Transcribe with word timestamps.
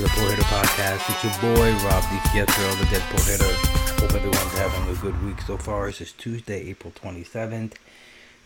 to 0.00 0.06
the 0.06 0.12
Pull 0.14 0.28
Hitter 0.28 0.42
Podcast. 0.42 1.10
It's 1.10 1.24
your 1.24 1.54
boy, 1.54 1.72
Rob 1.84 2.02
DiPietro, 2.04 2.78
the 2.78 2.86
Dead 2.86 3.02
Deadpool 3.02 3.26
Hitter. 3.28 4.00
Hope 4.00 4.14
everyone's 4.14 4.58
having 4.58 4.96
a 4.96 4.98
good 4.98 5.22
week 5.24 5.40
so 5.42 5.58
far. 5.58 5.86
This 5.86 6.00
is 6.00 6.12
Tuesday, 6.12 6.70
April 6.70 6.92
27th. 6.92 7.72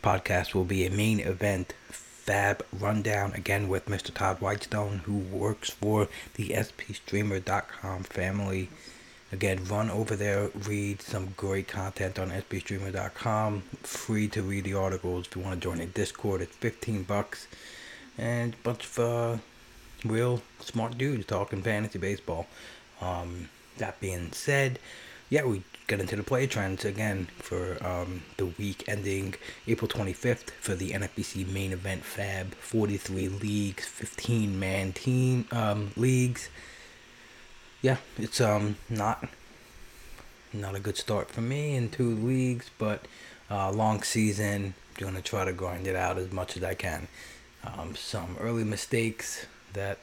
Podcast 0.03 0.55
will 0.55 0.65
be 0.65 0.85
a 0.85 0.91
main 0.91 1.21
event 1.21 1.75
fab 1.89 2.65
rundown 2.73 3.35
again 3.35 3.69
with 3.69 3.87
Mr. 3.87 4.13
Todd 4.13 4.38
Whitestone, 4.41 4.99
who 5.05 5.19
works 5.19 5.71
for 5.71 6.09
the 6.35 6.49
SPStreamer.com 6.49 8.02
family. 8.02 8.68
Again, 9.30 9.65
run 9.66 9.91
over 9.91 10.16
there, 10.16 10.51
read 10.66 11.02
some 11.02 11.35
great 11.37 11.68
content 11.68 12.18
on 12.18 12.30
SPStreamer.com. 12.30 13.61
Free 13.83 14.27
to 14.29 14.43
read 14.43 14.65
the 14.65 14.74
articles. 14.74 15.27
If 15.27 15.37
you 15.37 15.43
want 15.43 15.55
to 15.55 15.61
join 15.61 15.80
a 15.80 15.87
Discord, 15.87 16.41
it's 16.41 16.57
15 16.57 17.05
bucks. 17.05 17.46
And 18.18 18.55
a 18.55 18.57
bunch 18.65 18.87
of 18.87 18.99
uh, 18.99 19.39
real 20.05 20.43
smart 20.60 20.99
dudes 20.99 21.27
talking 21.27 21.63
fantasy 21.63 21.99
baseball. 21.99 22.47
Um, 23.01 23.49
that 23.79 24.01
being 24.01 24.33
said, 24.33 24.79
yeah, 25.30 25.45
we 25.45 25.63
get 25.87 26.01
into 26.01 26.16
the 26.16 26.23
play 26.23 26.46
trends 26.46 26.85
again 26.85 27.29
for 27.37 27.85
um, 27.85 28.23
the 28.37 28.46
week 28.46 28.85
ending 28.88 29.35
April 29.66 29.88
25th 29.88 30.51
for 30.61 30.74
the 30.74 30.91
NFBC 30.91 31.52
main 31.52 31.73
event 31.73 32.05
Fab 32.05 32.55
43 32.55 33.29
leagues, 33.29 33.87
15 33.87 34.59
man 34.59 34.93
team 34.93 35.46
um, 35.51 35.91
leagues. 35.96 36.49
Yeah, 37.83 37.99
it's 38.16 38.41
um 38.41 38.77
not 38.89 39.29
not 40.55 40.74
a 40.74 40.80
good 40.80 40.96
start 40.96 41.30
for 41.30 41.43
me 41.43 41.77
in 41.77 41.91
two 41.91 42.15
leagues, 42.15 42.71
but 42.79 43.07
uh, 43.51 43.71
long 43.73 44.02
season. 44.02 44.74
I'm 44.96 45.05
Gonna 45.05 45.21
try 45.21 45.45
to 45.45 45.52
grind 45.52 45.87
it 45.87 45.96
out 45.96 46.16
as 46.16 46.33
much 46.33 46.57
as 46.57 46.63
I 46.63 46.74
can. 46.74 47.09
Um, 47.65 47.95
some 47.96 48.37
early 48.41 48.65
mistakes 48.65 49.46
that 49.75 49.99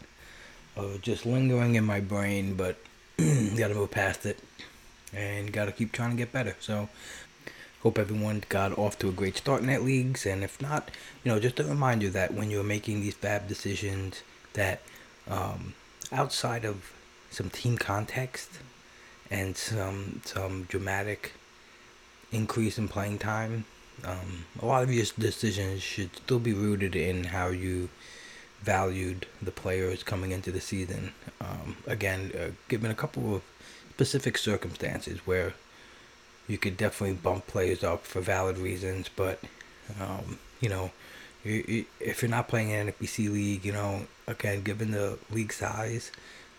just 1.01 1.25
lingering 1.25 1.75
in 1.75 1.83
my 1.83 1.99
brain, 1.99 2.55
but 2.55 2.77
gotta 3.17 3.73
move 3.73 3.91
past 3.91 4.25
it 4.25 4.39
and 5.13 5.51
gotta 5.51 5.71
keep 5.71 5.91
trying 5.91 6.11
to 6.11 6.17
get 6.17 6.31
better. 6.31 6.55
So, 6.59 6.89
hope 7.83 7.97
everyone 7.97 8.43
got 8.49 8.77
off 8.77 8.97
to 8.99 9.09
a 9.09 9.11
great 9.11 9.37
start 9.37 9.61
in 9.61 9.67
that 9.67 9.83
leagues, 9.83 10.25
and 10.25 10.43
if 10.43 10.61
not, 10.61 10.89
you 11.23 11.31
know, 11.31 11.39
just 11.39 11.59
a 11.59 11.63
reminder 11.63 12.09
that 12.09 12.33
when 12.33 12.51
you're 12.51 12.63
making 12.63 13.01
these 13.01 13.15
fab 13.15 13.47
decisions, 13.47 14.21
that 14.53 14.81
um, 15.27 15.73
outside 16.11 16.65
of 16.65 16.93
some 17.29 17.49
team 17.49 17.77
context 17.77 18.59
and 19.29 19.55
some 19.55 20.21
some 20.25 20.63
dramatic 20.63 21.33
increase 22.31 22.77
in 22.77 22.87
playing 22.87 23.17
time, 23.17 23.65
um, 24.03 24.45
a 24.61 24.65
lot 24.65 24.83
of 24.83 24.93
your 24.93 25.05
decisions 25.17 25.81
should 25.81 26.15
still 26.15 26.39
be 26.39 26.53
rooted 26.53 26.95
in 26.95 27.25
how 27.25 27.47
you 27.47 27.89
valued 28.61 29.25
the 29.41 29.51
players 29.51 30.03
coming 30.03 30.31
into 30.31 30.51
the 30.51 30.61
season. 30.61 31.13
Um, 31.39 31.77
again, 31.87 32.31
uh, 32.39 32.51
given 32.67 32.91
a 32.91 32.95
couple 32.95 33.35
of 33.35 33.41
specific 33.91 34.37
circumstances 34.37 35.19
where 35.25 35.53
you 36.47 36.57
could 36.57 36.77
definitely 36.77 37.15
bump 37.15 37.47
players 37.47 37.83
up 37.83 38.05
for 38.05 38.21
valid 38.21 38.57
reasons, 38.57 39.09
but 39.15 39.39
um, 39.99 40.39
you 40.59 40.69
know, 40.69 40.91
you, 41.43 41.63
you, 41.67 41.85
if 41.99 42.21
you're 42.21 42.29
not 42.29 42.47
playing 42.47 42.69
in 42.69 42.87
an 42.87 42.93
NFBC 42.93 43.31
league, 43.31 43.65
you 43.65 43.71
know, 43.71 44.05
again, 44.27 44.61
given 44.61 44.91
the 44.91 45.17
league 45.31 45.53
size, 45.53 46.11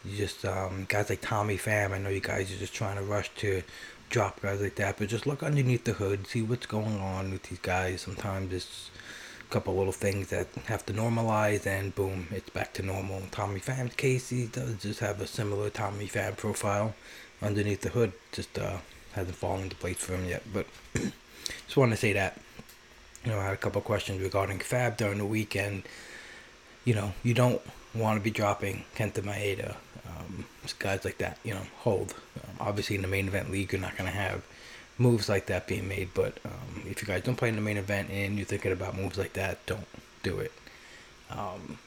you 0.04 0.16
just 0.16 0.44
um, 0.44 0.86
guys 0.88 1.08
like 1.08 1.20
Tommy 1.20 1.56
Pham. 1.56 1.92
I 1.92 1.98
know 1.98 2.08
you 2.08 2.20
guys 2.20 2.52
are 2.52 2.58
just 2.58 2.74
trying 2.74 2.96
to 2.96 3.02
rush 3.02 3.30
to 3.36 3.62
drop 4.10 4.42
guys 4.42 4.60
like 4.60 4.74
that, 4.76 4.98
but 4.98 5.08
just 5.08 5.26
look 5.26 5.42
underneath 5.42 5.84
the 5.84 5.92
hood, 5.92 6.26
see 6.26 6.42
what's 6.42 6.66
going 6.66 7.00
on 7.00 7.30
with 7.30 7.44
these 7.44 7.60
guys. 7.60 8.02
Sometimes 8.02 8.52
it's 8.52 8.90
couple 9.52 9.76
little 9.76 9.92
things 9.92 10.30
that 10.30 10.46
have 10.64 10.84
to 10.86 10.94
normalize 10.94 11.66
and 11.66 11.94
boom 11.94 12.26
it's 12.30 12.48
back 12.50 12.72
to 12.72 12.82
normal. 12.82 13.20
Tommy 13.30 13.60
pham's 13.60 13.94
case 13.94 14.30
he 14.30 14.46
does 14.46 14.76
just 14.82 15.00
have 15.00 15.20
a 15.20 15.26
similar 15.26 15.68
tommy 15.68 16.06
pham 16.06 16.34
profile 16.36 16.94
underneath 17.42 17.82
the 17.82 17.90
hood 17.90 18.12
just 18.32 18.58
uh 18.58 18.78
hasn't 19.12 19.36
fallen 19.36 19.64
into 19.64 19.76
place 19.76 19.98
for 19.98 20.14
him 20.14 20.24
yet 20.26 20.42
but 20.54 20.66
just 20.94 21.76
want 21.76 21.90
to 21.90 21.98
say 21.98 22.14
that. 22.14 22.40
You 23.24 23.30
know 23.30 23.38
i 23.38 23.44
had 23.44 23.52
a 23.52 23.58
couple 23.58 23.82
questions 23.82 24.22
regarding 24.22 24.58
fab 24.60 24.96
during 24.96 25.18
the 25.18 25.26
weekend. 25.26 25.82
You 26.86 26.94
know 26.94 27.12
you 27.22 27.34
don't 27.34 27.60
want 27.94 28.18
to 28.18 28.24
be 28.24 28.30
dropping 28.30 28.84
kenta 28.96 29.20
maeda 29.22 29.76
um, 30.08 30.46
guys 30.78 31.04
like 31.04 31.18
that 31.18 31.36
you 31.44 31.52
know 31.52 31.66
hold. 31.80 32.14
Um, 32.42 32.56
obviously 32.68 32.96
in 32.96 33.02
the 33.02 33.08
main 33.16 33.28
event 33.28 33.50
league 33.52 33.70
you're 33.72 33.82
not 33.82 33.98
going 33.98 34.10
to 34.10 34.16
have 34.16 34.42
moves 35.02 35.28
like 35.28 35.46
that 35.46 35.66
being 35.66 35.88
made. 35.88 36.10
But 36.14 36.38
um, 36.44 36.82
if 36.86 37.02
you 37.02 37.08
guys 37.08 37.22
don't 37.22 37.36
play 37.36 37.48
in 37.48 37.56
the 37.56 37.60
main 37.60 37.76
event 37.76 38.10
and 38.10 38.36
you're 38.36 38.46
thinking 38.46 38.72
about 38.72 38.96
moves 38.96 39.18
like 39.18 39.34
that, 39.34 39.64
don't 39.66 39.86
do 40.22 40.38
it. 40.38 40.52
Um, 41.30 41.78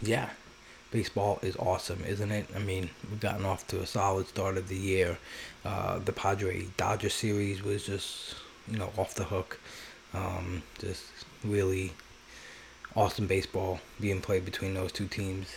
yeah, 0.00 0.30
baseball 0.90 1.38
is 1.42 1.56
awesome, 1.56 2.04
isn't 2.06 2.30
it? 2.30 2.46
I 2.54 2.60
mean, 2.60 2.90
we've 3.10 3.20
gotten 3.20 3.44
off 3.44 3.66
to 3.68 3.80
a 3.80 3.86
solid 3.86 4.28
start 4.28 4.56
of 4.56 4.68
the 4.68 4.76
year. 4.76 5.18
Uh, 5.64 5.98
the 5.98 6.12
Padre 6.12 6.66
Dodger 6.76 7.10
series 7.10 7.62
was 7.62 7.84
just, 7.84 8.36
you 8.70 8.78
know, 8.78 8.92
off 8.96 9.14
the 9.14 9.24
hook. 9.24 9.58
Um, 10.14 10.62
just 10.78 11.04
really 11.44 11.92
awesome 12.94 13.26
baseball 13.26 13.80
being 14.00 14.20
played 14.20 14.44
between 14.44 14.74
those 14.74 14.92
two 14.92 15.06
teams. 15.06 15.48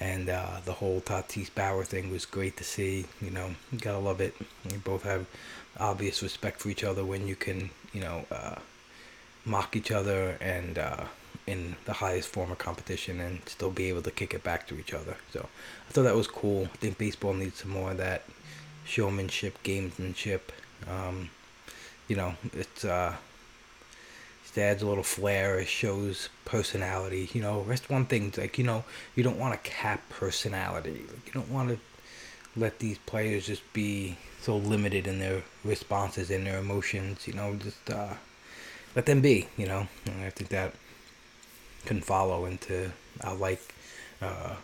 And 0.00 0.28
uh, 0.28 0.60
the 0.64 0.72
whole 0.72 1.00
Tatis 1.00 1.54
Bauer 1.54 1.84
thing 1.84 2.10
was 2.10 2.26
great 2.26 2.56
to 2.56 2.64
see. 2.64 3.06
You 3.22 3.30
know, 3.30 3.54
you 3.70 3.78
gotta 3.78 3.98
love 3.98 4.20
it. 4.20 4.34
They 4.64 4.76
both 4.76 5.04
have 5.04 5.26
obvious 5.78 6.22
respect 6.22 6.60
for 6.60 6.68
each 6.68 6.84
other 6.84 7.04
when 7.04 7.26
you 7.26 7.36
can, 7.36 7.70
you 7.92 8.00
know, 8.00 8.24
uh, 8.30 8.56
mock 9.44 9.76
each 9.76 9.90
other 9.90 10.36
and 10.40 10.78
uh, 10.78 11.04
in 11.46 11.76
the 11.84 11.92
highest 11.92 12.28
form 12.28 12.50
of 12.50 12.58
competition 12.58 13.20
and 13.20 13.40
still 13.46 13.70
be 13.70 13.88
able 13.88 14.02
to 14.02 14.10
kick 14.10 14.32
it 14.34 14.42
back 14.42 14.66
to 14.68 14.78
each 14.78 14.94
other. 14.94 15.16
So 15.32 15.48
I 15.88 15.92
thought 15.92 16.02
that 16.04 16.16
was 16.16 16.26
cool. 16.28 16.68
I 16.72 16.76
think 16.76 16.98
baseball 16.98 17.34
needs 17.34 17.60
some 17.60 17.70
more 17.70 17.90
of 17.90 17.98
that 17.98 18.22
showmanship, 18.84 19.58
gamesmanship. 19.62 20.40
Um, 20.88 21.30
you 22.08 22.16
know, 22.16 22.34
it's 22.52 22.84
uh, 22.84 23.14
it 24.56 24.60
adds 24.60 24.82
a 24.82 24.86
little 24.86 25.04
flair. 25.04 25.58
It 25.58 25.68
shows 25.68 26.28
personality. 26.44 27.28
You 27.32 27.42
know, 27.42 27.60
rest 27.62 27.90
one 27.90 28.06
thing 28.06 28.32
like 28.36 28.56
you 28.58 28.64
know, 28.64 28.84
you 29.14 29.22
don't 29.22 29.38
want 29.38 29.52
to 29.54 29.70
cap 29.70 30.08
personality. 30.08 31.04
Like, 31.08 31.26
you 31.26 31.32
don't 31.32 31.50
want 31.50 31.70
to 31.70 31.78
let 32.56 32.78
these 32.78 32.98
players 32.98 33.46
just 33.46 33.62
be 33.72 34.16
so 34.40 34.56
limited 34.56 35.06
in 35.06 35.18
their 35.18 35.42
responses 35.64 36.30
and 36.30 36.46
their 36.46 36.58
emotions. 36.58 37.26
You 37.26 37.34
know, 37.34 37.54
just 37.54 37.90
uh, 37.90 38.14
let 38.94 39.06
them 39.06 39.20
be. 39.20 39.48
You 39.56 39.66
know, 39.66 39.88
and 40.06 40.24
I 40.24 40.30
think 40.30 40.50
that 40.50 40.74
can 41.84 42.00
follow 42.00 42.46
into 42.46 42.92
I 43.22 43.32
like 43.32 43.74
uh, 44.20 44.56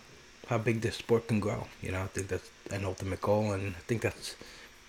how 0.49 0.59
big 0.59 0.81
this 0.81 0.97
sport 0.97 1.29
can 1.29 1.41
grow. 1.41 1.67
You 1.83 1.93
know, 1.93 2.03
I 2.03 2.07
think 2.07 2.29
that's 2.29 2.51
an 2.71 2.85
ultimate 2.85 3.21
goal, 3.21 3.53
and 3.53 3.75
I 3.77 3.81
think 3.81 4.03
that's 4.03 4.37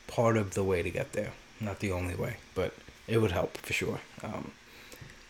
part 0.07 0.37
of 0.37 0.53
the 0.53 0.63
way 0.63 0.81
to 0.81 0.89
get 0.89 1.13
there. 1.13 1.31
Not 1.59 1.79
the 1.79 1.91
only 1.91 2.15
way, 2.15 2.37
but 2.55 2.73
it 3.07 3.19
would 3.19 3.31
help 3.31 3.57
for 3.57 3.73
sure. 3.73 3.99
Um, 4.23 4.51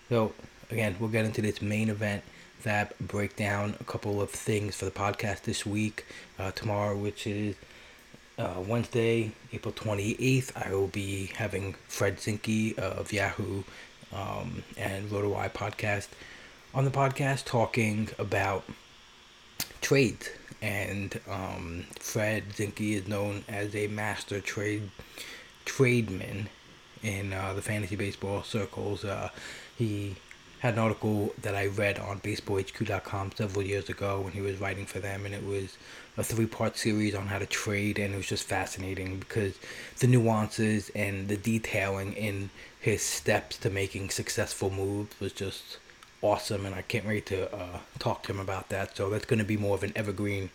so 0.09 0.33
again, 0.69 0.95
we'll 0.99 1.09
get 1.09 1.25
into 1.25 1.41
this 1.41 1.61
main 1.61 1.89
event 1.89 2.23
that 2.63 2.97
break 2.99 3.35
down 3.35 3.75
a 3.79 3.83
couple 3.83 4.21
of 4.21 4.29
things 4.29 4.75
for 4.75 4.85
the 4.85 4.91
podcast 4.91 5.43
this 5.43 5.65
week. 5.65 6.05
Uh, 6.39 6.51
tomorrow, 6.51 6.95
which 6.97 7.27
is 7.27 7.55
uh, 8.37 8.61
Wednesday, 8.65 9.31
April 9.53 9.73
28th, 9.73 10.51
I 10.55 10.73
will 10.73 10.87
be 10.87 11.27
having 11.35 11.75
Fred 11.87 12.17
Zinkie 12.17 12.77
of 12.77 13.13
Yahoo 13.13 13.63
um, 14.13 14.63
and 14.77 15.09
RotoWire 15.09 15.51
podcast 15.51 16.07
on 16.73 16.85
the 16.85 16.91
podcast 16.91 17.45
talking 17.45 18.09
about 18.17 18.63
trades. 19.81 20.29
And 20.61 21.19
um, 21.29 21.85
Fred 21.99 22.49
Zinkie 22.49 22.93
is 22.93 23.07
known 23.07 23.43
as 23.47 23.75
a 23.75 23.87
master 23.87 24.39
trade 24.39 24.89
trademan 25.65 26.47
in 27.03 27.33
uh, 27.33 27.53
the 27.53 27.61
fantasy 27.61 27.95
baseball 27.95 28.43
circles. 28.43 29.03
Uh, 29.03 29.29
he 29.77 30.15
had 30.61 30.75
an 30.75 30.79
article 30.79 31.33
that 31.41 31.55
I 31.55 31.65
read 31.65 31.97
on 31.97 32.19
baseballhq.com 32.19 33.31
several 33.35 33.65
years 33.65 33.89
ago 33.89 34.21
when 34.21 34.33
he 34.33 34.41
was 34.41 34.61
writing 34.61 34.85
for 34.85 34.99
them, 34.99 35.25
and 35.25 35.33
it 35.33 35.43
was 35.43 35.75
a 36.17 36.23
three 36.23 36.45
part 36.45 36.77
series 36.77 37.15
on 37.15 37.27
how 37.27 37.39
to 37.39 37.47
trade, 37.47 37.97
and 37.97 38.13
it 38.13 38.17
was 38.17 38.27
just 38.27 38.43
fascinating 38.43 39.17
because 39.17 39.55
the 39.99 40.05
nuances 40.05 40.91
and 40.93 41.29
the 41.29 41.37
detailing 41.37 42.13
in 42.13 42.51
his 42.79 43.01
steps 43.01 43.57
to 43.57 43.71
making 43.71 44.11
successful 44.11 44.69
moves 44.69 45.19
was 45.19 45.33
just 45.33 45.79
awesome, 46.21 46.67
and 46.67 46.75
I 46.75 46.83
can't 46.83 47.07
wait 47.07 47.25
to 47.27 47.51
uh, 47.51 47.79
talk 47.97 48.21
to 48.23 48.31
him 48.31 48.39
about 48.39 48.69
that. 48.69 48.95
So 48.95 49.09
that's 49.09 49.25
going 49.25 49.39
to 49.39 49.45
be 49.45 49.57
more 49.57 49.73
of 49.73 49.81
an 49.81 49.93
evergreen 49.95 50.51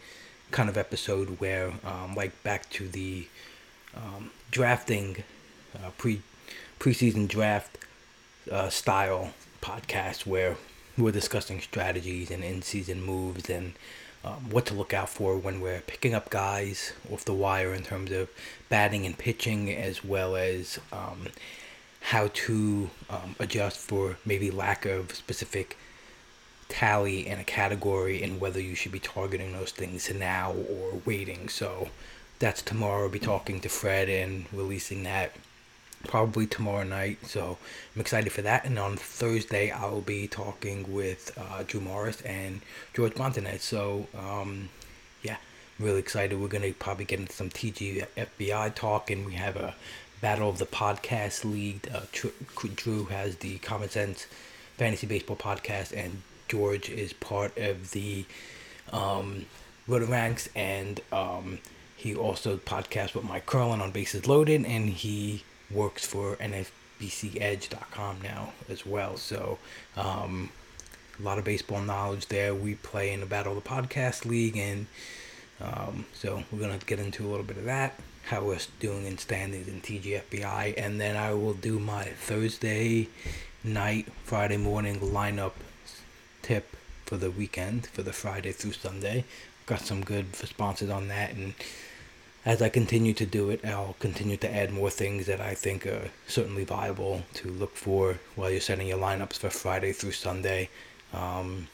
kind 0.53 0.69
of 0.69 0.77
episode 0.77 1.41
where, 1.41 1.73
um, 1.85 2.15
like, 2.15 2.45
back 2.45 2.71
to 2.71 2.87
the 2.87 3.27
um, 3.97 4.31
drafting 4.53 5.25
uh, 5.75 5.91
pre 5.99 6.23
preseason 6.79 7.27
draft 7.27 7.79
uh, 8.53 8.69
style 8.69 9.33
podcast 9.61 10.27
where 10.27 10.57
we're 10.99 11.13
discussing 11.13 11.61
strategies 11.61 12.31
and 12.31 12.43
in 12.43 12.63
season 12.63 13.03
moves 13.03 13.51
and 13.51 13.75
um, 14.25 14.51
what 14.51 14.67
to 14.67 14.75
look 14.75 14.93
out 14.93 15.09
for 15.09 15.37
when 15.37 15.61
we're 15.61 15.83
picking 15.83 16.15
up 16.15 16.31
guys 16.31 16.93
off 17.13 17.25
the 17.25 17.33
wire 17.33 17.73
in 17.73 17.83
terms 17.83 18.11
of 18.11 18.29
batting 18.69 19.07
and 19.07 19.17
pitching, 19.17 19.73
as 19.73 20.05
well 20.05 20.35
as 20.35 20.81
um, 20.93 21.29
how 22.01 22.29
to 22.33 22.91
um, 23.09 23.37
adjust 23.39 23.79
for 23.79 24.17
maybe 24.25 24.51
lack 24.51 24.85
of 24.85 25.15
specific 25.15 25.77
tally 26.69 27.27
in 27.27 27.39
a 27.39 27.45
category 27.45 28.23
and 28.23 28.41
whether 28.41 28.61
you 28.61 28.75
should 28.75 28.91
be 28.91 28.99
targeting 28.99 29.53
those 29.53 29.71
things 29.71 30.13
now 30.13 30.53
or 30.53 31.01
waiting. 31.05 31.49
So 31.49 31.91
that's 32.41 32.63
tomorrow. 32.63 33.05
I'll 33.05 33.09
be 33.09 33.21
talking 33.21 33.61
to 33.61 33.69
Fred 33.69 34.09
and 34.09 34.47
releasing 34.53 35.05
that 35.05 35.33
probably 36.07 36.47
tomorrow 36.47 36.85
night. 36.85 37.19
So 37.27 37.59
I'm 37.95 38.01
excited 38.01 38.33
for 38.33 38.43
that. 38.43 38.65
And 38.65 38.79
on 38.79 38.97
Thursday, 38.97 39.71
I 39.71 39.87
will 39.87 40.01
be 40.01 40.27
talking 40.27 40.93
with 40.93 41.37
uh, 41.39 41.63
Drew 41.67 41.81
Morris 41.81 42.21
and 42.23 42.61
George 42.95 43.17
Montanez. 43.17 43.63
So 43.63 44.07
um, 44.19 44.69
yeah, 45.23 45.37
I'm 45.79 45.85
really 45.85 46.01
excited. 46.01 46.41
We're 46.41 46.49
gonna 46.49 46.73
probably 46.73 47.05
get 47.05 47.21
into 47.21 47.33
some 47.33 47.51
TG 47.51 48.07
FBI 48.17 48.75
talk, 48.75 49.11
and 49.11 49.27
we 49.27 49.35
have 49.35 49.57
a 49.57 49.75
battle 50.21 50.49
of 50.49 50.59
the 50.59 50.67
podcast 50.67 51.45
league. 51.45 51.89
Uh, 51.93 52.03
Drew 52.75 53.05
has 53.07 53.37
the 53.37 53.59
Common 53.59 53.89
Sense 53.89 54.27
Fantasy 54.77 55.07
Baseball 55.07 55.37
podcast, 55.37 55.93
and 55.97 56.23
George 56.49 56.89
is 56.89 57.13
part 57.13 57.57
of 57.59 57.91
the 57.91 58.25
um, 58.93 59.47
Roto 59.87 60.07
Ranks, 60.07 60.49
and 60.55 61.01
um, 61.13 61.59
he 61.97 62.15
also 62.15 62.57
podcasts 62.57 63.15
with 63.15 63.25
Mike 63.25 63.47
Curlin 63.47 63.81
on 63.81 63.91
Bases 63.91 64.27
Loaded, 64.27 64.65
and 64.65 64.89
he 64.91 65.45
works 65.71 66.07
for 66.07 66.37
NFBCEdge.com 66.37 68.19
now 68.23 68.53
as 68.69 68.87
well. 68.87 69.17
So, 69.17 69.59
um, 69.97 70.51
a 71.19 71.23
lot 71.23 71.39
of 71.39 71.45
baseball 71.45 71.81
knowledge 71.81 72.27
there. 72.27 72.55
We 72.55 72.75
play 72.75 73.13
in 73.13 73.21
the 73.21 73.27
Battle 73.27 73.57
of 73.57 73.63
the 73.63 73.69
Podcast 73.69 74.25
League, 74.25 74.57
and 74.57 74.87
um, 75.61 76.07
so 76.13 76.45
we're 76.53 76.61
gonna 76.61 76.79
get 76.79 76.99
into 76.99 77.27
a 77.27 77.29
little 77.29 77.45
bit 77.45 77.57
of 77.57 77.65
that, 77.65 77.99
how 78.25 78.45
we're 78.45 78.59
doing 78.81 79.07
in 79.07 79.19
standings 79.19 79.69
in 79.69 79.81
TGFBI, 79.81 80.75
and 80.77 81.01
then 81.01 81.17
I 81.17 81.33
will 81.33 81.55
do 81.55 81.79
my 81.79 82.05
Thursday 82.05 83.09
night, 83.65 84.09
Friday 84.25 84.57
morning 84.57 85.01
lineup 85.01 85.53
tip 86.43 86.77
for 87.07 87.17
the 87.17 87.31
weekend 87.31 87.87
for 87.87 88.03
the 88.03 88.13
Friday 88.13 88.53
through 88.53 88.73
Sunday. 88.73 89.25
Got 89.65 89.81
some 89.81 90.05
good 90.05 90.27
responses 90.41 90.91
on 90.91 91.09
that, 91.09 91.35
and 91.35 91.55
as 92.47 92.63
I 92.63 92.69
continue 92.69 93.13
to 93.15 93.27
do 93.27 93.51
it, 93.51 93.65
I'll 93.65 93.97
continue 93.99 94.37
to 94.37 94.55
add 94.55 94.71
more 94.71 94.89
things 94.89 95.27
that 95.27 95.41
I 95.41 95.55
think 95.55 95.85
are 95.85 96.11
certainly 96.29 96.63
viable 96.63 97.25
to 97.35 97.49
look 97.51 97.75
for 97.75 98.21
while 98.37 98.53
you're 98.53 98.61
setting 98.61 98.87
your 98.87 98.99
lineups 98.99 99.37
for 99.37 99.51
Friday 99.51 99.93
through 99.93 100.13
Sunday. 100.13 100.71
Um, 101.13 101.67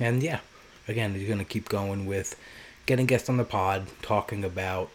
and 0.00 0.20
yeah, 0.24 0.40
again, 0.88 1.14
you're 1.14 1.28
going 1.28 1.38
to 1.38 1.44
keep 1.44 1.68
going 1.68 2.06
with 2.06 2.34
getting 2.86 3.06
guests 3.06 3.28
on 3.28 3.36
the 3.36 3.44
pod, 3.44 3.86
talking 4.02 4.42
about, 4.44 4.90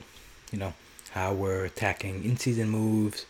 you 0.51 0.59
know, 0.59 0.73
how 1.11 1.33
we're 1.33 1.63
attacking 1.63 2.25
in 2.25 2.35
season 2.35 2.69
moves, 2.69 3.25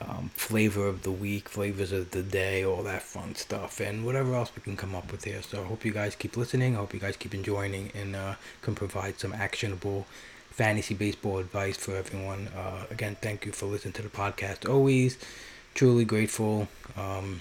um, 0.00 0.30
flavor 0.34 0.86
of 0.86 1.02
the 1.02 1.10
week, 1.10 1.50
flavors 1.50 1.92
of 1.92 2.12
the 2.12 2.22
day, 2.22 2.64
all 2.64 2.82
that 2.82 3.02
fun 3.02 3.34
stuff, 3.34 3.78
and 3.78 4.06
whatever 4.06 4.34
else 4.34 4.50
we 4.56 4.62
can 4.62 4.76
come 4.76 4.94
up 4.94 5.12
with 5.12 5.24
here. 5.24 5.42
So 5.42 5.60
I 5.60 5.66
hope 5.66 5.84
you 5.84 5.92
guys 5.92 6.16
keep 6.16 6.34
listening. 6.34 6.76
I 6.76 6.78
hope 6.78 6.94
you 6.94 7.00
guys 7.00 7.18
keep 7.18 7.34
enjoying 7.34 7.92
and 7.94 8.16
uh, 8.16 8.34
can 8.62 8.74
provide 8.74 9.20
some 9.20 9.34
actionable 9.34 10.06
fantasy 10.52 10.94
baseball 10.94 11.38
advice 11.38 11.76
for 11.76 11.96
everyone. 11.96 12.48
Uh, 12.56 12.84
again, 12.90 13.16
thank 13.20 13.46
you 13.46 13.52
for 13.52 13.66
listening 13.66 13.94
to 13.94 14.02
the 14.02 14.08
podcast. 14.08 14.68
Always 14.68 15.18
truly 15.74 16.04
grateful 16.04 16.68
um, 16.96 17.40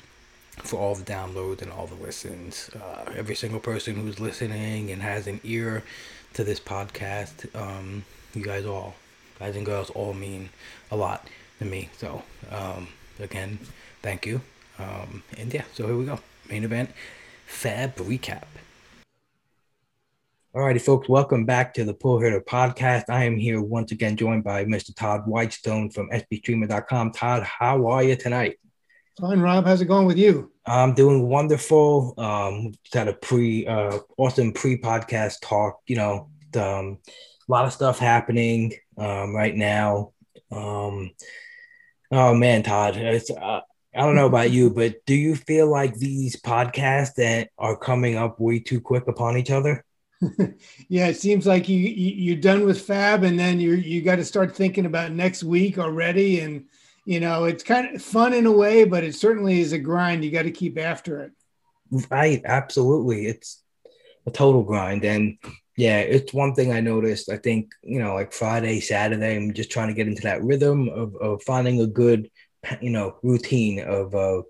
for 0.58 0.80
all 0.80 0.96
the 0.96 1.04
downloads 1.04 1.62
and 1.62 1.72
all 1.72 1.88
the 1.88 1.96
listens. 1.96 2.70
Uh, 2.70 3.12
every 3.16 3.36
single 3.36 3.60
person 3.60 3.96
who's 3.96 4.20
listening 4.20 4.92
and 4.92 5.02
has 5.02 5.28
an 5.28 5.40
ear 5.44 5.84
to 6.34 6.44
this 6.44 6.60
podcast, 6.60 7.54
um, 7.56 8.06
you 8.34 8.44
guys 8.44 8.66
all, 8.66 8.96
guys 9.40 9.56
and 9.56 9.66
girls, 9.66 9.90
all 9.90 10.14
mean 10.14 10.50
a 10.90 10.96
lot 10.96 11.28
to 11.60 11.66
me. 11.66 11.90
So, 11.98 12.24
um, 12.50 12.88
again, 13.20 13.60
thank 14.02 14.26
you. 14.26 14.42
Um, 14.80 15.24
and 15.38 15.54
yeah, 15.54 15.64
so 15.74 15.86
here 15.86 15.98
we 15.98 16.06
go. 16.06 16.20
Main 16.50 16.64
event, 16.64 16.92
Fab 17.46 17.96
recap. 17.98 18.46
Alrighty, 20.54 20.82
folks, 20.82 21.08
welcome 21.08 21.46
back 21.46 21.74
to 21.76 21.86
the 21.86 21.94
Pull 21.94 22.20
Hitter 22.20 22.42
Podcast. 22.42 23.06
I 23.08 23.24
am 23.24 23.38
here 23.38 23.62
once 23.62 23.94
again 23.94 24.18
joined 24.18 24.44
by 24.44 24.66
Mr. 24.66 24.94
Todd 24.94 25.22
Whitestone 25.26 25.90
from 25.90 26.10
SPStreamer.com. 26.10 27.14
Todd, 27.14 27.44
how 27.44 27.88
are 27.88 28.04
you 28.04 28.18
tonight? 28.18 28.60
Fine, 29.18 29.40
Rob. 29.40 29.64
How's 29.64 29.80
it 29.80 29.86
going 29.86 30.08
with 30.08 30.18
you? 30.18 30.52
I'm 30.66 30.94
doing 30.94 31.30
wonderful. 31.30 32.16
Um, 32.18 32.74
just 32.84 32.94
had 32.94 33.08
a 33.08 33.14
pre, 33.14 33.66
uh, 33.66 34.00
awesome 34.18 34.52
pre-podcast 34.52 35.36
talk. 35.42 35.80
You 35.88 35.96
know, 35.96 36.30
um, 36.56 36.98
a 37.08 37.48
lot 37.48 37.64
of 37.64 37.72
stuff 37.72 37.98
happening 37.98 38.74
um, 38.98 39.34
right 39.34 39.56
now. 39.56 40.12
Um, 40.52 41.12
oh 42.12 42.34
man, 42.36 42.64
Todd, 42.64 42.98
it's 42.98 43.32
uh, 43.32 43.62
I 43.96 44.00
don't 44.00 44.16
know 44.16 44.28
about 44.28 44.52
you, 44.52 44.70
but 44.70 45.06
do 45.06 45.16
you 45.16 45.34
feel 45.34 45.72
like 45.72 45.96
these 45.96 46.42
podcasts 46.42 47.14
that 47.16 47.52
are 47.58 47.78
coming 47.78 48.18
up 48.18 48.42
way 48.42 48.60
too 48.60 48.82
quick 48.82 49.08
upon 49.08 49.38
each 49.38 49.50
other? 49.50 49.86
yeah, 50.88 51.08
it 51.08 51.18
seems 51.18 51.48
like 51.48 51.68
you, 51.68 51.78
you 51.78 52.34
are 52.34 52.42
done 52.42 52.66
with 52.66 52.86
Fab, 52.86 53.24
and 53.24 53.40
then 53.40 53.60
you 53.60 53.74
you 53.74 54.02
got 54.02 54.18
to 54.18 54.26
start 54.26 54.56
thinking 54.56 54.86
about 54.86 55.12
next 55.12 55.44
week 55.44 55.78
already. 55.78 56.42
And 56.42 56.66
you 57.06 57.20
know, 57.20 57.46
it's 57.46 57.64
kind 57.64 57.96
of 57.96 58.02
fun 58.02 58.34
in 58.34 58.46
a 58.46 58.52
way, 58.52 58.84
but 58.84 59.04
it 59.04 59.16
certainly 59.16 59.62
is 59.62 59.74
a 59.74 59.80
grind. 59.80 60.24
You 60.24 60.32
got 60.32 60.44
to 60.44 60.52
keep 60.52 60.78
after 60.78 61.22
it. 61.22 61.32
Right, 62.10 62.42
absolutely. 62.46 63.26
It's 63.26 63.64
a 64.28 64.32
total 64.32 64.64
grind, 64.64 65.04
and 65.04 65.38
yeah, 65.76 66.00
it's 66.00 66.34
one 66.34 66.54
thing 66.54 66.72
I 66.72 66.82
noticed. 66.82 67.30
I 67.30 67.38
think 67.38 67.72
you 67.82 68.00
know, 68.00 68.14
like 68.14 68.32
Friday, 68.32 68.80
Saturday, 68.80 69.36
I'm 69.36 69.54
just 69.54 69.72
trying 69.72 69.88
to 69.88 69.96
get 69.96 70.08
into 70.08 70.24
that 70.24 70.44
rhythm 70.44 70.88
of 70.90 71.16
of 71.16 71.44
finding 71.44 71.82
a 71.82 71.88
good, 71.88 72.30
you 72.80 72.92
know, 72.92 73.18
routine 73.24 73.80
of 73.80 74.14
uh, 74.14 74.42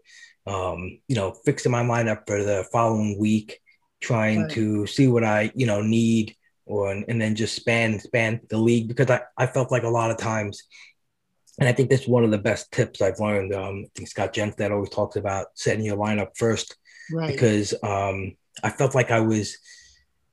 um, 0.47 0.99
you 1.07 1.15
know, 1.15 1.31
fixing 1.45 1.71
my 1.71 1.83
lineup 1.83 2.27
for 2.27 2.43
the 2.43 2.65
following 2.73 3.17
week 3.17 3.61
trying 4.01 4.43
right. 4.43 4.51
to 4.51 4.85
see 4.87 5.07
what 5.07 5.23
I, 5.23 5.51
you 5.55 5.65
know, 5.65 5.81
need 5.81 6.35
or 6.65 6.91
and 6.91 7.21
then 7.21 7.35
just 7.35 7.55
span 7.55 7.99
span 7.99 8.39
the 8.49 8.57
league 8.57 8.87
because 8.87 9.09
I, 9.09 9.21
I 9.37 9.47
felt 9.47 9.71
like 9.71 9.83
a 9.83 9.89
lot 9.89 10.11
of 10.11 10.17
times 10.17 10.63
and 11.59 11.67
I 11.67 11.73
think 11.73 11.89
this 11.89 12.01
is 12.01 12.07
one 12.07 12.23
of 12.23 12.31
the 12.31 12.37
best 12.37 12.71
tips 12.71 13.01
I've 13.01 13.19
learned. 13.19 13.53
Um, 13.53 13.83
I 13.85 13.89
think 13.95 14.09
Scott 14.09 14.33
Jenstad 14.33 14.71
always 14.71 14.89
talks 14.89 15.15
about 15.15 15.47
setting 15.55 15.85
your 15.85 15.97
lineup 15.97 16.29
first 16.35 16.75
right. 17.11 17.31
because 17.31 17.73
um, 17.83 18.35
I 18.63 18.69
felt 18.69 18.95
like 18.95 19.11
I 19.11 19.19
was 19.19 19.57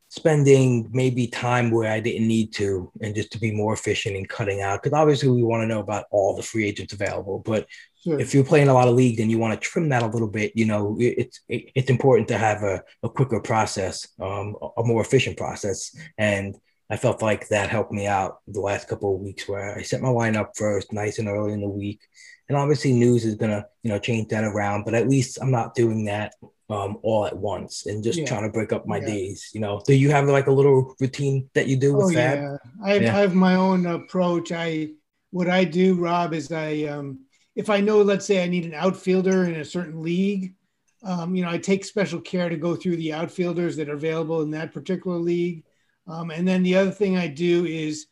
spending 0.08 0.88
maybe 0.92 1.26
time 1.26 1.70
where 1.70 1.92
I 1.92 2.00
didn't 2.00 2.26
need 2.26 2.54
to 2.54 2.90
and 3.02 3.14
just 3.14 3.30
to 3.32 3.40
be 3.40 3.52
more 3.52 3.74
efficient 3.74 4.16
in 4.16 4.26
cutting 4.26 4.62
out. 4.62 4.82
Because 4.82 4.96
obviously 4.96 5.28
we 5.28 5.42
want 5.42 5.62
to 5.62 5.66
know 5.66 5.80
about 5.80 6.06
all 6.10 6.34
the 6.34 6.42
free 6.42 6.66
agents 6.66 6.94
available, 6.94 7.40
but 7.40 7.66
Sure. 8.04 8.20
If 8.20 8.32
you're 8.32 8.44
playing 8.44 8.68
a 8.68 8.74
lot 8.74 8.88
of 8.88 8.94
league 8.94 9.18
and 9.18 9.30
you 9.30 9.38
want 9.38 9.54
to 9.54 9.68
trim 9.68 9.88
that 9.88 10.02
a 10.02 10.06
little 10.06 10.28
bit, 10.28 10.52
you 10.54 10.66
know, 10.66 10.96
it's 10.98 11.40
it's 11.48 11.90
important 11.90 12.28
to 12.28 12.38
have 12.38 12.62
a, 12.62 12.82
a 13.02 13.08
quicker 13.08 13.40
process, 13.40 14.06
um, 14.20 14.56
a 14.76 14.84
more 14.84 15.02
efficient 15.02 15.36
process. 15.36 15.96
And 16.16 16.56
I 16.90 16.96
felt 16.96 17.22
like 17.22 17.48
that 17.48 17.70
helped 17.70 17.92
me 17.92 18.06
out 18.06 18.38
the 18.46 18.60
last 18.60 18.88
couple 18.88 19.14
of 19.14 19.20
weeks 19.20 19.48
where 19.48 19.76
I 19.76 19.82
set 19.82 20.00
my 20.00 20.08
lineup 20.08 20.56
first, 20.56 20.92
nice 20.92 21.18
and 21.18 21.28
early 21.28 21.52
in 21.52 21.60
the 21.60 21.68
week. 21.68 22.00
And 22.48 22.56
obviously, 22.56 22.92
news 22.92 23.24
is 23.24 23.34
gonna 23.34 23.66
you 23.82 23.90
know 23.90 23.98
change 23.98 24.28
that 24.28 24.44
around, 24.44 24.84
but 24.84 24.94
at 24.94 25.08
least 25.08 25.38
I'm 25.42 25.50
not 25.50 25.74
doing 25.74 26.04
that 26.04 26.34
um, 26.70 26.98
all 27.02 27.26
at 27.26 27.36
once 27.36 27.86
and 27.86 28.04
just 28.04 28.18
yeah. 28.18 28.26
trying 28.26 28.44
to 28.44 28.52
break 28.52 28.72
up 28.72 28.86
my 28.86 28.98
yeah. 28.98 29.06
days. 29.06 29.50
You 29.52 29.60
know, 29.60 29.82
do 29.86 29.94
you 29.94 30.10
have 30.10 30.26
like 30.26 30.46
a 30.46 30.52
little 30.52 30.94
routine 31.00 31.50
that 31.54 31.66
you 31.66 31.76
do 31.76 31.94
with 31.94 32.06
oh, 32.06 32.10
that? 32.10 32.38
Yeah, 32.38 32.56
I 32.84 32.92
have, 32.92 33.02
yeah. 33.02 33.16
I 33.16 33.20
have 33.20 33.34
my 33.34 33.54
own 33.54 33.86
approach. 33.86 34.52
I 34.52 34.90
what 35.30 35.48
I 35.48 35.64
do, 35.64 35.94
Rob, 35.94 36.32
is 36.32 36.50
I 36.52 36.84
um, 36.84 37.26
if 37.58 37.68
I 37.68 37.80
know, 37.80 38.02
let's 38.02 38.24
say 38.24 38.40
I 38.40 38.46
need 38.46 38.66
an 38.66 38.72
outfielder 38.72 39.42
in 39.42 39.56
a 39.56 39.64
certain 39.64 40.00
league, 40.00 40.54
um, 41.02 41.34
you 41.34 41.44
know, 41.44 41.50
I 41.50 41.58
take 41.58 41.84
special 41.84 42.20
care 42.20 42.48
to 42.48 42.56
go 42.56 42.76
through 42.76 42.98
the 42.98 43.12
outfielders 43.12 43.76
that 43.76 43.88
are 43.88 43.94
available 43.94 44.42
in 44.42 44.52
that 44.52 44.72
particular 44.72 45.16
league. 45.16 45.64
Um, 46.06 46.30
and 46.30 46.46
then 46.46 46.62
the 46.62 46.76
other 46.76 46.92
thing 46.92 47.16
I 47.16 47.26
do 47.26 47.66
is 47.66 48.06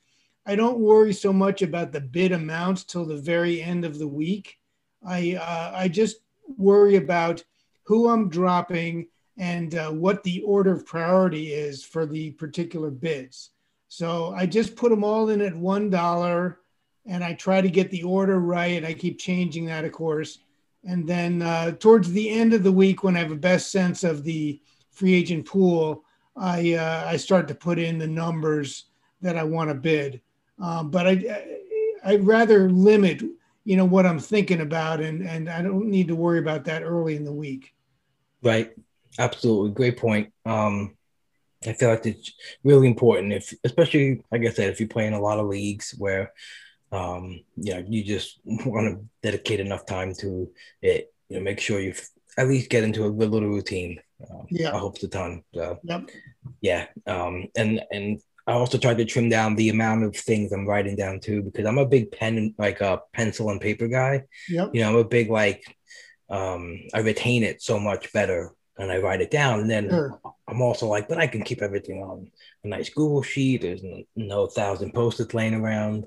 I 0.46 0.56
don't 0.56 0.80
worry 0.80 1.12
so 1.12 1.32
much 1.32 1.62
about 1.62 1.92
the 1.92 2.00
bid 2.00 2.32
amounts 2.32 2.82
till 2.82 3.06
the 3.06 3.18
very 3.18 3.62
end 3.62 3.84
of 3.84 4.00
the 4.00 4.08
week. 4.08 4.58
I 5.06 5.36
uh, 5.40 5.72
I 5.76 5.86
just 5.86 6.16
worry 6.56 6.96
about 6.96 7.44
who 7.84 8.08
I'm 8.08 8.28
dropping 8.28 9.06
and 9.38 9.76
uh, 9.76 9.92
what 9.92 10.24
the 10.24 10.42
order 10.42 10.72
of 10.72 10.86
priority 10.86 11.52
is 11.52 11.84
for 11.84 12.04
the 12.04 12.32
particular 12.32 12.90
bids. 12.90 13.50
So 13.86 14.34
I 14.36 14.46
just 14.46 14.74
put 14.74 14.90
them 14.90 15.04
all 15.04 15.28
in 15.28 15.40
at 15.40 15.54
one 15.54 15.88
dollar, 15.88 16.58
and 17.06 17.22
I 17.22 17.34
try 17.34 17.60
to 17.60 17.70
get 17.70 17.90
the 17.90 18.02
order 18.02 18.38
right. 18.40 18.84
I 18.84 18.94
keep 18.94 19.18
changing 19.18 19.66
that, 19.66 19.84
of 19.84 19.92
course. 19.92 20.38
And 20.84 21.06
then 21.06 21.42
uh, 21.42 21.72
towards 21.72 22.12
the 22.12 22.30
end 22.30 22.52
of 22.54 22.62
the 22.62 22.72
week, 22.72 23.02
when 23.02 23.16
I 23.16 23.20
have 23.20 23.32
a 23.32 23.36
best 23.36 23.72
sense 23.72 24.04
of 24.04 24.22
the 24.22 24.60
free 24.90 25.14
agent 25.14 25.46
pool, 25.46 26.04
I 26.36 26.74
uh, 26.74 27.04
I 27.06 27.16
start 27.16 27.48
to 27.48 27.54
put 27.54 27.78
in 27.78 27.98
the 27.98 28.06
numbers 28.06 28.86
that 29.22 29.36
I 29.36 29.44
want 29.44 29.70
to 29.70 29.74
bid. 29.74 30.20
Um, 30.60 30.90
but 30.90 31.06
I 31.06 31.44
I'd 32.04 32.24
rather 32.24 32.70
limit 32.70 33.22
you 33.64 33.76
know 33.76 33.84
what 33.84 34.06
I'm 34.06 34.20
thinking 34.20 34.60
about, 34.60 35.00
and 35.00 35.26
and 35.26 35.48
I 35.48 35.60
don't 35.60 35.86
need 35.86 36.08
to 36.08 36.16
worry 36.16 36.38
about 36.38 36.64
that 36.66 36.82
early 36.82 37.16
in 37.16 37.24
the 37.24 37.32
week. 37.32 37.74
Right. 38.42 38.72
Absolutely. 39.18 39.70
Great 39.72 39.96
point. 39.96 40.32
Um, 40.44 40.96
I 41.66 41.72
feel 41.72 41.90
like 41.90 42.06
it's 42.06 42.32
really 42.62 42.86
important 42.86 43.32
if, 43.32 43.52
especially 43.64 44.22
like 44.30 44.42
I 44.42 44.50
said, 44.50 44.70
if 44.70 44.78
you 44.80 44.86
play 44.86 45.06
in 45.06 45.14
a 45.14 45.20
lot 45.20 45.38
of 45.38 45.46
leagues 45.46 45.94
where, 45.98 46.32
um, 46.96 47.40
you 47.56 47.74
know, 47.74 47.84
you 47.86 48.04
just 48.04 48.40
want 48.44 48.86
to 48.88 49.04
dedicate 49.22 49.60
enough 49.60 49.86
time 49.86 50.14
to 50.14 50.50
it. 50.82 51.12
You 51.28 51.38
know, 51.38 51.42
make 51.42 51.60
sure 51.60 51.80
you 51.80 51.94
at 52.38 52.48
least 52.48 52.70
get 52.70 52.84
into 52.84 53.04
a 53.04 53.08
little 53.08 53.40
routine. 53.40 54.00
Uh, 54.22 54.44
yeah, 54.50 54.74
I 54.74 54.78
hope 54.78 54.96
a 55.02 55.08
ton. 55.08 55.42
So, 55.54 55.78
yep. 55.82 56.10
Yeah. 56.60 56.86
Um, 57.06 57.48
and 57.56 57.82
and 57.90 58.20
I 58.46 58.52
also 58.52 58.78
tried 58.78 58.98
to 58.98 59.04
trim 59.04 59.28
down 59.28 59.56
the 59.56 59.70
amount 59.70 60.04
of 60.04 60.16
things 60.16 60.52
I'm 60.52 60.66
writing 60.66 60.96
down 60.96 61.20
too 61.20 61.42
because 61.42 61.66
I'm 61.66 61.78
a 61.78 61.86
big 61.86 62.12
pen 62.12 62.54
like 62.58 62.80
a 62.80 63.02
pencil 63.12 63.50
and 63.50 63.60
paper 63.60 63.88
guy. 63.88 64.22
Yep. 64.48 64.70
You 64.72 64.82
know, 64.82 64.90
I'm 64.90 64.96
a 64.96 65.04
big 65.04 65.30
like 65.30 65.64
um 66.30 66.80
I 66.94 67.00
retain 67.00 67.42
it 67.42 67.62
so 67.62 67.78
much 67.78 68.12
better 68.12 68.52
and 68.78 68.92
I 68.92 68.98
write 68.98 69.20
it 69.20 69.30
down. 69.30 69.60
And 69.60 69.70
then 69.70 69.88
sure. 69.88 70.20
I'm 70.46 70.62
also 70.62 70.86
like, 70.86 71.08
but 71.08 71.18
I 71.18 71.26
can 71.26 71.42
keep 71.42 71.62
everything 71.62 72.02
on 72.02 72.30
a 72.64 72.68
nice 72.68 72.88
Google 72.88 73.22
sheet. 73.22 73.62
There's 73.62 73.82
no, 73.82 74.02
no 74.14 74.46
thousand 74.46 74.92
post-its 74.92 75.34
laying 75.34 75.54
around. 75.54 76.06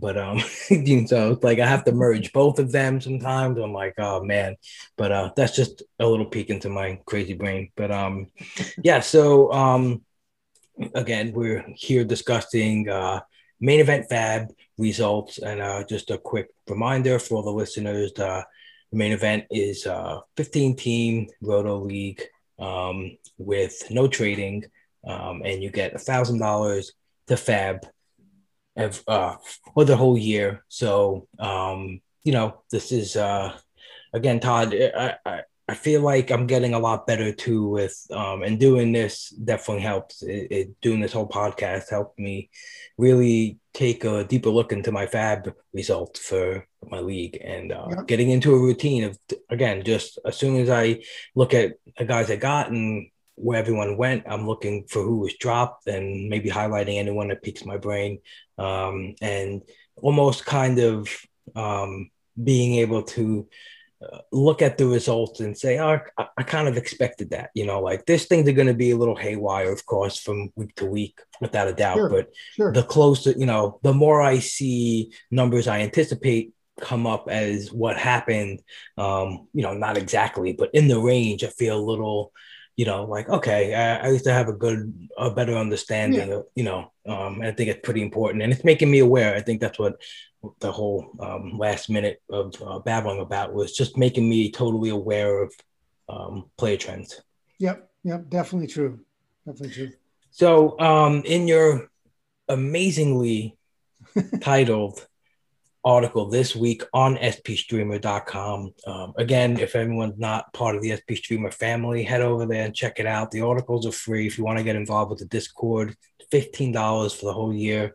But 0.00 0.16
um, 0.16 0.40
you 0.70 1.06
know, 1.10 1.38
like 1.42 1.58
I 1.58 1.66
have 1.66 1.84
to 1.84 1.92
merge 1.92 2.32
both 2.32 2.58
of 2.58 2.72
them 2.72 3.00
sometimes. 3.00 3.58
I'm 3.58 3.72
like, 3.72 3.94
oh 3.98 4.22
man. 4.22 4.56
But 4.96 5.12
uh 5.12 5.30
that's 5.36 5.54
just 5.54 5.82
a 5.98 6.06
little 6.06 6.26
peek 6.26 6.50
into 6.50 6.68
my 6.68 7.00
crazy 7.06 7.34
brain. 7.34 7.70
But 7.76 7.90
um, 7.90 8.28
yeah, 8.82 9.00
so 9.00 9.52
um 9.52 10.02
again, 10.94 11.32
we're 11.32 11.64
here 11.76 12.04
discussing 12.04 12.88
uh 12.88 13.20
main 13.60 13.80
event 13.80 14.08
fab 14.08 14.48
results 14.78 15.38
and 15.38 15.60
uh 15.60 15.84
just 15.84 16.10
a 16.10 16.18
quick 16.18 16.48
reminder 16.68 17.18
for 17.18 17.36
all 17.36 17.42
the 17.42 17.50
listeners 17.50 18.12
uh 18.18 18.42
the 18.90 18.96
main 18.96 19.12
event 19.12 19.44
is 19.50 19.86
a 19.86 20.22
15 20.36 20.76
team 20.76 21.28
Roto 21.40 21.78
League 21.78 22.22
um, 22.58 23.16
with 23.38 23.90
no 23.90 24.08
trading, 24.08 24.64
um, 25.06 25.42
and 25.44 25.62
you 25.62 25.70
get 25.70 25.94
a 25.94 25.98
thousand 25.98 26.38
dollars 26.38 26.92
to 27.28 27.36
Fab 27.36 27.86
uh, 28.76 29.36
for 29.74 29.84
the 29.84 29.96
whole 29.96 30.16
year. 30.16 30.64
So 30.68 31.28
um, 31.38 32.00
you 32.24 32.32
know 32.32 32.62
this 32.70 32.92
is 32.92 33.16
uh, 33.16 33.56
again, 34.12 34.40
Todd. 34.40 34.74
I, 34.74 35.16
I 35.24 35.40
I 35.70 35.74
feel 35.74 36.00
like 36.00 36.32
I'm 36.32 36.48
getting 36.48 36.74
a 36.74 36.80
lot 36.80 37.06
better 37.06 37.32
too 37.32 37.68
with 37.68 38.04
um, 38.10 38.42
and 38.42 38.58
doing 38.58 38.90
this 38.90 39.28
definitely 39.30 39.84
helps. 39.84 40.20
It, 40.20 40.48
it, 40.50 40.80
doing 40.80 40.98
this 40.98 41.12
whole 41.12 41.28
podcast 41.28 41.90
helped 41.90 42.18
me 42.18 42.50
really 42.98 43.60
take 43.72 44.02
a 44.02 44.24
deeper 44.24 44.50
look 44.50 44.72
into 44.72 44.90
my 44.90 45.06
fab 45.06 45.54
results 45.72 46.18
for 46.18 46.66
my 46.90 46.98
league 46.98 47.38
and 47.40 47.70
uh, 47.70 47.86
getting 48.06 48.30
into 48.30 48.52
a 48.52 48.58
routine 48.58 49.04
of 49.04 49.18
again 49.48 49.84
just 49.84 50.18
as 50.24 50.36
soon 50.36 50.56
as 50.56 50.68
I 50.68 51.02
look 51.36 51.54
at 51.54 51.74
the 51.96 52.04
guys 52.04 52.32
I 52.32 52.36
got 52.36 52.72
and 52.72 53.08
where 53.40 53.58
everyone 53.58 53.96
went, 53.96 54.24
I'm 54.26 54.46
looking 54.46 54.86
for 54.88 55.02
who 55.02 55.18
was 55.18 55.34
dropped 55.34 55.86
and 55.86 56.28
maybe 56.28 56.50
highlighting 56.50 56.98
anyone 56.98 57.28
that 57.28 57.42
piques 57.42 57.64
my 57.64 57.76
brain 57.76 58.20
um, 58.58 59.14
and 59.20 59.62
almost 59.96 60.46
kind 60.46 60.78
of 60.78 61.08
um, 61.54 62.10
being 62.42 62.76
able 62.76 63.02
to 63.02 63.48
look 64.32 64.62
at 64.62 64.78
the 64.78 64.86
results 64.86 65.40
and 65.40 65.56
say, 65.56 65.78
oh, 65.78 65.98
I, 66.16 66.26
I, 66.38 66.42
kind 66.42 66.68
of 66.68 66.76
expected 66.76 67.30
that. 67.30 67.50
You 67.54 67.66
know, 67.66 67.80
like 67.80 68.06
this 68.06 68.26
things 68.26 68.48
are 68.48 68.52
going 68.52 68.68
to 68.68 68.74
be 68.74 68.92
a 68.92 68.96
little 68.96 69.16
haywire, 69.16 69.70
of 69.72 69.84
course, 69.84 70.18
from 70.18 70.50
week 70.56 70.74
to 70.76 70.86
week, 70.86 71.20
without 71.40 71.68
a 71.68 71.74
doubt. 71.74 71.96
Sure, 71.96 72.08
but 72.08 72.28
sure. 72.54 72.72
the 72.72 72.82
closer, 72.82 73.32
you 73.32 73.46
know, 73.46 73.78
the 73.82 73.92
more 73.92 74.22
I 74.22 74.38
see 74.38 75.12
numbers 75.30 75.68
I 75.68 75.80
anticipate 75.80 76.54
come 76.80 77.06
up 77.06 77.28
as 77.28 77.70
what 77.70 77.98
happened, 77.98 78.62
um, 78.96 79.48
you 79.52 79.62
know, 79.62 79.74
not 79.74 79.98
exactly, 79.98 80.52
but 80.54 80.70
in 80.72 80.88
the 80.88 80.98
range, 80.98 81.44
I 81.44 81.48
feel 81.48 81.78
a 81.78 81.80
little, 81.90 82.32
you 82.80 82.86
know, 82.86 83.04
like, 83.04 83.28
okay, 83.28 83.74
I, 83.74 84.06
I 84.06 84.08
used 84.08 84.24
to 84.24 84.32
have 84.32 84.48
a 84.48 84.54
good, 84.54 85.10
a 85.18 85.30
better 85.30 85.54
understanding 85.54 86.30
yeah. 86.30 86.36
of, 86.36 86.46
you 86.54 86.64
know, 86.64 86.90
um, 87.06 87.42
I 87.42 87.50
think 87.50 87.68
it's 87.68 87.84
pretty 87.84 88.00
important 88.00 88.42
and 88.42 88.50
it's 88.54 88.64
making 88.64 88.90
me 88.90 89.00
aware. 89.00 89.36
I 89.36 89.42
think 89.42 89.60
that's 89.60 89.78
what 89.78 90.00
the 90.60 90.72
whole 90.72 91.10
um, 91.20 91.58
last 91.58 91.90
minute 91.90 92.22
of 92.30 92.54
uh, 92.66 92.78
babbling 92.78 93.20
about 93.20 93.52
was 93.52 93.76
just 93.76 93.98
making 93.98 94.26
me 94.26 94.50
totally 94.50 94.88
aware 94.88 95.42
of 95.42 95.52
um, 96.08 96.50
player 96.56 96.78
trends. 96.78 97.20
Yep, 97.58 97.86
yep, 98.02 98.30
definitely 98.30 98.68
true, 98.68 99.00
definitely 99.46 99.74
true. 99.74 99.92
So, 100.30 100.80
um, 100.80 101.22
in 101.26 101.48
your 101.48 101.90
amazingly 102.48 103.58
titled 104.40 105.06
article 105.84 106.28
this 106.28 106.54
week 106.54 106.82
on 106.92 107.16
spstreamer.com. 107.16 108.74
Um, 108.86 109.12
again, 109.16 109.58
if 109.58 109.74
anyone's 109.74 110.18
not 110.18 110.52
part 110.52 110.76
of 110.76 110.82
the 110.82 110.96
SP 110.96 111.16
Streamer 111.16 111.50
family, 111.50 112.02
head 112.02 112.20
over 112.20 112.46
there 112.46 112.64
and 112.64 112.74
check 112.74 112.98
it 112.98 113.06
out. 113.06 113.30
The 113.30 113.42
articles 113.42 113.86
are 113.86 113.92
free. 113.92 114.26
If 114.26 114.36
you 114.36 114.44
want 114.44 114.58
to 114.58 114.64
get 114.64 114.76
involved 114.76 115.10
with 115.10 115.20
the 115.20 115.26
Discord, 115.26 115.96
$15 116.32 117.16
for 117.16 117.26
the 117.26 117.32
whole 117.32 117.52
year 117.52 117.94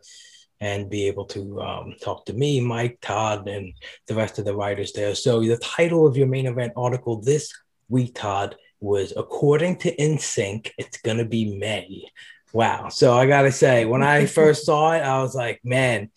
and 0.60 0.90
be 0.90 1.06
able 1.06 1.26
to 1.26 1.60
um, 1.60 1.94
talk 2.00 2.24
to 2.26 2.32
me, 2.32 2.60
Mike, 2.60 2.98
Todd, 3.00 3.48
and 3.48 3.72
the 4.06 4.14
rest 4.14 4.38
of 4.38 4.44
the 4.44 4.56
writers 4.56 4.92
there. 4.92 5.14
So 5.14 5.40
the 5.40 5.58
title 5.58 6.06
of 6.06 6.16
your 6.16 6.26
main 6.26 6.46
event 6.46 6.72
article 6.76 7.20
this 7.20 7.52
week, 7.88 8.14
Todd, 8.14 8.56
was 8.80 9.12
according 9.16 9.76
to 9.76 9.94
NSYNC, 9.96 10.70
it's 10.78 10.98
gonna 10.98 11.24
be 11.24 11.56
May. 11.58 12.10
Wow. 12.52 12.88
So 12.88 13.14
I 13.14 13.26
gotta 13.26 13.52
say, 13.52 13.84
when 13.84 14.02
I 14.02 14.26
first 14.26 14.64
saw 14.64 14.92
it, 14.92 15.00
I 15.00 15.20
was 15.20 15.34
like, 15.34 15.60
man, 15.62 16.10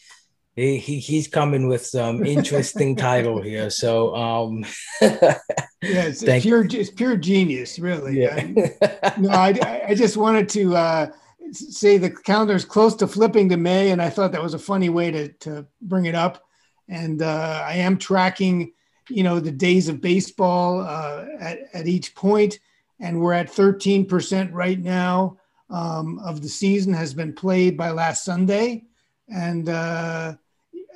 he, 0.59 0.77
he 0.77 0.99
he's 0.99 1.27
coming 1.27 1.67
with 1.67 1.85
some 1.85 2.25
interesting 2.37 2.95
title 2.95 3.41
here. 3.41 3.69
So 3.69 4.15
um 4.15 4.65
yeah, 5.01 5.37
it's 5.81 6.23
pure 6.43 6.65
it's 6.69 6.91
pure 6.91 7.15
genius, 7.17 7.79
really. 7.79 8.21
Yeah. 8.21 8.35
I, 8.35 9.13
no, 9.17 9.29
I 9.29 9.81
I 9.89 9.95
just 9.95 10.17
wanted 10.17 10.49
to 10.49 10.75
uh 10.75 11.11
say 11.53 11.97
the 11.97 12.09
calendar 12.09 12.53
is 12.53 12.65
close 12.65 12.95
to 12.95 13.07
flipping 13.07 13.49
to 13.49 13.57
May, 13.57 13.91
and 13.91 14.01
I 14.01 14.09
thought 14.09 14.31
that 14.33 14.43
was 14.43 14.53
a 14.53 14.59
funny 14.59 14.89
way 14.89 15.11
to 15.11 15.29
to 15.29 15.65
bring 15.81 16.05
it 16.05 16.15
up. 16.15 16.43
And 16.87 17.21
uh, 17.21 17.63
I 17.65 17.75
am 17.75 17.97
tracking, 17.97 18.73
you 19.09 19.23
know, 19.23 19.39
the 19.39 19.51
days 19.51 19.87
of 19.89 20.01
baseball 20.01 20.81
uh, 20.81 21.25
at 21.39 21.59
at 21.73 21.87
each 21.87 22.15
point, 22.15 22.59
and 22.99 23.19
we're 23.19 23.33
at 23.33 23.47
13% 23.51 24.49
right 24.51 24.79
now 24.79 25.37
um, 25.69 26.19
of 26.19 26.41
the 26.41 26.49
season 26.49 26.93
has 26.93 27.13
been 27.13 27.33
played 27.33 27.77
by 27.77 27.91
last 27.91 28.23
Sunday, 28.23 28.85
and 29.27 29.69
uh, 29.69 30.35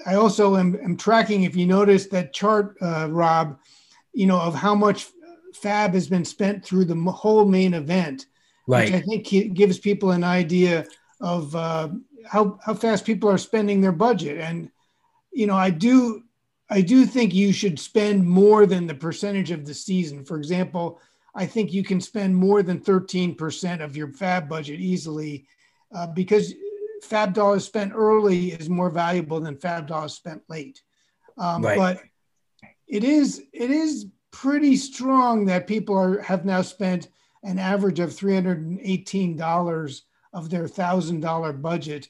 I 0.05 0.15
also 0.15 0.57
am, 0.57 0.75
am, 0.83 0.97
tracking. 0.97 1.43
If 1.43 1.55
you 1.55 1.65
notice 1.65 2.07
that 2.07 2.33
chart, 2.33 2.75
uh, 2.81 3.07
Rob, 3.09 3.59
you 4.13 4.27
know, 4.27 4.39
of 4.39 4.53
how 4.53 4.75
much 4.75 5.07
fab 5.53 5.93
has 5.93 6.07
been 6.07 6.25
spent 6.25 6.65
through 6.65 6.85
the 6.85 6.95
whole 7.11 7.45
main 7.45 7.73
event 7.73 8.25
right. 8.67 8.85
which 8.85 8.93
I 8.93 9.01
think 9.01 9.53
gives 9.53 9.77
people 9.77 10.11
an 10.11 10.23
idea 10.23 10.85
of 11.21 11.55
uh, 11.55 11.89
how 12.25 12.59
how 12.63 12.73
fast 12.73 13.05
people 13.05 13.29
are 13.29 13.37
spending 13.37 13.81
their 13.81 13.91
budget. 13.91 14.39
And 14.39 14.69
you 15.31 15.47
know, 15.47 15.55
I 15.55 15.69
do 15.69 16.23
I 16.69 16.81
do 16.81 17.05
think 17.05 17.33
you 17.33 17.53
should 17.53 17.79
spend 17.79 18.27
more 18.27 18.65
than 18.65 18.87
the 18.87 18.95
percentage 18.95 19.51
of 19.51 19.65
the 19.65 19.73
season. 19.73 20.25
For 20.25 20.37
example, 20.37 20.99
I 21.35 21.45
think 21.45 21.73
you 21.73 21.83
can 21.83 21.99
spend 21.99 22.35
more 22.35 22.61
than 22.61 22.79
13% 22.79 23.83
of 23.83 23.97
your 23.97 24.11
fab 24.13 24.47
budget 24.47 24.79
easily 24.79 25.45
uh, 25.93 26.07
because 26.07 26.53
fab 27.03 27.33
dollars 27.33 27.65
spent 27.65 27.93
early 27.95 28.51
is 28.51 28.69
more 28.69 28.89
valuable 28.89 29.39
than 29.39 29.57
fab 29.57 29.87
dollars 29.87 30.13
spent 30.13 30.41
late. 30.49 30.81
Um, 31.37 31.63
right. 31.63 31.77
But 31.77 32.01
it 32.87 33.03
is 33.03 33.43
it 33.53 33.71
is 33.71 34.07
pretty 34.31 34.75
strong 34.75 35.45
that 35.45 35.67
people 35.67 35.97
are 35.97 36.21
have 36.21 36.45
now 36.45 36.61
spent 36.61 37.09
an 37.43 37.59
average 37.59 37.99
of 37.99 38.09
$318 38.09 40.01
of 40.33 40.49
their 40.49 40.65
$1,000 40.65 41.61
budget 41.61 42.09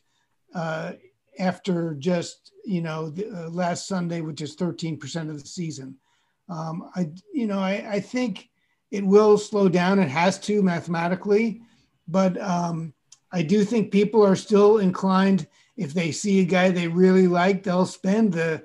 uh, 0.54 0.94
after 1.40 1.96
just, 1.96 2.52
you 2.64 2.82
know, 2.82 3.10
the, 3.10 3.28
uh, 3.30 3.50
last 3.50 3.88
Sunday, 3.88 4.22
which 4.22 4.42
is 4.42 4.56
13% 4.56 5.30
of 5.30 5.42
the 5.42 5.48
season. 5.48 5.96
Um, 6.50 6.90
I, 6.96 7.10
you 7.34 7.48
know, 7.48 7.60
I, 7.60 7.94
I 7.94 8.00
think 8.00 8.50
it 8.92 9.04
will 9.04 9.38
slow 9.38 9.68
down. 9.68 9.98
It 9.98 10.10
has 10.10 10.40
to 10.42 10.62
mathematically, 10.62 11.62
but 12.08 12.40
um, 12.40 12.94
I 13.34 13.42
do 13.42 13.66
think 13.66 13.92
people 13.92 14.26
are 14.26 14.36
still 14.36 14.78
inclined 14.78 15.48
if 15.76 15.94
they 15.94 16.12
see 16.12 16.40
a 16.40 16.46
guy 16.46 16.70
they 16.70 16.88
really 16.88 17.28
like, 17.28 17.64
they'll 17.64 17.88
spend 17.88 18.32
the 18.32 18.64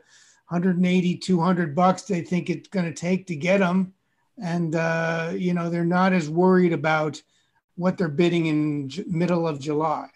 180, 0.49 1.17
200 1.17 1.75
bucks 1.75 2.03
they 2.03 2.21
think 2.21 2.51
it's 2.51 2.69
going 2.69 2.85
to 2.85 2.93
take 2.93 3.27
to 3.27 3.37
get 3.37 3.59
them. 3.59 3.95
And, 4.41 4.77
uh, 4.77 5.33
you 5.35 5.55
know, 5.55 5.71
they're 5.71 5.85
not 5.85 6.13
as 6.13 6.29
worried 6.29 6.75
about 6.75 7.21
what 7.77 7.97
they're 7.97 8.09
bidding 8.09 8.47
in 8.47 8.89
j- 8.91 9.05
middle 9.07 9.49
of 9.49 9.59
July. 9.59 10.09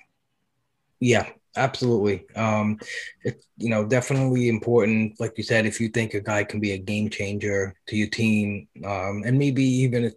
Yeah, 1.00 1.28
absolutely. 1.56 2.26
Um, 2.36 2.78
it's 3.24 3.46
you 3.56 3.70
know 3.70 3.84
definitely 3.84 4.48
important. 4.48 5.18
Like 5.18 5.36
you 5.36 5.42
said, 5.42 5.66
if 5.66 5.80
you 5.80 5.88
think 5.88 6.14
a 6.14 6.20
guy 6.20 6.44
can 6.44 6.60
be 6.60 6.72
a 6.72 6.78
game 6.78 7.10
changer 7.10 7.74
to 7.88 7.96
your 7.96 8.08
team, 8.08 8.68
um, 8.84 9.24
and 9.26 9.36
maybe 9.36 9.64
even 9.64 10.12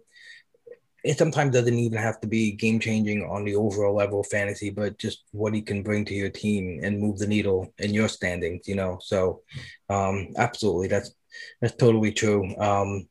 it 1.04 1.18
sometimes 1.18 1.52
doesn't 1.52 1.78
even 1.78 1.98
have 1.98 2.20
to 2.20 2.26
be 2.26 2.52
game 2.52 2.80
changing 2.80 3.22
on 3.24 3.44
the 3.44 3.54
overall 3.54 3.94
level 3.94 4.20
of 4.20 4.26
fantasy, 4.26 4.70
but 4.70 4.98
just 4.98 5.24
what 5.32 5.54
he 5.54 5.62
can 5.62 5.82
bring 5.82 6.04
to 6.04 6.14
your 6.14 6.30
team 6.30 6.80
and 6.82 6.98
move 6.98 7.18
the 7.18 7.26
needle 7.26 7.72
in 7.78 7.94
your 7.94 8.08
standings, 8.08 8.66
you 8.66 8.74
know. 8.74 8.98
So 9.00 9.42
um 9.88 10.28
absolutely 10.36 10.88
that's 10.88 11.12
that's 11.60 11.76
totally 11.76 12.12
true. 12.12 12.54
Um 12.58 13.08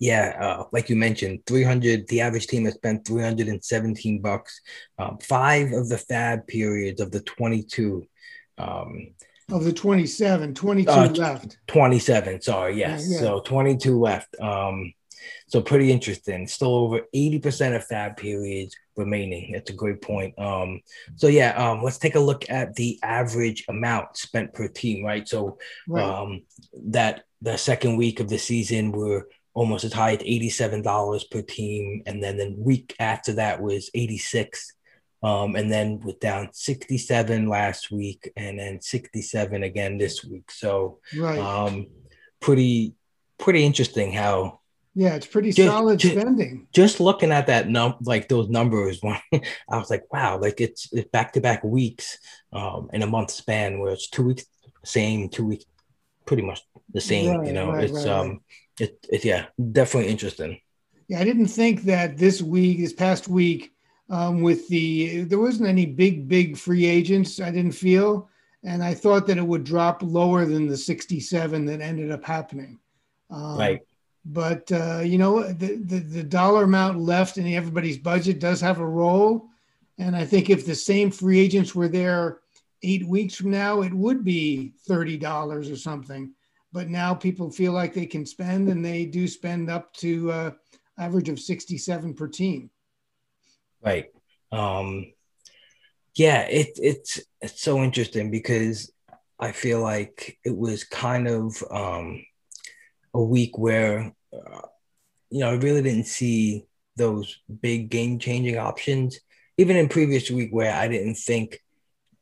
yeah, 0.00 0.36
uh, 0.40 0.64
like 0.72 0.90
you 0.90 0.96
mentioned, 0.96 1.46
300, 1.46 2.08
the 2.08 2.20
average 2.20 2.48
team 2.48 2.64
has 2.64 2.74
spent 2.74 3.06
317 3.06 4.20
bucks. 4.20 4.60
Um, 4.98 5.18
five 5.18 5.72
of 5.72 5.88
the 5.88 5.96
fab 5.96 6.46
periods 6.48 7.00
of 7.00 7.12
the 7.12 7.20
22 7.20 8.04
um, 8.58 9.14
of 9.50 9.64
the 9.64 9.72
27, 9.72 10.54
22 10.54 10.90
uh, 10.90 11.08
left. 11.08 11.58
27, 11.66 12.40
sorry, 12.40 12.78
yes. 12.78 13.06
Yeah, 13.08 13.16
yeah. 13.16 13.20
So 13.20 13.40
22 13.40 14.00
left. 14.00 14.34
Um, 14.40 14.92
so 15.54 15.62
pretty 15.62 15.92
interesting. 15.92 16.48
Still 16.48 16.74
over 16.74 17.02
80% 17.14 17.76
of 17.76 17.86
fab 17.86 18.16
periods 18.16 18.74
remaining. 18.96 19.52
That's 19.52 19.70
a 19.70 19.72
great 19.72 20.02
point. 20.02 20.36
Um, 20.36 20.80
so 21.14 21.28
yeah, 21.28 21.50
um, 21.52 21.80
let's 21.80 21.98
take 21.98 22.16
a 22.16 22.20
look 22.20 22.50
at 22.50 22.74
the 22.74 22.98
average 23.04 23.64
amount 23.68 24.16
spent 24.16 24.52
per 24.52 24.66
team, 24.66 25.04
right? 25.04 25.28
So 25.28 25.58
right. 25.86 26.02
um 26.02 26.42
that 26.88 27.22
the 27.40 27.56
second 27.56 27.96
week 27.96 28.18
of 28.18 28.28
the 28.28 28.36
season 28.36 28.90
we're 28.90 29.26
almost 29.52 29.84
as 29.84 29.92
high 29.92 30.14
as 30.14 30.18
$87 30.18 31.30
per 31.30 31.42
team. 31.42 32.02
And 32.04 32.20
then 32.20 32.36
the 32.36 32.52
week 32.58 32.96
after 32.98 33.34
that 33.34 33.62
was 33.62 33.90
86. 33.94 34.74
Um, 35.22 35.54
and 35.54 35.70
then 35.70 36.00
with 36.00 36.18
down 36.18 36.48
67 36.52 37.48
last 37.48 37.92
week 37.92 38.32
and 38.36 38.58
then 38.58 38.80
67 38.80 39.62
again 39.62 39.98
this 39.98 40.24
week. 40.24 40.50
So 40.50 40.98
right. 41.16 41.38
um, 41.38 41.86
pretty, 42.40 42.94
pretty 43.38 43.64
interesting 43.64 44.12
how 44.12 44.58
yeah, 44.94 45.14
it's 45.14 45.26
pretty 45.26 45.50
just, 45.50 45.68
solid 45.68 45.98
just, 45.98 46.14
spending. 46.14 46.68
Just 46.72 47.00
looking 47.00 47.32
at 47.32 47.48
that 47.48 47.68
num 47.68 47.96
like 48.02 48.28
those 48.28 48.48
numbers, 48.48 49.00
I 49.04 49.40
was 49.70 49.90
like, 49.90 50.12
wow, 50.12 50.38
like 50.38 50.60
it's 50.60 50.92
it's 50.92 51.10
back 51.10 51.32
to 51.32 51.40
back 51.40 51.64
weeks 51.64 52.18
um, 52.52 52.90
in 52.92 53.02
a 53.02 53.06
month 53.06 53.32
span 53.32 53.80
where 53.80 53.92
it's 53.92 54.08
two 54.08 54.24
weeks 54.24 54.44
same, 54.84 55.28
two 55.28 55.46
weeks 55.46 55.64
pretty 56.26 56.44
much 56.44 56.60
the 56.92 57.00
same. 57.00 57.38
Right, 57.38 57.46
you 57.48 57.52
know, 57.52 57.72
right, 57.72 57.84
it's 57.84 57.92
right, 57.92 58.06
um, 58.06 58.40
it, 58.78 59.04
it 59.10 59.24
yeah, 59.24 59.46
definitely 59.72 60.10
interesting. 60.10 60.60
Yeah, 61.08 61.20
I 61.20 61.24
didn't 61.24 61.48
think 61.48 61.82
that 61.82 62.16
this 62.16 62.40
week, 62.40 62.78
this 62.78 62.92
past 62.92 63.26
week, 63.26 63.72
um, 64.10 64.42
with 64.42 64.68
the 64.68 65.24
there 65.24 65.40
wasn't 65.40 65.68
any 65.68 65.86
big 65.86 66.28
big 66.28 66.56
free 66.56 66.86
agents. 66.86 67.40
I 67.40 67.50
didn't 67.50 67.72
feel, 67.72 68.28
and 68.62 68.82
I 68.82 68.94
thought 68.94 69.26
that 69.26 69.38
it 69.38 69.46
would 69.46 69.64
drop 69.64 70.04
lower 70.04 70.44
than 70.44 70.68
the 70.68 70.76
67 70.76 71.66
that 71.66 71.80
ended 71.80 72.12
up 72.12 72.24
happening. 72.24 72.78
Um, 73.28 73.58
right 73.58 73.80
but 74.24 74.70
uh, 74.72 75.00
you 75.00 75.18
know 75.18 75.42
the, 75.42 75.76
the, 75.76 75.98
the 75.98 76.22
dollar 76.22 76.64
amount 76.64 76.98
left 76.98 77.36
in 77.36 77.46
everybody's 77.46 77.98
budget 77.98 78.40
does 78.40 78.60
have 78.60 78.80
a 78.80 78.86
role. 78.86 79.48
And 79.98 80.16
i 80.16 80.24
think 80.24 80.50
if 80.50 80.66
the 80.66 80.74
same 80.74 81.10
free 81.10 81.38
agents 81.38 81.74
were 81.74 81.88
there 81.88 82.40
eight 82.82 83.06
weeks 83.06 83.34
from 83.34 83.50
now 83.50 83.82
it 83.82 83.94
would 83.94 84.24
be 84.24 84.74
$30 84.88 85.72
or 85.72 85.76
something. 85.76 86.32
But 86.72 86.88
now 86.88 87.14
people 87.14 87.50
feel 87.50 87.72
like 87.72 87.94
they 87.94 88.06
can 88.06 88.26
spend 88.26 88.68
and 88.68 88.84
they 88.84 89.04
do 89.04 89.28
spend 89.28 89.70
up 89.70 89.94
to 89.94 90.32
uh, 90.32 90.50
average 90.98 91.28
of 91.28 91.38
67 91.38 92.14
per 92.14 92.26
team. 92.26 92.70
Right. 93.82 94.06
Um 94.50 95.12
yeah 96.16 96.42
it, 96.42 96.78
it's 96.80 97.20
it's 97.40 97.60
so 97.60 97.82
interesting 97.82 98.30
because 98.30 98.92
i 99.40 99.50
feel 99.50 99.80
like 99.80 100.38
it 100.44 100.56
was 100.56 100.84
kind 100.84 101.26
of 101.26 101.62
um 101.70 102.24
a 103.14 103.22
week 103.22 103.56
where 103.58 104.12
uh, 104.34 104.66
you 105.30 105.40
know 105.40 105.50
I 105.50 105.54
really 105.54 105.82
didn't 105.82 106.06
see 106.06 106.66
those 106.96 107.38
big 107.60 107.90
game 107.90 108.18
changing 108.18 108.58
options. 108.58 109.18
Even 109.56 109.76
in 109.76 109.88
previous 109.88 110.30
week 110.30 110.50
where 110.52 110.74
I 110.74 110.88
didn't 110.88 111.14
think 111.14 111.60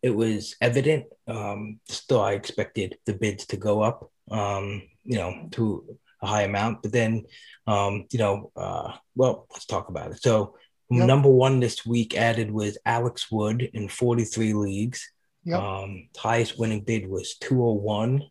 it 0.03 0.11
was 0.11 0.57
evident, 0.61 1.07
um, 1.27 1.81
still 1.89 2.21
I 2.21 2.33
expected 2.33 2.97
the 3.07 3.15
bids 3.15 3.47
to 3.47 3.57
go 3.57 3.83
up, 3.83 4.11
um, 4.31 4.83
you 5.05 5.17
know, 5.17 5.49
to 5.53 5.99
a 6.21 6.27
high 6.27 6.43
amount. 6.43 6.83
But 6.83 6.93
then, 6.93 7.25
um, 7.67 8.07
you 8.11 8.19
know, 8.19 8.51
uh, 8.55 8.93
well, 9.15 9.47
let's 9.51 9.65
talk 9.65 9.89
about 9.89 10.11
it. 10.11 10.23
So 10.23 10.57
yep. 10.91 11.07
number 11.07 11.31
one 11.31 11.61
this 11.61 11.87
week 11.87 12.17
added 12.17 12.51
was 12.51 12.77
Alex 12.85 13.31
Wood 13.31 13.63
in 13.73 13.89
43 13.89 14.53
leagues. 14.53 15.11
Yep. 15.45 15.59
Um, 15.59 16.09
highest 16.17 16.59
winning 16.59 16.83
bid 16.83 17.09
was 17.09 17.37
201 17.37 18.23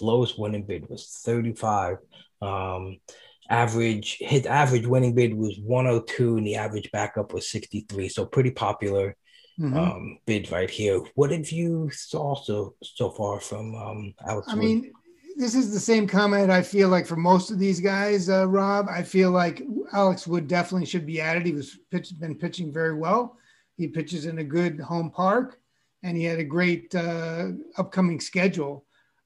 lowest 0.00 0.38
winning 0.38 0.64
bid 0.64 0.88
was 0.88 1.20
35. 1.24 1.98
Um, 2.42 2.98
average 3.50 4.18
his 4.20 4.46
average 4.46 4.86
winning 4.86 5.14
bid 5.14 5.34
was 5.34 5.58
102 5.58 6.36
and 6.36 6.46
the 6.46 6.54
average 6.54 6.90
backup 6.92 7.34
was 7.34 7.50
63 7.50 8.08
so 8.08 8.24
pretty 8.24 8.52
popular 8.52 9.16
mm-hmm. 9.58 9.76
um, 9.76 10.18
bid 10.24 10.50
right 10.52 10.70
here. 10.70 11.02
What 11.16 11.32
have 11.32 11.50
you 11.50 11.90
saw 11.90 12.36
so 12.36 12.76
so 12.82 13.10
far 13.10 13.40
from 13.40 13.74
um, 13.74 14.14
alex 14.26 14.48
i 14.48 14.54
Wood? 14.54 14.64
mean 14.64 14.92
this 15.36 15.54
is 15.54 15.72
the 15.72 15.80
same 15.80 16.06
comment 16.06 16.50
i 16.50 16.62
feel 16.62 16.88
like 16.88 17.06
for 17.06 17.16
most 17.16 17.50
of 17.50 17.58
these 17.58 17.80
guys 17.80 18.28
uh, 18.30 18.46
rob. 18.46 18.86
I 18.88 19.02
feel 19.02 19.32
like 19.32 19.62
alex 19.92 20.26
wood 20.26 20.46
definitely 20.46 20.86
should 20.86 21.06
be 21.06 21.20
added. 21.20 21.44
He 21.44 21.52
was 21.52 21.78
pitch, 21.90 22.18
been 22.18 22.36
pitching 22.36 22.72
very 22.72 22.94
well. 22.94 23.36
He 23.76 23.88
pitches 23.88 24.26
in 24.26 24.38
a 24.38 24.44
good 24.44 24.78
home 24.80 25.10
park 25.10 25.58
and 26.02 26.16
he 26.16 26.24
had 26.24 26.38
a 26.38 26.44
great 26.44 26.94
uh, 26.94 27.48
upcoming 27.76 28.20
schedule. 28.20 28.84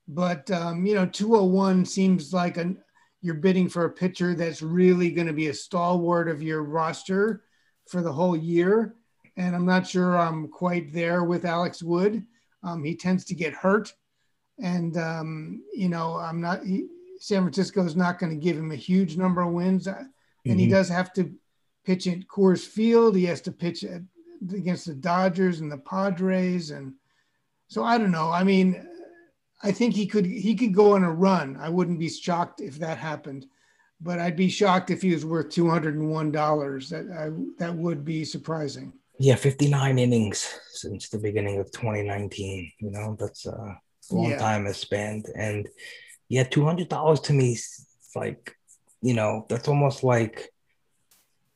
But 0.09 0.51
um, 0.51 0.87
you 0.87 0.95
know, 0.95 1.07
201 1.07 1.85
seems 1.87 2.33
like 2.33 2.57
an 2.57 2.79
you're 3.25 3.35
bidding 3.35 3.71
for 3.71 3.87
a 3.87 3.91
pitcher 3.91 4.35
that's 4.35 4.61
really 4.61 5.11
going 5.11 5.27
to 5.27 5.33
be 5.33 5.47
a 5.47 5.55
stalwart 5.55 6.29
of 6.29 6.43
your 6.43 6.63
roster 6.63 7.43
for 7.87 8.03
the 8.03 8.13
whole 8.13 8.37
year. 8.37 8.97
And 9.39 9.57
I'm 9.57 9.65
not 9.65 9.87
sure 9.87 10.19
I'm 10.19 10.47
quite 10.47 10.93
there 10.93 11.25
with 11.25 11.47
Alex 11.47 11.83
Wood. 11.83 12.27
Um, 12.63 12.85
he 12.85 12.95
tends 12.95 13.25
to 13.25 13.35
get 13.35 13.55
hurt, 13.55 13.95
and 14.59 14.97
um, 14.99 15.63
you 15.73 15.89
know, 15.89 16.17
I'm 16.17 16.41
not. 16.41 16.65
He, 16.65 16.87
San 17.19 17.43
Francisco 17.43 17.83
is 17.85 17.97
not 17.97 18.19
going 18.19 18.31
to 18.31 18.45
give 18.45 18.59
him 18.59 18.73
a 18.73 18.77
huge 18.77 19.17
number 19.17 19.41
of 19.41 19.53
wins, 19.53 19.89
uh, 19.89 19.97
and 19.97 20.09
mm-hmm. 20.47 20.59
he 20.59 20.69
does 20.69 20.89
have 20.91 21.13
to 21.15 21.33
pitch 21.85 22.07
at 22.07 22.27
Coors 22.29 22.65
Field. 22.65 23.17
He 23.17 23.25
has 23.25 23.41
to 23.43 23.53
pitch 23.53 23.85
at, 23.85 24.03
against 24.55 24.87
the 24.87 24.95
Dodgers 24.95 25.61
and 25.61 25.73
the 25.73 25.79
Padres, 25.79 26.71
and 26.71 26.93
so 27.69 27.85
I 27.85 27.99
don't 27.99 28.13
know. 28.13 28.31
I 28.31 28.45
mean, 28.45 28.87
I 29.63 29.73
think 29.73 29.95
he 29.95 30.07
could 30.07 30.27
he 30.27 30.55
could 30.55 30.75
go 30.75 30.95
on 30.95 31.05
a 31.05 31.13
run. 31.13 31.57
I 31.59 31.69
wouldn't 31.69 31.99
be 31.99 32.09
shocked 32.09 32.61
if 32.61 32.79
that 32.79 32.99
happened, 32.99 33.47
but 34.01 34.19
I'd 34.19 34.37
be 34.37 34.49
shocked 34.49 34.91
if 34.91 35.03
he 35.03 35.13
was 35.13 35.25
worth 35.25 35.51
two 35.51 35.69
hundred 35.71 35.95
and 35.95 36.11
one 36.11 36.31
dollars. 36.31 36.91
That 36.91 37.07
I, 37.11 37.31
that 37.59 37.75
would 37.75 38.05
be 38.05 38.25
surprising. 38.25 38.93
Yeah, 39.19 39.37
fifty 39.37 39.69
nine 39.69 39.99
innings 39.99 40.59
since 40.73 41.09
the 41.09 41.19
beginning 41.19 41.61
of 41.61 41.71
twenty 41.73 42.03
nineteen. 42.03 42.71
You 42.81 42.91
know 42.91 43.17
that's 43.19 43.47
uh, 43.47 43.75
a 44.11 44.15
long 44.15 44.31
yeah. 44.31 44.39
time 44.39 44.67
has 44.67 44.77
spent, 44.77 45.29
and 45.37 45.69
yeah, 46.29 46.45
two 46.45 46.65
hundred 46.65 46.89
dollars 46.89 47.21
to 47.21 47.33
me 47.33 47.53
is 47.53 47.87
like 48.15 48.57
you 49.01 49.15
know 49.15 49.47
that's 49.49 49.69
almost 49.69 50.03
like 50.03 50.51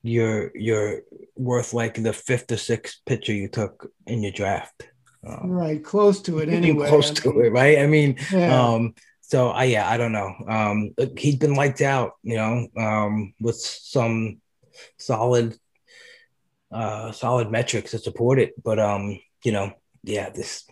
you're 0.02 0.52
you're 0.54 1.02
worth 1.37 1.74
like 1.74 2.02
the 2.02 2.12
fifth 2.12 2.50
or 2.52 2.56
sixth 2.56 3.00
pitcher 3.06 3.32
you 3.32 3.48
took 3.48 3.90
in 4.06 4.22
your 4.22 4.32
draft. 4.32 4.88
Um, 5.26 5.50
right, 5.50 5.83
close 5.83 6.22
to 6.22 6.38
it 6.38 6.48
anyway. 6.48 6.88
Close 6.88 7.11
I 7.11 7.28
mean, 7.28 7.35
to 7.35 7.40
it, 7.40 7.50
right? 7.50 7.78
I 7.78 7.87
mean, 7.87 8.16
yeah. 8.33 8.61
um, 8.61 8.94
so 9.20 9.48
I 9.48 9.64
yeah, 9.64 9.88
I 9.88 9.96
don't 9.96 10.12
know. 10.12 10.35
Um, 10.48 10.94
he's 11.16 11.37
been 11.37 11.54
lights 11.54 11.83
out, 11.83 12.12
you 12.22 12.37
know, 12.37 12.68
um, 12.76 13.35
with 13.40 13.57
some 13.57 14.40
solid, 14.96 15.57
uh, 16.72 17.12
solid 17.12 17.50
metrics 17.50 17.90
to 17.90 17.98
support 17.98 18.38
it. 18.38 18.54
But 18.62 18.78
um, 18.78 19.18
you 19.44 19.52
know, 19.52 19.72
yeah, 20.02 20.31
this 20.31 20.64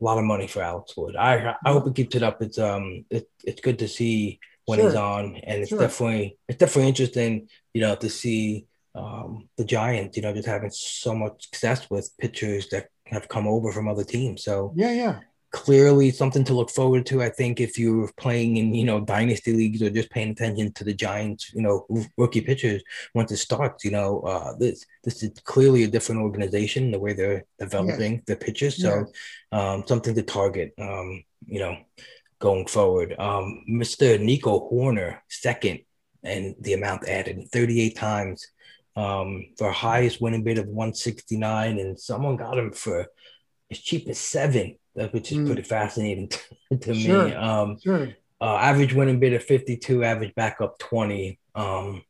a 0.00 0.04
lot 0.04 0.18
of 0.18 0.24
money 0.24 0.46
for 0.46 0.62
Alex 0.62 0.96
Wood. 0.96 1.16
I 1.16 1.54
I 1.64 1.72
hope 1.72 1.86
it 1.86 1.94
keeps 1.94 2.16
it 2.16 2.22
up. 2.22 2.42
It's 2.42 2.58
um, 2.58 3.04
it, 3.10 3.28
it's 3.44 3.60
good 3.60 3.78
to 3.80 3.88
see 3.88 4.40
when 4.64 4.78
sure. 4.78 4.88
he's 4.88 4.96
on, 4.96 5.36
and 5.36 5.60
it's 5.60 5.70
sure. 5.70 5.78
definitely 5.78 6.38
it's 6.48 6.58
definitely 6.58 6.88
interesting, 6.88 7.48
you 7.72 7.80
know, 7.82 7.94
to 7.96 8.10
see 8.10 8.66
um, 8.94 9.48
the 9.56 9.64
Giants, 9.64 10.16
you 10.16 10.22
know, 10.22 10.32
just 10.32 10.48
having 10.48 10.70
so 10.70 11.14
much 11.14 11.44
success 11.44 11.88
with 11.90 12.10
pitchers 12.18 12.68
that 12.70 12.88
have 13.06 13.28
come 13.28 13.46
over 13.46 13.72
from 13.72 13.88
other 13.88 14.04
teams. 14.04 14.44
So 14.44 14.72
yeah, 14.76 14.92
yeah, 14.92 15.20
clearly 15.52 16.10
something 16.10 16.44
to 16.44 16.54
look 16.54 16.70
forward 16.70 17.06
to. 17.06 17.22
I 17.22 17.30
think 17.30 17.60
if 17.60 17.78
you're 17.78 18.10
playing 18.16 18.56
in 18.56 18.74
you 18.74 18.84
know 18.84 19.00
dynasty 19.00 19.52
leagues 19.52 19.82
or 19.82 19.90
just 19.90 20.10
paying 20.10 20.30
attention 20.30 20.72
to 20.72 20.84
the 20.84 20.94
Giants, 20.94 21.52
you 21.54 21.62
know 21.62 21.86
rookie 22.16 22.40
pitchers 22.40 22.82
once 23.14 23.32
it 23.32 23.38
starts, 23.38 23.84
you 23.84 23.90
know 23.90 24.20
uh, 24.20 24.56
this 24.58 24.84
this 25.04 25.22
is 25.22 25.32
clearly 25.44 25.84
a 25.84 25.88
different 25.88 26.22
organization 26.22 26.90
the 26.90 26.98
way 26.98 27.12
they're 27.12 27.44
developing 27.58 28.14
yes. 28.14 28.22
the 28.26 28.36
pitchers. 28.36 28.80
So 28.80 29.06
um, 29.52 29.84
something 29.86 30.14
to 30.14 30.22
target. 30.22 30.72
Um, 30.78 31.24
you 31.46 31.60
know. 31.60 31.76
going 32.38 32.66
forward. 32.66 33.14
Um, 33.18 33.64
Mr. 33.68 34.20
Nico 34.20 34.68
Hoerner, 34.68 35.20
second, 35.28 35.80
and 36.22 36.54
the 36.60 36.74
amount 36.74 37.08
added 37.08 37.48
38 37.50 37.96
times 37.96 38.46
um, 38.96 39.46
for 39.58 39.70
highest 39.70 40.20
winning 40.20 40.42
bid 40.42 40.58
of 40.58 40.66
169, 40.66 41.78
and 41.78 42.00
someone 42.00 42.36
got 42.36 42.58
him 42.58 42.72
for 42.72 43.06
as 43.70 43.78
cheap 43.78 44.08
as 44.08 44.18
seven, 44.18 44.78
which 45.10 45.30
is 45.30 45.38
mm. 45.38 45.46
pretty 45.46 45.62
fascinating 45.62 46.28
to, 46.70 46.78
to 46.78 46.94
sure. 46.94 47.26
me. 47.26 47.34
Um, 47.34 47.78
sure. 47.82 48.08
Uh, 48.40 48.56
average 48.56 48.94
winning 48.94 49.20
bid 49.20 49.34
of 49.34 49.44
52, 49.44 50.04
average 50.04 50.34
backup 50.34 50.78
20. 50.78 51.38
Um, 51.54 52.02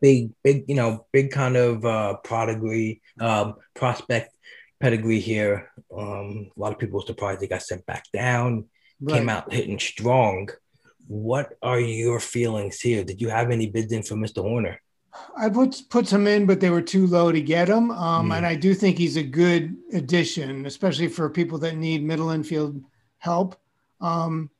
big, 0.00 0.32
big, 0.42 0.64
you 0.68 0.74
know, 0.74 1.06
big 1.12 1.30
kind 1.30 1.56
of 1.56 1.84
uh, 1.84 2.16
prodigy, 2.24 3.02
um, 3.20 3.54
prospect 3.74 4.36
pedigree 4.80 5.20
here. 5.20 5.70
Um, 5.96 6.50
a 6.56 6.60
lot 6.60 6.72
of 6.72 6.78
people 6.78 7.00
were 7.00 7.06
surprised 7.06 7.40
they 7.40 7.46
got 7.46 7.62
sent 7.62 7.84
back 7.86 8.04
down, 8.12 8.66
right. 9.00 9.18
came 9.18 9.28
out 9.28 9.52
hitting 9.52 9.78
strong. 9.78 10.48
What 11.06 11.54
are 11.62 11.80
your 11.80 12.20
feelings 12.20 12.80
here? 12.80 13.02
Did 13.02 13.20
you 13.20 13.28
have 13.28 13.50
any 13.50 13.68
bids 13.68 13.92
in 13.92 14.02
for 14.02 14.14
Mr. 14.14 14.44
Hoerner? 14.44 14.76
I 15.36 15.48
put 15.48 15.82
put 15.90 16.06
some 16.06 16.26
in, 16.26 16.46
but 16.46 16.60
they 16.60 16.70
were 16.70 16.82
too 16.82 17.06
low 17.06 17.32
to 17.32 17.40
get 17.40 17.68
him. 17.68 17.90
Um, 17.90 18.30
mm. 18.30 18.36
And 18.36 18.46
I 18.46 18.54
do 18.54 18.74
think 18.74 18.96
he's 18.96 19.16
a 19.16 19.22
good 19.22 19.76
addition, 19.92 20.66
especially 20.66 21.08
for 21.08 21.28
people 21.28 21.58
that 21.58 21.76
need 21.76 22.04
middle 22.04 22.30
infield 22.30 22.82
help. 23.18 23.56
Um, 24.00 24.50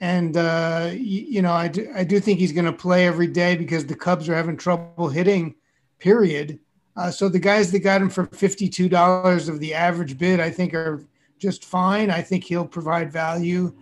and 0.00 0.36
uh, 0.36 0.90
you, 0.92 1.26
you, 1.28 1.42
know, 1.42 1.52
I 1.52 1.68
do, 1.68 1.90
I 1.94 2.04
do 2.04 2.20
think 2.20 2.38
he's 2.38 2.52
going 2.52 2.64
to 2.64 2.72
play 2.72 3.06
every 3.06 3.26
day 3.26 3.56
because 3.56 3.84
the 3.84 3.96
Cubs 3.96 4.28
are 4.28 4.34
having 4.34 4.56
trouble 4.56 5.08
hitting. 5.08 5.56
Period. 5.98 6.60
Uh, 6.96 7.10
so 7.10 7.28
the 7.28 7.38
guys 7.38 7.70
that 7.72 7.80
got 7.80 8.00
him 8.00 8.08
for 8.08 8.26
fifty-two 8.26 8.88
dollars 8.88 9.48
of 9.48 9.60
the 9.60 9.74
average 9.74 10.16
bid, 10.18 10.40
I 10.40 10.50
think, 10.50 10.74
are 10.74 11.04
just 11.38 11.64
fine. 11.64 12.10
I 12.10 12.22
think 12.22 12.44
he'll 12.44 12.66
provide 12.66 13.12
value, 13.12 13.72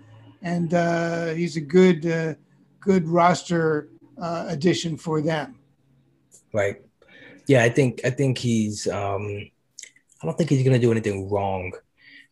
and 0.42 0.72
uh, 0.74 1.28
he's 1.28 1.56
a 1.56 1.60
good, 1.60 2.06
uh, 2.06 2.34
good 2.80 3.06
roster 3.08 3.88
uh, 4.20 4.46
addition 4.48 4.96
for 4.96 5.20
them. 5.20 5.55
Right. 6.52 6.76
Yeah, 7.46 7.62
I 7.62 7.68
think 7.68 8.00
I 8.04 8.10
think 8.10 8.38
he's. 8.38 8.86
Um, 8.88 9.50
I 10.22 10.26
don't 10.26 10.36
think 10.36 10.50
he's 10.50 10.64
going 10.64 10.74
to 10.74 10.84
do 10.84 10.90
anything 10.90 11.28
wrong, 11.30 11.72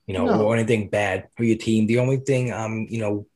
you 0.06 0.14
know, 0.14 0.24
no. 0.24 0.46
or 0.46 0.54
anything 0.54 0.88
bad 0.88 1.28
for 1.36 1.44
your 1.44 1.58
team. 1.58 1.86
The 1.86 1.98
only 1.98 2.16
thing, 2.16 2.50
um, 2.50 2.86
you 2.88 2.98
know, 2.98 3.26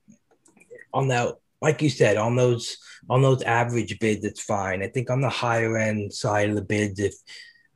on 0.92 1.08
that, 1.08 1.36
like 1.60 1.82
you 1.82 1.90
said, 1.90 2.16
on 2.16 2.34
those 2.34 2.78
on 3.10 3.22
those 3.22 3.42
average 3.42 3.98
bids, 3.98 4.24
it's 4.24 4.40
fine. 4.40 4.82
I 4.82 4.88
think 4.88 5.10
on 5.10 5.20
the 5.20 5.28
higher 5.28 5.76
end 5.76 6.12
side 6.12 6.48
of 6.50 6.56
the 6.56 6.62
bids, 6.62 6.98
if 6.98 7.14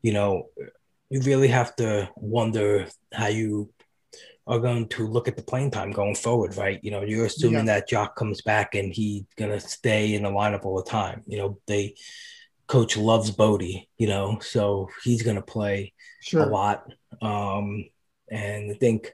you 0.02 0.12
know, 0.12 0.48
you 1.10 1.20
really 1.20 1.48
have 1.48 1.76
to 1.76 2.10
wonder 2.16 2.86
how 3.12 3.26
you 3.26 3.70
are 4.46 4.58
going 4.58 4.88
to 4.88 5.06
look 5.06 5.28
at 5.28 5.36
the 5.36 5.42
playing 5.42 5.70
time 5.70 5.92
going 5.92 6.14
forward, 6.14 6.56
right? 6.56 6.80
You 6.82 6.90
know, 6.90 7.02
you're 7.02 7.26
assuming 7.26 7.66
yeah. 7.66 7.78
that 7.78 7.88
Joc 7.88 8.16
comes 8.16 8.42
back 8.42 8.74
and 8.74 8.92
he's 8.92 9.24
gonna 9.36 9.60
stay 9.60 10.14
in 10.14 10.22
the 10.22 10.30
lineup 10.30 10.64
all 10.64 10.76
the 10.76 10.90
time. 10.90 11.22
You 11.26 11.38
know, 11.38 11.58
they 11.66 11.94
coach 12.66 12.96
loves 12.96 13.30
Bote, 13.30 13.62
you 13.62 14.06
know, 14.06 14.38
so 14.40 14.88
he's 15.04 15.22
gonna 15.22 15.42
play 15.42 15.92
sure. 16.20 16.42
a 16.42 16.46
lot. 16.46 16.84
Um, 17.20 17.84
and 18.30 18.70
I 18.70 18.74
think 18.74 19.12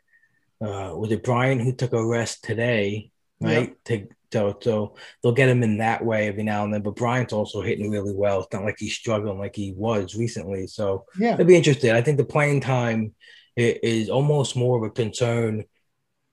uh 0.61 0.93
was 0.95 1.13
it 1.13 1.25
Brian 1.25 1.61
who 1.61 1.73
took 1.73 1.93
a 1.93 2.05
rest 2.05 2.45
today 2.45 3.11
right? 3.41 3.85
To, 3.87 4.09
so, 4.33 4.59
so 4.61 4.95
they'll 5.23 5.33
get 5.33 5.49
him 5.49 5.63
in 5.63 5.79
that 5.79 6.05
way 6.05 6.29
every 6.29 6.43
now 6.43 6.65
and 6.65 6.73
then. 6.73 6.83
But 6.83 6.97
Brian's 6.97 7.33
also 7.33 7.63
hitting 7.63 7.91
really 7.91 8.15
well. 8.15 8.41
It's 8.41 8.53
not 8.53 8.65
like 8.65 8.77
he's 8.79 8.95
struggling 8.95 9.39
like 9.39 9.57
he 9.57 9.73
was 9.73 10.17
recently. 10.17 10.67
So 10.67 11.07
yeah, 11.19 11.37
I'd 11.39 11.47
be 11.47 11.57
interested. 11.57 11.93
I 11.93 12.03
think 12.03 12.19
the 12.19 12.25
playing 12.25 12.61
time 12.61 13.15
is 13.57 14.09
almost 14.09 14.57
more 14.57 14.77
of 14.77 14.85
a 14.85 14.91
concern 14.91 15.65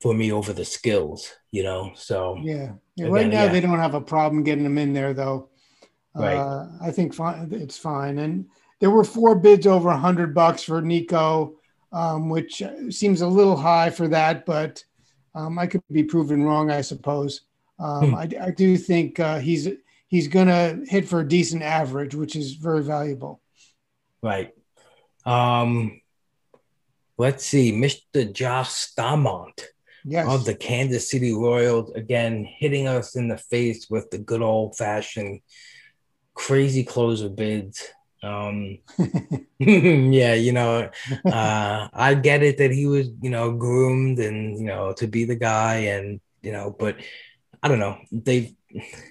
for 0.02 0.14
me 0.14 0.32
over 0.32 0.54
the 0.54 0.66
skills, 0.66 1.32
you 1.52 1.64
know. 1.64 1.92
So 1.96 2.38
yeah, 2.42 2.74
yeah 2.96 3.06
again, 3.06 3.12
right 3.12 3.28
now 3.28 3.44
yeah. 3.46 3.52
they 3.52 3.62
don't 3.62 3.80
have 3.80 3.96
a 3.96 4.02
problem 4.02 4.44
getting 4.44 4.66
him 4.66 4.78
in 4.78 4.94
there 4.94 5.14
though. 5.14 5.50
Right. 6.16 6.38
Uh, 6.38 6.68
I 6.82 6.92
think 6.92 7.14
fine, 7.14 7.50
it's 7.52 7.78
fine. 7.78 8.20
And 8.20 8.46
there 8.80 8.90
were 8.90 9.04
four 9.04 9.36
bids 9.36 9.68
over 9.68 9.90
a 9.90 9.98
hundred 9.98 10.34
bucks 10.34 10.64
for 10.64 10.82
Nico, 10.82 11.56
um, 11.92 12.30
which 12.30 12.64
seems 12.90 13.22
a 13.22 13.28
little 13.28 13.58
high 13.58 13.90
for 13.90 14.08
that, 14.08 14.46
but 14.46 14.84
um, 15.34 15.60
I 15.60 15.68
could 15.68 15.82
be 15.92 16.04
proven 16.04 16.44
wrong, 16.44 16.72
I 16.72 16.82
suppose. 16.82 17.42
Um, 17.80 18.10
hmm. 18.10 18.16
I, 18.16 18.30
I, 18.42 18.52
do 18.52 18.78
think 18.78 19.20
uh, 19.20 19.40
he's 19.40 19.68
he's 20.08 20.30
going 20.30 20.48
to 20.48 20.80
hit 20.86 21.10
for 21.10 21.20
a 21.20 21.28
decent 21.28 21.62
average, 21.62 22.16
which 22.16 22.38
is 22.38 22.54
very 22.54 22.82
valuable. 22.82 23.42
Right. 24.22 24.54
Um, 25.26 26.00
let's 27.18 27.46
see, 27.46 27.74
Mr. 27.74 28.32
Josh 28.32 28.70
Staumont 28.70 29.66
yes. 30.06 30.28
of 30.28 30.46
the 30.46 30.56
Kansas 30.56 31.10
City 31.10 31.34
Royals 31.34 31.92
again 31.96 32.46
hitting 32.46 32.88
us 32.88 33.16
in 33.16 33.28
the 33.28 33.38
face 33.38 33.90
with 33.90 34.10
the 34.10 34.20
good 34.20 34.42
old 34.42 34.78
fashioned 34.78 35.42
crazy 36.36 36.84
closer 36.84 37.30
bids. 37.30 37.90
Um, 38.22 38.80
yeah, 39.60 40.34
you 40.34 40.52
know, 40.52 40.90
uh, 41.26 41.88
I 41.94 42.14
get 42.16 42.44
it 42.44 42.58
that 42.58 42.72
he 42.72 42.86
was, 42.86 43.08
you 43.22 43.30
know, 43.30 43.52
groomed 43.52 44.20
and, 44.20 44.60
you 44.60 44.66
know, 44.66 44.94
to 44.94 45.08
be 45.08 45.26
the 45.26 45.36
guy 45.36 45.76
and, 45.76 46.20
you 46.42 46.52
know, 46.52 46.76
but 46.78 46.98
I 47.64 47.68
don't 47.68 47.80
know. 47.80 47.98
They've, 48.12 48.54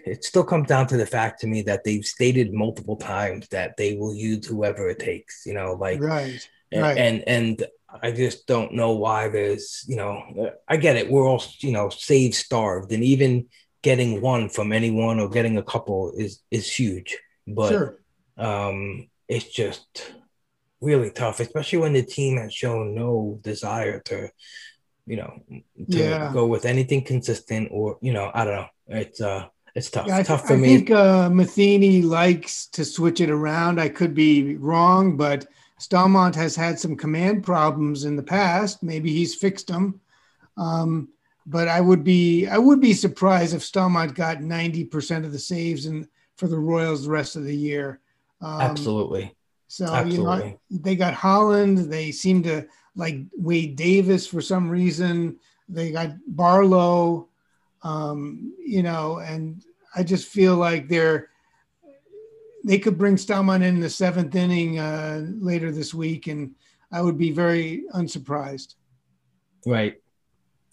it 0.05 0.25
still 0.25 0.45
comes 0.45 0.69
down 0.69 0.87
to 0.89 0.97
the 0.97 1.07
fact 1.07 1.41
to 1.41 1.47
me 1.47 1.63
that 1.63 1.85
they've 1.85 2.05
stated 2.05 2.53
multiple 2.53 2.97
times 2.97 3.49
that 3.49 3.77
they 3.77 3.97
will 3.97 4.15
use 4.15 4.47
whoever 4.47 4.89
it 4.91 4.99
takes, 4.99 5.45
you 5.47 5.55
know, 5.55 5.73
like, 5.73 6.01
right. 6.01 6.47
And, 6.71 6.83
right. 6.83 6.99
and, 6.99 7.25
and 7.27 7.67
I 8.03 8.11
just 8.11 8.47
don't 8.47 8.75
know 8.75 8.93
why 8.93 9.29
there's, 9.29 9.85
you 9.89 9.97
know, 9.97 10.53
I 10.69 10.77
get 10.77 10.97
it. 10.97 11.11
We're 11.11 11.27
all, 11.27 11.43
you 11.61 11.73
know, 11.73 11.89
save 11.89 12.35
starved 12.35 12.93
and 12.93 13.05
even 13.05 13.47
getting 13.85 14.21
one 14.21 14.49
from 14.49 14.73
anyone 14.73 15.21
or 15.21 15.29
getting 15.29 15.59
a 15.59 15.63
couple 15.63 16.13
is, 16.17 16.43
is 16.51 16.67
huge, 16.69 17.17
but, 17.47 17.69
sure 17.69 17.99
um, 18.37 19.09
it's 19.29 19.47
just 19.47 20.13
really 20.81 21.11
tough, 21.11 21.41
especially 21.41 21.79
when 21.79 21.93
the 21.93 22.03
team 22.03 22.39
has 22.39 22.53
shown 22.53 22.95
no 22.95 23.39
desire 23.43 24.01
to, 24.01 24.31
you 25.07 25.17
know, 25.17 25.43
to 25.49 25.99
yeah. 25.99 26.31
go 26.33 26.47
with 26.47 26.65
anything 26.65 27.03
consistent 27.05 27.69
or 27.71 27.99
you 28.01 28.13
know, 28.13 28.31
I 28.35 28.45
don't 28.45 28.55
know. 28.55 28.67
It's 28.89 29.21
uh, 29.21 29.47
it's 29.75 29.91
tough. 29.91 30.07
Yeah, 30.07 30.23
tough 30.23 30.47
for 30.47 30.55
I 30.55 30.57
me. 30.57 30.75
I 30.75 30.77
think 30.77 30.91
uh, 30.91 31.31
Matheny 31.31 32.03
likes 32.03 32.67
to 32.69 32.85
switch 32.85 33.21
it 33.21 33.31
around. 33.31 33.81
I 33.81 33.89
could 33.89 34.15
be 34.15 34.57
wrong, 34.57 35.17
but 35.17 35.47
Staumont 35.81 36.35
has 36.35 36.55
had 36.55 36.79
some 36.79 36.97
command 36.97 37.45
problems 37.45 38.05
in 38.05 38.17
the 38.17 38.23
past. 38.23 38.83
Maybe 38.83 39.13
he's 39.13 39.35
fixed 39.35 39.69
them. 39.69 40.01
Um, 40.57 41.09
but 41.47 41.69
I 41.69 41.81
would 41.81 42.05
be 42.05 42.47
I 42.47 42.59
would 42.59 42.81
be 42.81 42.95
surprised 42.95 43.55
if 43.55 43.63
Staumont 43.63 44.15
got 44.15 44.41
ninety 44.41 44.85
percent 44.85 45.25
of 45.25 45.33
the 45.33 45.39
saves 45.39 45.87
and 45.87 46.09
for 46.37 46.49
the 46.49 46.59
Royals 46.59 47.05
the 47.05 47.11
rest 47.11 47.37
of 47.37 47.45
the 47.45 47.57
year. 47.57 48.01
Um, 48.41 48.61
Absolutely. 48.61 49.35
So 49.69 49.87
Absolutely. 49.87 50.19
you 50.19 50.51
know 50.51 50.59
they 50.71 50.97
got 50.97 51.15
Holland. 51.15 51.79
They 51.79 52.11
seem 52.13 52.43
to 52.45 52.67
like 52.97 53.19
Wade 53.37 53.77
Davis 53.77 54.27
for 54.27 54.41
some 54.41 54.69
reason. 54.69 55.39
They 55.69 55.91
got 55.93 56.11
Barlow. 56.27 57.29
Um, 57.83 58.55
you 58.59 58.83
know, 58.83 59.19
and 59.19 59.63
I 59.95 60.03
just 60.03 60.29
feel 60.29 60.57
like 60.57 60.89
they're 60.89 61.29
they 62.65 62.79
could 62.79 62.97
bring 62.97 63.17
Staumont 63.17 63.63
in 63.63 63.79
the 63.79 63.91
seventh 63.91 64.35
inning 64.35 64.79
uh, 64.79 65.27
later 65.39 65.71
this 65.71 65.93
week, 65.93 66.29
and 66.29 66.55
I 66.91 67.03
would 67.03 67.19
be 67.19 67.31
very 67.31 67.85
unsurprised. 67.93 68.77
Right. 69.67 70.01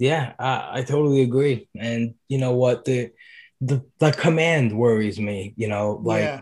Yeah, 0.01 0.33
I, 0.39 0.79
I 0.79 0.83
totally 0.83 1.21
agree. 1.21 1.69
And 1.79 2.15
you 2.27 2.37
know 2.37 2.53
what 2.53 2.85
the 2.85 3.11
the 3.61 3.83
the 3.99 4.11
command 4.11 4.77
worries 4.77 5.19
me. 5.19 5.53
You 5.55 5.67
know, 5.67 6.01
like 6.03 6.23
yeah 6.23 6.41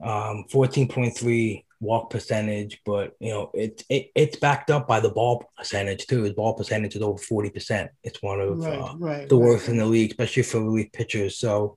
um, 0.00 0.44
14.3 0.50 1.64
walk 1.80 2.10
percentage, 2.10 2.80
but 2.84 3.14
you 3.20 3.30
know 3.30 3.50
it, 3.54 3.84
it 3.88 4.10
it's 4.14 4.36
backed 4.36 4.70
up 4.70 4.88
by 4.88 5.00
the 5.00 5.10
ball 5.10 5.44
percentage 5.56 6.06
too. 6.06 6.22
His 6.22 6.34
ball 6.34 6.54
percentage 6.54 6.96
is 6.96 7.02
over 7.02 7.18
40 7.18 7.50
percent. 7.50 7.90
It's 8.02 8.22
one 8.22 8.40
of 8.40 8.58
right, 8.58 8.78
uh, 8.78 8.94
right, 8.98 9.28
the 9.28 9.36
right, 9.36 9.44
worst 9.44 9.68
in 9.68 9.76
the 9.76 9.86
league, 9.86 10.10
especially 10.10 10.42
for 10.42 10.62
relief 10.62 10.92
pitchers. 10.92 11.38
So 11.38 11.76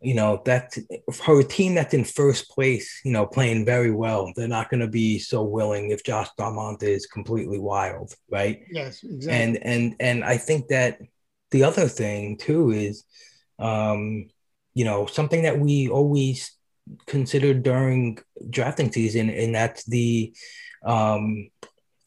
you 0.00 0.14
know 0.14 0.42
that 0.46 0.76
for 1.12 1.40
a 1.40 1.44
team 1.44 1.74
that's 1.74 1.94
in 1.94 2.04
first 2.04 2.50
place, 2.50 3.00
you 3.04 3.12
know, 3.12 3.26
playing 3.26 3.64
very 3.64 3.90
well, 3.90 4.32
they're 4.34 4.48
not 4.48 4.70
going 4.70 4.80
to 4.80 4.88
be 4.88 5.18
so 5.18 5.42
willing 5.42 5.90
if 5.90 6.04
Josh 6.04 6.28
Staumont 6.38 6.82
is 6.82 7.06
completely 7.06 7.58
wild, 7.58 8.14
right? 8.30 8.62
Yes, 8.70 9.02
exactly. 9.04 9.32
And 9.32 9.58
and 9.62 9.96
and 10.00 10.24
I 10.24 10.38
think 10.38 10.68
that 10.68 10.98
the 11.50 11.64
other 11.64 11.88
thing 11.88 12.38
too 12.38 12.70
is, 12.70 13.04
um, 13.58 14.30
you 14.74 14.84
know, 14.84 15.06
something 15.06 15.42
that 15.42 15.58
we 15.58 15.88
always 15.88 16.52
considered 17.06 17.62
during 17.62 18.18
drafting 18.48 18.90
season, 18.90 19.28
and 19.28 19.54
that's 19.54 19.84
the 19.84 20.34
um, 20.84 21.50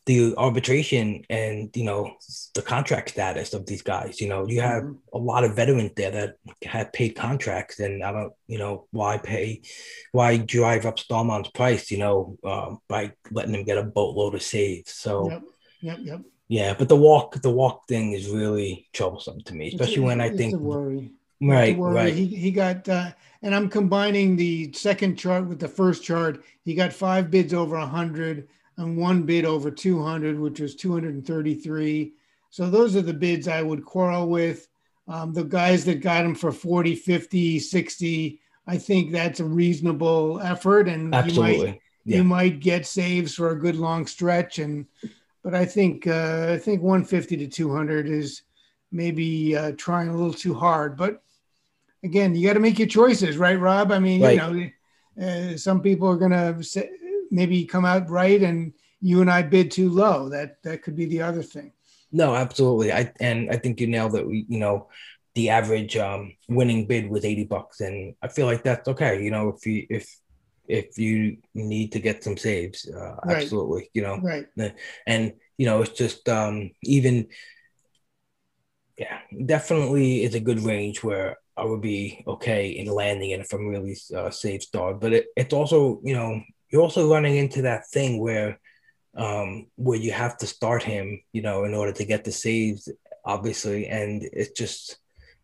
the 0.06 0.36
arbitration 0.36 1.24
and 1.30 1.70
you 1.76 1.86
know 1.86 2.16
the 2.56 2.62
contract 2.62 3.10
status 3.10 3.54
of 3.54 3.66
these 3.66 3.82
guys. 3.82 4.20
You 4.20 4.28
know, 4.28 4.48
you 4.48 4.62
have 4.62 4.84
mm-hmm. 4.84 4.94
a 5.14 5.18
lot 5.18 5.44
of 5.44 5.56
veterans 5.56 5.92
there 5.96 6.12
that 6.12 6.36
have 6.64 6.92
paid 6.94 7.16
contracts, 7.16 7.80
and 7.80 8.04
I 8.04 8.12
don't, 8.12 8.34
you 8.48 8.58
know, 8.58 8.88
why 8.92 9.18
pay, 9.18 9.62
why 10.12 10.38
drive 10.38 10.86
up 10.86 10.98
Staumont's 10.98 11.52
price? 11.52 11.92
You 11.92 12.00
know, 12.00 12.38
um, 12.44 12.80
by 12.88 13.14
letting 13.32 13.54
them 13.54 13.64
get 13.64 13.78
a 13.78 13.84
boatload 13.84 14.36
of 14.36 14.44
saves. 14.44 14.92
So. 14.92 15.30
Yep. 15.30 15.44
Yep. 15.82 15.98
Yep. 16.02 16.22
Yeah, 16.50 16.76
but 16.78 16.88
the 16.88 16.96
walk 16.96 17.42
the 17.42 17.50
walk 17.50 17.88
thing 17.88 18.12
is 18.12 18.30
really 18.30 18.88
troublesome 18.94 19.42
to 19.42 19.56
me, 19.56 19.70
especially 19.70 19.94
It's 19.94 20.02
a- 20.02 20.06
when 20.06 20.22
I 20.22 20.28
it's 20.28 20.38
think 20.38 20.54
a 20.54 20.58
worry. 20.58 21.12
right, 21.42 21.76
right. 21.78 22.14
He, 22.14 22.28
he 22.28 22.52
got, 22.52 22.88
uh, 22.88 23.12
and 23.42 23.56
I'm 23.56 23.70
combining 23.70 24.36
the 24.36 24.72
second 24.74 25.16
chart 25.16 25.48
with 25.48 25.60
the 25.60 25.68
first 25.68 26.04
chart. 26.04 26.44
He 26.64 26.76
got 26.76 26.94
five 26.94 27.32
bids 27.32 27.54
over 27.54 27.78
100 27.78 28.48
and 28.78 28.98
one 28.98 29.24
bid 29.24 29.46
over 29.46 29.70
200, 29.72 30.40
which 30.40 30.60
was 30.60 30.76
233. 30.76 32.14
So 32.50 32.70
those 32.70 32.96
are 32.96 33.02
the 33.02 33.14
bids 33.14 33.48
I 33.48 33.62
would 33.62 33.86
quarrel 33.86 34.28
with. 34.30 34.68
Um, 35.08 35.34
the 35.34 35.44
guys 35.44 35.84
that 35.86 36.02
got 36.02 36.24
them 36.24 36.36
for 36.36 36.52
40, 36.52 36.96
50, 36.96 37.60
60, 37.60 38.40
I 38.68 38.78
think 38.78 39.12
that's 39.12 39.40
a 39.42 39.46
reasonable 39.46 40.40
effort. 40.42 40.88
And 40.88 41.04
you 41.04 41.10
might, 41.10 41.26
Absolutely. 41.26 41.82
Yeah. 42.06 42.18
you 42.18 42.24
might 42.24 42.60
get 42.62 42.86
saves 42.86 43.36
for 43.36 43.52
a 43.52 43.60
good 43.60 43.76
long 43.76 44.06
stretch. 44.08 44.60
And, 44.60 44.86
but 45.44 45.54
I 45.54 45.66
think, 45.66 46.08
uh, 46.08 46.48
I 46.54 46.58
think 46.58 46.82
150 46.82 47.38
to 47.38 47.48
200 47.48 48.08
is 48.08 48.44
maybe 48.92 49.56
uh, 49.58 49.74
trying 49.78 50.08
a 50.10 50.16
little 50.16 50.34
too 50.34 50.54
hard. 50.54 50.96
But 50.96 51.22
again, 52.04 52.34
you 52.36 52.48
got 52.48 52.54
to 52.54 52.60
make 52.60 52.80
your 52.80 52.88
choices, 52.88 53.38
right, 53.38 53.60
Rob? 53.60 53.92
I 53.92 54.00
mean, 54.00 54.22
Right. 54.22 54.34
you 54.54 54.72
know, 55.18 55.54
uh, 55.54 55.58
some 55.58 55.82
people 55.82 56.08
are 56.08 56.18
going 56.18 56.32
to 56.32 56.64
maybe 57.34 57.66
come 57.66 57.86
out 57.86 58.10
right, 58.10 58.42
and 58.42 58.74
you 59.02 59.22
and 59.22 59.30
I 59.30 59.42
bid 59.42 59.72
too 59.72 59.90
low. 59.90 60.30
That 60.30 60.62
that 60.64 60.84
could 60.84 60.96
be 60.96 61.06
the 61.06 61.22
other 61.22 61.44
thing. 61.44 61.74
No, 62.12 62.36
absolutely. 62.36 62.92
I 62.94 63.12
and 63.20 63.50
I 63.50 63.58
think 63.58 63.82
you 63.82 63.88
nailed 63.88 64.16
it. 64.16 64.28
We, 64.28 64.46
you 64.48 64.60
know, 64.60 64.88
the 65.36 65.50
average 65.50 65.98
um, 65.98 66.34
winning 66.48 66.86
bid 66.86 67.10
was 67.10 67.26
eighty 67.26 67.44
bucks, 67.46 67.82
and 67.82 68.16
I 68.22 68.28
feel 68.28 68.46
like 68.46 68.64
that's 68.64 68.88
okay. 68.90 69.24
You 69.24 69.32
know, 69.32 69.50
if 69.50 69.66
you 69.66 69.88
if 69.90 70.16
if 70.68 70.98
you 70.98 71.38
need 71.54 71.92
to 71.94 72.00
get 72.00 72.24
some 72.24 72.38
saves, 72.38 72.88
uh, 72.88 73.18
Right. 73.26 73.44
absolutely. 73.44 73.90
You 73.94 74.04
know, 74.04 74.18
Right. 74.22 74.48
and 75.08 75.34
you 75.58 75.66
know, 75.66 75.82
it's 75.82 75.92
just 75.98 76.30
um, 76.30 76.72
even 76.84 77.28
yeah, 78.98 79.20
definitely 79.46 80.24
is 80.24 80.36
a 80.36 80.40
good 80.40 80.60
range 80.60 81.04
where 81.04 81.38
I 81.58 81.66
would 81.66 81.82
be 81.82 82.24
okay 82.28 82.70
in 82.70 82.88
landing 82.88 83.32
it 83.32 83.40
if 83.40 83.52
I'm 83.54 83.68
really 83.68 83.98
uh, 84.16 84.30
safe 84.30 84.64
start. 84.64 85.00
But 85.00 85.14
it, 85.14 85.26
it's 85.36 85.54
also 85.54 86.00
you 86.04 86.14
know 86.14 86.42
you're 86.74 86.82
also 86.82 87.08
running 87.10 87.38
into 87.38 87.62
that 87.62 87.88
thing 87.88 88.20
where 88.20 88.60
um, 89.16 89.68
where 89.76 90.00
you 90.00 90.12
have 90.12 90.38
to 90.40 90.48
start 90.48 90.82
him, 90.82 91.22
you 91.34 91.44
know, 91.44 91.66
in 91.66 91.76
order 91.76 91.92
to 91.94 92.04
get 92.04 92.24
the 92.24 92.32
saves, 92.32 92.90
obviously. 93.24 93.86
And 93.86 94.24
it's 94.24 94.50
just, 94.60 94.98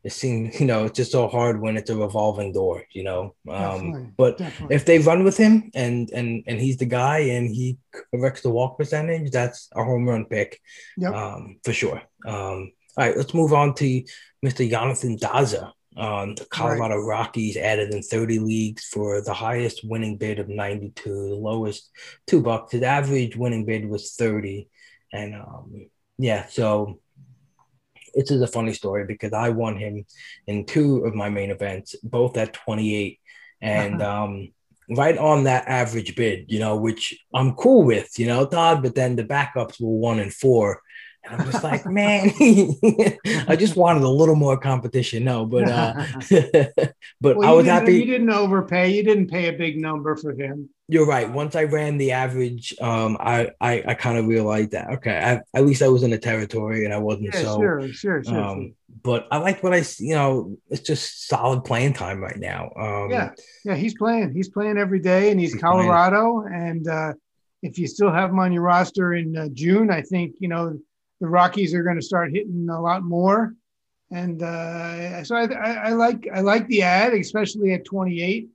it 0.04 0.12
seems, 0.12 0.60
you 0.60 0.66
know, 0.66 0.86
it's 0.86 0.98
just 0.98 1.12
so 1.12 1.28
hard 1.28 1.62
when 1.62 1.78
it's 1.78 1.92
a 1.92 1.96
revolving 1.96 2.52
door, 2.52 2.84
you 2.92 3.04
know. 3.04 3.36
Definitely, 3.46 4.02
Um, 4.02 4.14
but 4.18 4.40
Definitely. 4.40 4.76
if 4.76 4.86
they 4.86 4.98
run 4.98 5.24
with 5.24 5.38
him 5.38 5.70
and 5.76 6.10
and 6.10 6.44
and 6.48 6.60
he's 6.60 6.78
the 6.78 6.88
guy 6.88 7.20
and 7.20 7.48
he 7.48 7.78
corrects 8.12 8.42
the 8.42 8.50
walk 8.50 8.80
percentage, 8.80 9.30
that's 9.30 9.70
a 9.76 9.84
home 9.84 10.10
run 10.10 10.26
pick, 10.26 10.60
Yep. 10.98 11.14
um, 11.14 11.60
for 11.64 11.72
sure. 11.74 12.02
Um, 12.26 12.72
all 12.98 13.06
right, 13.06 13.16
let's 13.16 13.36
move 13.36 13.54
on 13.54 13.76
to 13.76 14.04
Mr. 14.44 14.68
Jonathan 14.68 15.16
Daza. 15.16 15.74
Um, 16.00 16.36
the 16.36 16.46
Colorado 16.46 16.98
Rockies 17.02 17.58
added 17.58 17.94
in 17.94 18.02
30 18.02 18.40
leagues 18.40 18.86
for 18.86 19.22
the 19.22 19.34
highest 19.34 19.82
winning 19.84 20.18
bid 20.18 20.40
of 20.40 20.48
92, 20.48 21.10
the 21.10 21.36
lowest 21.36 21.92
two 22.26 22.42
bucks. 22.42 22.72
His 22.72 22.84
average 22.84 23.36
winning 23.36 23.66
bid 23.66 23.88
was 23.88 24.14
30. 24.14 24.70
And 25.12 25.36
um, 25.36 25.90
yeah, 26.18 26.48
so 26.48 27.00
this 28.16 28.32
is 28.32 28.42
a 28.42 28.48
funny 28.48 28.74
story 28.74 29.06
because 29.06 29.34
I 29.34 29.50
won 29.50 29.78
him 29.78 30.06
in 30.48 30.66
two 30.66 31.04
of 31.06 31.16
my 31.16 31.30
main 31.30 31.52
events, 31.52 31.96
both 32.02 32.38
at 32.38 32.54
28. 32.54 33.20
And 33.62 34.02
um, 34.02 34.54
right 34.90 35.18
on 35.18 35.44
that 35.44 35.68
average 35.68 36.16
bid, 36.16 36.46
you 36.52 36.60
know, 36.60 36.78
which 36.78 37.18
I'm 37.34 37.56
cool 37.56 37.84
with, 37.84 38.18
you 38.18 38.26
know, 38.26 38.46
Todd, 38.46 38.82
but 38.82 38.96
then 38.96 39.16
the 39.16 39.24
backups 39.24 39.82
were 39.82 39.98
one 39.98 40.20
and 40.20 40.34
four. 40.34 40.82
And 41.24 41.42
I'm 41.42 41.52
just 41.52 41.64
like, 41.64 41.86
man, 41.90 42.32
I 43.48 43.56
just 43.58 43.76
wanted 43.76 44.04
a 44.04 44.10
little 44.10 44.36
more 44.36 44.58
competition. 44.58 45.24
No, 45.24 45.46
but 45.46 45.68
uh, 45.70 46.06
but 47.22 47.38
Well, 47.38 47.50
I 47.50 47.52
was 47.52 47.66
happy. 47.66 47.96
You 47.96 48.06
didn't 48.06 48.30
overpay. 48.30 48.90
You 48.90 49.04
didn't 49.04 49.28
pay 49.28 49.48
a 49.48 49.54
big 49.54 49.78
number 49.78 50.16
for 50.16 50.32
him. 50.32 50.70
You're 50.88 51.06
right. 51.06 51.30
Once 51.30 51.56
I 51.56 51.66
ran 51.66 51.98
the 51.98 52.14
average, 52.14 52.74
um, 52.82 53.16
I 53.20 53.52
I, 53.62 53.84
I 53.88 53.94
kind 53.94 54.18
of 54.18 54.26
realized 54.26 54.72
that 54.72 54.90
okay, 54.96 55.18
I, 55.18 55.58
at 55.58 55.66
least 55.66 55.84
I 55.84 55.88
was 55.88 56.02
in 56.04 56.10
the 56.10 56.18
territory 56.18 56.86
and 56.86 56.94
I 56.94 56.98
wasn't 56.98 57.34
Yeah, 57.34 57.42
so. 57.44 57.58
sure, 57.58 57.88
sure, 57.94 58.24
sure. 58.24 58.38
Um, 58.38 58.74
but 59.04 59.28
I 59.32 59.38
like 59.38 59.62
what 59.62 59.74
I 59.74 59.84
you 60.00 60.16
know. 60.16 60.58
It's 60.70 60.82
just 60.82 61.28
solid 61.28 61.64
playing 61.64 61.94
time 61.94 62.20
right 62.22 62.40
now. 62.40 62.72
Um, 62.76 63.12
yeah, 63.12 63.32
yeah, 63.64 63.76
he's 63.76 63.94
playing. 63.96 64.34
He's 64.34 64.50
playing 64.50 64.78
every 64.80 65.00
day, 65.00 65.30
and 65.30 65.40
he's, 65.40 65.54
He's 65.54 65.62
playing. 65.62 65.88
Colorado. 65.88 66.42
And 66.52 66.88
uh, 66.88 67.14
if 67.62 67.78
you 67.78 67.86
still 67.86 68.12
have 68.12 68.32
him 68.32 68.40
on 68.40 68.52
your 68.52 68.64
roster 68.64 69.14
in 69.14 69.38
uh, 69.38 69.48
June, 69.54 69.92
I 69.92 70.02
think 70.02 70.34
you 70.40 70.48
know 70.48 70.80
the 71.20 71.28
Rockies 71.28 71.74
are 71.74 71.84
going 71.84 71.96
to 71.98 72.02
start 72.02 72.32
hitting 72.32 72.68
a 72.70 72.82
lot 72.82 73.04
more. 73.04 73.56
And 74.12 74.42
uh, 74.42 75.24
so 75.24 75.36
I, 75.36 75.46
I, 75.46 75.72
I 75.72 75.90
like 75.92 76.28
I 76.34 76.40
like 76.42 76.68
the 76.68 76.82
ad, 76.82 77.14
especially 77.14 77.74
at 77.74 77.86
28. 77.86 78.50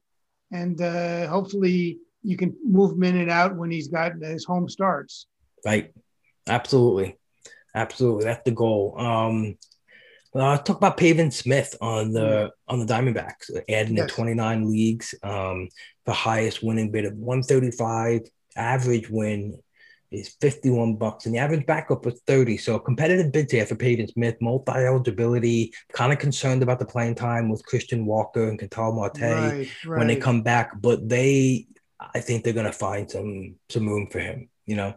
And 0.53 0.81
uh, 0.81 1.27
hopefully 1.29 1.99
you 2.23 2.37
can 2.37 2.57
move 2.65 2.93
him 2.93 3.05
in 3.05 3.17
and 3.19 3.31
out 3.31 3.57
when 3.57 3.71
he's 3.71 3.89
got 3.89 4.13
his 4.21 4.45
home 4.45 4.69
starts. 4.69 5.27
Right. 5.65 5.93
Absolutely. 6.49 7.19
Absolutely. 7.75 8.25
That's 8.25 8.45
the 8.45 8.51
goal. 8.51 8.95
Um 8.99 9.57
uh, 10.35 10.59
talk 10.59 10.79
about 10.79 10.97
Pavin 10.97 11.31
Smith 11.31 11.77
on 11.81 12.13
the 12.13 12.51
on 12.67 12.81
the 12.81 12.87
Diamondbacks, 12.87 13.51
adding 13.69 13.97
in 13.97 13.99
Yes. 13.99 14.11
29 14.11 14.69
leagues. 14.69 15.15
Um, 15.23 15.69
the 16.07 16.13
highest 16.13 16.61
winning 16.63 16.91
bid 16.91 17.05
of 17.05 17.15
135. 17.15 18.23
Average 18.57 19.11
win 19.11 19.57
is 20.15 20.37
51 20.41 20.97
bucks, 20.97 21.27
and 21.27 21.35
the 21.35 21.39
average 21.39 21.67
backup 21.67 22.05
was 22.05 22.21
30. 22.27 22.57
So 22.57 22.79
competitive 22.79 23.33
bids 23.33 23.53
here 23.53 23.67
for 23.67 23.77
Pavin 23.77 24.09
Smith, 24.09 24.37
multi 24.41 24.73
eligibility. 24.73 25.73
Kind 25.93 26.13
of 26.13 26.19
concerned 26.19 26.63
about 26.63 26.79
the 26.79 26.87
playing 26.87 27.15
time 27.15 27.49
with 27.49 27.65
Christian 27.67 28.07
Walker 28.07 28.49
and 28.49 28.59
Ketel 28.59 28.93
Marte 28.93 29.21
Right, 29.21 29.69
right. 29.87 29.99
when 29.99 30.07
they 30.07 30.17
come 30.17 30.43
back, 30.43 30.81
but 30.81 31.09
they, 31.09 31.67
I 32.15 32.21
think 32.21 32.45
they're 32.45 32.53
gonna 32.53 32.73
find 32.73 33.11
some 33.11 33.57
some 33.69 33.89
room 33.89 34.09
for 34.11 34.21
him. 34.21 34.49
You 34.67 34.77
know. 34.77 34.95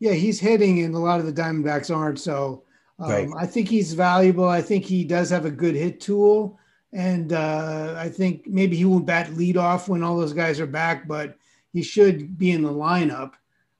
Yeah, 0.00 0.12
he's 0.12 0.40
hitting, 0.40 0.82
and 0.82 0.94
a 0.94 0.98
lot 0.98 1.20
of 1.20 1.26
the 1.26 1.32
Diamondbacks 1.32 1.94
aren't. 1.94 2.18
So 2.18 2.64
um, 2.98 3.10
Right. 3.10 3.28
I 3.36 3.46
think 3.46 3.68
he's 3.68 3.92
valuable. 3.94 4.48
I 4.48 4.62
think 4.62 4.84
he 4.84 5.04
does 5.04 5.30
have 5.30 5.44
a 5.44 5.50
good 5.50 5.74
hit 5.74 6.00
tool, 6.00 6.58
and 6.92 7.32
uh, 7.32 7.94
I 7.96 8.08
think 8.08 8.46
maybe 8.46 8.76
he 8.76 8.84
won't 8.84 9.06
bat 9.06 9.32
lead 9.34 9.56
off 9.56 9.88
when 9.88 10.02
all 10.02 10.16
those 10.16 10.32
guys 10.32 10.60
are 10.60 10.66
back, 10.66 11.08
but 11.08 11.36
he 11.72 11.82
should 11.82 12.38
be 12.38 12.52
in 12.52 12.62
the 12.62 12.72
lineup. 12.72 13.32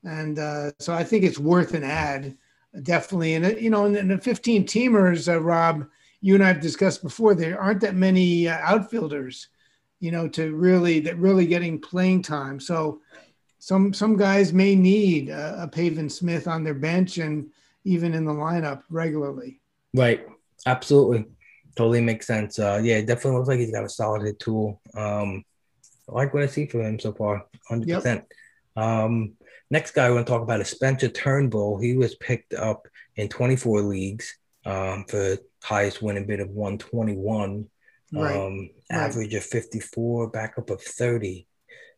And 0.04 0.38
uh, 0.38 0.72
so 0.78 0.92
I 0.92 1.04
think 1.04 1.24
it's 1.24 1.38
worth 1.38 1.74
an 1.74 1.84
ad, 1.84 2.36
definitely. 2.82 3.34
And 3.34 3.46
uh, 3.46 3.48
you 3.50 3.70
know, 3.70 3.86
in 3.86 4.08
the 4.08 4.18
15 4.18 4.64
teamers, 4.64 5.32
uh, 5.32 5.40
Rob, 5.40 5.86
you 6.20 6.34
and 6.34 6.44
I 6.44 6.48
have 6.48 6.60
discussed 6.60 7.02
before, 7.02 7.34
there 7.34 7.60
aren't 7.60 7.80
that 7.80 7.94
many 7.94 8.48
uh, 8.48 8.58
outfielders, 8.58 9.48
you 10.00 10.10
know, 10.10 10.28
to 10.28 10.54
really 10.54 11.00
that 11.00 11.18
really 11.18 11.46
getting 11.46 11.80
playing 11.80 12.22
time. 12.22 12.60
So 12.60 13.00
some 13.58 13.94
some 13.94 14.16
guys 14.16 14.52
may 14.52 14.74
need 14.74 15.30
a, 15.30 15.62
a 15.62 15.68
Pavin 15.68 16.10
Smith 16.10 16.46
on 16.46 16.64
their 16.64 16.74
bench 16.74 17.18
and 17.18 17.50
even 17.84 18.14
in 18.14 18.24
the 18.24 18.32
lineup 18.32 18.82
regularly. 18.90 19.60
Right. 19.94 20.26
Absolutely. 20.66 21.26
Totally 21.76 22.00
makes 22.00 22.26
sense. 22.26 22.58
Uh, 22.58 22.80
yeah, 22.82 22.96
it 22.96 23.06
definitely 23.06 23.38
looks 23.38 23.48
like 23.48 23.58
he's 23.58 23.70
got 23.70 23.84
a 23.84 23.88
solid 23.88 24.38
tool. 24.38 24.80
Um, 24.94 25.44
I 26.08 26.12
like 26.12 26.34
what 26.34 26.42
I 26.42 26.46
see 26.46 26.66
from 26.66 26.82
him 26.82 26.98
so 26.98 27.12
far. 27.12 27.46
100%. 27.70 28.24
Um, 28.76 29.32
next 29.70 29.92
guy 29.92 30.06
I 30.06 30.10
want 30.10 30.26
to 30.26 30.32
talk 30.32 30.42
about 30.42 30.60
is 30.60 30.68
Spencer 30.68 31.08
Turnbull. 31.08 31.78
He 31.78 31.96
was 31.96 32.14
picked 32.14 32.54
up 32.54 32.86
in 33.16 33.28
24 33.28 33.82
leagues 33.82 34.36
um, 34.64 35.04
for 35.08 35.38
highest 35.62 36.02
winning 36.02 36.26
bid 36.26 36.40
of 36.40 36.50
121. 36.50 37.66
Right. 38.12 38.36
Um, 38.36 38.58
right. 38.58 38.70
average 38.90 39.34
of 39.34 39.44
54, 39.44 40.28
backup 40.28 40.70
of 40.70 40.80
30. 40.82 41.46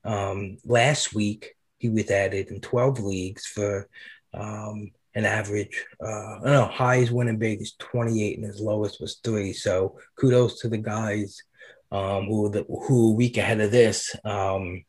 Um, 0.04 0.58
last 0.64 1.14
week, 1.14 1.56
he 1.78 1.88
was 1.88 2.10
added 2.10 2.48
in 2.48 2.60
12 2.60 3.00
leagues 3.00 3.46
for 3.46 3.88
um, 4.32 4.92
an 5.14 5.24
average, 5.24 5.84
uh, 6.00 6.38
no, 6.44 6.64
highest 6.66 7.12
winning 7.12 7.38
bid 7.38 7.60
is 7.60 7.74
28 7.78 8.38
and 8.38 8.46
his 8.46 8.60
lowest 8.60 9.00
was 9.00 9.18
three. 9.24 9.52
So 9.52 9.98
kudos 10.18 10.60
to 10.60 10.68
the 10.68 10.78
guys 10.78 11.42
um, 11.90 12.26
who, 12.26 12.42
were 12.42 12.48
the, 12.50 12.64
who 12.64 13.10
a 13.10 13.14
week 13.14 13.36
ahead 13.36 13.60
of 13.60 13.70
this. 13.70 14.14
Um, 14.24 14.84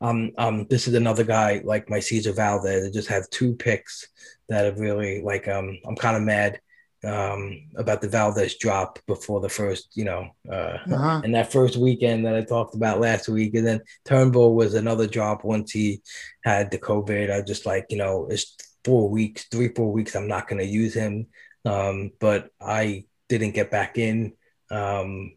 um, 0.00 0.32
um, 0.38 0.66
this 0.68 0.86
is 0.88 0.94
another 0.94 1.24
guy 1.24 1.60
like 1.64 1.88
my 1.88 2.00
Cesar 2.00 2.32
Valdez 2.32 2.84
that 2.84 2.92
just 2.92 3.08
have 3.08 3.28
two 3.30 3.54
picks 3.54 4.08
that 4.48 4.64
have 4.64 4.78
really 4.78 5.22
like 5.22 5.48
um, 5.48 5.78
I'm 5.86 5.96
kind 5.96 6.16
of 6.16 6.22
mad 6.22 6.60
um, 7.04 7.68
about 7.76 8.00
the 8.00 8.08
Valdez 8.08 8.56
drop 8.58 8.98
before 9.06 9.40
the 9.40 9.48
first, 9.48 9.88
you 9.94 10.04
know, 10.04 10.28
uh, 10.50 10.78
Uh-huh. 10.90 11.20
and 11.24 11.34
that 11.34 11.52
first 11.52 11.76
weekend 11.76 12.26
that 12.26 12.34
I 12.34 12.42
talked 12.42 12.74
about 12.74 13.00
last 13.00 13.28
week. 13.28 13.54
And 13.54 13.66
then 13.66 13.80
Turnbull 14.04 14.54
was 14.54 14.74
another 14.74 15.06
drop 15.06 15.44
once 15.44 15.70
he 15.70 16.02
had 16.42 16.70
the 16.70 16.78
COVID. 16.78 17.30
I 17.30 17.42
just 17.42 17.64
like, 17.66 17.86
you 17.90 17.96
know, 17.98 18.26
it's 18.30 18.56
four 18.84 19.08
weeks, 19.08 19.46
three, 19.50 19.68
four 19.68 19.92
weeks. 19.92 20.16
I'm 20.16 20.28
not 20.28 20.48
going 20.48 20.58
to 20.58 20.66
use 20.66 20.94
him. 20.94 21.26
Um, 21.64 22.12
but 22.18 22.50
I 22.60 23.04
didn't 23.28 23.52
get 23.52 23.70
back 23.70 23.98
in. 23.98 24.32
Um, 24.70 25.36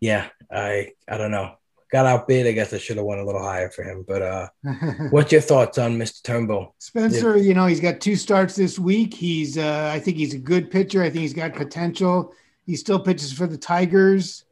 yeah, 0.00 0.28
I, 0.50 0.92
I 1.08 1.16
don't 1.18 1.30
know. 1.30 1.56
Got 1.90 2.06
outbid. 2.06 2.46
I 2.46 2.52
guess 2.52 2.72
I 2.72 2.78
should 2.78 2.96
have 2.96 3.06
went 3.06 3.20
a 3.20 3.24
little 3.24 3.42
higher 3.42 3.70
for 3.70 3.82
him. 3.82 4.04
But 4.06 4.22
uh, 4.22 4.48
what's 5.10 5.32
your 5.32 5.40
thoughts 5.40 5.78
on 5.78 5.98
Mr. 5.98 6.22
Turnbull? 6.22 6.74
Spencer, 6.78 7.36
you 7.36 7.54
know, 7.54 7.66
he's 7.66 7.80
got 7.80 8.00
two 8.00 8.16
starts 8.16 8.56
this 8.56 8.78
week. 8.78 9.14
He's, 9.14 9.58
uh, 9.58 9.90
I 9.92 9.98
think 9.98 10.16
he's 10.16 10.34
a 10.34 10.38
good 10.38 10.70
pitcher. 10.70 11.02
I 11.02 11.10
think 11.10 11.22
he's 11.22 11.34
got 11.34 11.54
potential. 11.54 12.32
He 12.66 12.76
still 12.76 13.00
pitches 13.00 13.32
for 13.32 13.46
the 13.46 13.58
Tigers. 13.58 14.44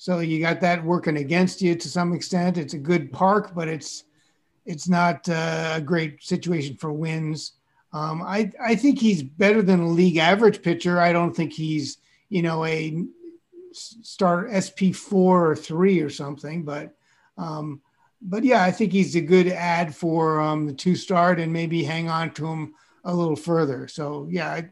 So 0.00 0.20
you 0.20 0.40
got 0.40 0.60
that 0.62 0.82
working 0.82 1.18
against 1.18 1.60
you 1.60 1.74
to 1.74 1.88
some 1.88 2.14
extent. 2.14 2.56
It's 2.56 2.74
a 2.74 2.78
good 2.78 3.12
park, 3.12 3.52
but 3.54 3.68
it's 3.68 4.04
it's 4.64 4.88
not 4.88 5.28
uh, 5.28 5.74
a 5.74 5.80
great 5.80 6.22
situation 6.22 6.76
for 6.76 6.90
wins. 6.90 7.52
Um, 7.92 8.22
I 8.22 8.50
I 8.58 8.76
think 8.76 8.98
he's 8.98 9.22
better 9.22 9.60
than 9.60 9.80
a 9.80 9.88
league 9.88 10.16
average 10.16 10.62
pitcher. 10.62 10.98
I 10.98 11.12
don't 11.12 11.36
think 11.36 11.52
he's 11.52 11.98
you 12.30 12.40
know 12.40 12.64
a 12.64 13.04
star 13.72 14.48
SP 14.50 14.92
four 14.94 15.50
or 15.50 15.56
three 15.56 16.00
or 16.00 16.10
something, 16.10 16.64
but 16.64 16.94
um, 17.38 17.80
but 18.22 18.44
yeah, 18.44 18.62
I 18.62 18.70
think 18.70 18.92
he's 18.92 19.16
a 19.16 19.20
good 19.20 19.48
ad 19.48 19.94
for 19.94 20.40
um, 20.40 20.66
the 20.66 20.74
two 20.74 20.94
start 20.94 21.40
and 21.40 21.52
maybe 21.52 21.82
hang 21.82 22.10
on 22.10 22.32
to 22.34 22.46
him 22.46 22.74
a 23.04 23.14
little 23.14 23.36
further. 23.36 23.88
So 23.88 24.28
yeah, 24.30 24.50
I, 24.50 24.68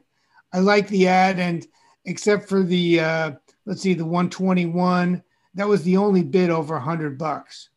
I 0.52 0.58
like 0.58 0.88
the 0.88 1.08
ad 1.08 1.38
and 1.38 1.66
except 2.04 2.48
for 2.48 2.62
the 2.62 3.00
uh, 3.00 3.32
let's 3.66 3.82
see 3.82 3.94
the 3.94 4.04
121 4.04 5.22
that 5.54 5.68
was 5.68 5.82
the 5.82 5.96
only 5.96 6.22
bid 6.22 6.50
over 6.50 6.74
100 6.74 7.18
bucks 7.18 7.68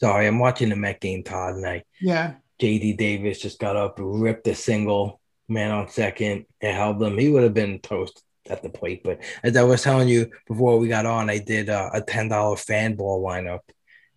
sorry 0.00 0.26
i'm 0.26 0.38
watching 0.38 0.68
the 0.68 0.76
met 0.76 1.00
game 1.00 1.22
todd 1.22 1.54
and 1.54 1.66
i 1.66 1.82
yeah 2.00 2.34
jd 2.60 2.96
davis 2.96 3.40
just 3.40 3.60
got 3.60 3.76
up 3.76 3.94
ripped 3.98 4.48
a 4.48 4.54
single 4.54 5.20
man 5.48 5.70
on 5.70 5.88
second 5.88 6.44
it 6.60 6.74
held 6.74 6.98
them. 6.98 7.16
he 7.16 7.28
would 7.28 7.44
have 7.44 7.54
been 7.54 7.78
toast 7.78 8.22
at 8.50 8.62
the 8.62 8.68
plate 8.68 9.02
but 9.04 9.18
as 9.42 9.56
i 9.56 9.62
was 9.62 9.82
telling 9.82 10.08
you 10.08 10.30
before 10.46 10.78
we 10.78 10.88
got 10.88 11.06
on 11.06 11.30
i 11.30 11.38
did 11.38 11.68
uh, 11.68 11.90
a 11.94 12.00
$10 12.00 12.58
fan 12.58 12.94
ball 12.94 13.24
lineup 13.24 13.60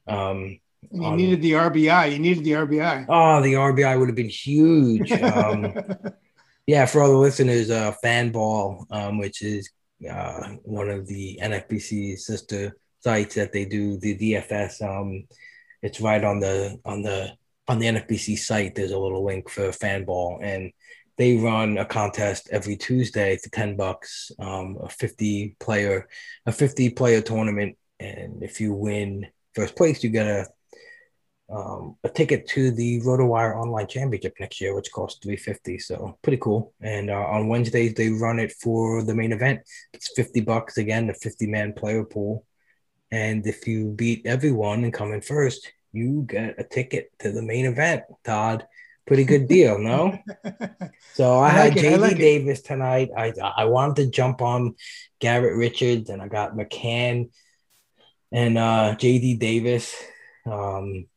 um 0.08 0.60
you 0.90 1.04
on, 1.04 1.18
needed 1.18 1.42
the 1.42 1.52
RBI. 1.54 2.12
You 2.12 2.20
needed 2.20 2.44
the 2.44 2.52
RBI. 2.52 3.06
Oh, 3.08 3.42
the 3.42 3.54
RBI 3.54 4.00
would 4.00 4.10
have 4.10 4.16
been 4.16 4.30
huge. 4.30 5.12
Um, 5.12 5.74
yeah, 6.66 6.86
for 6.86 7.04
all 7.04 7.12
the 7.12 7.18
listeners, 7.18 7.70
uh, 7.70 7.94
Fanball, 8.04 8.86
um, 8.92 9.20
which 9.20 9.42
is 9.42 9.70
uh, 10.10 10.56
one 10.64 10.90
of 10.90 11.08
the 11.08 11.40
NFBC 11.42 12.18
sister 12.18 12.76
sites 13.00 13.36
that 13.36 13.52
they 13.52 13.66
do 13.66 13.98
the 13.98 14.18
DFS. 14.18 14.82
Um, 14.82 15.28
it's 15.82 16.02
right 16.02 16.24
on 16.24 16.40
the 16.40 16.80
on 16.86 17.04
the 17.04 17.32
on 17.68 17.80
the 17.80 17.86
NFBC 17.86 18.38
site. 18.40 18.76
There's 18.76 18.92
a 18.92 19.00
little 19.00 19.24
link 19.24 19.50
for 19.50 19.72
fan 19.72 20.04
ball 20.04 20.40
and 20.42 20.72
they 21.18 21.38
run 21.38 21.78
a 21.78 21.86
contest 21.86 22.50
every 22.52 22.76
Tuesday 22.76 23.38
for 23.38 23.50
ten 23.50 23.76
bucks, 23.76 24.32
um, 24.40 24.78
a 24.82 24.90
fifty 24.90 25.56
player 25.60 26.08
a 26.46 26.52
fifty 26.52 26.90
player 26.90 27.22
tournament, 27.22 27.78
and 28.00 28.44
if 28.44 28.60
you 28.60 28.74
win 28.74 29.28
first 29.54 29.76
place, 29.76 30.04
you 30.04 30.10
get 30.10 30.28
a 30.28 30.48
um, 31.52 31.98
a 32.04 32.10
ticket 32.10 32.48
to 32.50 32.72
the 32.72 33.02
RotoWire 33.02 33.56
Online 33.56 33.88
Championship 33.88 34.36
next 34.40 34.62
year, 34.62 34.74
which 34.74 34.92
costs 34.92 35.20
350 35.22 35.80
So 35.80 36.18
pretty 36.22 36.38
cool. 36.38 36.74
And 36.82 37.10
uh, 37.10 37.16
on 37.16 37.50
Wednesdays, 37.50 37.94
they 37.94 38.10
run 38.10 38.40
it 38.40 38.54
for 38.54 39.04
the 39.04 39.14
main 39.14 39.34
event. 39.34 39.62
It's 39.94 40.12
50 40.16 40.42
bucks 40.42 40.78
again, 40.78 41.10
a 41.10 41.14
50 41.14 41.48
man 41.48 41.74
player 41.74 42.06
pool. 42.06 42.46
And 43.12 43.46
if 43.46 43.68
you 43.68 43.90
beat 43.90 44.26
everyone 44.26 44.86
and 44.86 44.94
come 44.94 45.12
in 45.12 45.22
first, 45.22 45.70
you 45.92 46.26
get 46.26 46.56
a 46.58 46.64
ticket 46.64 47.12
to 47.20 47.32
the 47.32 47.42
main 47.42 47.66
event, 47.66 48.04
Todd. 48.24 48.66
Pretty 49.08 49.24
good 49.24 49.48
deal, 49.48 49.80
no? 49.80 50.18
so 51.14 51.36
I, 51.36 51.50
I 51.50 51.64
like 51.64 51.74
had 51.74 51.84
JD 51.84 52.00
like 52.00 52.18
Davis 52.18 52.60
it. 52.60 52.66
tonight. 52.66 53.10
I 53.18 53.34
I 53.58 53.66
wanted 53.66 53.96
to 53.98 54.12
jump 54.12 54.42
on 54.42 54.76
Garrett 55.20 55.58
Richards, 55.58 56.10
and 56.10 56.22
I 56.22 56.28
got 56.28 56.56
McCann 56.56 57.30
and 58.32 58.58
uh, 58.58 58.96
JD 58.98 59.40
Davis. 59.40 59.96
Um, 60.46 61.08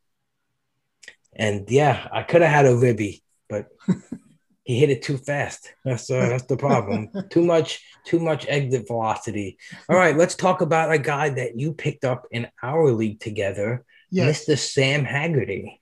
and 1.34 1.68
yeah, 1.70 2.08
I 2.12 2.22
could 2.22 2.42
have 2.42 2.50
had 2.50 2.66
a 2.66 2.76
Ribby, 2.76 3.22
but 3.48 3.66
he 4.64 4.78
hit 4.78 4.90
it 4.90 5.02
too 5.02 5.18
fast. 5.18 5.72
That's 5.84 6.10
uh, 6.10 6.28
that's 6.28 6.46
the 6.46 6.56
problem. 6.56 7.10
too 7.30 7.44
much, 7.44 7.82
too 8.06 8.18
much 8.18 8.46
exit 8.48 8.86
velocity. 8.86 9.58
All 9.88 9.96
right, 9.96 10.16
let's 10.16 10.34
talk 10.34 10.60
about 10.60 10.92
a 10.92 10.98
guy 10.98 11.30
that 11.30 11.58
you 11.58 11.72
picked 11.72 12.04
up 12.04 12.26
in 12.30 12.48
our 12.62 12.92
league 12.92 13.20
together, 13.20 13.84
yes. 14.10 14.44
Mr. 14.46 14.58
Sam 14.58 15.04
Haggerty. 15.04 15.80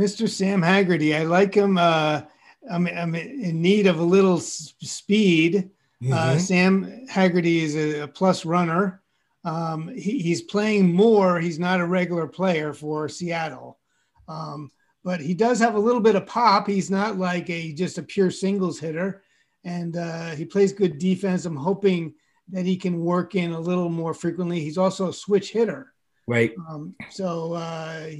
Mr. 0.00 0.26
Sam 0.26 0.62
Haggerty, 0.62 1.14
I 1.14 1.24
like 1.24 1.54
him. 1.54 1.76
Uh, 1.76 2.22
I'm, 2.70 2.86
I'm 2.86 3.14
in 3.14 3.60
need 3.60 3.86
of 3.86 4.00
a 4.00 4.04
little 4.04 4.38
speed. 4.38 5.70
Uh, 6.02 6.04
mm-hmm. 6.04 6.12
Uh, 6.12 6.38
Sam 6.38 7.06
Haggerty 7.06 7.62
is 7.62 7.76
a, 7.76 8.00
a 8.00 8.08
plus 8.08 8.46
runner. 8.46 9.02
Um, 9.44 9.88
he, 9.88 10.20
he's 10.20 10.40
playing 10.40 10.94
more. 10.94 11.38
He's 11.38 11.58
not 11.58 11.80
a 11.80 11.86
regular 11.86 12.26
player 12.26 12.72
for 12.72 13.10
Seattle. 13.10 13.78
Um, 14.26 14.70
but 15.04 15.20
he 15.20 15.34
does 15.34 15.58
have 15.58 15.74
a 15.74 15.80
little 15.80 16.00
bit 16.00 16.14
of 16.14 16.26
pop. 16.26 16.66
He's 16.66 16.90
not 16.90 17.18
like 17.18 17.50
a 17.50 17.72
just 17.72 17.98
a 17.98 18.02
pure 18.02 18.30
singles 18.30 18.78
hitter, 18.78 19.22
and 19.64 19.96
uh, 19.96 20.30
he 20.30 20.44
plays 20.44 20.72
good 20.72 20.98
defense. 20.98 21.44
I'm 21.44 21.56
hoping 21.56 22.14
that 22.48 22.66
he 22.66 22.76
can 22.76 23.00
work 23.00 23.34
in 23.34 23.52
a 23.52 23.60
little 23.60 23.88
more 23.88 24.14
frequently. 24.14 24.60
He's 24.60 24.78
also 24.78 25.08
a 25.08 25.12
switch 25.12 25.52
hitter, 25.52 25.92
right? 26.26 26.52
Um, 26.68 26.94
so 27.10 27.54
uh, 27.54 28.10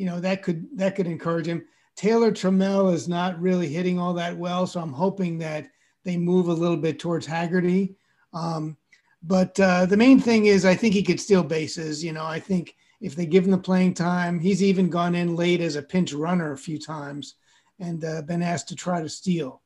you 0.00 0.06
know 0.06 0.18
that 0.20 0.42
could 0.42 0.66
that 0.78 0.96
could 0.96 1.06
encourage 1.06 1.46
him. 1.46 1.64
Taylor 1.94 2.32
Trammell 2.32 2.92
is 2.92 3.08
not 3.08 3.40
really 3.40 3.68
hitting 3.68 3.98
all 3.98 4.14
that 4.14 4.36
well, 4.36 4.66
so 4.66 4.80
I'm 4.80 4.92
hoping 4.92 5.36
that 5.38 5.68
they 6.04 6.16
move 6.16 6.48
a 6.48 6.54
little 6.54 6.76
bit 6.76 6.98
towards 6.98 7.26
Haggerty. 7.26 7.96
Um, 8.32 8.78
but 9.22 9.60
uh, 9.60 9.84
the 9.84 9.98
main 9.98 10.18
thing 10.18 10.46
is, 10.46 10.64
I 10.64 10.74
think 10.74 10.94
he 10.94 11.02
could 11.02 11.20
steal 11.20 11.42
bases. 11.42 12.02
You 12.02 12.12
know, 12.14 12.24
I 12.24 12.40
think 12.40 12.74
if 13.00 13.14
they 13.16 13.26
give 13.26 13.44
him 13.44 13.50
the 13.50 13.58
playing 13.58 13.94
time. 13.94 14.38
He's 14.38 14.62
even 14.62 14.88
gone 14.88 15.14
in 15.14 15.36
late 15.36 15.60
as 15.60 15.76
a 15.76 15.82
pinch 15.82 16.12
runner 16.12 16.52
a 16.52 16.58
few 16.58 16.78
times 16.78 17.34
and 17.78 18.04
uh, 18.04 18.22
been 18.22 18.42
asked 18.42 18.68
to 18.68 18.76
try 18.76 19.02
to 19.02 19.08
steal. 19.08 19.62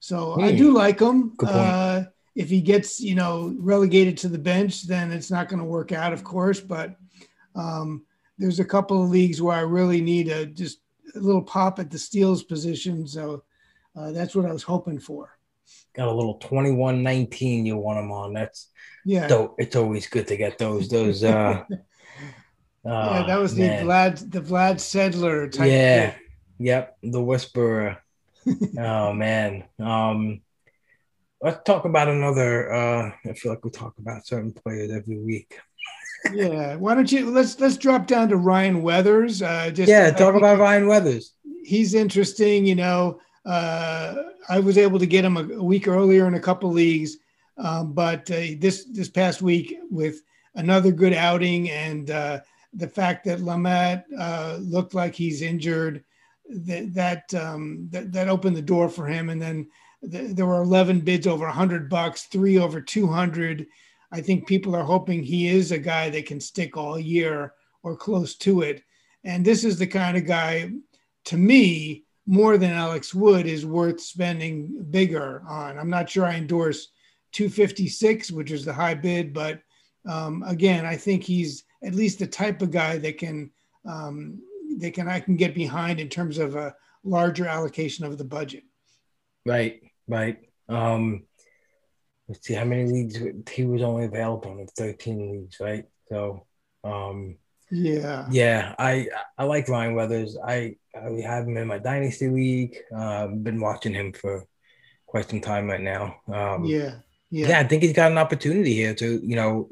So 0.00 0.40
I 0.40 0.52
do 0.52 0.72
like 0.72 1.00
him. 1.00 1.34
Uh, 1.42 2.04
if 2.34 2.50
he 2.50 2.60
gets, 2.60 3.00
you 3.00 3.14
know, 3.14 3.54
relegated 3.58 4.18
to 4.18 4.28
the 4.28 4.38
bench, 4.38 4.82
then 4.82 5.12
it's 5.12 5.30
not 5.30 5.48
going 5.48 5.60
to 5.60 5.64
work 5.64 5.92
out, 5.92 6.12
of 6.12 6.24
course. 6.24 6.60
But 6.60 6.96
um, 7.54 8.04
there's 8.38 8.60
a 8.60 8.64
couple 8.64 9.02
of 9.02 9.10
leagues 9.10 9.40
where 9.40 9.56
I 9.56 9.60
really 9.60 10.00
need 10.00 10.28
a 10.28 10.46
just 10.46 10.78
a 11.14 11.18
little 11.18 11.42
pop 11.42 11.78
at 11.78 11.90
the 11.90 11.98
steals 11.98 12.42
position. 12.42 13.06
So 13.06 13.44
uh, 13.96 14.12
that's 14.12 14.34
what 14.34 14.46
I 14.46 14.52
was 14.52 14.62
hoping 14.62 14.98
for. 14.98 15.30
Got 15.94 16.08
a 16.08 16.12
little 16.12 16.38
21-19 16.40 17.66
you 17.66 17.76
want 17.76 17.98
them 17.98 18.10
on. 18.10 18.34
That's 18.34 18.68
yeah. 19.04 19.28
So 19.28 19.54
it's 19.58 19.76
always 19.76 20.06
good 20.06 20.26
to 20.28 20.36
get 20.36 20.58
those 20.58 20.88
those 20.88 21.22
uh 21.22 21.64
yeah, 22.84 23.24
that 23.26 23.38
was 23.38 23.56
man. 23.56 23.86
the 23.86 23.92
Vlad 23.92 24.30
the 24.30 24.40
Vlad 24.40 24.74
Sedler 24.74 25.50
type. 25.50 25.70
Yeah. 25.70 26.10
Thing. 26.10 26.20
Yep. 26.58 26.98
The 27.04 27.22
Whisperer. 27.22 28.02
oh 28.78 29.12
man. 29.12 29.64
Um 29.78 30.42
let's 31.40 31.62
talk 31.64 31.84
about 31.84 32.08
another 32.08 32.72
uh 32.72 33.12
I 33.24 33.32
feel 33.34 33.52
like 33.52 33.64
we 33.64 33.70
talk 33.70 33.96
about 33.98 34.26
certain 34.26 34.52
players 34.52 34.90
every 34.90 35.18
week. 35.18 35.58
Yeah. 36.32 36.76
Why 36.76 36.94
don't 36.94 37.10
you 37.10 37.30
let's 37.30 37.58
let's 37.60 37.76
drop 37.76 38.06
down 38.06 38.28
to 38.28 38.36
Ryan 38.36 38.82
Weathers. 38.82 39.42
Uh 39.42 39.70
just 39.70 39.88
Yeah, 39.88 40.10
talk 40.10 40.34
about 40.34 40.58
Ryan 40.58 40.86
Weathers. 40.86 41.32
He's 41.64 41.94
interesting, 41.94 42.66
you 42.66 42.74
know. 42.74 43.20
Uh 43.44 44.14
I 44.48 44.60
was 44.60 44.78
able 44.78 44.98
to 44.98 45.06
get 45.06 45.24
him 45.24 45.36
a, 45.36 45.42
a 45.42 45.62
week 45.62 45.88
earlier 45.88 46.26
in 46.26 46.34
a 46.34 46.40
couple 46.40 46.70
leagues. 46.70 47.16
Um, 47.56 47.92
but 47.92 48.30
uh, 48.30 48.56
this 48.58 48.84
this 48.86 49.08
past 49.08 49.40
week 49.40 49.78
with 49.90 50.22
another 50.56 50.90
good 50.90 51.12
outing 51.12 51.70
and 51.70 52.10
uh 52.10 52.40
the 52.74 52.88
fact 52.88 53.24
that 53.24 53.40
Lamet 53.40 54.04
uh, 54.18 54.58
looked 54.60 54.94
like 54.94 55.14
he's 55.14 55.42
injured, 55.42 56.04
that 56.48 56.92
that, 56.94 57.34
um, 57.34 57.88
that, 57.90 58.12
that 58.12 58.28
opened 58.28 58.56
the 58.56 58.62
door 58.62 58.88
for 58.88 59.06
him. 59.06 59.30
And 59.30 59.40
then 59.40 59.68
th- 60.10 60.34
there 60.34 60.46
were 60.46 60.62
11 60.62 61.00
bids 61.00 61.26
over 61.26 61.46
100 61.46 61.88
bucks, 61.88 62.24
three 62.24 62.58
over 62.58 62.80
200. 62.80 63.66
I 64.14 64.20
think 64.20 64.46
people 64.46 64.76
are 64.76 64.84
hoping 64.84 65.24
he 65.24 65.48
is 65.48 65.72
a 65.72 65.78
guy 65.78 66.08
that 66.10 66.26
can 66.26 66.38
stick 66.38 66.76
all 66.76 67.00
year 67.00 67.54
or 67.82 67.96
close 67.96 68.36
to 68.36 68.60
it. 68.60 68.80
And 69.24 69.44
this 69.44 69.64
is 69.64 69.76
the 69.76 69.88
kind 69.88 70.16
of 70.16 70.24
guy, 70.24 70.70
to 71.24 71.36
me, 71.36 72.04
more 72.24 72.56
than 72.56 72.70
Alex 72.70 73.12
Wood 73.12 73.46
is 73.46 73.66
worth 73.66 74.00
spending 74.00 74.86
bigger 74.90 75.42
on. 75.48 75.76
I'm 75.76 75.90
not 75.90 76.08
sure 76.08 76.26
I 76.26 76.36
endorse 76.36 76.92
256, 77.32 78.30
which 78.30 78.52
is 78.52 78.64
the 78.64 78.72
high 78.72 78.94
bid, 78.94 79.34
but 79.34 79.60
um, 80.08 80.44
again, 80.46 80.86
I 80.86 80.96
think 80.96 81.24
he's 81.24 81.64
at 81.82 81.96
least 81.96 82.20
the 82.20 82.26
type 82.28 82.62
of 82.62 82.70
guy 82.70 82.98
that 82.98 83.18
can 83.18 83.50
um, 83.84 84.40
that 84.78 84.94
can 84.94 85.08
I 85.08 85.18
can 85.18 85.34
get 85.34 85.56
behind 85.56 85.98
in 85.98 86.08
terms 86.08 86.38
of 86.38 86.54
a 86.54 86.74
larger 87.02 87.46
allocation 87.46 88.04
of 88.04 88.16
the 88.16 88.24
budget. 88.24 88.62
Right, 89.44 89.82
right. 90.06 90.38
Um, 90.68 91.24
let's 92.28 92.46
see 92.46 92.54
how 92.54 92.64
many 92.64 92.90
leagues 92.90 93.18
he 93.50 93.64
was 93.64 93.82
only 93.82 94.04
available 94.04 94.58
in 94.58 94.66
13 94.66 95.32
leagues, 95.32 95.60
right? 95.60 95.84
So, 96.08 96.46
um, 96.82 97.36
yeah, 97.70 98.26
yeah. 98.30 98.74
I 98.78 99.08
I 99.36 99.44
like 99.44 99.68
Ryan 99.68 99.94
Weathers. 99.94 100.36
I 100.42 100.76
I 100.94 101.22
have 101.22 101.46
him 101.46 101.56
in 101.56 101.66
my 101.66 101.78
dynasty 101.78 102.28
league. 102.28 102.76
Uh, 102.94 103.28
been 103.28 103.60
watching 103.60 103.94
him 103.94 104.12
for 104.12 104.44
quite 105.06 105.28
some 105.28 105.40
time 105.40 105.68
right 105.68 105.80
now. 105.80 106.16
Um, 106.32 106.64
yeah, 106.64 106.96
yeah. 107.30 107.48
Yeah, 107.48 107.60
I 107.60 107.64
think 107.64 107.82
he's 107.82 107.92
got 107.92 108.12
an 108.12 108.18
opportunity 108.18 108.74
here 108.74 108.94
to 108.94 109.20
you 109.24 109.36
know 109.36 109.68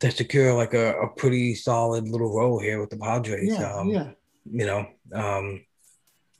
to 0.00 0.10
secure 0.10 0.54
like 0.54 0.74
a, 0.74 1.00
a 1.00 1.08
pretty 1.08 1.54
solid 1.54 2.08
little 2.08 2.34
role 2.34 2.58
here 2.58 2.80
with 2.80 2.90
the 2.90 2.96
Padres. 2.96 3.56
Yeah, 3.58 3.74
um, 3.74 3.88
yeah. 3.88 4.10
You 4.50 4.66
know, 4.66 4.78
um, 5.12 5.64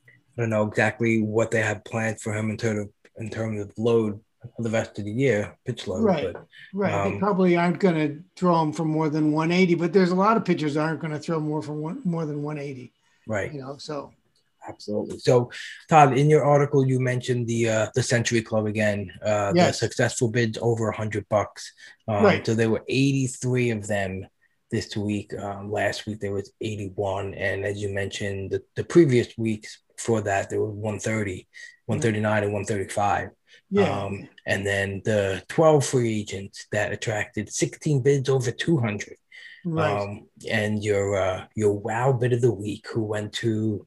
I 0.07 0.41
don't 0.41 0.51
know 0.51 0.67
exactly 0.67 1.23
what 1.23 1.51
they 1.51 1.61
have 1.61 1.85
planned 1.85 2.21
for 2.21 2.33
him 2.33 2.51
in 2.51 2.57
terms 2.57 2.81
of 2.81 2.91
in 3.19 3.31
terms 3.31 3.61
of 3.61 3.73
load 3.77 4.21
for 4.57 4.63
the 4.63 4.71
rest 4.71 4.99
of 4.99 5.05
the 5.05 5.11
year, 5.13 5.57
pitch 5.65 5.87
load. 5.87 6.03
Right. 6.05 6.33
But 6.33 6.47
Right. 6.75 7.05
they 7.05 7.13
Um, 7.15 7.19
probably 7.19 7.57
aren't 7.57 7.79
going 7.81 7.95
to 7.97 8.23
throw 8.37 8.61
him 8.63 8.73
for 8.73 8.85
more 8.85 9.09
than 9.09 9.33
180, 9.33 9.75
but 9.75 9.93
there's 9.93 10.11
a 10.11 10.15
lot 10.15 10.37
of 10.37 10.45
pitchers 10.45 10.77
aren't 10.77 11.01
going 11.01 11.13
to 11.13 11.19
throw 11.19 11.41
more 11.41 11.63
from 11.63 11.81
one, 11.81 12.01
more 12.05 12.27
than 12.27 12.43
180. 12.43 12.93
right. 13.27 13.53
You 13.53 13.61
know, 13.61 13.77
so 13.79 14.13
Absolutely. 14.69 15.19
So, 15.19 15.51
Todd, 15.89 16.19
in 16.19 16.29
your 16.29 16.45
article, 16.45 16.85
you 16.87 17.01
mentioned 17.01 17.47
the 17.47 17.71
uh, 17.71 17.87
the 17.95 18.03
Century 18.03 18.43
Club 18.43 18.67
again. 18.67 19.11
Uh, 19.25 19.53
Yes. 19.55 19.81
The 19.81 19.87
successful 19.87 20.29
bids 20.29 20.59
over 20.61 20.89
a 20.91 20.97
hundred 20.97 21.27
bucks. 21.31 21.73
Um, 22.07 22.23
Right. 22.25 22.45
So 22.45 22.55
there 22.55 22.69
were 22.69 22.85
eighty 22.89 23.29
three 23.29 23.71
of 23.71 23.87
them 23.87 24.27
this 24.71 24.95
week. 24.95 25.33
Um, 25.33 25.71
last 25.71 26.05
week 26.07 26.21
there 26.21 26.33
was 26.33 26.53
eighty 26.61 26.89
one, 26.97 27.33
and 27.33 27.65
as 27.65 27.81
you 27.81 27.89
mentioned, 27.95 28.51
the, 28.51 28.63
the 28.77 28.85
previous 28.85 29.29
weeks 29.39 29.79
before 29.97 30.21
that 30.23 30.51
there 30.51 30.61
was 30.61 30.75
130, 30.75 31.49
139, 31.87 32.45
and 32.45 32.53
one 32.53 32.65
thirty 32.67 32.89
five. 32.91 33.31
Yeah, 33.71 34.05
Um, 34.05 34.29
and 34.47 34.67
then 34.67 35.03
the 35.05 35.43
twelve 35.49 35.85
free 35.85 36.21
agents 36.21 36.67
that 36.73 36.93
attracted 36.93 37.53
sixteen 37.53 38.03
bids 38.03 38.29
over 38.29 38.51
two 38.51 38.79
hundred. 38.79 39.17
right. 39.65 40.01
Um, 40.01 40.29
and 40.49 40.83
your 40.83 41.17
uh, 41.17 41.45
your 41.55 41.75
wow 41.75 42.13
bid 42.13 42.33
of 42.33 42.41
the 42.41 42.53
week, 42.53 42.87
who 42.93 43.03
went 43.03 43.33
to 43.35 43.87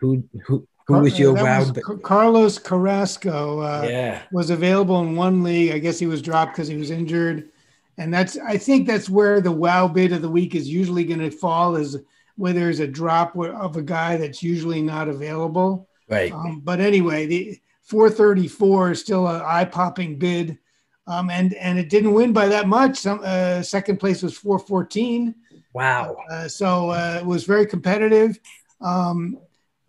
who 0.00 0.24
who 0.46 0.66
who 0.86 0.98
was 0.98 1.18
your 1.18 1.34
that 1.34 1.44
wow? 1.44 1.58
was 1.60 1.70
bid? 1.70 1.84
Carlos 2.02 2.58
Carrasco 2.58 3.60
uh, 3.60 3.86
yeah, 3.88 4.22
was 4.32 4.50
available 4.50 5.00
in 5.00 5.14
one 5.16 5.42
league. 5.42 5.72
I 5.72 5.78
guess 5.78 5.98
he 5.98 6.06
was 6.06 6.22
dropped 6.22 6.54
because 6.54 6.68
he 6.68 6.76
was 6.76 6.90
injured, 6.90 7.50
and 7.98 8.12
that's 8.12 8.36
I 8.36 8.58
think 8.58 8.86
that's 8.86 9.08
where 9.08 9.40
the 9.40 9.52
wow 9.52 9.86
bid 9.86 10.12
of 10.12 10.22
the 10.22 10.28
week 10.28 10.54
is 10.54 10.68
usually 10.68 11.04
going 11.04 11.20
to 11.20 11.30
fall 11.30 11.76
is 11.76 11.96
where 12.36 12.52
there's 12.52 12.80
a 12.80 12.86
drop 12.88 13.36
of 13.36 13.76
a 13.76 13.82
guy 13.82 14.16
that's 14.16 14.42
usually 14.42 14.82
not 14.82 15.08
available. 15.08 15.88
Right. 16.08 16.32
Um, 16.32 16.60
but 16.60 16.80
anyway, 16.80 17.26
the 17.26 17.60
434 17.82 18.92
is 18.92 19.00
still 19.00 19.26
an 19.28 19.42
eye-popping 19.42 20.18
bid, 20.18 20.58
um, 21.06 21.30
and 21.30 21.54
and 21.54 21.78
it 21.78 21.90
didn't 21.90 22.14
win 22.14 22.32
by 22.32 22.48
that 22.48 22.66
much. 22.66 22.96
Some 22.96 23.20
uh, 23.22 23.62
second 23.62 23.98
place 23.98 24.22
was 24.22 24.36
414, 24.36 25.34
wow. 25.74 26.16
uh, 26.30 26.48
so 26.48 26.90
uh, 26.90 27.18
it 27.20 27.26
was 27.26 27.44
very 27.44 27.66
competitive. 27.66 28.38
Um, 28.80 29.38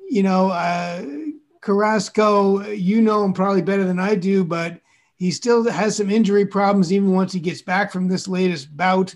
you 0.10 0.24
know, 0.24 0.50
uh, 0.50 1.04
Carrasco, 1.62 2.66
you 2.68 3.02
know 3.02 3.24
him 3.24 3.34
probably 3.34 3.62
better 3.62 3.86
than 3.86 4.00
I 4.00 4.16
do, 4.16 4.44
but 4.44 4.80
he 5.16 5.32
still 5.32 5.70
has 5.70 5.96
some 5.96 6.12
injury 6.12 6.46
problems 6.46 6.92
even 6.92 7.12
once 7.12 7.32
he 7.32 7.40
gets 7.40 7.62
back 7.62 7.92
from 7.92 8.08
this 8.08 8.28
latest 8.28 8.76
bout. 8.76 9.16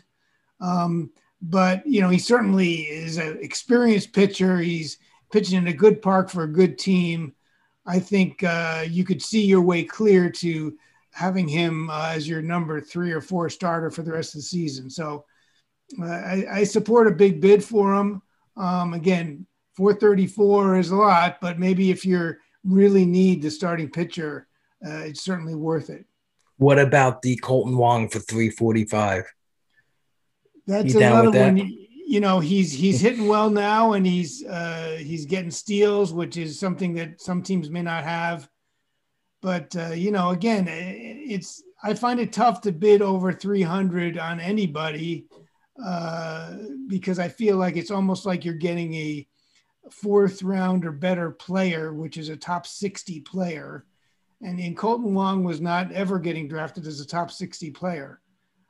Um, 0.62 1.12
but 1.42 1.86
you 1.86 2.02
know, 2.02 2.10
he 2.10 2.20
certainly 2.20 2.82
is 2.82 3.18
an 3.18 3.38
experienced 3.42 4.14
pitcher. 4.14 4.58
He's 4.58 4.98
pitching 5.32 5.58
in 5.58 5.68
a 5.68 5.74
good 5.74 6.02
park 6.02 6.30
for 6.30 6.44
a 6.44 6.52
good 6.52 6.78
team. 6.78 7.34
I 7.86 8.00
think 8.00 8.44
uh, 8.44 8.86
you 8.88 9.04
could 9.04 9.22
see 9.22 9.46
your 9.46 9.62
way 9.62 9.84
clear 9.84 10.30
to 10.30 10.78
having 11.12 11.48
him 11.48 11.90
uh, 11.90 12.10
as 12.10 12.28
your 12.28 12.42
number 12.42 12.80
three 12.80 13.12
or 13.12 13.22
four 13.22 13.50
starter 13.50 13.90
for 13.90 14.04
the 14.04 14.12
rest 14.12 14.36
of 14.36 14.40
the 14.40 14.44
season. 14.44 14.90
So 14.90 15.26
uh, 16.02 16.06
I, 16.06 16.46
I 16.52 16.64
support 16.64 17.08
a 17.08 17.12
big 17.12 17.42
bid 17.42 17.64
for 17.64 17.96
him. 17.96 18.22
Um, 18.58 18.94
again, 18.94 19.46
434 19.76 20.78
is 20.78 20.92
a 20.92 20.96
lot, 20.96 21.38
but 21.42 21.58
maybe 21.58 21.90
if 21.90 22.06
you 22.06 22.34
really 22.64 23.06
need 23.06 23.42
the 23.42 23.50
starting 23.50 23.90
pitcher, 23.90 24.48
uh, 24.86 25.00
it's 25.00 25.24
certainly 25.24 25.56
worth 25.56 25.90
it. 25.90 26.06
What 26.58 26.78
about 26.78 27.22
the 27.22 27.38
Kolten 27.38 27.78
Wong 27.78 28.10
for 28.10 28.20
three 28.20 28.50
forty 28.50 28.84
five? 28.84 29.24
That's 30.68 30.94
another 30.94 31.32
that? 31.32 31.54
one. 31.54 31.88
You 32.10 32.22
know, 32.22 32.40
he's 32.40 32.72
he's 32.74 33.00
hitting 33.00 33.28
well 33.28 33.52
now, 33.52 33.94
and 33.94 34.04
he's 34.04 34.44
uh, 34.44 34.98
he's 34.98 35.28
getting 35.28 35.52
steals, 35.52 36.12
which 36.12 36.38
is 36.38 36.60
something 36.60 36.96
that 36.96 37.22
some 37.22 37.44
teams 37.44 37.70
may 37.70 37.84
not 37.84 38.04
have. 38.04 38.50
But 39.44 39.76
uh, 39.76 39.92
you 39.92 40.10
know, 40.10 40.32
again, 40.32 40.66
it's 40.68 41.62
I 41.84 41.94
find 41.94 42.20
it 42.20 42.34
tough 42.34 42.62
to 42.62 42.72
bid 42.72 43.04
over 43.04 43.32
300 43.32 44.18
on 44.18 44.40
anybody 44.40 45.28
uh, 45.86 46.56
because 46.88 47.20
I 47.20 47.28
feel 47.28 47.58
like 47.58 47.78
it's 47.78 47.92
almost 47.92 48.26
like 48.26 48.44
you're 48.44 48.56
getting 48.56 48.96
a 48.96 49.28
fourth 49.92 50.42
round 50.42 50.88
or 50.88 50.92
better 50.92 51.30
player, 51.30 51.94
which 51.94 52.18
is 52.18 52.30
a 52.30 52.36
top 52.36 52.66
60 52.66 53.20
player. 53.20 53.86
And, 54.42 54.60
and 54.60 54.76
Kolten 54.76 55.12
Wong 55.12 55.44
was 55.44 55.62
not 55.62 55.92
ever 55.92 56.18
getting 56.18 56.48
drafted 56.48 56.88
as 56.88 57.02
a 57.02 57.06
top 57.06 57.30
60 57.30 57.70
player. 57.70 58.20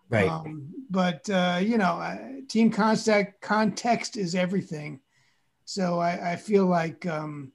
Right. 0.09 0.27
Um, 0.29 0.73
but 0.89 1.29
uh, 1.29 1.59
you 1.61 1.77
know, 1.77 1.99
uh, 1.99 2.17
team 2.47 2.71
contact 2.71 3.41
context 3.41 4.17
is 4.17 4.35
everything. 4.35 5.01
So 5.65 5.99
I, 5.99 6.33
I 6.33 6.35
feel 6.35 6.65
like 6.65 7.05
um, 7.05 7.51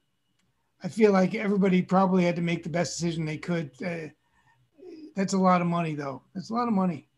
I 0.82 0.88
feel 0.88 1.12
like 1.12 1.34
everybody 1.34 1.82
probably 1.82 2.24
had 2.24 2.36
to 2.36 2.42
make 2.42 2.62
the 2.62 2.68
best 2.70 2.98
decision 2.98 3.24
they 3.24 3.38
could. 3.38 3.72
Uh, 3.84 4.08
that's 5.16 5.32
a 5.32 5.38
lot 5.38 5.60
of 5.60 5.66
money, 5.66 5.94
though. 5.94 6.22
That's 6.34 6.50
a 6.50 6.54
lot 6.54 6.68
of 6.68 6.74
money. 6.74 7.08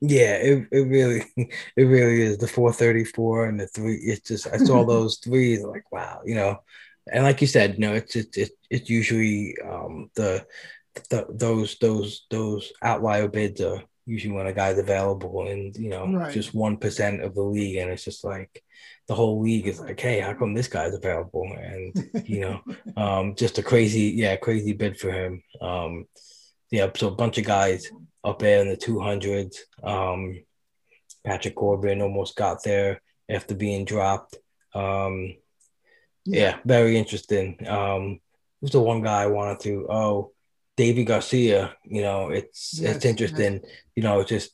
yeah, 0.00 0.36
it, 0.36 0.68
it 0.70 0.80
really 0.80 1.24
it 1.76 1.82
really 1.84 2.22
is 2.22 2.38
the 2.38 2.48
four 2.48 2.72
thirty 2.72 3.04
four 3.04 3.46
and 3.46 3.58
the 3.60 3.66
three. 3.66 3.96
It's 3.96 4.28
just 4.28 4.46
I 4.52 4.56
saw 4.58 4.84
those 4.86 5.18
threes 5.18 5.62
like 5.62 5.90
wow, 5.92 6.20
you 6.24 6.34
know, 6.34 6.58
and 7.12 7.24
like 7.24 7.40
you 7.40 7.46
said, 7.46 7.74
you 7.74 7.80
know, 7.80 7.94
it's 7.94 8.16
it's 8.16 8.36
it's, 8.38 8.52
it's 8.70 8.90
usually 8.90 9.56
um, 9.64 10.10
the, 10.14 10.46
the 11.10 11.26
those 11.30 11.76
those 11.80 12.26
those 12.30 12.72
outlier 12.82 13.28
bids 13.28 13.60
are 13.60 13.82
usually 14.08 14.32
when 14.34 14.46
a 14.46 14.52
guy's 14.52 14.78
available 14.78 15.46
and 15.48 15.76
you 15.76 15.90
know 15.90 16.06
Right. 16.06 16.32
just 16.32 16.54
one 16.54 16.76
percent 16.78 17.22
of 17.22 17.34
the 17.34 17.42
league 17.42 17.76
and 17.76 17.90
it's 17.90 18.04
just 18.04 18.24
like 18.24 18.52
the 19.06 19.14
whole 19.14 19.40
league 19.40 19.66
is 19.68 19.80
like 19.80 20.00
hey 20.00 20.18
how 20.20 20.34
come 20.34 20.54
this 20.54 20.68
guy's 20.68 20.94
available? 20.94 21.46
And 21.70 21.88
you 22.24 22.40
know 22.40 22.56
um 23.04 23.34
just 23.36 23.58
a 23.58 23.62
crazy 23.62 24.06
yeah 24.22 24.36
crazy 24.36 24.72
bid 24.72 24.98
for 24.98 25.10
him. 25.12 25.42
Um 25.60 26.06
yeah 26.70 26.88
so 26.96 27.08
a 27.08 27.14
bunch 27.22 27.38
of 27.38 27.44
guys 27.44 27.90
up 28.24 28.38
there 28.38 28.60
in 28.62 28.68
the 28.68 28.76
200s 28.76 29.56
um 29.82 30.20
patrick 31.24 31.54
corbin 31.54 32.02
almost 32.02 32.36
got 32.36 32.62
there 32.64 33.00
after 33.28 33.54
being 33.54 33.84
dropped. 33.84 34.36
Um 34.74 35.34
yeah, 36.24 36.58
very 36.64 36.96
interesting. 36.98 37.66
Um 37.66 38.20
who's 38.60 38.72
the 38.72 38.80
one 38.80 39.02
guy 39.02 39.22
i 39.22 39.26
wanted 39.26 39.60
to 39.60 39.86
oh 39.88 40.32
deivi 40.78 41.04
garcia 41.04 41.74
you 41.84 42.02
know 42.02 42.30
it's 42.38 42.78
Yes, 42.80 42.96
it's 42.96 43.04
interesting 43.04 43.54
you 43.96 44.02
know 44.02 44.20
it's 44.20 44.30
just 44.36 44.52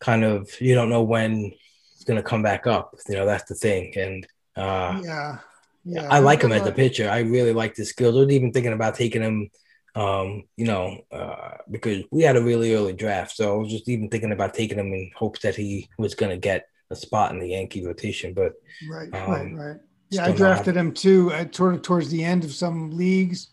kind 0.00 0.22
of 0.24 0.38
you 0.60 0.74
don't 0.74 0.90
know 0.90 1.02
when 1.02 1.52
it's 1.94 2.04
going 2.04 2.20
to 2.22 2.28
come 2.30 2.42
back 2.42 2.66
up 2.66 2.94
you 3.08 3.16
know 3.16 3.26
that's 3.26 3.48
the 3.48 3.54
thing 3.54 3.92
and 3.96 4.26
uh 4.56 5.00
yeah, 5.02 5.38
yeah. 5.84 6.08
I 6.10 6.18
like 6.20 6.42
him 6.42 6.52
as 6.52 6.66
a 6.66 6.72
pitcher. 6.72 7.10
I 7.10 7.20
really 7.20 7.52
like 7.52 7.76
his 7.76 7.90
skills. 7.90 8.14
I 8.16 8.20
was 8.20 8.30
even 8.30 8.52
thinking 8.52 8.72
about 8.72 8.94
taking 8.94 9.20
him, 9.20 9.50
um, 9.94 10.44
you 10.56 10.64
know, 10.64 10.84
uh, 11.12 11.56
because 11.70 12.04
we 12.10 12.22
had 12.22 12.36
a 12.36 12.42
really 12.42 12.74
early 12.74 12.92
draft. 12.94 13.36
So 13.36 13.52
I 13.52 13.56
was 13.58 13.70
just 13.70 13.88
even 13.88 14.08
thinking 14.08 14.32
about 14.32 14.54
taking 14.54 14.78
him 14.78 14.92
in 14.94 15.10
hopes 15.14 15.40
that 15.40 15.56
he 15.56 15.88
was 15.98 16.14
going 16.14 16.30
to 16.30 16.38
get 16.38 16.68
a 16.90 16.96
spot 16.96 17.32
in 17.32 17.38
the 17.40 17.48
Yankee 17.48 17.84
rotation. 17.84 18.32
But 18.32 18.52
Right, 18.88 19.12
Um, 19.12 19.30
right, 19.30 19.52
right. 19.52 19.80
Yeah, 20.08 20.20
I 20.20 20.24
still 20.24 20.32
not- 20.32 20.38
drafted 20.38 20.76
him 20.76 20.92
too, 20.94 21.32
at 21.32 21.58
of 21.60 21.82
towards 21.82 22.08
the 22.10 22.24
end 22.24 22.44
of 22.44 22.52
some 22.54 22.96
leagues, 22.96 23.50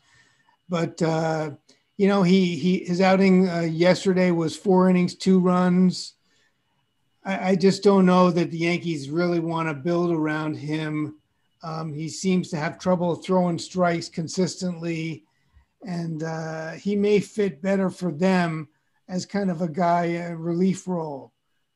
but 0.71 1.01
uh, 1.01 1.51
you 1.97 2.07
know, 2.07 2.23
he 2.23 2.57
he 2.57 2.85
his 2.85 3.01
outing 3.01 3.47
uh, 3.47 3.59
yesterday 3.59 4.31
was 4.31 4.55
four 4.55 4.89
innings, 4.89 5.13
two 5.13 5.39
runs. 5.39 6.13
I, 7.25 7.49
I 7.49 7.55
just 7.57 7.83
don't 7.83 8.05
know 8.05 8.31
that 8.31 8.49
the 8.49 8.57
Yankees 8.57 9.09
really 9.09 9.41
want 9.41 9.67
to 9.67 9.75
build 9.75 10.11
around 10.11 10.55
him. 10.55 11.17
Um, 11.61 11.93
he 11.93 12.07
seems 12.07 12.49
to 12.49 12.57
have 12.57 12.79
trouble 12.79 13.13
throwing 13.15 13.59
strikes 13.59 14.07
consistently, 14.09 15.25
and 15.85 16.23
uh, 16.23 16.71
he 16.71 16.95
may 16.95 17.19
fit 17.19 17.61
better 17.61 17.89
for 17.89 18.11
them 18.13 18.69
as 19.09 19.25
kind 19.25 19.51
of 19.51 19.61
a 19.61 19.67
guy 19.67 20.05
a 20.05 20.35
relief 20.35 20.87
role. 20.87 21.33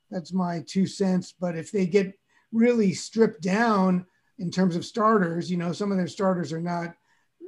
That's 0.09 0.31
my 0.31 0.63
two 0.65 0.87
cents. 0.87 1.33
But 1.37 1.57
if 1.57 1.69
they 1.69 1.85
get 1.85 2.17
really 2.53 2.93
stripped 2.93 3.41
down 3.41 4.05
in 4.39 4.49
terms 4.49 4.77
of 4.77 4.85
starters, 4.85 5.51
you 5.51 5.57
know, 5.57 5.73
some 5.73 5.91
of 5.91 5.97
their 5.97 6.07
starters 6.07 6.53
are 6.53 6.61
not 6.61 6.95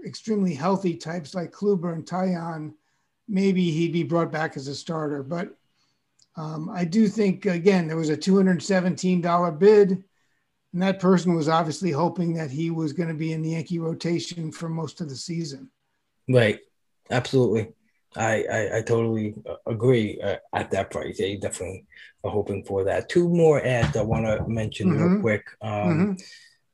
extremely 0.06 0.54
healthy 0.54 0.96
types 0.96 1.34
like 1.36 1.52
Kluber 1.52 1.94
and 1.94 2.06
Taillon. 2.06 2.74
Maybe 3.28 3.72
he'd 3.72 3.94
be 3.94 4.04
brought 4.04 4.32
back 4.32 4.58
as 4.58 4.68
a 4.68 4.76
starter. 4.76 5.24
But 5.24 5.56
um, 6.36 6.70
I 6.70 6.86
do 6.86 7.08
think, 7.08 7.46
again, 7.46 7.88
there 7.88 7.98
was 7.98 8.10
a 8.10 8.18
$217 8.18 9.52
bid. 9.52 10.04
And 10.74 10.82
that 10.82 11.00
person 11.00 11.34
was 11.36 11.50
obviously 11.50 11.92
hoping 11.92 12.34
that 12.36 12.52
he 12.52 12.70
was 12.70 12.94
going 12.94 13.10
to 13.10 13.16
be 13.16 13.34
in 13.34 13.42
the 13.42 13.52
Yankee 13.52 13.80
rotation 13.80 14.52
for 14.52 14.70
most 14.70 15.02
of 15.02 15.10
the 15.10 15.16
season. 15.16 15.70
right, 16.30 16.60
absolutely, 17.10 17.70
I 18.16 18.44
I, 18.52 18.78
I 18.78 18.82
totally 18.82 19.36
uh, 19.50 19.56
agree 19.66 20.20
uh, 20.22 20.38
at 20.54 20.72
that 20.72 20.92
price. 20.92 21.18
They 21.18 21.38
definitely 21.38 21.86
are 22.24 22.32
hoping 22.32 22.64
for 22.64 22.84
that. 22.86 23.10
Two 23.10 23.30
more 23.30 23.66
ads 23.66 23.98
I 23.98 24.02
want 24.04 24.26
to 24.26 24.48
mention 24.48 24.94
real 24.94 25.10
Mhm. 25.10 25.22
quick. 25.22 25.46
Um, 25.62 26.10
Mhm. 26.10 26.18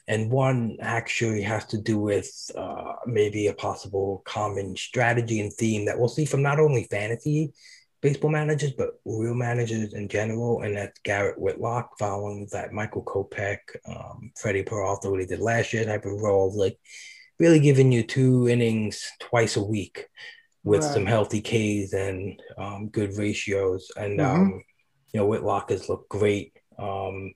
And 0.08 0.30
one 0.30 0.78
actually 0.82 1.42
has 1.44 1.66
to 1.66 1.78
do 1.78 1.98
with 1.98 2.30
uh, 2.58 2.94
maybe 3.06 3.48
a 3.48 3.54
possible 3.54 4.22
common 4.26 4.76
strategy 4.76 5.40
and 5.40 5.54
theme 5.54 5.86
that 5.86 5.98
we'll 5.98 6.10
see 6.10 6.26
from 6.26 6.42
not 6.42 6.60
only 6.60 6.84
fantasy 6.92 7.54
baseball 8.04 8.30
managers, 8.30 8.74
but 8.74 9.00
real 9.06 9.34
managers 9.34 9.94
in 9.94 10.10
general, 10.10 10.62
and 10.62 10.76
that's 10.76 11.00
Garrett 11.06 11.40
Whitlock 11.40 11.98
following 11.98 12.48
that 12.52 12.74
Michael 12.74 13.04
Kopech, 13.04 13.60
um, 13.88 14.30
Freddie 14.38 14.62
Peralta, 14.62 15.10
what 15.10 15.22
he 15.22 15.26
did 15.26 15.40
last 15.40 15.72
year 15.72 15.86
type 15.86 16.06
of 16.06 16.22
role, 16.22 16.56
like 16.56 16.78
really 17.40 17.62
giving 17.62 17.94
you 17.94 18.04
two 18.04 18.50
innings 18.50 19.10
twice 19.22 19.56
a 19.56 19.64
week 19.64 20.08
with 20.66 20.84
right. 20.84 20.94
some 20.94 21.06
healthy 21.06 21.42
Ks 21.42 21.94
and 21.94 22.42
um, 22.58 22.90
good 22.90 23.18
ratios. 23.18 23.90
And 23.96 24.20
mm-hmm. 24.20 24.42
um, 24.42 24.64
you 25.14 25.22
know, 25.22 25.26
Whitlock 25.26 25.70
has 25.70 25.88
looked 25.88 26.10
great. 26.10 26.58
Um, 26.78 27.32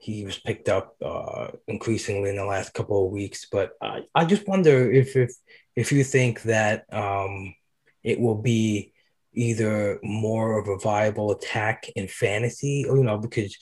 he 0.00 0.24
was 0.24 0.38
picked 0.38 0.68
up 0.68 0.96
uh, 1.04 1.48
increasingly 1.68 2.30
in 2.30 2.36
the 2.36 2.44
last 2.44 2.72
couple 2.72 3.04
of 3.04 3.12
weeks, 3.12 3.46
but 3.52 3.72
I, 3.82 4.00
I 4.14 4.24
just 4.24 4.48
wonder 4.48 4.90
if 4.90 5.14
if 5.14 5.32
if 5.76 5.92
you 5.92 6.04
think 6.04 6.42
that 6.42 6.84
um, 6.92 7.54
it 8.02 8.18
will 8.18 8.40
be 8.40 8.92
either 9.32 10.00
more 10.02 10.58
of 10.58 10.68
a 10.68 10.78
viable 10.78 11.30
attack 11.30 11.88
in 11.94 12.08
fantasy, 12.08 12.86
or 12.88 12.96
you 12.96 13.04
know, 13.04 13.18
because 13.18 13.56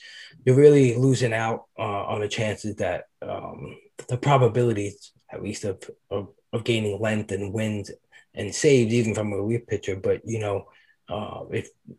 you're 0.45 0.55
really 0.55 0.95
losing 0.95 1.33
out 1.33 1.65
uh, 1.77 2.05
on 2.05 2.21
the 2.21 2.27
chances 2.27 2.75
that 2.77 3.05
um, 3.21 3.75
the 4.07 4.17
probabilities, 4.17 5.11
at 5.31 5.43
least 5.43 5.65
of, 5.65 5.83
of, 6.09 6.29
of 6.53 6.63
gaining 6.63 6.99
length 6.99 7.31
and 7.31 7.53
wins 7.53 7.91
and 8.33 8.53
saves, 8.53 8.93
even 8.93 9.13
from 9.13 9.33
a 9.33 9.35
relief 9.35 9.67
pitcher. 9.67 9.95
But 9.95 10.21
you 10.25 10.39
know, 10.39 10.65
uh, 11.07 11.43
if, 11.51 11.69
if, 11.87 11.97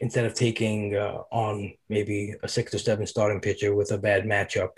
instead 0.00 0.24
of 0.24 0.34
taking 0.34 0.96
uh, 0.96 1.22
on 1.30 1.72
maybe 1.88 2.34
a 2.42 2.48
six 2.48 2.74
or 2.74 2.78
seven 2.78 3.06
starting 3.06 3.40
pitcher 3.40 3.74
with 3.74 3.92
a 3.92 3.98
bad 3.98 4.24
matchup, 4.24 4.70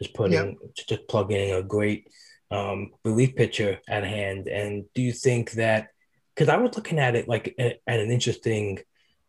just 0.00 0.14
putting 0.14 0.32
yep. 0.32 0.56
just 0.88 1.08
plugging 1.08 1.48
in 1.48 1.56
a 1.56 1.62
great 1.62 2.08
um, 2.50 2.90
relief 3.04 3.34
pitcher 3.36 3.78
at 3.88 4.04
hand. 4.04 4.48
And 4.48 4.84
do 4.94 5.02
you 5.02 5.12
think 5.12 5.52
that 5.52 5.88
because 6.34 6.48
I 6.48 6.56
was 6.56 6.74
looking 6.76 6.98
at 6.98 7.14
it 7.14 7.28
like 7.28 7.54
at, 7.58 7.80
at 7.86 8.00
an 8.00 8.10
interesting 8.10 8.78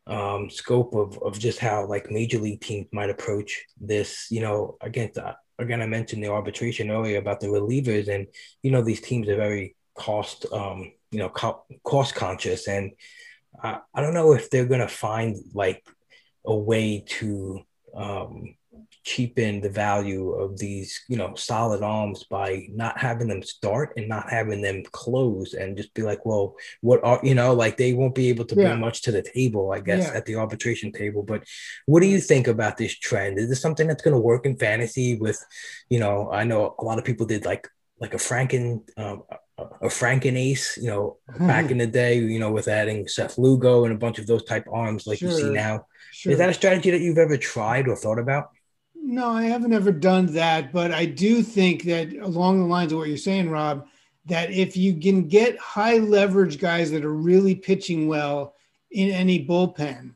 um, 0.08 0.50
scope 0.50 0.93
of, 0.96 1.18
of 1.22 1.39
just 1.39 1.60
how 1.60 1.86
like 1.88 2.12
major 2.12 2.39
league 2.39 2.62
teams 2.62 2.88
might 2.91 3.10
approach 3.10 3.66
this. 3.80 4.28
You 4.30 4.41
know, 4.41 4.78
again, 4.82 5.12
again, 5.60 5.82
I 5.82 5.88
mentioned 5.88 6.24
the 6.24 6.32
arbitration 6.32 6.91
earlier 6.91 7.18
about 7.18 7.39
the 7.39 7.48
relievers, 7.48 8.08
and 8.08 8.28
you 8.62 8.72
know 8.72 8.82
these 8.82 9.02
teams 9.02 9.28
are 9.30 9.36
very 9.36 9.76
cost, 9.96 10.46
um, 10.52 10.91
you 11.12 11.20
know, 11.20 11.30
co- 11.30 11.64
cost 11.84 12.16
conscious, 12.16 12.68
and 12.68 12.91
I, 13.62 13.80
I 13.93 14.01
don't 14.01 14.14
know 14.14 14.34
if 14.34 14.49
they're 14.49 14.66
gonna 14.66 14.88
find 14.88 15.38
like 15.53 15.86
a 16.45 16.56
way 16.56 17.03
to 17.08 17.62
um, 17.95 18.56
cheapen 19.03 19.62
the 19.62 19.70
value 19.70 20.32
of 20.32 20.58
these, 20.58 21.03
you 21.08 21.16
know, 21.16 21.36
solid 21.36 21.84
arms 21.84 22.24
by 22.24 22.68
not 22.72 22.97
having 22.97 23.28
them 23.28 23.43
start 23.43 23.93
and 23.97 24.10
not 24.10 24.30
having 24.30 24.62
them 24.62 24.84
close 24.91 25.53
and 25.53 25.78
just 25.78 25.93
be 25.93 26.01
like, 26.01 26.26
well, 26.26 26.56
what 26.82 27.03
are, 27.03 27.20
you 27.24 27.36
know, 27.36 27.53
like 27.53 27.78
they 27.78 27.93
won't 27.93 28.16
be 28.16 28.30
able 28.30 28.45
to 28.45 28.56
yeah. 28.56 28.70
bring 28.70 28.80
much 28.80 29.03
to 29.03 29.12
the 29.12 29.22
table, 29.22 29.72
I 29.72 29.80
guess, 29.80 30.08
yeah. 30.08 30.18
at 30.18 30.26
the 30.26 30.36
arbitration 30.36 30.91
table. 30.91 31.24
But 31.24 31.43
what 31.86 32.01
do 32.01 32.08
you 32.08 32.20
think 32.20 32.47
about 32.47 32.78
this 32.78 32.97
trend? 32.97 33.38
Is 33.38 33.47
this 33.47 33.62
something 33.62 33.88
that's 33.88 34.01
going 34.01 34.16
to 34.16 34.20
work 34.20 34.45
in 34.45 34.58
fantasy 34.58 35.18
with, 35.18 35.43
you 35.88 35.99
know, 35.99 36.32
I 36.32 36.43
know 36.43 36.76
a 36.80 36.84
lot 36.84 36.97
of 36.97 37.06
people 37.06 37.28
did 37.28 37.45
like, 37.45 37.68
like 37.99 38.14
a 38.14 38.18
Franken, 38.18 38.89
um, 38.97 39.24
a 39.58 39.88
Franken 39.88 40.38
ace, 40.38 40.78
you 40.78 40.88
know, 40.88 41.18
hmm. 41.34 41.47
back 41.47 41.72
in 41.72 41.78
the 41.78 41.88
day, 41.88 42.18
you 42.18 42.39
know, 42.39 42.51
with 42.51 42.68
adding 42.68 43.08
Seth 43.08 43.38
Lugo 43.38 43.86
and 43.86 43.93
a 43.93 43.97
bunch 43.97 44.20
of 44.20 44.28
those 44.28 44.43
type 44.43 44.68
arms 44.72 45.08
like 45.08 45.20
sure. 45.20 45.30
you 45.30 45.36
see 45.36 45.49
now. 45.49 45.86
Sure. 46.12 46.34
Is 46.34 46.38
that 46.39 46.49
a 46.49 46.53
strategy 46.53 46.91
that 46.91 47.01
you've 47.01 47.18
ever 47.18 47.38
tried 47.38 47.88
or 47.88 47.95
thought 47.95 48.20
about? 48.20 48.51
No, 48.95 49.30
I 49.30 49.43
haven't 49.43 49.74
ever 49.74 49.91
done 49.91 50.34
that, 50.34 50.74
but 50.74 50.91
I 50.91 51.06
do 51.06 51.43
think 51.43 51.84
that 51.84 52.14
along 52.16 52.60
the 52.60 52.66
lines 52.66 52.91
of 52.91 52.97
what 52.97 53.08
you're 53.08 53.18
saying, 53.18 53.49
Rob, 53.49 53.88
that 54.26 54.51
if 54.51 54.76
you 54.76 54.99
can 54.99 55.28
get 55.28 55.58
high 55.60 55.97
leverage 55.97 56.60
guys 56.60 56.89
that 56.91 57.06
are 57.06 57.14
really 57.14 57.53
pitching 57.53 58.08
well 58.08 58.56
in 58.91 59.12
any 59.12 59.45
bullpen, 59.45 60.16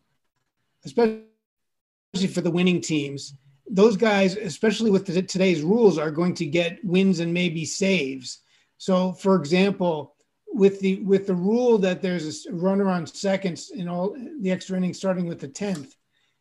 especially 0.86 1.24
for 2.34 2.42
the 2.42 2.50
winning 2.50 2.82
teams, 2.82 3.36
those 3.70 3.96
guys, 3.96 4.36
especially 4.36 4.90
with 4.90 5.06
the, 5.06 5.22
today's 5.22 5.62
rules, 5.62 6.00
are 6.00 6.10
going 6.10 6.34
to 6.34 6.46
get 6.46 6.84
wins 6.84 7.20
and 7.20 7.32
maybe 7.32 7.66
saves. 7.66 8.40
So, 8.80 9.12
for 9.12 9.36
example, 9.36 10.16
with 10.48 10.80
the 10.80 11.02
with 11.02 11.28
the 11.28 11.36
rule 11.36 11.78
that 11.78 12.02
there's 12.02 12.48
a 12.48 12.54
runner 12.54 12.90
on 12.90 13.06
seconds 13.06 13.70
in 13.70 13.88
all 13.88 14.16
the 14.40 14.50
extra 14.50 14.78
innings 14.78 14.98
starting 14.98 15.28
with 15.28 15.40
the 15.40 15.50
tenth, 15.50 15.96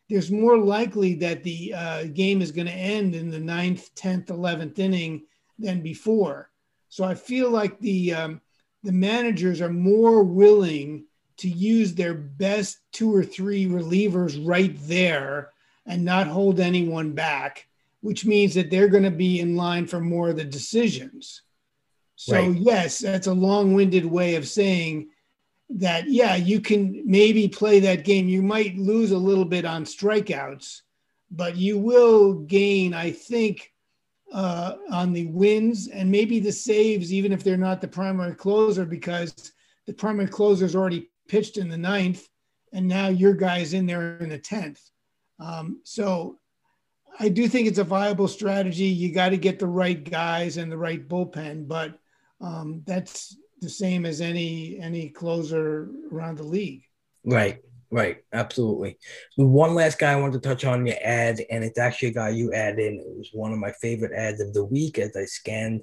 there's 0.09 0.31
more 0.31 0.57
likely 0.57 1.13
that 1.15 1.43
the 1.43 1.73
uh, 1.75 2.03
game 2.05 2.41
is 2.41 2.51
going 2.51 2.65
to 2.65 2.73
end 2.73 3.13
in 3.13 3.29
the 3.29 3.39
ninth, 3.39 3.93
10th, 3.95 4.27
11th 4.27 4.79
inning 4.79 5.25
than 5.59 5.81
before. 5.81 6.49
So 6.87 7.03
I 7.03 7.13
feel 7.13 7.51
like 7.51 7.77
the, 7.79 8.13
um, 8.13 8.41
the 8.83 8.93
managers 8.93 9.61
are 9.61 9.69
more 9.69 10.23
willing 10.23 11.05
to 11.37 11.49
use 11.49 11.93
their 11.93 12.15
best 12.15 12.79
two 12.91 13.13
or 13.13 13.23
three 13.23 13.67
relievers 13.67 14.41
right 14.47 14.75
there 14.87 15.51
and 15.85 16.03
not 16.03 16.25
hold 16.25 16.59
anyone 16.59 17.11
back, 17.11 17.67
which 18.01 18.25
means 18.25 18.55
that 18.55 18.71
they're 18.71 18.87
going 18.87 19.03
to 19.03 19.11
be 19.11 19.41
in 19.41 19.55
line 19.55 19.85
for 19.85 19.99
more 19.99 20.29
of 20.29 20.37
the 20.37 20.45
decisions. 20.45 21.43
So, 22.21 22.35
right. 22.35 22.57
yes, 22.57 22.99
that's 22.99 23.27
a 23.27 23.33
long 23.33 23.73
winded 23.73 24.05
way 24.05 24.35
of 24.35 24.47
saying 24.47 25.09
that 25.71 26.09
yeah 26.09 26.35
you 26.35 26.59
can 26.59 27.03
maybe 27.05 27.47
play 27.47 27.79
that 27.79 28.03
game. 28.03 28.27
You 28.27 28.41
might 28.41 28.77
lose 28.77 29.11
a 29.11 29.17
little 29.17 29.45
bit 29.45 29.65
on 29.65 29.85
strikeouts 29.85 30.81
but 31.31 31.55
you 31.55 31.77
will 31.77 32.33
gain 32.33 32.93
i 32.93 33.11
think 33.11 33.71
uh, 34.31 34.75
on 34.91 35.11
the 35.11 35.25
wins 35.27 35.87
and 35.87 36.11
maybe 36.11 36.39
the 36.39 36.51
saves 36.51 37.11
even 37.11 37.31
if 37.31 37.43
they're 37.43 37.57
not 37.57 37.81
the 37.81 37.87
primary 37.87 38.35
closer 38.35 38.85
because 38.85 39.53
the 39.87 39.93
primary 39.93 40.27
closer 40.27 40.65
is 40.65 40.75
already 40.75 41.09
pitched 41.27 41.57
in 41.57 41.67
the 41.67 41.77
ninth 41.77 42.27
and 42.71 42.87
now 42.87 43.07
your 43.07 43.33
guy's 43.33 43.73
in 43.73 43.87
there 43.87 44.17
in 44.19 44.29
the 44.29 44.37
10th 44.37 44.91
um, 45.39 45.79
so 45.83 46.37
i 47.19 47.27
do 47.27 47.47
think 47.47 47.67
it's 47.67 47.79
a 47.79 47.83
viable 47.83 48.27
strategy. 48.27 48.85
You 48.85 49.11
got 49.11 49.29
to 49.29 49.37
get 49.37 49.57
the 49.57 49.67
right 49.67 50.03
guys 50.03 50.57
and 50.57 50.71
the 50.71 50.77
right 50.77 51.07
bullpen 51.07 51.67
but 51.67 51.99
um, 52.41 52.83
that's 52.85 53.37
the 53.61 53.69
same 53.69 54.05
as 54.05 54.21
any 54.21 54.79
any 54.79 55.09
closer 55.09 55.89
around 56.11 56.37
the 56.37 56.43
league. 56.43 56.83
Right, 57.23 57.59
right, 57.91 58.17
absolutely. 58.33 58.97
One 59.35 59.75
last 59.75 59.99
guy 59.99 60.13
I 60.13 60.15
wanted 60.15 60.41
to 60.41 60.49
touch 60.49 60.65
on 60.65 60.85
your 60.85 60.95
ad, 61.03 61.41
and 61.49 61.63
it's 61.63 61.79
actually 61.79 62.09
a 62.09 62.13
guy 62.13 62.29
you 62.29 62.53
added 62.53 62.79
in. 62.79 62.99
It 62.99 63.17
was 63.17 63.29
one 63.33 63.51
of 63.51 63.59
my 63.59 63.71
favorite 63.81 64.13
ads 64.13 64.41
of 64.41 64.53
the 64.53 64.63
week 64.63 64.97
as 64.97 65.15
I 65.15 65.25
scanned 65.25 65.81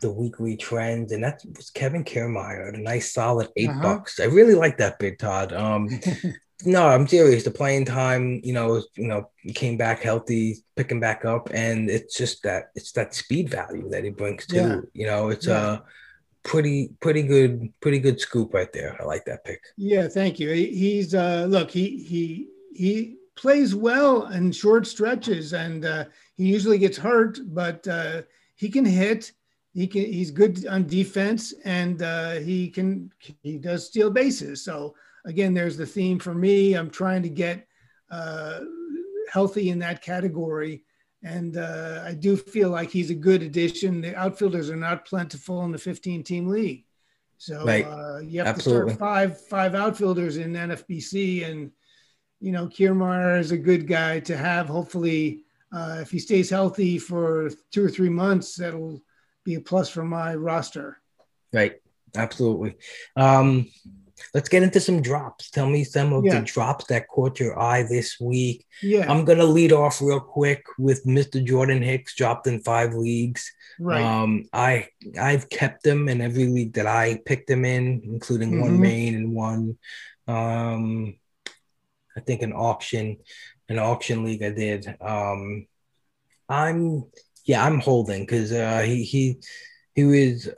the 0.00 0.12
weekly 0.12 0.56
trends, 0.56 1.12
and 1.12 1.24
that 1.24 1.40
was 1.56 1.70
Kevin 1.70 2.04
Kiermaier, 2.04 2.74
a 2.74 2.78
nice 2.78 3.12
solid 3.12 3.48
8 3.56 3.68
uh-huh. 3.68 3.82
bucks. 3.82 4.20
I 4.20 4.24
really 4.24 4.54
like 4.54 4.78
that 4.78 4.98
big 4.98 5.18
Todd. 5.18 5.52
Um, 5.52 5.88
no, 6.64 6.86
I'm 6.86 7.06
serious. 7.06 7.42
The 7.42 7.50
playing 7.50 7.84
time, 7.84 8.40
you 8.44 8.52
know, 8.52 8.82
you 8.96 9.08
know, 9.08 9.30
he 9.42 9.52
came 9.52 9.76
back 9.76 10.02
healthy, 10.02 10.58
picking 10.76 11.00
back 11.00 11.24
up, 11.24 11.50
and 11.52 11.90
it's 11.90 12.16
just 12.16 12.42
that 12.44 12.70
it's 12.74 12.92
that 12.92 13.14
speed 13.14 13.50
value 13.50 13.88
that 13.90 14.04
he 14.04 14.10
brings 14.10 14.46
too. 14.46 14.56
Yeah. 14.56 14.80
You 14.92 15.06
know, 15.06 15.28
it's 15.30 15.46
yeah. 15.46 15.58
uh 15.58 15.80
pretty 16.44 16.90
pretty 17.00 17.22
good 17.22 17.72
pretty 17.80 17.98
good 17.98 18.20
scoop 18.20 18.54
right 18.54 18.72
there. 18.72 18.96
I 19.00 19.04
like 19.04 19.24
that 19.24 19.44
pick. 19.44 19.62
Yeah, 19.76 20.06
thank 20.06 20.38
you. 20.38 20.50
He's 20.52 21.14
uh 21.14 21.46
look, 21.48 21.70
he 21.70 22.04
he 22.04 22.48
he 22.72 23.16
plays 23.34 23.74
well 23.74 24.26
in 24.28 24.52
short 24.52 24.86
stretches 24.86 25.52
and 25.52 25.84
uh 25.84 26.04
he 26.36 26.44
usually 26.44 26.78
gets 26.78 26.96
hurt, 26.96 27.40
but 27.46 27.86
uh 27.88 28.22
he 28.54 28.68
can 28.68 28.84
hit. 28.84 29.32
He 29.72 29.88
can 29.88 30.04
he's 30.04 30.30
good 30.30 30.64
on 30.68 30.86
defense 30.86 31.52
and 31.64 32.00
uh 32.00 32.32
he 32.34 32.68
can 32.68 33.10
he 33.42 33.58
does 33.58 33.86
steal 33.86 34.10
bases. 34.10 34.64
So 34.64 34.94
again, 35.24 35.54
there's 35.54 35.76
the 35.76 35.86
theme 35.86 36.18
for 36.18 36.34
me. 36.34 36.74
I'm 36.74 36.90
trying 36.90 37.22
to 37.22 37.28
get 37.28 37.66
uh 38.10 38.60
healthy 39.32 39.70
in 39.70 39.78
that 39.80 40.02
category 40.02 40.84
and 41.24 41.56
uh, 41.56 42.02
I 42.04 42.12
do 42.12 42.36
feel 42.36 42.68
like 42.68 42.90
he's 42.90 43.10
a 43.10 43.14
good 43.14 43.42
addition. 43.42 44.02
The 44.02 44.14
outfielders 44.14 44.68
are 44.68 44.76
not 44.76 45.06
plentiful 45.06 45.64
in 45.64 45.72
the 45.72 45.78
15 45.78 46.22
team 46.22 46.46
league. 46.46 46.84
So 47.38 47.64
right. 47.64 47.86
uh, 47.86 48.18
you 48.18 48.40
have 48.40 48.48
Absolutely. 48.48 48.90
to 48.92 48.96
start 48.96 48.98
five 48.98 49.46
five 49.46 49.74
outfielders 49.74 50.36
in 50.36 50.52
NFBC, 50.52 51.50
and 51.50 51.72
you 52.40 52.52
know 52.52 52.68
Kiermaier 52.68 53.40
is 53.40 53.50
a 53.50 53.58
good 53.58 53.88
guy 53.88 54.20
to 54.20 54.36
have. 54.36 54.68
Hopefully, 54.68 55.42
uh, 55.72 55.98
if 56.00 56.10
he 56.10 56.18
stays 56.18 56.48
healthy 56.48 56.98
for 56.98 57.50
two 57.72 57.84
or 57.84 57.90
three 57.90 58.10
months, 58.10 58.54
that'll 58.54 59.02
be 59.44 59.56
a 59.56 59.60
plus 59.60 59.88
for 59.88 60.04
my 60.04 60.34
roster. 60.34 61.00
Right. 61.52 61.80
Absolutely. 62.16 62.76
Um, 63.16 63.68
let's 64.34 64.48
get 64.48 64.64
into 64.64 64.80
some 64.80 65.00
drops. 65.00 65.48
Tell 65.50 65.68
me 65.68 65.84
some 65.84 66.12
of 66.12 66.24
yeah. 66.24 66.40
the 66.40 66.44
drops 66.44 66.86
that 66.86 67.06
caught 67.08 67.38
your 67.38 67.58
eye 67.58 67.84
this 67.84 68.18
week. 68.20 68.66
Yeah. 68.82 69.10
I'm 69.10 69.24
gonna 69.24 69.44
lead 69.44 69.72
off 69.72 70.02
real 70.02 70.20
quick 70.20 70.64
with 70.76 71.06
Mr. 71.06 71.42
Jordan 71.42 71.80
Hicks 71.80 72.16
dropped 72.16 72.48
in 72.48 72.60
five 72.60 72.94
leagues. 72.94 73.50
Right. 73.78 74.02
Um, 74.02 74.46
I 74.52 74.88
I've 75.18 75.48
kept 75.48 75.86
him 75.86 76.08
in 76.08 76.20
every 76.20 76.46
league 76.46 76.74
that 76.74 76.86
I 76.86 77.22
picked 77.24 77.48
him 77.48 77.64
in, 77.64 78.02
including 78.04 78.50
mm-hmm. 78.50 78.60
one 78.60 78.80
main 78.80 79.14
and 79.14 79.32
one 79.32 79.78
um 80.26 81.14
I 82.16 82.20
think 82.20 82.42
an 82.42 82.52
auction, 82.52 83.18
an 83.68 83.78
auction 83.78 84.24
league 84.24 84.42
I 84.42 84.50
did. 84.50 84.96
Um 85.00 85.66
I'm 86.48 87.04
yeah, 87.44 87.64
I'm 87.64 87.80
holding 87.80 88.22
because 88.22 88.52
uh 88.52 88.80
he 88.80 89.04
he 89.04 89.40
he 89.94 90.04
was 90.04 90.48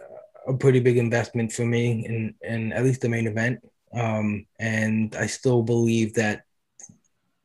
a 0.47 0.55
pretty 0.55 0.81
big 0.81 0.97
investment 0.99 1.53
for 1.53 1.65
me 1.65 2.05
in, 2.07 2.35
in 2.43 2.73
at 2.73 2.85
least 2.85 3.01
the 3.01 3.09
main 3.09 3.27
event. 3.27 3.59
um, 3.95 4.47
and 4.59 5.15
I 5.17 5.27
still 5.27 5.63
believe 5.63 6.15
that 6.15 6.43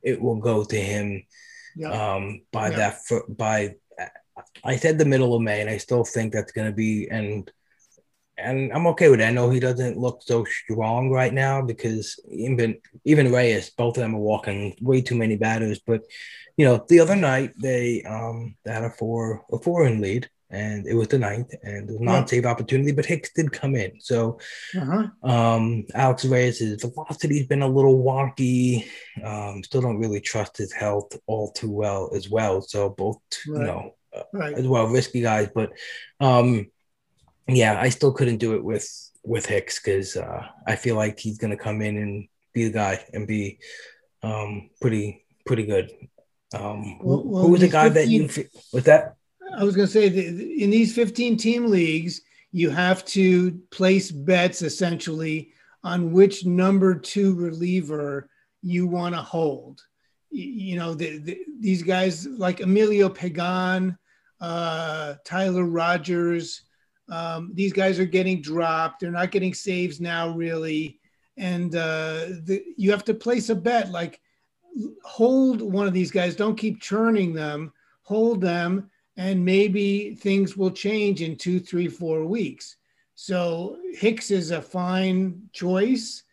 it 0.03 0.21
will 0.21 0.37
go 0.37 0.63
to 0.63 0.75
him 0.75 1.23
um, 1.91 2.41
by 2.51 2.69
that 2.77 3.05
fir- 3.05 3.27
by 3.29 3.75
I 4.63 4.75
said 4.77 4.97
the 4.97 5.05
middle 5.05 5.35
of 5.35 5.41
May, 5.41 5.61
and 5.61 5.69
I 5.69 5.77
still 5.77 6.03
think 6.03 6.33
that's 6.33 6.51
going 6.51 6.67
to 6.67 6.73
be 6.75 7.07
and 7.09 7.49
and 8.37 8.73
I'm 8.73 8.87
okay 8.87 9.09
with 9.09 9.21
it. 9.21 9.25
I 9.25 9.31
know 9.31 9.49
he 9.49 9.59
doesn't 9.59 9.97
look 9.99 10.23
so 10.23 10.43
strong 10.45 11.11
right 11.11 11.33
now 11.33 11.61
because 11.61 12.19
even 12.29 12.77
even 13.05 13.31
Reyes, 13.31 13.69
both 13.69 13.97
of 13.97 14.01
them 14.01 14.15
are 14.15 14.19
walking 14.19 14.75
way 14.81 15.01
too 15.01 15.15
many 15.15 15.35
batters. 15.37 15.79
But 15.85 16.01
you 16.57 16.65
know, 16.65 16.83
the 16.89 16.99
other 16.99 17.15
night 17.15 17.53
they 17.61 18.01
um 18.03 18.55
they 18.63 18.71
had 18.73 18.83
a 18.83 18.89
four 18.89 19.45
a 19.51 19.59
four 19.59 19.85
in 19.85 20.01
lead, 20.01 20.29
and 20.51 20.85
it 20.87 20.93
was 20.93 21.07
the 21.07 21.17
ninth, 21.19 21.53
and 21.63 21.89
it 21.89 21.91
was 21.93 22.01
a 22.01 22.03
Yeah. 22.03 22.11
non-save 22.11 22.45
opportunity, 22.45 22.91
but 22.91 23.05
Hicks 23.05 23.31
did 23.33 23.51
come 23.51 23.75
in. 23.75 23.91
So 24.01 24.39
Uh-huh. 24.77 25.07
um, 25.23 25.85
Alex 25.93 26.25
Reyes' 26.25 26.81
velocity's 26.81 27.47
been 27.47 27.61
a 27.61 27.67
little 27.67 28.03
wonky. 28.03 28.85
Um, 29.23 29.63
still 29.63 29.81
don't 29.81 29.97
really 29.99 30.19
trust 30.21 30.57
his 30.57 30.71
health 30.73 31.17
all 31.27 31.51
too 31.51 31.71
well 31.71 32.11
as 32.15 32.29
well. 32.29 32.61
So 32.61 32.89
both, 32.89 33.19
you 33.47 33.53
know, 33.59 33.95
uh, 34.13 34.23
Right. 34.33 34.53
as 34.57 34.67
well 34.67 34.87
risky 34.87 35.21
guys. 35.21 35.49
But 35.53 35.71
um, 36.19 36.67
yeah, 37.47 37.79
I 37.79 37.89
still 37.89 38.11
couldn't 38.13 38.37
do 38.37 38.55
it 38.55 38.63
with 38.63 38.87
with 39.23 39.45
Hicks 39.45 39.79
because 39.79 40.17
uh, 40.17 40.47
I 40.65 40.75
feel 40.75 40.95
like 40.95 41.19
he's 41.19 41.37
gonna 41.37 41.55
come 41.57 41.81
in 41.81 41.95
and 41.97 42.27
be 42.53 42.63
the 42.65 42.71
guy 42.73 43.05
and 43.13 43.27
be 43.27 43.59
um 44.23 44.69
pretty 44.81 45.23
pretty 45.45 45.65
good. 45.65 45.91
Um, 46.53 46.97
who- 47.01 47.07
Well- 47.07 47.23
well, 47.25 47.43
who 47.43 47.51
was 47.51 47.61
the 47.61 47.67
guy 47.69 47.87
that 47.89 48.07
you 48.07 48.27
15 48.27 48.29
fe- 48.45 48.59
was 48.73 48.83
that? 48.85 49.15
I 49.57 49.63
was 49.63 49.75
going 49.75 49.87
to 49.87 49.91
say 49.91 50.07
in 50.07 50.69
these 50.69 50.93
15 50.93 51.37
team 51.37 51.67
leagues, 51.67 52.21
you 52.51 52.69
have 52.69 53.05
to 53.05 53.59
place 53.71 54.11
bets 54.11 54.61
essentially 54.61 55.51
on 55.83 56.11
which 56.11 56.45
number 56.45 56.95
two 56.95 57.33
reliever 57.35 58.29
you 58.61 58.87
want 58.87 59.15
to 59.15 59.21
hold. 59.21 59.81
You 60.29 60.77
know, 60.77 60.93
the, 60.93 61.17
the, 61.17 61.39
these 61.59 61.83
guys 61.83 62.27
like 62.27 62.61
Emilio 62.61 63.09
Pagan, 63.09 63.97
uh, 64.39 65.15
Tyler 65.25 65.65
Rogers, 65.65 66.63
um, 67.09 67.51
these 67.53 67.73
guys 67.73 67.99
are 67.99 68.05
getting 68.05 68.41
dropped. 68.41 69.01
They're 69.01 69.11
not 69.11 69.31
getting 69.31 69.53
saves 69.53 69.99
now, 69.99 70.29
really. 70.29 70.99
And 71.37 71.75
uh, 71.75 72.27
the, 72.43 72.63
you 72.77 72.91
have 72.91 73.03
to 73.05 73.13
place 73.13 73.49
a 73.49 73.55
bet 73.55 73.91
like 73.91 74.21
hold 75.03 75.61
one 75.61 75.87
of 75.87 75.93
these 75.93 76.11
guys, 76.11 76.35
don't 76.35 76.57
keep 76.57 76.81
churning 76.81 77.33
them, 77.33 77.73
hold 78.03 78.41
them 78.41 78.89
and 79.21 79.45
maybe 79.45 80.15
things 80.15 80.57
will 80.57 80.71
change 80.71 81.21
in 81.21 81.35
two, 81.35 81.59
three, 81.59 81.87
four 81.87 82.25
weeks. 82.25 82.77
So 83.13 83.77
Hicks 83.93 84.31
is 84.31 84.49
a 84.49 84.61
fine 84.61 85.43
choice. 85.53 86.23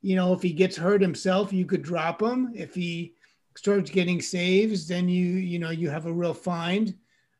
You 0.00 0.16
know, 0.16 0.32
if 0.32 0.40
he 0.40 0.52
gets 0.52 0.74
hurt 0.74 1.02
himself, 1.02 1.52
you 1.52 1.66
could 1.66 1.82
drop 1.82 2.22
him. 2.22 2.52
If 2.54 2.74
he 2.74 3.12
starts 3.54 3.90
getting 3.90 4.22
saves, 4.22 4.88
then 4.88 5.10
you 5.10 5.26
you 5.26 5.58
know 5.58 5.70
you 5.70 5.90
have 5.90 6.06
a 6.06 6.12
real 6.12 6.32
find. 6.32 6.94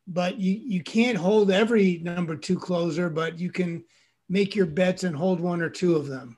But 0.06 0.38
you 0.38 0.52
you 0.52 0.82
can't 0.82 1.16
hold 1.16 1.50
every 1.50 1.98
number 2.02 2.36
two 2.36 2.59
closer, 2.59 3.09
but 3.09 3.38
you 3.38 3.50
can 3.50 3.84
make 4.28 4.54
your 4.54 4.66
bets 4.66 5.04
and 5.04 5.16
hold 5.16 5.40
one 5.40 5.62
or 5.62 5.70
two 5.70 5.96
of 5.96 6.06
them. 6.06 6.36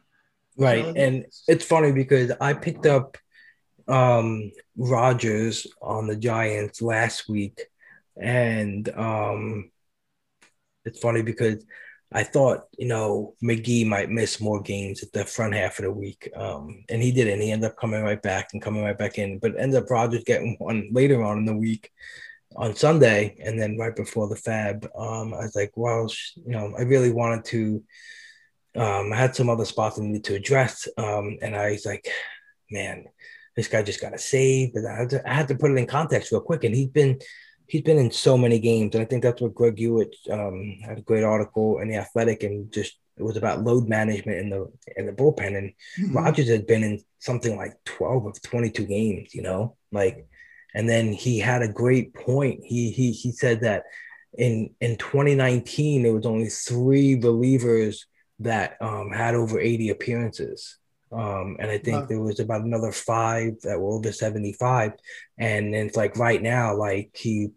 Right. 0.57 0.85
So- 0.85 0.93
and 0.95 1.27
it's 1.49 1.65
funny 1.65 1.91
because 1.91 2.31
I 2.41 2.53
picked 2.53 2.87
up 2.87 3.19
um 3.89 4.53
Rogers 4.77 5.67
on 5.83 6.07
the 6.07 6.15
Giants 6.15 6.81
last 6.81 7.29
week 7.29 7.70
and 8.21 8.89
um 8.97 9.71
it's 10.85 10.99
funny 10.99 11.23
because 11.23 11.65
I 12.13 12.25
thought, 12.25 12.63
you 12.77 12.89
know, 12.89 13.35
McGee 13.43 13.87
might 13.87 14.11
miss 14.11 14.41
more 14.41 14.61
games 14.61 15.03
at 15.03 15.13
the 15.13 15.25
front 15.25 15.55
half 15.55 15.79
of 15.79 15.85
the 15.85 15.93
week. 15.93 16.29
Um, 16.35 16.85
and 16.89 17.01
he 17.01 17.13
didn't. 17.13 17.41
He 17.41 17.53
ended 17.53 17.71
up 17.71 17.77
coming 17.77 18.03
right 18.03 18.21
back 18.21 18.49
and 18.53 18.61
coming 18.61 18.83
right 18.83 18.99
back 18.99 19.19
in, 19.19 19.39
but 19.39 19.53
ended 19.57 19.81
up 19.81 19.91
Rogers 19.91 20.25
getting 20.25 20.57
one 20.59 20.89
later 20.91 21.23
on 21.23 21.39
in 21.39 21.45
the 21.45 21.55
week 21.55 21.91
on 22.57 22.75
Sunday. 22.75 23.37
And 23.45 23.61
then 23.61 23.79
right 23.79 23.95
before 23.95 24.27
the 24.29 24.35
fab, 24.35 24.89
um, 24.97 25.35
I 25.35 25.43
was 25.43 25.55
like, 25.55 25.71
well, 25.77 26.11
you 26.35 26.51
know, 26.51 26.75
I 26.77 26.83
really 26.83 27.13
wanted 27.13 27.45
to 27.47 27.85
um, 28.77 29.13
I 29.13 29.17
had 29.17 29.35
some 29.35 29.51
other 29.51 29.65
spots 29.65 29.99
I 29.99 30.03
needed 30.03 30.25
to 30.25 30.35
address. 30.35 30.89
Um, 30.97 31.39
and 31.43 31.57
I 31.57 31.73
was 31.73 31.87
like, 31.87 32.09
man, 32.71 33.05
this 33.57 33.69
guy 33.69 33.83
just 33.83 34.01
got 34.01 34.15
a 34.15 34.19
save. 34.19 34.75
But 34.75 34.87
I 34.87 34.97
had, 34.97 35.11
to, 35.11 35.29
I 35.29 35.35
had 35.35 35.49
to 35.49 35.57
put 35.57 35.73
it 35.73 35.79
in 35.79 35.87
context 35.87 36.31
real 36.31 36.41
quick. 36.41 36.65
And 36.65 36.75
he's 36.75 36.89
been 36.89 37.19
he's 37.71 37.83
been 37.83 37.99
in 37.99 38.11
so 38.11 38.37
many 38.37 38.59
games. 38.59 38.95
And 38.95 39.03
I 39.03 39.07
think 39.07 39.23
that's 39.23 39.41
what 39.41 39.55
Greg 39.55 39.79
Hewitt 39.79 40.15
um, 40.31 40.79
had 40.83 40.99
a 40.99 41.03
great 41.03 41.25
article 41.25 41.79
in 41.81 41.89
the 41.89 41.97
Athletic, 41.97 42.43
and 42.43 42.73
just 42.73 42.99
it 43.17 43.23
was 43.23 43.37
about 43.37 43.63
load 43.63 43.89
management 43.89 44.39
in 44.39 44.51
the 44.51 44.71
in 44.97 45.07
the 45.07 45.13
bullpen. 45.13 45.57
And 45.57 45.73
Mm-hmm. 45.99 46.17
Rogers 46.17 46.49
had 46.49 46.67
been 46.67 46.83
in 46.83 47.03
something 47.19 47.57
like 47.57 47.75
12 47.85 48.27
of 48.27 48.43
22 48.43 48.87
games, 48.87 49.35
you 49.35 49.43
know, 49.43 49.77
like, 49.93 50.27
and 50.75 50.89
then 50.89 51.13
he 51.13 51.39
had 51.39 51.63
a 51.63 51.69
great 51.69 52.15
point. 52.15 52.61
He, 52.65 52.91
he, 52.91 53.13
he 53.13 53.33
said 53.33 53.61
that 53.63 53.85
in, 54.39 54.71
in 54.81 54.97
2019, 54.97 56.03
there 56.03 56.15
was 56.15 56.27
only 56.27 56.49
three 56.49 57.19
relievers 57.19 58.05
that 58.39 58.77
um, 58.81 59.11
had 59.11 59.35
over 59.35 59.59
80 59.59 59.91
appearances. 59.91 60.79
Um, 61.13 61.57
and 61.59 61.71
I 61.71 61.79
think 61.79 62.03
Wow. 62.03 62.07
there 62.09 62.21
was 62.21 62.41
about 62.41 62.63
another 62.63 62.93
five 62.93 63.61
that 63.63 63.79
were 63.81 63.95
over 63.95 64.13
75. 64.13 64.93
And 65.39 65.75
then 65.75 65.87
it's 65.87 65.97
like 65.97 66.17
right 66.17 66.41
now, 66.41 66.75
like 66.77 67.11
he, 67.15 67.49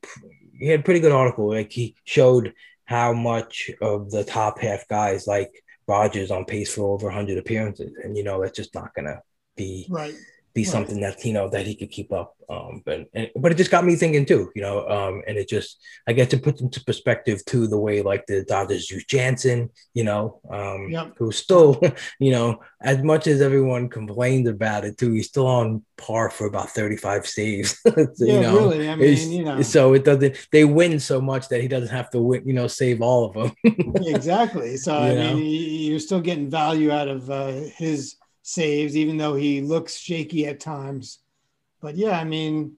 he 0.57 0.67
had 0.67 0.79
a 0.81 0.83
pretty 0.83 0.99
good 0.99 1.11
article. 1.11 1.49
Like 1.49 1.71
he 1.71 1.95
showed 2.03 2.53
how 2.85 3.13
much 3.13 3.69
of 3.81 4.11
the 4.11 4.23
top 4.23 4.59
half 4.59 4.87
guys, 4.87 5.27
like 5.27 5.51
Rogers 5.87 6.31
on 6.31 6.45
pace 6.45 6.73
for 6.73 6.93
over 6.93 7.07
100 7.07 7.37
appearances, 7.37 7.91
and 8.03 8.15
you 8.17 8.23
know 8.23 8.41
that's 8.41 8.55
just 8.57 8.73
not 8.73 8.93
gonna 8.95 9.21
be 9.57 9.85
Right. 9.89 10.15
Be 10.53 10.63
something 10.63 10.99
that 11.01 11.23
you 11.25 11.33
know 11.33 11.49
that 11.49 11.65
he 11.65 11.75
could 11.75 11.89
keep 11.89 12.11
up. 12.13 12.35
Um, 12.49 12.83
but 12.85 13.07
and, 13.13 13.29
but 13.35 13.51
it 13.51 13.55
just 13.55 13.71
got 13.71 13.83
me 13.85 13.95
thinking 13.95 14.25
too, 14.25 14.51
you 14.55 14.61
know. 14.61 14.87
Um, 14.87 15.23
and 15.27 15.37
it 15.37 15.49
just 15.49 15.79
I 16.07 16.13
guess 16.13 16.31
it 16.33 16.43
puts 16.43 16.61
into 16.61 16.83
perspective 16.83 17.43
too 17.45 17.67
the 17.67 17.79
way 17.79 18.01
like 18.03 18.27
the 18.27 18.43
Dodgers 18.43 18.91
use 18.91 19.05
Jansen, 19.05 19.69
you 19.93 20.03
know, 20.03 20.39
um, 20.51 20.89
Yep. 20.91 21.13
who's 21.17 21.37
still, 21.37 21.81
you 22.19 22.31
know, 22.31 22.59
as 22.81 23.01
much 23.01 23.25
as 23.27 23.41
everyone 23.41 23.89
complained 23.89 24.47
about 24.47 24.85
it 24.85 24.97
too, 24.97 25.11
he's 25.13 25.27
still 25.27 25.47
on 25.47 25.83
par 25.97 26.29
for 26.29 26.45
about 26.47 26.69
35 26.69 27.25
saves. 27.25 27.79
So, 27.85 28.05
Yeah, 28.19 28.33
you 28.35 28.41
know, 28.41 28.55
really. 28.69 28.89
I 28.89 28.95
mean, 28.95 29.31
you 29.31 29.43
know. 29.45 29.61
so 29.63 29.93
it 29.93 30.03
doesn't. 30.05 30.47
They 30.51 30.65
win 30.65 30.99
so 30.99 31.19
much 31.21 31.49
that 31.49 31.61
he 31.61 31.67
doesn't 31.67 31.89
have 31.95 32.09
to 32.11 32.21
win, 32.21 32.43
you 32.45 32.53
know, 32.53 32.67
save 32.67 33.01
all 33.01 33.25
of 33.25 33.33
them. 33.33 33.55
exactly. 34.05 34.77
So 34.77 34.93
I 34.95 35.09
You 35.11 35.15
mean, 35.17 35.27
know? 35.31 35.37
he- 35.37 35.89
you're 35.89 35.99
still 35.99 36.21
getting 36.21 36.49
value 36.49 36.91
out 36.91 37.07
of 37.07 37.29
uh, 37.29 37.47
his 37.75 38.15
saves, 38.43 38.95
even 38.95 39.17
though 39.17 39.33
he 39.33 39.61
looks 39.61 39.97
shaky 39.97 40.45
at 40.45 40.59
times. 40.59 41.19
But 41.81 41.95
yeah, 41.95 42.19
I 42.19 42.23
mean, 42.23 42.77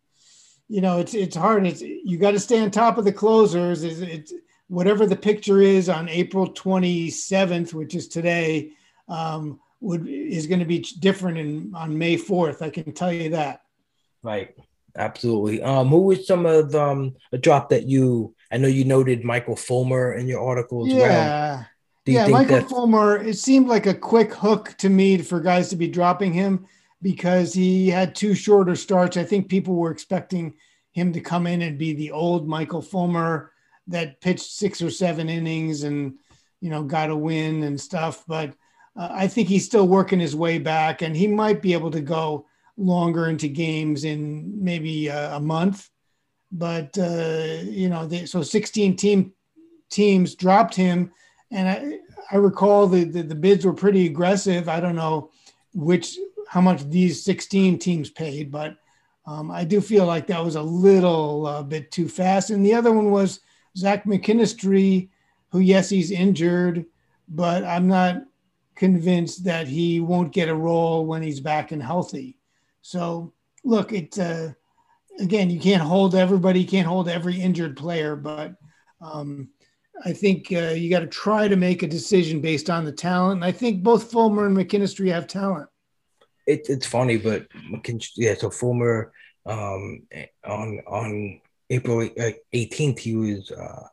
you 0.70 0.82
know, 0.82 0.99
it's 0.99 1.13
it's 1.13 1.36
hard. 1.36 1.68
It's 1.68 1.82
you 1.82 2.18
got 2.18 2.32
to 2.32 2.39
stay 2.39 2.61
on 2.61 2.72
top 2.72 2.97
of 2.97 3.05
the 3.05 3.11
closers. 3.11 3.84
Is 3.84 4.01
it 4.01 4.32
whatever 4.68 5.05
the 5.05 5.16
picture 5.16 5.61
is 5.61 5.89
on 5.89 6.09
April 6.09 6.51
27th, 6.51 7.74
which 7.74 7.93
is 7.93 8.07
today, 8.07 8.72
um, 9.07 9.59
would 9.82 10.07
is 10.07 10.47
going 10.47 10.59
to 10.59 10.66
be 10.66 10.80
different 10.99 11.38
in 11.38 11.74
on 11.76 11.97
May 11.97 12.18
4th. 12.18 12.61
I 12.61 12.70
can 12.70 12.93
tell 12.93 13.11
you 13.11 13.32
that. 13.32 13.61
Right. 14.24 14.55
Absolutely. 14.97 15.61
Um, 15.61 15.89
who 15.89 16.03
was 16.03 16.26
some 16.26 16.45
of 16.45 16.74
um 16.74 17.16
a 17.32 17.38
drop 17.38 17.70
that 17.70 17.86
you 17.86 18.34
I 18.51 18.57
know 18.57 18.68
you 18.68 18.86
noted 18.86 19.24
Michael 19.24 19.55
Fulmer 19.57 20.13
in 20.13 20.28
your 20.28 20.41
article 20.41 20.88
as 20.88 20.93
well. 20.93 21.68
Yeah. 22.06 22.26
Do 22.26 22.32
yeah, 22.32 22.38
Michael 22.38 22.56
that 22.58 22.70
Fulmer, 22.70 23.18
it 23.18 23.38
seemed 23.38 23.68
like 23.68 23.88
a 23.88 23.93
quick 23.93 24.34
hook 24.34 24.76
to 24.78 24.89
me 24.89 25.18
for 25.18 25.39
guys 25.39 25.70
to 25.70 25.76
be 25.76 25.88
dropping 25.88 26.34
him 26.34 26.66
because 27.01 27.53
he 27.53 27.89
had 27.89 28.14
two 28.14 28.36
shorter 28.36 28.76
starts. 28.76 29.18
I 29.18 29.24
think 29.24 29.49
people 29.49 29.76
were 29.76 29.91
expecting 29.91 30.53
him 30.91 31.12
to 31.14 31.20
come 31.20 31.47
in 31.47 31.62
and 31.64 31.78
be 31.78 31.93
the 31.93 32.12
old 32.12 32.47
Michael 32.47 32.82
Fulmer 32.82 33.51
that 33.88 34.22
pitched 34.22 34.51
six 34.51 34.82
or 34.82 34.89
seven 34.89 35.30
innings 35.30 35.84
and, 35.84 36.16
you 36.62 36.70
know, 36.70 36.84
got 36.84 37.10
a 37.10 37.16
win 37.16 37.64
and 37.64 37.80
stuff. 37.80 38.24
But 38.28 38.53
uh, 38.95 39.10
I 39.12 39.28
think 39.28 39.47
he's 39.47 39.66
still 39.66 39.88
working 39.88 40.20
his 40.20 40.36
way 40.36 40.60
back 40.60 41.01
and 41.01 41.16
he 41.16 41.28
might 41.28 41.62
be 41.62 41.74
able 41.74 41.91
to 41.91 42.01
go 42.01 42.45
longer 42.78 43.28
into 43.28 43.47
games 43.47 44.03
in 44.03 44.64
maybe 44.64 45.10
uh, 45.10 45.38
a 45.38 45.39
month. 45.39 45.89
But, 46.51 46.97
uh, 46.97 47.64
you 47.64 47.89
know, 47.89 48.06
they, 48.06 48.26
so 48.26 48.41
16 48.41 48.95
team 48.95 49.34
teams 49.89 50.36
dropped 50.36 50.76
him 50.76 51.12
and 51.56 51.70
I, 51.70 51.99
I 52.32 52.38
recall 52.38 52.88
the, 52.88 53.06
the 53.06 53.24
the 53.24 53.36
bids 53.36 53.66
were 53.66 53.74
pretty 53.74 54.06
aggressive. 54.06 54.68
I 54.68 54.80
don't 54.80 54.95
know 54.95 55.32
which 55.74 56.18
how 56.47 56.62
much 56.62 56.84
these 56.89 57.24
16 57.24 57.80
teams 57.80 58.10
paid, 58.10 58.51
but 58.51 58.78
um, 59.26 59.49
I 59.49 59.64
do 59.64 59.82
feel 59.82 60.06
like 60.06 60.28
that 60.28 60.43
was 60.43 60.56
a 60.56 60.62
little 60.62 61.47
uh, 61.47 61.64
bit 61.64 61.91
too 61.91 62.08
fast. 62.08 62.49
And 62.51 62.64
the 62.64 62.74
other 62.76 62.91
one 62.91 63.10
was 63.10 63.39
Zach 63.76 64.03
McKinstry, 64.06 65.10
who 65.49 65.60
yes 65.60 65.89
he's 65.89 66.12
injured, 66.12 66.86
but 67.28 67.64
I'm 67.64 67.88
not 67.88 68.24
convinced 68.76 69.45
that 69.45 69.68
he 69.68 70.01
won't 70.01 70.34
get 70.34 70.49
a 70.49 70.56
role 70.56 71.06
when 71.06 71.24
he's 71.24 71.39
back 71.39 71.72
and 71.72 71.82
healthy. 71.82 72.38
So 72.82 73.34
look, 73.64 73.93
it 73.93 74.20
uh, 74.20 74.49
again 75.20 75.49
you 75.49 75.60
can't 75.60 75.82
hold 75.82 76.16
everybody, 76.16 76.60
you 76.60 76.68
can't 76.68 76.88
hold 76.88 77.08
every 77.08 77.39
injured 77.39 77.78
player, 77.78 78.16
but 78.16 78.56
um, 79.01 79.49
I 80.04 80.14
think 80.14 80.52
uh, 80.52 80.74
you 80.74 80.89
got 80.89 81.00
to 81.00 81.08
try 81.08 81.48
to 81.48 81.56
make 81.56 81.84
a 81.84 81.88
decision 81.88 82.41
based 82.41 82.70
on 82.70 82.84
the 82.86 82.91
talent. 82.91 83.38
And 83.38 83.46
I 83.46 83.52
think 83.52 83.82
both 83.82 84.12
Fulmer 84.12 84.46
and 84.46 84.56
McKinstry 84.58 85.12
have 85.12 85.28
talent. 85.28 85.70
It, 86.46 86.68
it's 86.70 86.86
funny, 86.86 87.18
but 87.18 87.48
McKinstry, 87.72 88.12
yeah. 88.18 88.36
So 88.36 88.50
Fulmer 88.50 89.14
um, 89.46 90.04
on 90.46 90.82
on 90.86 91.41
April 91.70 92.08
eighteenth, 92.54 93.00
he 93.00 93.16
was 93.16 93.52
uh, 93.52 93.88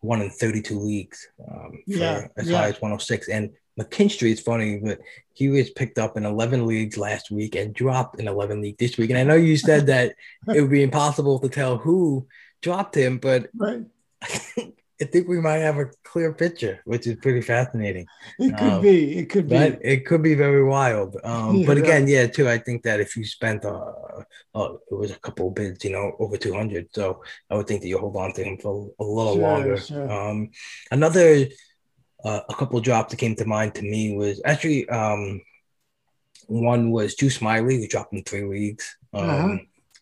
one 0.00 0.20
in 0.22 0.30
thirty 0.30 0.62
two 0.62 0.78
weeks 0.78 1.26
um, 1.50 1.72
for 1.90 1.98
Yeah, 1.98 2.28
as 2.36 2.48
yeah. 2.48 2.58
high 2.58 2.68
as 2.68 2.80
one 2.80 2.90
hundred 2.90 3.02
six. 3.02 3.28
And 3.28 3.50
McKinstry 3.80 4.30
is 4.30 4.40
funny, 4.40 4.78
but 4.78 5.00
he 5.32 5.48
was 5.48 5.70
picked 5.70 5.98
up 5.98 6.16
in 6.16 6.24
eleven 6.24 6.66
leagues 6.66 6.96
last 6.96 7.30
week 7.30 7.56
and 7.56 7.74
dropped 7.74 8.20
in 8.20 8.28
eleven 8.28 8.60
leagues 8.60 8.78
this 8.78 8.98
week. 8.98 9.10
And 9.10 9.18
I 9.18 9.24
know 9.24 9.34
you 9.34 9.56
said 9.56 9.86
that 9.86 10.14
it 10.54 10.60
would 10.60 10.70
be 10.70 10.82
impossible 10.82 11.38
to 11.40 11.48
tell 11.48 11.76
who 11.76 12.26
dropped 12.62 12.94
him, 12.94 13.18
but 13.18 13.48
Right. 13.54 13.84
I 15.00 15.04
think 15.04 15.28
we 15.28 15.40
might 15.40 15.58
have 15.58 15.76
a 15.76 15.90
clear 16.04 16.32
picture, 16.32 16.80
which 16.84 17.06
is 17.06 17.16
pretty 17.16 17.42
fascinating. 17.42 18.06
It 18.38 18.56
could 18.56 18.72
Um, 18.78 18.82
be. 18.82 19.18
It 19.18 19.28
could 19.28 19.48
be. 19.48 19.56
It 19.56 20.06
could 20.06 20.22
be 20.22 20.34
very 20.34 20.64
wild. 20.64 21.16
Um, 21.22 21.56
Yeah, 21.56 21.66
but 21.66 21.76
again, 21.76 22.08
yeah, 22.08 22.26
too. 22.26 22.48
I 22.48 22.58
think 22.58 22.82
that 22.84 22.98
if 23.00 23.14
you 23.16 23.24
spent, 23.26 23.64
uh, 23.66 23.92
uh, 24.54 24.72
it 24.90 24.94
was 24.94 25.10
a 25.10 25.18
couple 25.18 25.48
of 25.48 25.54
bids, 25.54 25.84
you 25.84 25.92
know, 25.92 26.12
over 26.18 26.38
two 26.38 26.54
hundred. 26.54 26.88
So 26.94 27.22
I 27.50 27.56
would 27.56 27.66
think 27.66 27.82
that 27.82 27.88
you 27.88 27.98
hold 27.98 28.16
on 28.16 28.32
to 28.34 28.42
him 28.42 28.56
for 28.56 28.90
a 28.98 29.04
little 29.04 29.34
Sure, 29.34 29.42
longer. 29.42 29.76
sure. 29.76 30.10
Um, 30.10 30.50
another, 30.90 31.46
uh, 32.24 32.40
a 32.48 32.54
couple 32.54 32.80
drops 32.80 33.10
that 33.10 33.18
came 33.18 33.36
to 33.36 33.44
mind 33.44 33.74
to 33.74 33.82
me 33.82 34.16
was 34.16 34.40
actually, 34.46 34.88
um, 34.88 35.42
one 36.46 36.90
was 36.90 37.16
Drew 37.16 37.28
Smyly, 37.28 37.78
who 37.80 37.86
dropped 37.88 38.14
in 38.14 38.22
three 38.22 38.44
leagues. 38.44 38.96
Um, 39.12 39.28
Uh-huh. 39.28 39.58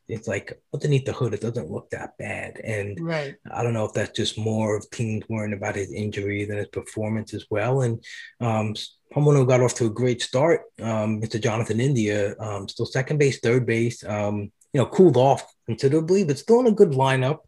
It's 0.08 0.28
like 0.28 0.60
underneath 0.72 1.06
the 1.06 1.12
hood, 1.12 1.34
it 1.34 1.40
doesn't 1.40 1.70
look 1.70 1.90
that 1.90 2.16
bad, 2.18 2.60
and 2.62 2.98
right. 3.00 3.36
I 3.50 3.62
don't 3.62 3.72
know 3.72 3.86
if 3.86 3.94
that's 3.94 4.16
just 4.16 4.38
more 4.38 4.76
of 4.76 4.90
teams 4.90 5.24
worrying 5.28 5.54
about 5.54 5.76
his 5.76 5.92
injury 5.92 6.44
than 6.44 6.58
his 6.58 6.68
performance 6.68 7.32
as 7.34 7.46
well. 7.50 7.82
And 7.82 8.04
um, 8.40 8.74
someone 9.14 9.36
who 9.36 9.46
got 9.46 9.60
off 9.60 9.74
to 9.76 9.86
a 9.86 9.90
great 9.90 10.20
start, 10.20 10.62
um, 10.80 11.20
Mr. 11.20 11.40
Jonathan 11.40 11.80
India, 11.80 12.34
um, 12.38 12.68
still 12.68 12.86
second 12.86 13.18
base, 13.18 13.40
third 13.40 13.64
base, 13.64 14.04
um, 14.04 14.52
you 14.72 14.80
know, 14.80 14.86
cooled 14.86 15.16
off 15.16 15.44
considerably, 15.66 16.24
but 16.24 16.38
still 16.38 16.60
in 16.60 16.66
a 16.66 16.72
good 16.72 16.90
lineup. 16.90 17.40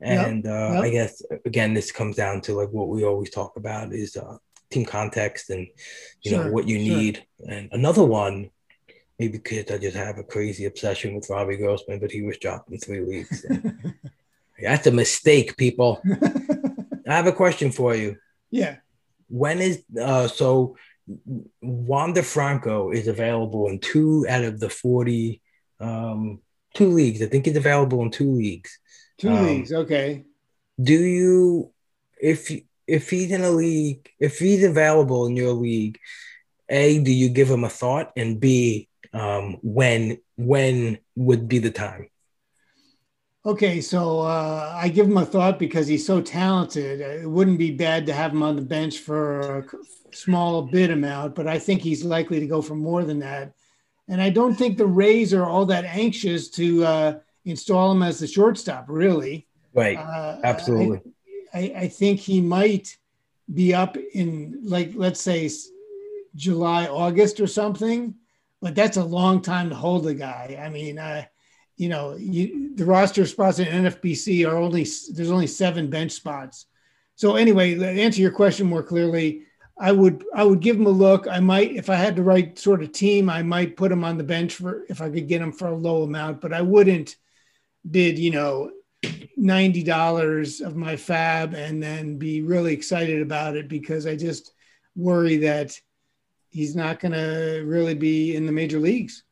Yep, 0.00 0.26
And 0.26 0.46
uh, 0.46 0.70
yep. 0.72 0.82
I 0.82 0.90
guess 0.90 1.22
again, 1.46 1.74
this 1.74 1.92
comes 1.92 2.16
down 2.16 2.40
to 2.42 2.54
like 2.54 2.70
what 2.70 2.88
we 2.88 3.04
always 3.04 3.30
talk 3.30 3.56
about 3.56 3.92
is 3.92 4.16
uh, 4.16 4.36
team 4.72 4.84
context 4.84 5.50
and 5.50 5.68
you 6.22 6.32
know 6.32 6.50
what 6.50 6.66
you 6.66 6.84
sure. 6.84 6.96
need. 6.96 7.24
And 7.48 7.68
another 7.70 8.04
one, 8.04 8.50
maybe 9.22 9.38
because 9.38 9.70
I 9.70 9.78
just 9.78 9.96
have 9.96 10.18
a 10.18 10.24
crazy 10.34 10.64
obsession 10.64 11.14
with 11.14 11.30
Robbie 11.30 11.56
Grossman, 11.56 12.00
but 12.00 12.10
he 12.10 12.22
was 12.22 12.38
dropped 12.38 12.70
in 12.72 12.78
three 12.78 13.04
weeks. 13.04 13.44
That's 14.62 14.86
a 14.86 14.90
mistake, 14.90 15.56
people. 15.56 16.02
I 17.08 17.14
have 17.18 17.26
a 17.28 17.32
question 17.42 17.70
for 17.72 17.94
you. 17.94 18.16
yeah. 18.50 18.76
When 19.28 19.60
is 19.68 19.76
uh 20.08 20.28
so 20.28 20.76
Wander 21.62 22.22
Franco 22.34 22.90
is 22.98 23.06
available 23.08 23.68
in 23.70 23.78
two 23.78 24.26
out 24.28 24.44
of 24.44 24.60
the 24.60 24.68
40 24.68 25.40
um 25.80 26.40
two 26.74 26.88
leagues. 26.88 27.22
I 27.22 27.26
think 27.26 27.46
he's 27.46 27.56
available 27.64 28.02
in 28.02 28.10
two 28.10 28.30
leagues. 28.42 28.70
Two 29.18 29.30
Um, 29.30 29.46
leagues. 29.46 29.72
Okay. 29.72 30.24
Do 30.90 30.98
you 31.18 31.72
if 32.20 32.40
if 32.86 33.08
he's 33.10 33.30
in 33.36 33.42
a 33.42 33.50
league, 33.64 34.02
if 34.18 34.38
he's 34.38 34.64
available 34.64 35.26
in 35.28 35.34
your 35.42 35.54
league, 35.68 35.96
A, 36.68 37.02
do 37.02 37.12
you 37.22 37.28
give 37.38 37.48
him 37.54 37.64
a 37.64 37.70
thought? 37.80 38.12
And 38.20 38.38
B, 38.38 38.88
um 39.12 39.58
when 39.62 40.18
when 40.36 40.98
would 41.16 41.48
be 41.48 41.58
the 41.58 41.70
time? 41.70 42.08
Okay, 43.44 43.80
so 43.80 44.20
uh, 44.20 44.72
I 44.80 44.88
give 44.88 45.06
him 45.06 45.16
a 45.16 45.26
thought 45.26 45.58
because 45.58 45.88
he's 45.88 46.06
so 46.06 46.20
talented. 46.20 47.00
It 47.00 47.28
wouldn't 47.28 47.58
be 47.58 47.72
bad 47.72 48.06
to 48.06 48.12
have 48.12 48.30
him 48.30 48.42
on 48.44 48.54
the 48.54 48.62
bench 48.62 48.98
for 48.98 49.58
a 49.58 49.64
small 50.14 50.62
bid 50.62 50.92
amount, 50.92 51.34
but 51.34 51.48
I 51.48 51.58
think 51.58 51.82
he's 51.82 52.04
likely 52.04 52.38
to 52.38 52.46
go 52.46 52.62
for 52.62 52.76
more 52.76 53.02
than 53.02 53.18
that. 53.18 53.52
And 54.06 54.22
I 54.22 54.30
don't 54.30 54.54
think 54.54 54.78
the 54.78 54.86
Rays 54.86 55.34
are 55.34 55.44
all 55.44 55.66
that 55.66 55.84
anxious 55.84 56.50
to 56.50 56.84
uh, 56.84 57.18
install 57.44 57.90
him 57.90 58.04
as 58.04 58.20
the 58.20 58.28
shortstop, 58.28 58.84
really. 58.88 59.48
Right. 59.74 59.98
Uh, 59.98 60.38
Absolutely. 60.44 61.00
I, 61.52 61.58
I, 61.58 61.72
I 61.80 61.88
think 61.88 62.20
he 62.20 62.40
might 62.40 62.96
be 63.52 63.74
up 63.74 63.96
in, 64.14 64.60
like, 64.62 64.92
let's 64.94 65.20
say 65.20 65.50
July, 66.36 66.86
August 66.86 67.40
or 67.40 67.48
something, 67.48 68.14
but 68.62 68.76
that's 68.76 68.96
a 68.96 69.04
long 69.04 69.42
time 69.42 69.68
to 69.68 69.74
hold 69.74 70.06
a 70.06 70.14
guy. 70.14 70.58
I 70.64 70.70
mean, 70.70 70.96
uh, 70.98 71.24
you 71.76 71.88
know, 71.88 72.14
you, 72.14 72.76
the 72.76 72.84
roster 72.84 73.26
spots 73.26 73.58
in 73.58 73.66
NFBC 73.66 74.48
are 74.48 74.56
only 74.56 74.86
there's 75.12 75.32
only 75.32 75.48
seven 75.48 75.90
bench 75.90 76.12
spots. 76.12 76.66
So 77.16 77.34
anyway, 77.34 77.74
to 77.74 77.86
answer 77.86 78.20
your 78.20 78.30
question 78.30 78.68
more 78.68 78.84
clearly, 78.84 79.42
I 79.78 79.90
would 79.90 80.24
I 80.32 80.44
would 80.44 80.60
give 80.60 80.76
him 80.76 80.86
a 80.86 80.90
look. 80.90 81.26
I 81.28 81.40
might 81.40 81.72
if 81.72 81.90
I 81.90 81.96
had 81.96 82.14
the 82.14 82.22
right 82.22 82.56
sort 82.56 82.82
of 82.82 82.92
team, 82.92 83.28
I 83.28 83.42
might 83.42 83.76
put 83.76 83.90
him 83.90 84.04
on 84.04 84.16
the 84.16 84.24
bench 84.24 84.54
for 84.54 84.84
if 84.88 85.02
I 85.02 85.10
could 85.10 85.26
get 85.26 85.42
him 85.42 85.52
for 85.52 85.66
a 85.66 85.76
low 85.76 86.04
amount, 86.04 86.40
but 86.40 86.52
I 86.52 86.62
wouldn't 86.62 87.16
bid 87.90 88.16
you 88.16 88.30
know 88.30 88.70
ninety 89.36 89.82
dollars 89.82 90.60
of 90.60 90.76
my 90.76 90.94
fab 90.96 91.54
and 91.54 91.82
then 91.82 92.16
be 92.16 92.42
really 92.42 92.72
excited 92.72 93.22
about 93.22 93.56
it 93.56 93.66
because 93.66 94.06
I 94.06 94.14
just 94.14 94.52
worry 94.94 95.38
that 95.38 95.76
he's 96.52 96.76
not 96.76 97.00
going 97.00 97.12
to 97.12 97.64
really 97.66 97.94
be 97.94 98.36
in 98.36 98.46
the 98.46 98.52
major 98.52 98.78
leagues. 98.78 99.24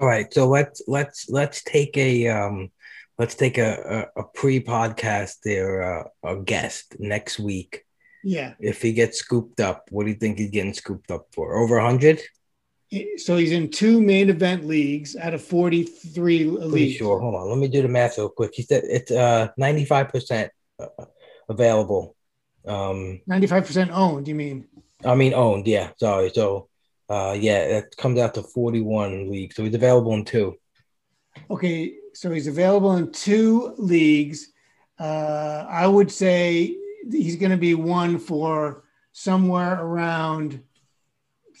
All 0.00 0.06
right, 0.06 0.32
so 0.32 0.48
let's 0.48 0.82
let's 0.88 1.28
let's 1.28 1.62
take 1.62 1.96
a 1.96 2.26
um 2.28 2.70
let's 3.18 3.34
take 3.34 3.58
a 3.58 4.08
a, 4.16 4.20
a 4.20 4.24
pre-podcast 4.24 5.36
there 5.44 5.82
uh, 5.82 6.04
a 6.24 6.36
guest 6.36 6.96
next 6.98 7.38
week. 7.38 7.84
Yeah. 8.24 8.54
If 8.58 8.82
he 8.82 8.92
gets 8.92 9.18
scooped 9.18 9.60
up, 9.60 9.84
what 9.90 10.04
do 10.04 10.10
you 10.10 10.16
think 10.16 10.38
he's 10.38 10.50
getting 10.50 10.74
scooped 10.74 11.10
up 11.10 11.26
for? 11.32 11.56
Over 11.56 11.78
hundred? 11.80 12.20
So 13.16 13.36
he's 13.36 13.52
in 13.52 13.70
two 13.70 14.02
main 14.02 14.28
event 14.28 14.66
leagues 14.66 15.16
out 15.16 15.32
of 15.32 15.42
43 15.42 16.12
Pretty 16.12 16.44
leagues. 16.44 16.96
sure. 16.96 17.18
Hold 17.20 17.34
on, 17.34 17.48
let 17.48 17.58
me 17.58 17.68
do 17.68 17.82
the 17.82 17.88
math 17.88 18.18
real 18.18 18.28
quick. 18.28 18.52
He 18.54 18.62
said 18.62 18.84
it's 18.84 19.10
uh 19.10 19.48
ninety 19.56 19.84
five 19.84 20.08
percent 20.08 20.50
uh, 20.78 20.88
available. 21.48 22.16
Um, 22.66 23.20
95% 23.28 23.90
owned, 23.90 24.28
you 24.28 24.34
mean? 24.34 24.68
I 25.04 25.14
mean 25.14 25.34
owned. 25.34 25.66
Yeah, 25.66 25.90
sorry. 25.98 26.30
So, 26.30 26.68
uh, 27.08 27.36
yeah, 27.38 27.58
it 27.58 27.96
comes 27.96 28.18
out 28.18 28.34
to 28.34 28.42
forty 28.42 28.80
one 28.80 29.30
leagues. 29.30 29.56
So 29.56 29.64
he's 29.64 29.74
available 29.74 30.14
in 30.14 30.24
two. 30.24 30.56
Okay, 31.50 31.94
so 32.14 32.30
he's 32.30 32.46
available 32.46 32.96
in 32.96 33.10
two 33.12 33.74
leagues. 33.78 34.52
Uh, 34.98 35.66
I 35.68 35.86
would 35.86 36.10
say 36.10 36.76
he's 37.10 37.36
going 37.36 37.50
to 37.50 37.56
be 37.56 37.74
one 37.74 38.18
for 38.18 38.84
somewhere 39.12 39.80
around 39.80 40.62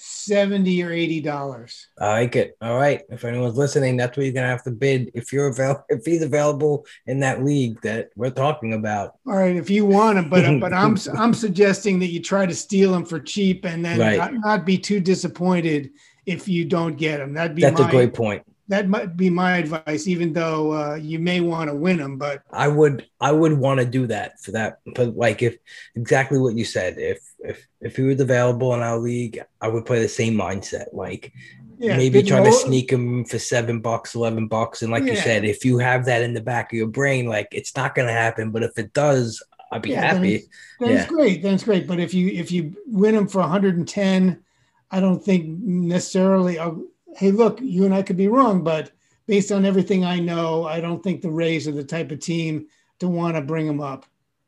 70 0.04 0.82
or 0.82 0.90
80 0.90 1.20
dollars. 1.20 1.86
I 1.96 2.10
like 2.10 2.34
it. 2.34 2.56
All 2.60 2.76
right. 2.76 3.02
If 3.08 3.24
anyone's 3.24 3.56
listening, 3.56 3.96
that's 3.96 4.16
what 4.16 4.24
you're 4.24 4.32
gonna 4.32 4.48
have 4.48 4.64
to 4.64 4.72
bid. 4.72 5.12
If 5.14 5.32
you're 5.32 5.46
avail- 5.46 5.84
if 5.88 6.04
he's 6.04 6.22
available 6.22 6.84
in 7.06 7.20
that 7.20 7.44
league 7.44 7.80
that 7.82 8.10
we're 8.16 8.30
talking 8.30 8.72
about. 8.72 9.14
All 9.28 9.34
right, 9.34 9.54
if 9.54 9.70
you 9.70 9.86
want 9.86 10.18
him, 10.18 10.28
but 10.28 10.58
but 10.58 10.72
I'm 10.72 10.96
I'm 11.16 11.32
suggesting 11.32 12.00
that 12.00 12.08
you 12.08 12.20
try 12.20 12.46
to 12.46 12.54
steal 12.54 12.92
him 12.94 13.04
for 13.04 13.20
cheap 13.20 13.64
and 13.64 13.84
then 13.84 14.00
Right. 14.00 14.18
not, 14.18 14.34
not 14.34 14.66
be 14.66 14.76
too 14.76 14.98
disappointed 14.98 15.90
if 16.26 16.48
you 16.48 16.64
don't 16.64 16.96
get 16.96 17.20
him. 17.20 17.32
That'd 17.34 17.54
be 17.54 17.62
That's 17.62 17.80
my, 17.80 17.88
a 17.88 17.90
great 17.90 18.12
point. 18.14 18.42
That 18.68 18.88
might 18.88 19.16
be 19.16 19.28
my 19.30 19.58
advice, 19.58 20.06
even 20.06 20.32
though 20.32 20.72
uh, 20.72 20.94
you 20.94 21.18
may 21.18 21.40
want 21.40 21.68
to 21.68 21.74
win 21.74 21.98
them. 21.98 22.16
But 22.18 22.42
I 22.52 22.68
would 22.68 23.06
I 23.20 23.32
would 23.32 23.52
want 23.52 23.80
to 23.80 23.86
do 23.86 24.06
that 24.06 24.40
for 24.40 24.52
that. 24.52 24.78
But 24.94 25.16
like 25.16 25.42
if 25.42 25.56
exactly 25.94 26.38
what 26.38 26.56
you 26.56 26.64
said, 26.64 26.98
if 26.98 27.18
if 27.40 27.66
if 27.80 27.96
he 27.96 28.02
was 28.02 28.20
available 28.20 28.74
in 28.74 28.80
our 28.80 28.98
league, 28.98 29.42
I 29.60 29.68
would 29.68 29.86
play 29.86 30.00
the 30.00 30.08
same 30.08 30.34
mindset. 30.34 30.86
Like 30.92 31.32
yeah, 31.78 31.96
maybe 31.96 32.22
try 32.22 32.40
to 32.40 32.52
sneak 32.52 32.90
him 32.90 33.24
for 33.24 33.38
seven 33.38 33.80
bucks, 33.80 34.14
eleven 34.14 34.46
bucks. 34.48 34.82
And 34.82 34.92
like 34.92 35.04
you 35.04 35.16
said, 35.16 35.44
if 35.44 35.64
you 35.64 35.78
have 35.78 36.04
that 36.06 36.22
in 36.22 36.34
the 36.34 36.40
back 36.40 36.72
of 36.72 36.76
your 36.76 36.88
brain, 36.88 37.26
like 37.26 37.48
it's 37.52 37.76
not 37.76 37.94
gonna 37.94 38.12
happen. 38.12 38.50
But 38.50 38.62
if 38.62 38.78
it 38.78 38.92
does, 38.92 39.42
I'd 39.72 39.82
be 39.82 39.90
Yeah, 39.90 40.00
happy. 40.02 40.44
That's 40.80 40.92
Yeah. 40.92 41.06
great. 41.08 41.42
That's 41.42 41.64
great. 41.64 41.86
But 41.86 41.98
if 41.98 42.14
you 42.14 42.28
if 42.28 42.52
you 42.52 42.76
win 42.86 43.14
them 43.14 43.26
for 43.26 43.40
110, 43.40 44.44
I 44.90 45.00
don't 45.00 45.22
think 45.24 45.46
necessarily. 45.46 46.58
I'll, 46.58 46.82
hey, 47.16 47.30
look, 47.30 47.60
you 47.60 47.84
and 47.84 47.94
I 47.94 48.02
could 48.02 48.16
be 48.16 48.28
wrong, 48.28 48.62
but 48.64 48.90
based 49.26 49.52
on 49.52 49.64
everything 49.64 50.04
I 50.04 50.18
know, 50.18 50.64
I 50.66 50.80
don't 50.80 51.02
think 51.02 51.20
the 51.22 51.30
Rays 51.30 51.68
are 51.68 51.72
the 51.72 51.84
type 51.84 52.10
of 52.10 52.20
team 52.20 52.66
to 53.00 53.08
want 53.08 53.36
to 53.36 53.42
bring 53.42 53.66
them 53.66 53.80
up. 53.80 54.04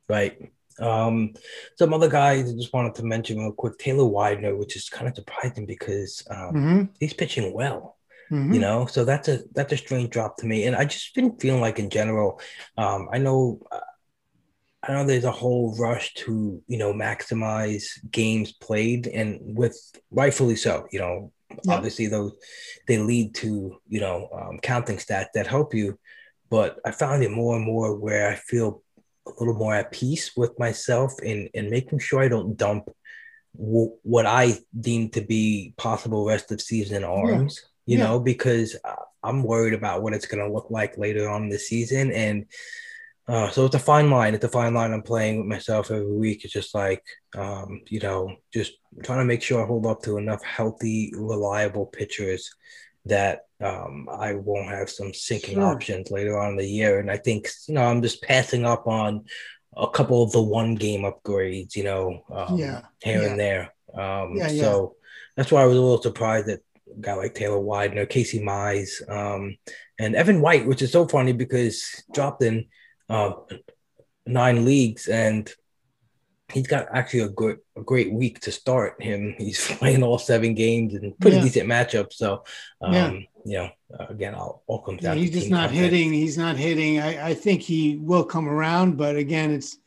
Right. 0.08 0.50
Um, 0.80 1.34
some 1.78 1.94
other 1.94 2.08
guys 2.08 2.50
I 2.50 2.56
just 2.56 2.72
wanted 2.72 2.96
to 2.96 3.04
mention 3.04 3.38
real 3.38 3.52
quick. 3.52 3.78
Taylor 3.78 4.04
Widener, 4.06 4.56
which 4.56 4.74
is 4.76 4.88
kind 4.88 5.06
of 5.08 5.14
surprising 5.14 5.66
because 5.66 6.22
um, 6.30 6.54
Mm-hmm. 6.54 6.82
he's 7.00 7.14
pitching 7.14 7.52
well. 7.54 7.96
Mhm. 8.30 8.54
you 8.54 8.60
know 8.60 8.86
so 8.86 9.04
that's 9.04 9.28
a 9.28 9.40
that's 9.52 9.74
a 9.74 9.76
strange 9.76 10.08
drop 10.08 10.38
to 10.38 10.46
me 10.46 10.64
and 10.64 10.74
i 10.74 10.82
just 10.86 11.14
been 11.14 11.36
feeling 11.36 11.60
like 11.60 11.78
in 11.78 11.90
general 11.90 12.40
um 12.78 13.06
i 13.12 13.18
know 13.18 13.60
uh, 13.70 13.80
i 14.82 14.92
know 14.94 15.04
there's 15.04 15.24
a 15.24 15.30
whole 15.30 15.76
rush 15.76 16.14
to 16.14 16.62
you 16.66 16.78
know 16.78 16.94
maximize 16.94 17.84
games 18.10 18.50
played 18.50 19.06
and 19.08 19.38
with 19.42 19.76
rightfully 20.10 20.56
so 20.56 20.86
you 20.90 20.98
know 20.98 21.30
Yeah. 21.64 21.74
obviously 21.74 22.06
those 22.06 22.32
they 22.88 22.98
lead 22.98 23.34
to 23.36 23.80
you 23.88 24.00
know 24.00 24.28
um, 24.32 24.58
counting 24.60 24.96
stats 24.96 25.28
that 25.34 25.46
help 25.46 25.74
you 25.74 25.98
but 26.50 26.78
i 26.84 26.90
found 26.90 27.22
it 27.22 27.30
more 27.30 27.56
and 27.56 27.64
more 27.64 27.96
where 27.96 28.30
i 28.30 28.34
feel 28.34 28.82
a 29.26 29.30
little 29.38 29.54
more 29.54 29.74
at 29.74 29.92
peace 29.92 30.36
with 30.36 30.58
myself 30.58 31.12
and 31.24 31.48
and 31.54 31.70
making 31.70 31.98
sure 31.98 32.22
I 32.22 32.28
don't 32.28 32.56
dump 32.56 32.90
w- 33.56 33.96
what 34.02 34.26
I 34.26 34.58
deem 34.78 35.10
to 35.10 35.22
be 35.22 35.74
possible 35.76 36.26
rest 36.26 36.52
of 36.52 36.60
season 36.60 37.04
arms. 37.04 37.60
Yeah. 37.62 37.68
You 37.86 37.98
yeah. 37.98 38.04
know, 38.04 38.20
because 38.20 38.76
I'm 39.22 39.42
worried 39.42 39.74
about 39.74 40.02
what 40.02 40.14
it's 40.14 40.26
going 40.26 40.44
to 40.44 40.52
look 40.52 40.70
like 40.70 40.98
later 40.98 41.28
on 41.28 41.44
in 41.44 41.48
the 41.48 41.58
season, 41.58 42.12
and 42.12 42.46
uh, 43.26 43.50
so 43.50 43.64
it's 43.64 43.74
a 43.74 43.78
fine 43.78 44.10
line. 44.10 44.34
It's 44.34 44.44
a 44.44 44.48
fine 44.48 44.74
line 44.74 44.92
I'm 44.92 45.02
playing 45.02 45.38
with 45.38 45.46
myself 45.46 45.90
every 45.90 46.12
week. 46.12 46.44
It's 46.44 46.52
just 46.52 46.74
like, 46.74 47.02
um, 47.36 47.80
you 47.88 48.00
know, 48.00 48.36
just 48.52 48.72
trying 49.02 49.20
to 49.20 49.24
make 49.24 49.42
sure 49.42 49.62
I 49.62 49.66
hold 49.66 49.86
up 49.86 50.02
to 50.02 50.18
enough 50.18 50.42
healthy, 50.44 51.12
reliable 51.16 51.86
pitchers 51.86 52.50
that 53.06 53.46
um, 53.62 54.08
I 54.10 54.34
won't 54.34 54.68
have 54.68 54.90
some 54.90 55.14
sinking 55.14 55.54
sure. 55.54 55.64
options 55.64 56.10
later 56.10 56.38
on 56.38 56.50
in 56.50 56.56
the 56.58 56.68
year. 56.68 57.00
And 57.00 57.10
I 57.10 57.16
think, 57.16 57.48
you 57.66 57.74
know, 57.74 57.84
I'm 57.84 58.02
just 58.02 58.22
passing 58.22 58.66
up 58.66 58.86
on 58.86 59.24
a 59.74 59.88
couple 59.88 60.22
of 60.22 60.32
the 60.32 60.42
one 60.42 60.74
game 60.74 61.02
upgrades, 61.02 61.76
you 61.76 61.84
know, 61.84 62.24
um, 62.30 62.58
yeah. 62.58 62.82
here 63.02 63.22
yeah. 63.22 63.28
and 63.28 63.40
there. 63.40 63.74
Um, 63.94 64.36
yeah, 64.36 64.48
so 64.48 64.96
that's 65.34 65.50
why 65.50 65.62
I 65.62 65.66
was 65.66 65.78
a 65.78 65.80
little 65.80 66.02
surprised 66.02 66.48
that 66.48 66.60
a 66.94 67.00
guy 67.00 67.14
like 67.14 67.34
Taylor 67.34 67.58
Widener, 67.58 68.04
Casey 68.04 68.40
Mize, 68.40 69.08
um, 69.08 69.56
and 69.98 70.14
Evan 70.14 70.42
White, 70.42 70.66
which 70.66 70.82
is 70.82 70.92
so 70.92 71.08
funny 71.08 71.32
because 71.32 72.04
dropped 72.12 72.42
in– 72.42 72.66
uh, 73.08 73.32
nine 74.26 74.64
leagues, 74.64 75.08
and 75.08 75.52
he's 76.52 76.66
got 76.66 76.86
actually 76.92 77.20
a 77.20 77.28
good, 77.28 77.58
a 77.76 77.82
great 77.82 78.12
week 78.12 78.40
to 78.40 78.52
start 78.52 79.02
him. 79.02 79.34
He's 79.38 79.66
playing 79.78 80.02
all 80.02 80.18
seven 80.18 80.54
games 80.54 80.94
and 80.94 81.18
pretty 81.18 81.38
yeah. 81.38 81.42
decent 81.42 81.68
matchups. 81.68 82.14
So, 82.14 82.44
um, 82.80 82.92
yeah. 82.92 83.12
you 83.44 83.58
know, 83.58 83.70
uh, 83.98 84.06
again, 84.08 84.34
I'll 84.34 84.62
all 84.66 84.82
comes 84.82 85.02
down. 85.02 85.16
Yeah, 85.16 85.22
he's 85.22 85.32
just 85.32 85.50
not 85.50 85.70
context. 85.70 85.80
hitting. 85.80 86.12
He's 86.12 86.38
not 86.38 86.56
hitting. 86.56 87.00
I, 87.00 87.28
I 87.28 87.34
think 87.34 87.62
he 87.62 87.96
will 87.96 88.24
come 88.24 88.48
around, 88.48 88.96
but 88.96 89.16
again, 89.16 89.52
it's 89.52 89.78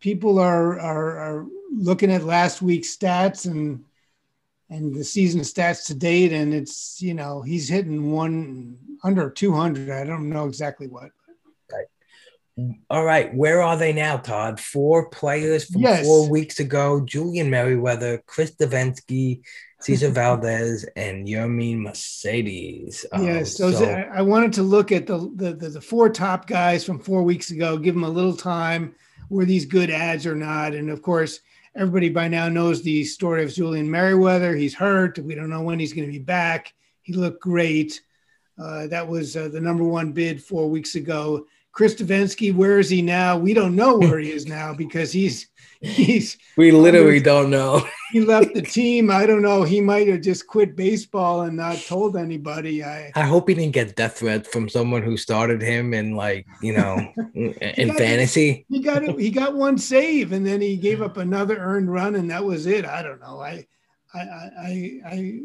people 0.00 0.38
are, 0.38 0.78
are 0.78 1.18
are 1.18 1.46
looking 1.72 2.12
at 2.12 2.24
last 2.24 2.62
week's 2.62 2.96
stats 2.96 3.46
and 3.50 3.84
and 4.68 4.94
the 4.94 5.04
season 5.04 5.40
stats 5.42 5.86
to 5.86 5.94
date, 5.94 6.32
and 6.32 6.52
it's 6.52 7.00
you 7.00 7.14
know 7.14 7.42
he's 7.42 7.68
hitting 7.68 8.10
one 8.10 8.76
under 9.04 9.30
200. 9.30 9.90
I 9.90 10.04
don't 10.04 10.28
know 10.28 10.46
exactly 10.46 10.88
what. 10.88 11.10
All 12.88 13.04
right, 13.04 13.34
where 13.34 13.60
are 13.60 13.76
they 13.76 13.92
now, 13.92 14.16
Todd? 14.16 14.58
Four 14.58 15.10
players 15.10 15.70
from 15.70 15.82
yes. 15.82 16.06
four 16.06 16.30
weeks 16.30 16.58
ago: 16.58 17.04
Julian 17.04 17.50
Merryweather, 17.50 18.22
Chris 18.26 18.52
Devenski, 18.56 19.42
Cesar 19.80 20.08
Valdez, 20.10 20.86
and 20.96 21.28
Yermin 21.28 21.80
Mercedes. 21.80 23.04
Um, 23.12 23.26
yes, 23.26 23.56
so, 23.58 23.68
I 24.10 24.22
wanted 24.22 24.54
to 24.54 24.62
look 24.62 24.90
at 24.90 25.06
the, 25.06 25.30
the, 25.34 25.52
the 25.52 25.68
the 25.68 25.80
four 25.82 26.08
top 26.08 26.46
guys 26.46 26.82
from 26.82 26.98
four 26.98 27.22
weeks 27.22 27.50
ago. 27.50 27.76
Give 27.76 27.94
them 27.94 28.04
a 28.04 28.08
little 28.08 28.36
time. 28.36 28.94
Were 29.28 29.44
these 29.44 29.66
good 29.66 29.90
ads 29.90 30.24
or 30.24 30.34
not? 30.34 30.72
And 30.72 30.88
of 30.88 31.02
course, 31.02 31.40
everybody 31.74 32.08
by 32.08 32.26
now 32.28 32.48
knows 32.48 32.80
the 32.80 33.04
story 33.04 33.44
of 33.44 33.52
Julian 33.52 33.90
Merryweather. 33.90 34.56
He's 34.56 34.74
hurt. 34.74 35.18
We 35.18 35.34
don't 35.34 35.50
know 35.50 35.62
when 35.62 35.78
he's 35.78 35.92
going 35.92 36.06
to 36.06 36.12
be 36.12 36.24
back. 36.24 36.72
He 37.02 37.12
looked 37.12 37.42
great. 37.42 38.00
Uh, 38.58 38.86
that 38.86 39.06
was 39.06 39.36
uh, 39.36 39.48
the 39.48 39.60
number 39.60 39.84
one 39.84 40.12
bid 40.12 40.42
four 40.42 40.70
weeks 40.70 40.94
ago. 40.94 41.46
Chris 41.76 41.94
Devenski, 41.94 42.54
where 42.54 42.78
is 42.78 42.88
he 42.88 43.02
now? 43.02 43.36
We 43.36 43.52
don't 43.52 43.76
know 43.76 43.98
where 43.98 44.18
he 44.18 44.32
is 44.32 44.46
now 44.48 44.72
because 44.72 45.12
he's 45.12 45.46
he's 45.82 46.38
we 46.56 46.72
literally 46.72 47.20
don't 47.20 47.50
know. 47.50 47.86
he 48.12 48.22
left 48.22 48.54
the 48.54 48.62
team. 48.62 49.10
I 49.10 49.26
don't 49.26 49.42
know. 49.42 49.62
He 49.62 49.82
might 49.82 50.08
have 50.08 50.22
just 50.22 50.46
quit 50.46 50.74
baseball 50.74 51.42
and 51.42 51.54
not 51.54 51.76
told 51.86 52.16
anybody. 52.16 52.82
I 52.82 53.12
I 53.14 53.24
hope 53.24 53.50
he 53.50 53.54
didn't 53.54 53.74
get 53.74 53.94
death 53.94 54.20
threats 54.20 54.48
from 54.48 54.70
someone 54.70 55.02
who 55.02 55.18
started 55.18 55.60
him 55.60 55.92
and 55.92 56.16
like 56.16 56.46
you 56.62 56.72
know 56.72 56.96
in 57.34 57.88
got, 57.88 57.98
fantasy. 57.98 58.64
He 58.70 58.80
got 58.80 59.04
it. 59.04 59.20
He 59.20 59.30
got 59.30 59.54
one 59.54 59.76
save 59.76 60.32
and 60.32 60.46
then 60.46 60.62
he 60.62 60.78
gave 60.78 61.02
up 61.02 61.18
another 61.18 61.58
earned 61.58 61.92
run 61.92 62.14
and 62.14 62.30
that 62.30 62.42
was 62.42 62.64
it. 62.64 62.86
I 62.86 63.02
don't 63.02 63.20
know. 63.20 63.38
I 63.38 63.66
I 64.14 64.20
I 64.20 65.00
I. 65.04 65.40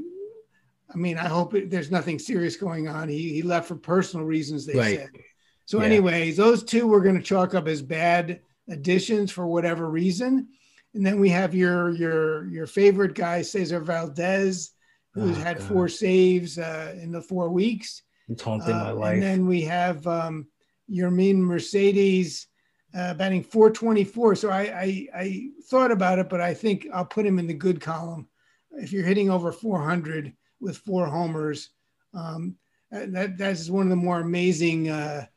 I 0.93 0.97
mean, 0.97 1.17
I 1.17 1.29
hope 1.29 1.53
it, 1.53 1.69
there's 1.69 1.89
nothing 1.89 2.19
serious 2.19 2.57
going 2.57 2.89
on. 2.89 3.07
He, 3.07 3.31
he 3.31 3.43
left 3.43 3.69
for 3.69 3.77
personal 3.77 4.25
reasons. 4.25 4.65
They 4.65 4.77
right. 4.77 4.99
said. 4.99 5.09
So, 5.71 5.79
yeah. 5.79 5.85
anyways, 5.85 6.35
those 6.35 6.65
two 6.65 6.85
we're 6.85 6.99
going 6.99 7.15
to 7.15 7.23
chalk 7.23 7.55
up 7.55 7.65
as 7.65 7.81
bad 7.81 8.41
additions 8.69 9.31
for 9.31 9.47
whatever 9.47 9.89
reason. 9.89 10.49
And 10.93 11.05
then 11.05 11.17
we 11.17 11.29
have 11.29 11.55
your 11.55 11.91
your 11.91 12.45
your 12.49 12.67
favorite 12.67 13.15
guy, 13.15 13.41
Cesar 13.41 13.79
Valdez, 13.79 14.71
who's 15.13 15.37
oh, 15.37 15.41
had 15.41 15.59
God. 15.59 15.67
four 15.69 15.87
saves 15.87 16.57
uh, 16.57 16.93
in 17.01 17.13
the 17.13 17.21
four 17.21 17.49
weeks. 17.49 18.03
It's 18.27 18.43
haunting 18.43 18.75
uh, 18.75 18.83
my 18.83 18.91
life. 18.91 19.13
And 19.13 19.23
then 19.23 19.47
we 19.47 19.61
have 19.61 20.05
um, 20.07 20.45
Yermin 20.91 21.37
Mercedes 21.37 22.47
uh, 22.93 23.13
batting 23.13 23.41
424. 23.41 24.35
So 24.35 24.49
I, 24.49 24.59
I 24.59 25.07
I 25.15 25.49
thought 25.69 25.91
about 25.91 26.19
it, 26.19 26.27
but 26.27 26.41
I 26.41 26.53
think 26.53 26.85
I'll 26.93 27.05
put 27.05 27.25
him 27.25 27.39
in 27.39 27.47
the 27.47 27.53
good 27.53 27.79
column. 27.79 28.27
If 28.71 28.91
you're 28.91 29.05
hitting 29.05 29.29
over 29.29 29.53
400 29.53 30.33
with 30.59 30.75
four 30.79 31.05
homers, 31.05 31.69
um, 32.13 32.57
that 32.91 33.37
that 33.37 33.51
is 33.53 33.71
one 33.71 33.85
of 33.85 33.89
the 33.89 33.95
more 33.95 34.19
amazing 34.19 34.89
uh, 34.89 35.27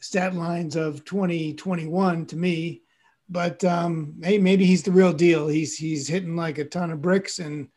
stat 0.00 0.34
lines 0.34 0.76
of 0.76 1.04
2021 1.04 2.26
to 2.26 2.36
me. 2.36 2.82
But 3.28 3.62
um, 3.64 4.14
hey, 4.22 4.38
maybe 4.38 4.64
he's 4.66 4.82
the 4.82 4.90
real 4.90 5.12
deal. 5.12 5.46
He's 5.46 5.76
he's 5.76 6.08
hitting 6.08 6.34
like 6.34 6.58
a 6.58 6.64
ton 6.64 6.90
of 6.90 7.00
bricks. 7.00 7.38
And 7.38 7.68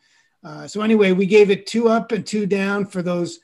uh, 0.43 0.67
so 0.67 0.81
anyway, 0.81 1.11
we 1.11 1.25
gave 1.25 1.51
it 1.51 1.67
two 1.67 1.89
up 1.89 2.11
and 2.11 2.25
two 2.25 2.45
down 2.45 2.85
for 2.85 3.01
those 3.01 3.39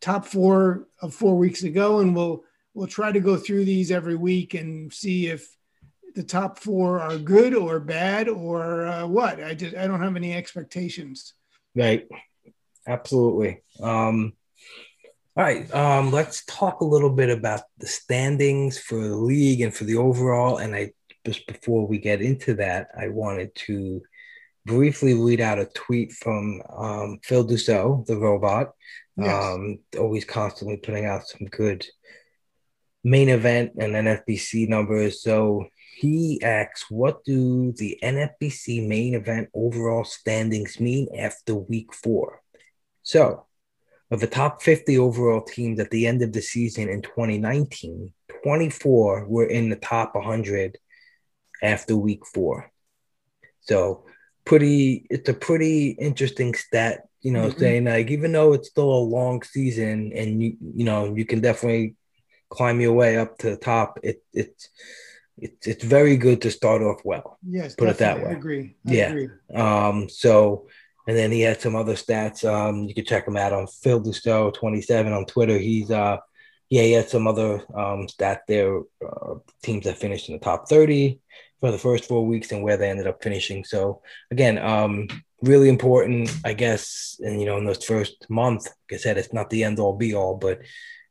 top 0.00 0.26
four 0.26 0.88
of 1.00 1.14
four 1.14 1.36
weeks 1.36 1.62
ago, 1.62 2.00
and 2.00 2.16
we'll 2.16 2.44
we'll 2.74 2.88
try 2.88 3.12
to 3.12 3.20
go 3.20 3.36
through 3.36 3.64
these 3.64 3.92
every 3.92 4.16
week 4.16 4.54
and 4.54 4.92
see 4.92 5.28
if 5.28 5.56
the 6.14 6.22
top 6.22 6.58
four 6.58 7.00
are 7.00 7.16
good 7.16 7.54
or 7.54 7.80
bad 7.80 8.28
or 8.28 8.86
uh, 8.86 9.06
what. 9.06 9.42
I 9.42 9.54
just 9.54 9.76
I 9.76 9.86
don't 9.86 10.02
have 10.02 10.16
any 10.16 10.34
expectations. 10.34 11.34
Right. 11.74 12.08
Absolutely. 12.86 13.62
Um, 13.80 14.34
all 15.34 15.44
right, 15.44 15.72
um, 15.74 16.12
let's 16.12 16.44
talk 16.44 16.80
a 16.80 16.86
little 16.86 17.10
bit 17.10 17.30
about 17.30 17.62
the 17.78 17.86
standings 17.86 18.78
for 18.78 18.96
the 18.96 19.16
league 19.16 19.62
and 19.62 19.74
for 19.74 19.84
the 19.84 19.96
overall. 19.96 20.58
And 20.58 20.74
I 20.74 20.92
just 21.24 21.46
before 21.46 21.86
we 21.86 21.98
get 21.98 22.20
into 22.20 22.54
that, 22.54 22.88
I 22.98 23.08
wanted 23.08 23.54
to 23.66 24.02
briefly 24.66 25.14
read 25.14 25.40
out 25.40 25.58
a 25.58 25.66
tweet 25.66 26.12
from 26.12 26.60
um, 26.68 27.18
Phil 27.24 27.46
Dussault, 27.46 28.06
the 28.06 28.18
robot. 28.18 28.72
Yes. 29.16 29.44
Um, 29.44 29.78
always 29.98 30.26
constantly 30.26 30.76
putting 30.76 31.06
out 31.06 31.26
some 31.26 31.46
good 31.46 31.86
main 33.02 33.30
event 33.30 33.72
and 33.78 33.94
NFBC 33.94 34.68
numbers. 34.68 35.22
So 35.22 35.66
he 35.96 36.40
asks, 36.42 36.90
what 36.90 37.24
do 37.24 37.72
the 37.72 37.98
NFBC 38.02 38.86
main 38.86 39.14
event 39.14 39.48
overall 39.54 40.04
standings 40.04 40.78
mean 40.78 41.08
after 41.18 41.54
week 41.54 41.94
four? 41.94 42.42
So 43.02 43.46
of 44.12 44.20
the 44.20 44.26
top 44.26 44.62
50 44.62 44.98
overall 44.98 45.40
teams 45.40 45.80
at 45.80 45.90
the 45.90 46.06
end 46.06 46.20
of 46.20 46.34
the 46.34 46.42
season 46.42 46.90
in 46.90 47.00
2019, 47.00 48.12
24 48.44 49.26
were 49.26 49.46
in 49.46 49.70
the 49.70 49.76
top 49.76 50.14
100 50.14 50.76
after 51.62 51.96
week 51.96 52.26
four. 52.26 52.70
So, 53.62 54.04
pretty, 54.44 55.06
it's 55.08 55.30
a 55.30 55.34
pretty 55.34 55.92
interesting 55.92 56.52
stat, 56.52 57.08
you 57.22 57.32
know, 57.32 57.48
mm-hmm. 57.48 57.58
saying 57.58 57.84
like, 57.86 58.10
even 58.10 58.32
though 58.32 58.52
it's 58.52 58.68
still 58.68 58.92
a 58.92 59.08
long 59.16 59.42
season 59.44 60.12
and 60.14 60.42
you, 60.42 60.56
you 60.60 60.84
know, 60.84 61.14
you 61.14 61.24
can 61.24 61.40
definitely 61.40 61.94
climb 62.50 62.82
your 62.82 62.92
way 62.92 63.16
up 63.16 63.38
to 63.38 63.48
the 63.48 63.56
top, 63.56 63.98
it, 64.02 64.22
it's, 64.34 64.68
it's, 65.38 65.66
it's 65.66 65.84
very 65.84 66.18
good 66.18 66.42
to 66.42 66.50
start 66.50 66.82
off 66.82 67.00
well. 67.02 67.38
Yes, 67.48 67.76
put 67.76 67.88
it 67.88 67.96
that 67.96 68.18
way. 68.18 68.26
I 68.26 68.32
agree. 68.32 68.76
I 68.86 68.92
yeah. 68.92 69.08
Agree. 69.08 69.28
Um, 69.54 70.10
so, 70.10 70.66
and 71.06 71.16
then 71.16 71.32
he 71.32 71.40
had 71.40 71.60
some 71.60 71.76
other 71.76 71.94
stats. 71.94 72.48
Um, 72.48 72.84
you 72.84 72.94
can 72.94 73.04
check 73.04 73.26
him 73.26 73.36
out 73.36 73.52
on 73.52 73.66
Phil 73.66 74.00
Dussault 74.00 74.54
27 74.54 75.12
on 75.12 75.26
Twitter. 75.26 75.58
He's 75.58 75.90
uh 75.90 76.18
yeah, 76.70 76.82
he 76.82 76.92
had 76.92 77.08
some 77.08 77.26
other 77.26 77.62
um 77.76 78.08
stat 78.08 78.42
there, 78.48 78.80
uh, 79.04 79.34
teams 79.62 79.84
that 79.84 79.98
finished 79.98 80.28
in 80.28 80.34
the 80.34 80.40
top 80.40 80.68
30 80.68 81.20
for 81.60 81.70
the 81.70 81.78
first 81.78 82.06
four 82.06 82.26
weeks 82.26 82.50
and 82.52 82.62
where 82.62 82.76
they 82.76 82.90
ended 82.90 83.06
up 83.06 83.22
finishing. 83.22 83.64
So 83.64 84.02
again, 84.30 84.58
um 84.58 85.08
really 85.42 85.68
important, 85.68 86.30
I 86.44 86.54
guess, 86.54 87.16
and 87.20 87.40
you 87.40 87.46
know, 87.46 87.58
in 87.58 87.66
this 87.66 87.84
first 87.84 88.26
month, 88.30 88.66
like 88.66 88.92
I 88.92 88.96
said, 88.96 89.18
it's 89.18 89.32
not 89.32 89.50
the 89.50 89.64
end 89.64 89.78
all 89.78 89.96
be 89.96 90.14
all, 90.14 90.36
but 90.36 90.60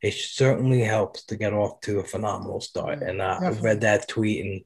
it 0.02 0.14
certainly 0.14 0.80
helps 0.80 1.24
to 1.26 1.36
get 1.36 1.52
off 1.52 1.80
to 1.82 2.00
a 2.00 2.04
phenomenal 2.04 2.60
start. 2.60 3.02
And 3.02 3.22
uh, 3.22 3.38
I 3.40 3.50
read 3.50 3.82
that 3.82 4.08
tweet 4.08 4.44
and 4.44 4.64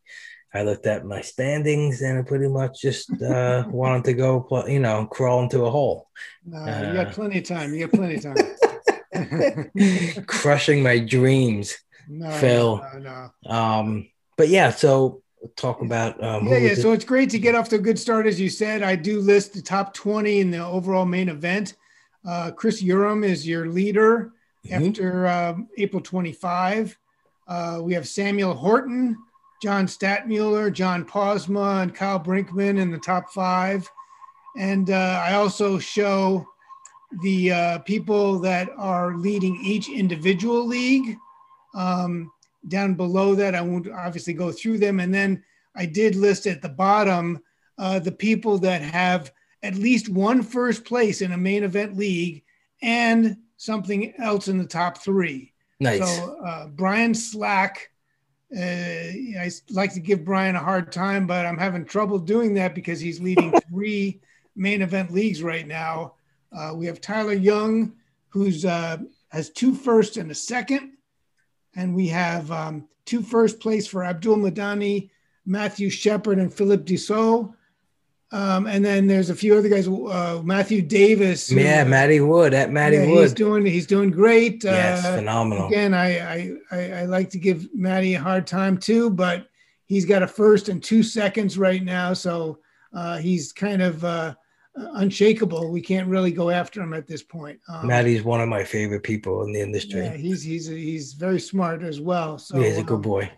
I 0.56 0.62
looked 0.62 0.86
at 0.86 1.04
my 1.04 1.20
standings 1.20 2.00
and 2.00 2.18
I 2.18 2.22
pretty 2.22 2.48
much 2.48 2.80
just 2.80 3.22
uh, 3.22 3.64
wanted 3.68 4.04
to 4.04 4.14
go, 4.14 4.64
you 4.66 4.80
know, 4.80 5.06
crawl 5.06 5.42
into 5.42 5.64
a 5.64 5.70
hole. 5.70 6.08
No, 6.44 6.58
uh, 6.58 6.88
you 6.88 6.94
got 6.94 7.12
plenty 7.12 7.38
of 7.38 7.44
time. 7.44 7.74
You 7.74 7.86
got 7.86 7.96
plenty 7.96 8.14
of 8.16 8.22
time. 8.22 8.36
crushing 10.26 10.82
my 10.82 10.98
dreams, 10.98 11.76
no, 12.08 12.30
Phil. 12.30 12.84
No, 12.94 13.30
no, 13.44 13.54
Um, 13.54 14.08
but 14.36 14.48
yeah, 14.48 14.70
so 14.70 15.22
talk 15.56 15.82
about. 15.82 16.22
Um, 16.22 16.46
yeah, 16.46 16.58
yeah. 16.58 16.74
So 16.74 16.92
it's 16.92 17.04
great 17.04 17.30
to 17.30 17.38
get 17.38 17.54
off 17.54 17.68
to 17.70 17.76
a 17.76 17.80
good 17.80 17.98
start, 17.98 18.26
as 18.26 18.40
you 18.40 18.48
said. 18.48 18.82
I 18.82 18.96
do 18.96 19.20
list 19.20 19.54
the 19.54 19.62
top 19.62 19.94
20 19.94 20.40
in 20.40 20.50
the 20.50 20.64
overall 20.64 21.04
main 21.04 21.28
event. 21.28 21.74
Uh, 22.26 22.50
Chris 22.50 22.82
Urim 22.82 23.24
is 23.24 23.46
your 23.46 23.68
leader 23.68 24.32
mm-hmm. 24.66 24.88
after 24.88 25.26
um, 25.26 25.68
April 25.78 26.02
25. 26.02 26.98
Uh, 27.46 27.80
we 27.82 27.94
have 27.94 28.08
Samuel 28.08 28.54
Horton 28.54 29.16
John 29.62 29.86
Statmuller, 29.86 30.72
John 30.72 31.04
Posma, 31.04 31.82
and 31.82 31.94
Kyle 31.94 32.20
Brinkman 32.20 32.78
in 32.78 32.90
the 32.90 32.98
top 32.98 33.32
five. 33.32 33.88
And 34.56 34.90
uh, 34.90 35.22
I 35.24 35.34
also 35.34 35.78
show 35.78 36.46
the 37.22 37.52
uh, 37.52 37.78
people 37.80 38.38
that 38.40 38.68
are 38.76 39.16
leading 39.16 39.60
each 39.64 39.88
individual 39.88 40.66
league. 40.66 41.16
Um, 41.74 42.32
down 42.68 42.94
below 42.94 43.34
that, 43.34 43.54
I 43.54 43.60
won't 43.60 43.88
obviously 43.90 44.32
go 44.32 44.50
through 44.50 44.78
them. 44.78 45.00
And 45.00 45.14
then 45.14 45.42
I 45.74 45.86
did 45.86 46.16
list 46.16 46.46
at 46.46 46.62
the 46.62 46.68
bottom 46.68 47.40
uh, 47.78 47.98
the 47.98 48.12
people 48.12 48.58
that 48.58 48.82
have 48.82 49.30
at 49.62 49.74
least 49.74 50.08
one 50.08 50.42
first 50.42 50.84
place 50.84 51.20
in 51.20 51.32
a 51.32 51.36
main 51.36 51.64
event 51.64 51.96
league 51.96 52.42
and 52.82 53.36
something 53.56 54.14
else 54.18 54.48
in 54.48 54.58
the 54.58 54.66
top 54.66 54.98
three. 54.98 55.52
Nice. 55.80 56.00
So 56.00 56.38
uh, 56.44 56.68
Brian 56.68 57.14
Slack, 57.14 57.90
uh, 58.56 59.40
I 59.40 59.50
like 59.70 59.92
to 59.94 60.00
give 60.00 60.24
Brian 60.24 60.56
a 60.56 60.60
hard 60.60 60.90
time, 60.90 61.26
but 61.26 61.44
I'm 61.44 61.58
having 61.58 61.84
trouble 61.84 62.18
doing 62.18 62.54
that 62.54 62.74
because 62.74 63.00
he's 63.00 63.20
leading 63.20 63.52
three 63.70 64.20
main 64.54 64.82
event 64.82 65.12
leagues 65.12 65.42
right 65.42 65.66
now. 65.66 66.14
Uh, 66.52 66.72
we 66.74 66.86
have 66.86 67.00
Tyler 67.00 67.34
Young, 67.34 67.92
who's 68.28 68.64
uh, 68.64 68.98
has 69.28 69.50
two 69.50 69.74
first 69.74 70.16
and 70.16 70.30
a 70.30 70.34
second, 70.34 70.92
and 71.74 71.94
we 71.94 72.08
have 72.08 72.50
um, 72.50 72.88
two 73.04 73.22
first 73.22 73.60
place 73.60 73.86
for 73.86 74.04
Abdul 74.04 74.38
Madani, 74.38 75.10
Matthew 75.44 75.90
Shepard, 75.90 76.38
and 76.38 76.52
Philip 76.52 76.86
Dussault. 76.86 77.52
Um, 78.32 78.66
and 78.66 78.84
then 78.84 79.06
there's 79.06 79.30
a 79.30 79.34
few 79.36 79.56
other 79.56 79.68
guys, 79.68 79.86
uh, 79.86 80.40
Matthew 80.44 80.82
Davis. 80.82 81.48
who- 81.48 81.60
yeah, 81.60 81.84
Matty 81.84 82.20
Wood 82.20 82.54
at 82.54 82.72
Matty 82.72 82.96
yeah, 82.96 83.04
he's 83.04 83.32
doing 83.32 83.64
he's 83.64 83.86
doing 83.86 84.10
great. 84.10 84.64
Yes, 84.64 85.04
Uh, 85.04 85.16
phenomenal. 85.16 85.68
Again, 85.68 85.94
I, 85.94 86.18
I 86.18 86.52
I 86.72 86.92
I 86.92 87.04
like 87.04 87.30
to 87.30 87.38
give 87.38 87.68
Matty 87.72 88.14
a 88.14 88.20
hard 88.20 88.46
time 88.46 88.78
too, 88.78 89.10
but 89.10 89.46
he's 89.84 90.04
got 90.04 90.22
a 90.24 90.26
first 90.26 90.68
and 90.68 90.82
two 90.82 91.02
seconds 91.04 91.56
right 91.56 91.84
now, 91.84 92.12
so 92.12 92.58
uh, 92.92 93.18
he's 93.18 93.52
kind 93.52 93.80
of 93.80 94.04
uh, 94.04 94.34
unshakable. 94.94 95.70
We 95.70 95.80
can't 95.80 96.08
really 96.08 96.32
go 96.32 96.50
after 96.50 96.80
him 96.82 96.94
at 96.94 97.06
this 97.06 97.22
point. 97.22 97.60
Um, 97.68 97.86
Matty's 97.86 98.22
one 98.24 98.40
of 98.40 98.48
my 98.48 98.64
favorite 98.64 99.02
people 99.02 99.44
in 99.44 99.52
the 99.52 99.60
industry. 99.60 100.00
yeah, 100.00 100.16
he's 100.16 100.42
he's 100.42 100.66
he's 100.66 101.12
very 101.12 101.40
smart 101.40 101.82
as 101.82 102.00
well. 102.00 102.38
So 102.38 102.58
Yeah, 102.58 102.68
he's 102.68 102.78
a 102.78 102.82
good 102.82 102.96
um, 102.96 103.02
boy. 103.02 103.30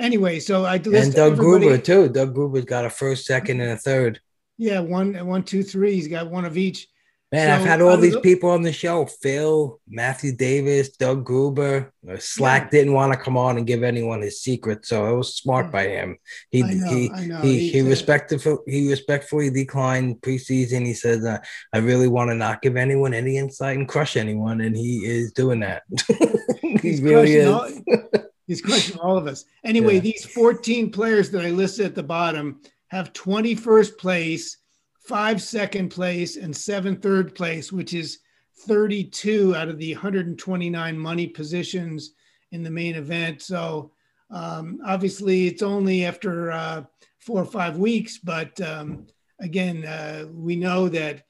Anyway, 0.00 0.40
so 0.40 0.64
I 0.64 0.76
And 0.76 1.14
Doug 1.14 1.36
Gruber 1.36 1.78
too. 1.78 2.08
Doug 2.08 2.34
Gruber's 2.34 2.64
got 2.64 2.84
a 2.84 2.90
first, 2.90 3.26
second, 3.26 3.60
and 3.60 3.70
a 3.72 3.76
third. 3.76 4.20
Yeah, 4.58 4.80
one 4.80 5.14
one 5.26 5.42
two 5.42 5.62
three. 5.62 5.94
He's 5.94 6.08
got 6.08 6.30
one 6.30 6.44
of 6.44 6.56
each. 6.56 6.88
Man, 7.30 7.48
So, 7.48 7.54
I've 7.62 7.66
had 7.66 7.80
all 7.80 7.96
these 7.96 8.18
people 8.18 8.50
on 8.50 8.60
the 8.62 8.72
show: 8.72 9.06
Phil, 9.06 9.80
Matthew 9.88 10.36
Davis, 10.36 10.90
Doug 10.96 11.24
Gruber. 11.24 11.90
Uh, 12.06 12.18
Slack 12.18 12.70
didn't 12.70 12.92
want 12.92 13.12
to 13.14 13.18
come 13.18 13.38
on 13.38 13.56
and 13.56 13.66
give 13.66 13.82
anyone 13.82 14.20
his 14.20 14.42
secret, 14.42 14.84
so 14.84 15.06
it 15.14 15.16
was 15.16 15.34
smart 15.36 15.72
by 15.72 15.88
him. 15.88 16.18
He 16.50 16.62
I 16.62 16.74
know, 16.74 16.90
he 16.90 17.10
I 17.10 17.24
know. 17.26 17.40
he, 17.40 17.70
he 17.70 17.78
a- 17.78 17.84
respectful 17.84 18.62
he 18.66 18.90
respectfully 18.90 19.48
declined 19.48 20.20
preseason. 20.20 20.84
He 20.84 20.92
said, 20.94 21.24
uh, 21.24 21.38
"I 21.72 21.78
really 21.78 22.08
want 22.08 22.30
to 22.30 22.34
not 22.34 22.60
give 22.60 22.76
anyone 22.76 23.14
any 23.14 23.38
insight 23.38 23.78
and 23.78 23.88
crush 23.88 24.16
anyone," 24.18 24.60
and 24.60 24.76
he 24.76 24.98
is 25.06 25.32
doing 25.32 25.60
that. 25.60 25.84
he 26.60 26.76
He's 26.78 27.00
really 27.00 27.32
is. 27.34 27.48
crushing 27.48 27.84
he's 28.52 28.60
crushing 28.60 28.98
all 28.98 29.16
of 29.16 29.26
us. 29.26 29.44
Anyway, 29.64 29.94
Yeah. 29.94 30.00
these 30.00 30.24
14 30.24 30.90
players 30.90 31.30
that 31.30 31.44
I 31.44 31.50
listed 31.50 31.86
at 31.86 31.94
the 31.94 32.02
bottom 32.02 32.60
have 32.88 33.12
21st 33.14 33.96
place, 33.98 34.58
five 35.00 35.40
second 35.40 35.88
place, 35.88 36.36
and 36.36 36.54
seven 36.54 36.96
third 36.96 37.34
place, 37.34 37.72
which 37.72 37.94
is 37.94 38.18
32 38.66 39.56
out 39.56 39.68
of 39.68 39.78
the 39.78 39.92
129 39.94 40.98
money 40.98 41.26
positions 41.26 42.12
in 42.52 42.62
the 42.62 42.70
main 42.70 42.94
event. 42.94 43.40
So 43.42 43.92
um, 44.30 44.78
obviously, 44.86 45.46
it's 45.46 45.62
only 45.62 46.04
after 46.04 46.52
uh, 46.52 46.84
four 47.18 47.40
or 47.42 47.46
five 47.46 47.78
weeks, 47.78 48.18
but 48.18 48.60
um, 48.60 49.06
again, 49.40 49.84
uh, 49.84 50.26
we 50.32 50.56
know 50.56 50.88
that 50.88 51.24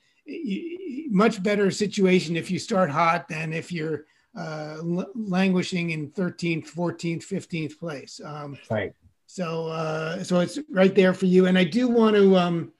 much 1.11 1.43
better 1.43 1.71
situation 1.71 2.37
if 2.37 2.51
you 2.51 2.59
start 2.59 2.91
hot 2.91 3.29
than 3.29 3.53
if 3.53 3.71
you're 3.73 4.07
uh, 4.37 4.79
languishing 5.15 5.91
in 5.91 6.11
13th, 6.11 6.69
14th, 6.69 7.25
15th 7.25 7.79
place. 7.79 8.21
Um, 8.25 8.57
Right. 8.71 8.93
so, 9.27 9.67
uh, 9.69 10.23
so 10.23 10.41
it's 10.41 10.59
right 10.71 10.95
there 10.95 11.15
for 11.15 11.27
you. 11.27 11.47
And 11.47 11.59
I 11.59 11.65
do 11.65 11.89
want 11.89 12.17
to, 12.17 12.37
um, 12.37 12.73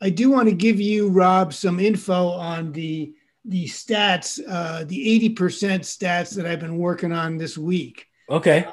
I 0.00 0.10
do 0.10 0.30
want 0.30 0.48
to 0.48 0.54
give 0.54 0.80
you, 0.80 1.08
Rob, 1.08 1.52
some 1.52 1.80
info 1.80 2.28
on 2.28 2.72
the 2.72 3.14
the 3.46 3.66
stats, 3.66 4.40
uh, 4.48 4.84
the 4.84 5.34
80% 5.36 5.80
stats 5.80 6.34
that 6.34 6.46
I've 6.46 6.60
been 6.60 6.78
working 6.78 7.12
on 7.12 7.36
this 7.36 7.58
week. 7.58 8.06
Okay. 8.30 8.66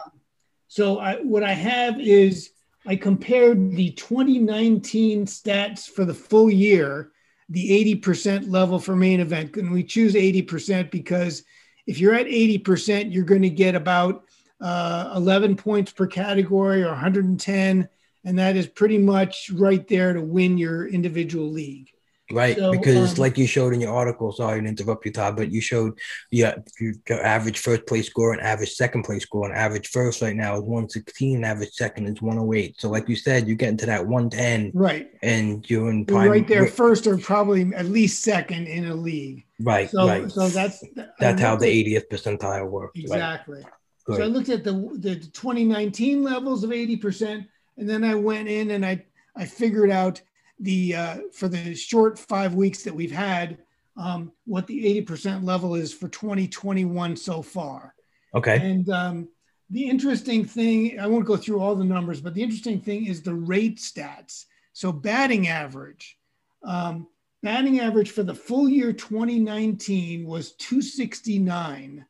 So 0.69 0.99
I, 0.99 1.15
what 1.15 1.43
I 1.43 1.51
have 1.51 1.99
is 1.99 2.51
I 2.87 2.95
compared 2.95 3.71
the 3.71 3.91
2019 3.91 5.25
stats 5.25 5.89
for 5.89 6.05
the 6.05 6.13
full 6.13 6.49
year, 6.49 7.11
the 7.49 7.95
80% 7.95 8.49
level 8.49 8.79
for 8.79 8.95
main 8.95 9.19
event. 9.19 9.57
And 9.57 9.71
we 9.71 9.83
choose 9.83 10.13
80% 10.13 10.89
because 10.89 11.43
if 11.87 11.99
you're 11.99 12.13
at 12.13 12.27
80%, 12.27 13.13
you're 13.13 13.25
going 13.25 13.41
to 13.41 13.49
get 13.49 13.75
about 13.75 14.23
uh, 14.59 15.13
11 15.15 15.55
points 15.55 15.91
per 15.91 16.07
category 16.07 16.83
or 16.83 16.89
110. 16.89 17.89
And 18.23 18.39
that 18.39 18.55
is 18.55 18.67
pretty 18.67 18.97
much 18.97 19.49
right 19.51 19.87
there 19.87 20.13
to 20.13 20.21
win 20.21 20.57
your 20.57 20.87
individual 20.87 21.49
league. 21.49 21.91
Right, 22.33 22.57
So, 22.57 22.71
because 22.71 23.13
um, 23.13 23.21
like 23.21 23.37
you 23.37 23.47
showed 23.47 23.73
in 23.73 23.81
your 23.81 23.93
article, 23.93 24.31
sorry 24.31 24.61
to 24.61 24.67
interrupt 24.67 25.05
you, 25.05 25.11
Todd, 25.11 25.35
but 25.35 25.51
you 25.51 25.61
showed 25.61 25.97
yeah, 26.29 26.55
you 26.79 26.95
got 27.05 27.21
average 27.21 27.59
first 27.59 27.85
place 27.85 28.07
score 28.07 28.33
and 28.33 28.41
average 28.41 28.71
second 28.73 29.03
place 29.03 29.23
score, 29.23 29.47
and 29.47 29.57
average 29.57 29.87
first 29.89 30.21
right 30.21 30.35
now 30.35 30.55
is 30.55 30.61
116, 30.61 31.43
average 31.43 31.71
second 31.73 32.07
is 32.07 32.21
108. 32.21 32.79
So, 32.79 32.89
like 32.89 33.07
you 33.09 33.15
said, 33.15 33.47
you 33.47 33.55
get 33.55 33.69
into 33.69 33.85
that 33.85 34.05
110 34.05 34.71
Right. 34.73 35.11
and 35.21 35.67
you're 35.69 35.89
in 35.89 36.05
prime. 36.05 36.29
right 36.29 36.47
there, 36.47 36.67
first 36.67 37.07
or 37.07 37.17
probably 37.17 37.73
at 37.75 37.85
least 37.85 38.23
second 38.23 38.67
in 38.67 38.85
a 38.85 38.95
league. 38.95 39.45
Right, 39.59 39.89
So, 39.89 40.07
right. 40.07 40.31
so 40.31 40.47
that's 40.49 40.83
That's 41.19 41.41
how 41.41 41.55
the 41.55 41.67
80th 41.67 42.07
percentile 42.09 42.69
works. 42.69 42.97
Right. 42.97 43.03
Exactly. 43.03 43.65
So 44.07 44.21
I 44.23 44.25
looked 44.25 44.49
at 44.49 44.63
the 44.63 44.73
the 44.95 45.15
2019 45.15 46.23
levels 46.23 46.63
of 46.63 46.71
80%, 46.71 47.45
and 47.77 47.89
then 47.89 48.03
I 48.03 48.15
went 48.15 48.47
in 48.49 48.71
and 48.71 48.85
I 48.85 49.05
I 49.35 49.45
figured 49.45 49.91
out 49.91 50.21
the 50.61 50.95
uh, 50.95 51.17
for 51.33 51.47
the 51.47 51.75
short 51.75 52.17
five 52.17 52.53
weeks 52.53 52.83
that 52.83 52.93
we've 52.93 53.11
had 53.11 53.57
um, 53.97 54.31
what 54.45 54.67
the 54.67 55.01
80% 55.01 55.43
level 55.43 55.75
is 55.75 55.93
for 55.93 56.07
2021 56.07 57.17
so 57.17 57.41
far. 57.41 57.93
Okay. 58.33 58.57
And 58.57 58.89
um, 58.89 59.27
the 59.69 59.89
interesting 59.89 60.45
thing, 60.45 60.97
I 60.99 61.07
won't 61.07 61.25
go 61.25 61.37
through 61.37 61.59
all 61.59 61.75
the 61.75 61.83
numbers, 61.83 62.21
but 62.21 62.33
the 62.33 62.43
interesting 62.43 62.79
thing 62.79 63.07
is 63.07 63.21
the 63.21 63.33
rate 63.33 63.77
stats. 63.77 64.45
So 64.73 64.91
batting 64.91 65.49
average, 65.49 66.17
um, 66.63 67.07
batting 67.43 67.81
average 67.81 68.11
for 68.11 68.23
the 68.23 68.33
full 68.33 68.69
year 68.69 68.93
2019 68.93 70.25
was 70.25 70.53
269, 70.53 72.05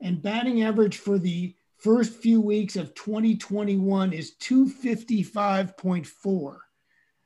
and 0.00 0.22
batting 0.22 0.62
average 0.62 0.96
for 0.96 1.18
the 1.18 1.54
first 1.76 2.14
few 2.14 2.40
weeks 2.40 2.76
of 2.76 2.94
2021 2.94 4.12
is 4.12 4.34
255.4. 4.40 6.56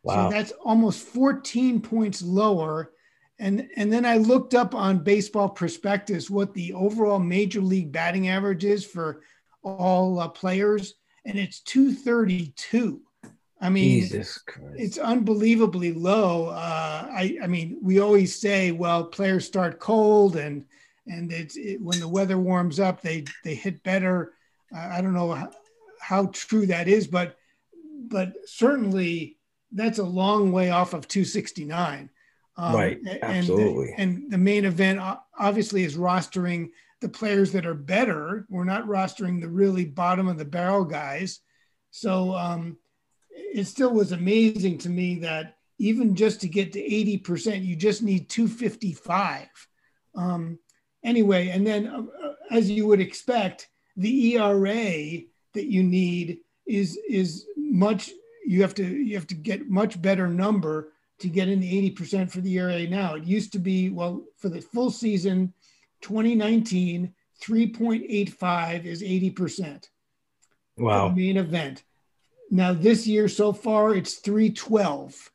Wow. 0.05 0.29
So 0.29 0.37
that's 0.37 0.53
almost 0.65 1.01
14 1.09 1.81
points 1.81 2.23
lower. 2.23 2.93
And, 3.39 3.69
and 3.77 3.93
then 3.93 4.07
I 4.07 4.19
looked 4.19 4.55
up 4.55 4.75
on 4.75 4.99
baseball 5.03 5.49
prospectus 5.49 6.31
what 6.31 6.55
the 6.55 6.73
overall 6.75 7.19
major 7.19 7.61
league 7.61 7.91
batting 7.91 8.29
average 8.29 8.65
is 8.65 8.85
for 8.85 9.23
all 9.65 10.21
uh, 10.21 10.29
players, 10.29 10.95
and 11.25 11.39
it's 11.39 11.61
232. 11.61 13.01
I 13.61 13.71
mean, 13.71 14.03
Jesus 14.03 14.41
it's 14.77 14.99
unbelievably 14.99 15.95
low. 15.95 16.49
Uh, 16.49 17.09
I, 17.11 17.39
I 17.43 17.47
mean, 17.47 17.79
we 17.81 17.99
always 17.99 18.39
say, 18.39 18.73
well, 18.73 19.05
players 19.05 19.47
start 19.47 19.81
cold, 19.81 20.37
and 20.37 20.67
and 21.07 21.33
it's 21.33 21.57
it, 21.57 21.81
when 21.81 21.99
the 21.99 22.09
weather 22.09 22.39
warms 22.39 22.79
up, 22.79 23.01
they 23.01 23.25
they 23.43 23.55
hit 23.55 23.83
better. 23.83 24.35
Uh, 24.75 24.81
I 24.93 25.01
don't 25.01 25.15
know 25.15 25.33
how, 25.33 25.51
how 25.99 26.27
true 26.27 26.67
that 26.67 26.89
is, 26.89 27.07
but 27.07 27.39
but 28.09 28.35
certainly 28.45 29.39
that's 29.75 29.99
a 29.99 30.05
long 30.05 30.53
way 30.53 30.70
off 30.70 30.95
of 30.95 31.09
269. 31.09 32.11
Um, 32.57 32.75
Right, 32.75 32.99
and- 32.99 33.22
absolutely. 33.22 33.95
And, 33.99 34.31
the 34.31 34.39
main 34.39 34.64
event 34.64 35.01
obviously 35.39 35.85
is 35.85 35.97
rostering 35.97 36.70
the 37.01 37.09
players 37.09 37.53
that 37.53 37.66
are 37.66 37.75
better. 37.75 38.47
We're 38.49 38.64
not 38.64 38.87
rostering 38.87 39.41
the 39.41 39.49
really 39.49 39.85
bottom 39.85 40.29
of 40.29 40.39
the 40.39 40.45
barrel 40.45 40.85
guys. 40.85 41.41
So 41.91 42.35
um, 42.35 42.79
it 43.31 43.66
still 43.66 43.93
was 43.93 44.12
amazing 44.12 44.79
to 44.79 44.89
me 44.89 45.16
that 45.20 45.57
even 45.79 46.14
just 46.14 46.41
to 46.41 46.49
get 46.49 46.72
to 46.72 46.81
80%, 46.81 47.64
you 47.64 47.77
just 47.77 48.03
need 48.03 48.31
255. 48.31 49.49
Um, 50.14 50.59
anyway, 51.05 51.49
and 51.49 51.66
then 51.66 51.87
uh, 51.89 52.03
uh, 52.27 52.33
as 52.51 52.70
you 52.70 52.87
would 52.87 53.01
expect, 53.01 53.68
the 53.97 54.37
ERA 54.37 55.22
that 55.55 55.70
you 55.70 55.83
need 55.83 56.39
is 56.66 56.99
is 57.09 57.47
much 57.57 58.11
you 58.45 58.63
have 58.63 58.75
to 58.75 58.85
you 58.85 59.15
have 59.15 59.27
to 59.29 59.35
get 59.35 59.69
much 59.69 60.01
better 60.01 60.29
number 60.29 60.93
to 61.19 61.29
get 61.29 61.49
in 61.49 61.61
the 61.61 61.91
80% 61.93 62.31
for 62.31 62.41
the 62.41 62.59
ERA 62.59 62.87
now. 62.89 63.15
It 63.15 63.25
used 63.25 63.53
to 63.53 63.59
be 63.59 63.91
well 63.91 64.25
for 64.37 64.49
the 64.49 64.61
full 64.61 64.91
season 64.91 65.53
2019 66.03 67.15
3.85 67.43 68.85
is 68.85 69.03
80%. 69.03 69.89
Wow. 70.77 71.09
main 71.09 71.37
event. 71.37 71.83
Now 72.51 72.73
this 72.73 73.07
year 73.07 73.29
so 73.29 73.53
far 73.53 73.95
it's 73.95 74.15
312. 74.15 75.31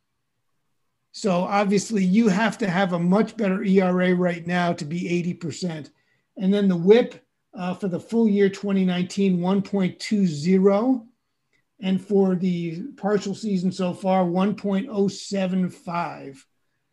So 1.12 1.32
obviously 1.32 2.04
you 2.04 2.30
have 2.30 2.58
to 2.60 2.70
have 2.70 2.94
a 2.94 3.00
much 3.00 3.36
better 3.36 3.64
ERA 3.64 4.16
right 4.16 4.46
now 4.46 4.74
to 4.74 4.86
be 4.86 5.38
80%. 5.40 5.90
And 6.38 6.54
then 6.54 6.68
the 6.68 6.78
whip 6.78 7.26
uh, 7.54 7.74
for 7.74 7.88
the 7.88 8.00
full 8.00 8.28
year 8.28 8.50
2019 8.50 9.40
1.20 9.40 11.08
and 11.82 12.02
for 12.02 12.36
the 12.36 12.82
partial 12.98 13.34
season 13.34 13.72
so 13.72 13.94
far 13.94 14.26
1.075. 14.26 16.38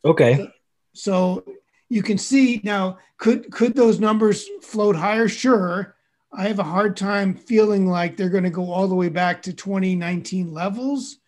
Okay. 0.05 0.49
So 0.93 1.45
you 1.89 2.03
can 2.03 2.19
see 2.19 2.61
now 2.65 2.99
could 3.19 3.51
could 3.51 3.75
those 3.75 4.01
numbers 4.01 4.47
float 4.63 4.97
higher? 4.97 5.29
Sure. 5.29 5.95
I 6.33 6.49
have 6.49 6.59
a 6.59 6.65
hard 6.65 6.97
time 6.97 7.35
feeling 7.35 7.87
like 7.87 8.17
they're 8.17 8.29
going 8.29 8.45
to 8.45 8.51
go 8.51 8.71
all 8.71 8.89
the 8.89 8.95
way 8.95 9.09
back 9.09 9.43
to 9.43 9.53
2019 9.53 10.53
levels. 10.53 11.19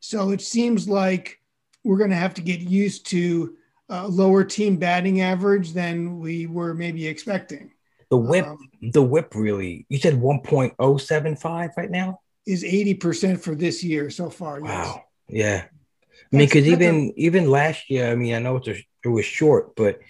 So 0.00 0.30
it 0.30 0.40
seems 0.40 0.88
like 0.88 1.40
we're 1.84 1.98
going 1.98 2.10
to 2.10 2.16
have 2.16 2.34
to 2.34 2.42
get 2.42 2.60
used 2.60 3.06
to 3.08 3.56
a 3.88 4.06
lower 4.06 4.44
team 4.44 4.76
batting 4.76 5.20
average 5.20 5.72
than 5.72 6.18
we 6.18 6.46
were 6.46 6.74
maybe 6.74 7.06
expecting. 7.06 7.70
The 8.10 8.16
whip, 8.16 8.46
Um, 8.46 8.58
the 8.82 9.02
whip 9.02 9.34
really. 9.34 9.86
You 9.88 9.98
said 9.98 10.14
1.075 10.14 11.76
right 11.76 11.90
now. 11.90 12.20
Is 12.48 12.64
80% 12.64 13.40
for 13.40 13.54
this 13.54 13.84
year 13.84 14.08
so 14.10 14.30
far. 14.30 14.60
Yes. 14.60 14.68
Wow. 14.68 15.04
Yeah. 15.28 15.64
I 15.66 16.36
mean, 16.36 16.46
because 16.46 16.64
that's 16.64 16.80
a- 16.80 16.84
even 16.84 17.12
even 17.16 17.50
last 17.50 17.90
year, 17.90 18.10
I 18.10 18.14
mean, 18.16 18.34
I 18.34 18.38
know 18.38 18.56
it's 18.56 18.68
a, 18.68 18.76
it 19.04 19.08
was 19.08 19.24
short, 19.24 19.76
but 19.76 20.00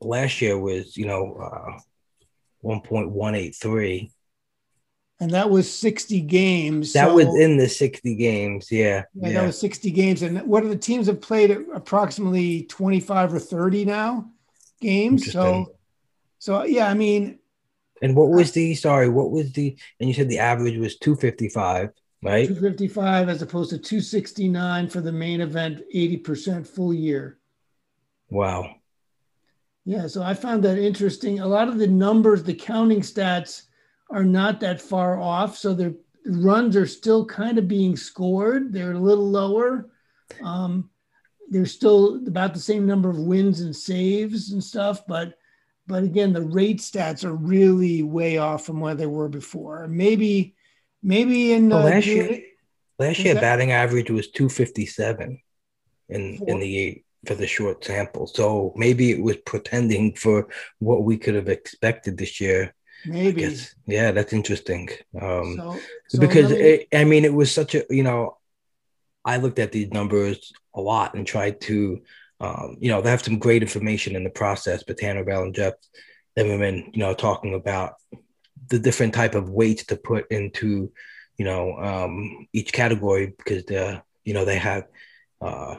last 0.00 0.40
year 0.40 0.58
was 0.58 0.96
you 0.96 1.06
know 1.06 1.34
uh, 1.34 1.78
1.183. 2.64 4.10
And 5.18 5.30
that 5.30 5.48
was 5.48 5.72
60 5.72 6.20
games. 6.20 6.92
That 6.92 7.08
so- 7.08 7.14
was 7.14 7.26
in 7.40 7.56
the 7.56 7.68
60 7.68 8.14
games. 8.16 8.70
Yeah. 8.70 9.04
Yeah, 9.14 9.28
Yeah. 9.28 9.40
that 9.40 9.46
was 9.46 9.58
60 9.58 9.90
games. 9.90 10.22
And 10.22 10.42
what 10.42 10.62
are 10.62 10.68
the 10.68 10.76
teams 10.76 11.06
have 11.06 11.20
played 11.22 11.50
approximately 11.74 12.64
25 12.64 13.32
or 13.34 13.38
30 13.38 13.86
now 13.86 14.30
games? 14.80 15.32
So, 15.32 15.72
so 16.38 16.64
yeah, 16.64 16.88
I 16.90 16.94
mean, 16.94 17.38
and 18.02 18.14
what 18.14 18.30
was 18.30 18.52
the 18.52 18.74
sorry? 18.74 19.08
What 19.08 19.30
was 19.30 19.52
the? 19.52 19.76
And 20.00 20.08
you 20.08 20.14
said 20.14 20.28
the 20.28 20.38
average 20.38 20.76
was 20.76 20.98
255, 20.98 21.90
right? 22.22 22.46
255 22.46 23.28
as 23.28 23.42
opposed 23.42 23.70
to 23.70 23.78
269 23.78 24.88
for 24.88 25.00
the 25.00 25.12
main 25.12 25.40
event, 25.40 25.82
80% 25.94 26.66
full 26.66 26.92
year. 26.92 27.38
Wow. 28.28 28.76
Yeah, 29.84 30.08
so 30.08 30.22
I 30.22 30.34
found 30.34 30.64
that 30.64 30.78
interesting. 30.78 31.38
A 31.38 31.46
lot 31.46 31.68
of 31.68 31.78
the 31.78 31.86
numbers, 31.86 32.42
the 32.42 32.54
counting 32.54 33.00
stats 33.00 33.62
are 34.10 34.24
not 34.24 34.60
that 34.60 34.82
far 34.82 35.20
off. 35.20 35.56
So 35.56 35.74
the 35.74 35.96
runs 36.26 36.76
are 36.76 36.86
still 36.86 37.24
kind 37.24 37.56
of 37.56 37.68
being 37.68 37.96
scored. 37.96 38.72
They're 38.72 38.92
a 38.92 38.98
little 38.98 39.30
lower. 39.30 39.88
Um, 40.42 40.90
there's 41.48 41.72
still 41.72 42.20
about 42.26 42.52
the 42.52 42.60
same 42.60 42.86
number 42.86 43.08
of 43.08 43.18
wins 43.18 43.60
and 43.60 43.74
saves 43.74 44.50
and 44.52 44.62
stuff, 44.62 45.06
but 45.06 45.38
but 45.86 46.02
again, 46.02 46.32
the 46.32 46.42
rate 46.42 46.78
stats 46.78 47.24
are 47.24 47.34
really 47.34 48.02
way 48.02 48.38
off 48.38 48.66
from 48.66 48.80
where 48.80 48.94
they 48.94 49.06
were 49.06 49.28
before. 49.28 49.86
Maybe 49.88 50.54
maybe 51.02 51.52
in 51.52 51.68
Well, 51.68 51.86
uh, 51.86 51.90
last 51.90 52.04
June- 52.04 52.16
year- 52.32 52.42
Last 52.98 53.18
year, 53.20 53.34
that- 53.34 53.40
batting 53.42 53.72
average 53.72 54.10
was 54.10 54.30
257 54.30 55.40
in 56.08 56.38
For- 56.38 56.48
in 56.48 56.58
the 56.60 56.78
eight 56.78 57.04
for 57.26 57.34
the 57.34 57.46
short 57.46 57.84
sample. 57.84 58.26
So 58.26 58.72
maybe 58.76 59.10
it 59.10 59.20
was 59.20 59.36
pretending 59.44 60.14
for 60.14 60.48
what 60.78 61.04
we 61.04 61.18
could 61.18 61.34
have 61.34 61.48
expected 61.48 62.16
this 62.16 62.40
year. 62.40 62.74
Maybe. 63.04 63.54
Yeah, 63.86 64.12
that's 64.12 64.32
interesting. 64.32 64.88
Um, 65.20 65.56
so, 65.56 65.78
so 66.08 66.18
because 66.20 66.50
me- 66.50 66.56
it, 66.58 66.88
I 66.94 67.04
mean, 67.04 67.24
it 67.24 67.34
was 67.34 67.52
such 67.52 67.74
a 67.74 67.84
you 67.90 68.02
know, 68.02 68.38
I 69.24 69.36
looked 69.36 69.58
at 69.58 69.72
these 69.72 69.90
numbers 69.92 70.52
a 70.74 70.80
lot 70.80 71.14
and 71.14 71.26
tried 71.26 71.60
to, 71.62 72.00
um, 72.40 72.76
you 72.80 72.90
know, 72.90 73.00
they 73.00 73.10
have 73.10 73.22
some 73.22 73.38
great 73.38 73.62
information 73.62 74.16
in 74.16 74.24
the 74.24 74.30
process. 74.30 74.82
But 74.82 74.98
Tanner 74.98 75.24
Bell 75.24 75.42
and 75.42 75.54
Jeff 75.54 75.74
Zimmerman, 76.38 76.90
you 76.92 77.00
know, 77.00 77.14
talking 77.14 77.54
about 77.54 77.94
the 78.68 78.78
different 78.78 79.14
type 79.14 79.34
of 79.34 79.48
weights 79.50 79.84
to 79.86 79.96
put 79.96 80.30
into, 80.30 80.92
you 81.38 81.44
know, 81.44 81.76
um, 81.78 82.46
each 82.52 82.72
category 82.72 83.32
because 83.36 83.64
the 83.64 84.02
you 84.24 84.34
know 84.34 84.44
they 84.44 84.58
have 84.58 84.84
uh, 85.40 85.76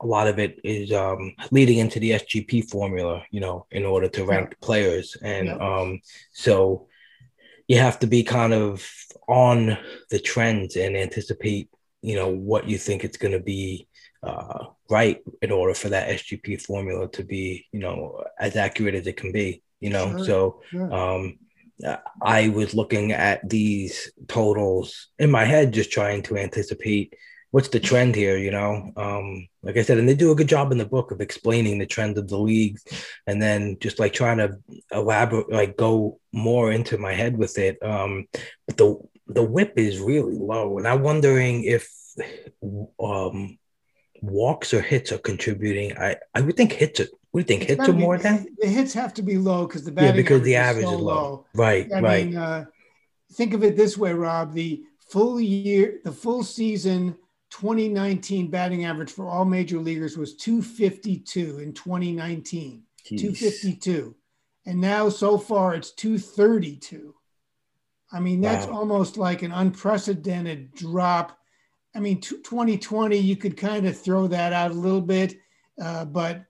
a 0.00 0.06
lot 0.06 0.28
of 0.28 0.38
it 0.38 0.60
is 0.62 0.92
um, 0.92 1.34
leading 1.50 1.78
into 1.78 1.98
the 1.98 2.12
SGP 2.12 2.70
formula, 2.70 3.24
you 3.30 3.40
know, 3.40 3.66
in 3.70 3.84
order 3.84 4.08
to 4.08 4.24
rank 4.24 4.56
players, 4.60 5.16
and 5.22 5.46
Yeah. 5.48 5.56
um, 5.56 6.00
so 6.32 6.88
you 7.66 7.78
have 7.78 7.98
to 7.98 8.06
be 8.06 8.22
kind 8.22 8.54
of 8.54 8.88
on 9.28 9.76
the 10.10 10.18
trends 10.18 10.76
and 10.76 10.96
anticipate, 10.96 11.68
you 12.00 12.14
know, 12.14 12.28
what 12.28 12.68
you 12.68 12.78
think 12.78 13.04
it's 13.04 13.18
going 13.18 13.32
to 13.32 13.40
be 13.40 13.88
uh, 14.22 14.64
right 14.90 15.22
in 15.42 15.50
order 15.50 15.74
for 15.74 15.88
that 15.90 16.08
SGP 16.08 16.60
formula 16.62 17.08
to 17.12 17.24
be, 17.24 17.66
you 17.72 17.80
know, 17.80 18.24
as 18.38 18.56
accurate 18.56 18.94
as 18.94 19.06
it 19.06 19.16
can 19.16 19.32
be, 19.32 19.62
you 19.80 19.90
know. 19.90 20.10
Sure. 20.10 20.24
So 20.24 20.62
Sure. 20.70 20.92
um, 20.94 21.38
I 22.22 22.48
was 22.48 22.74
looking 22.74 23.12
at 23.12 23.48
these 23.48 24.10
totals 24.26 25.08
in 25.18 25.30
my 25.30 25.44
head, 25.44 25.72
just 25.72 25.92
trying 25.92 26.22
to 26.22 26.36
anticipate 26.36 27.14
what's 27.50 27.68
the 27.68 27.80
trend 27.80 28.14
here, 28.14 28.36
you 28.36 28.50
know. 28.50 28.92
Um, 28.96 29.48
like 29.62 29.76
I 29.76 29.82
said, 29.82 29.98
and 29.98 30.08
they 30.08 30.14
do 30.14 30.32
a 30.32 30.34
good 30.34 30.48
job 30.48 30.72
in 30.72 30.78
the 30.78 30.84
book 30.84 31.10
of 31.10 31.20
explaining 31.20 31.78
the 31.78 31.86
trend 31.86 32.18
of 32.18 32.28
the 32.28 32.38
league, 32.38 32.78
and 33.26 33.40
then 33.40 33.76
just 33.80 33.98
like 33.98 34.12
trying 34.12 34.38
to 34.38 34.58
elaborate, 34.90 35.50
like 35.52 35.76
go 35.76 36.18
more 36.32 36.72
into 36.72 36.98
my 36.98 37.14
head 37.14 37.36
with 37.36 37.58
it. 37.58 37.82
Um, 37.82 38.26
but 38.66 38.76
the 38.76 38.96
the 39.26 39.42
whip 39.42 39.74
is 39.76 40.00
really 40.00 40.34
low, 40.34 40.78
and 40.78 40.88
I'm 40.88 41.02
wondering 41.02 41.64
if 41.64 41.88
um, 43.00 43.58
walks 44.22 44.72
or 44.74 44.80
hits 44.80 45.12
are 45.12 45.18
contributing. 45.18 45.96
I 45.98 46.16
I 46.34 46.40
would 46.40 46.56
think 46.56 46.72
hits 46.72 47.00
are. 47.00 47.08
Would 47.32 47.46
think 47.46 47.64
hits 47.64 47.86
are 47.88 47.92
more 47.92 48.16
than? 48.16 48.46
the 48.58 48.66
hits 48.68 48.94
have 48.94 49.12
to 49.14 49.22
be 49.22 49.36
low 49.36 49.66
because 49.66 49.84
the 49.84 49.92
batting 49.92 50.10
Yeah, 50.10 50.16
because 50.22 50.42
the 50.42 50.56
average 50.56 50.86
is, 50.86 50.92
is 50.92 50.98
so 50.98 51.02
low. 51.04 51.46
Right, 51.54 51.86
I 51.92 52.00
right. 52.00 52.26
mean, 52.26 52.36
uh, 52.36 52.64
think 53.34 53.52
of 53.52 53.62
it 53.62 53.76
this 53.76 53.98
way, 53.98 54.12
Rob. 54.14 54.54
The 54.54 54.82
full 55.10 55.38
year, 55.38 56.00
the 56.04 56.12
full 56.12 56.42
season 56.42 57.16
2019 57.50 58.48
batting 58.50 58.86
average 58.86 59.10
for 59.10 59.26
all 59.26 59.44
major 59.44 59.78
leaguers 59.78 60.16
was 60.16 60.36
252 60.36 61.58
in 61.60 61.72
2019. 61.74 62.82
Jeez. 63.04 63.20
252. 63.20 64.14
And 64.66 64.80
now 64.80 65.08
so 65.08 65.38
far 65.38 65.74
it's 65.74 65.92
232. 65.92 67.14
I 68.12 68.20
mean, 68.20 68.40
that's 68.40 68.66
Wow. 68.66 68.78
almost 68.78 69.16
like 69.16 69.42
an 69.42 69.52
unprecedented 69.52 70.74
drop. 70.74 71.37
I 71.98 72.00
mean, 72.00 72.20
2020, 72.20 73.16
you 73.16 73.34
could 73.34 73.56
kind 73.56 73.84
of 73.84 73.98
throw 73.98 74.28
that 74.28 74.52
out 74.52 74.70
a 74.70 74.74
little 74.74 75.00
bit, 75.00 75.40
uh, 75.82 76.04
but 76.04 76.44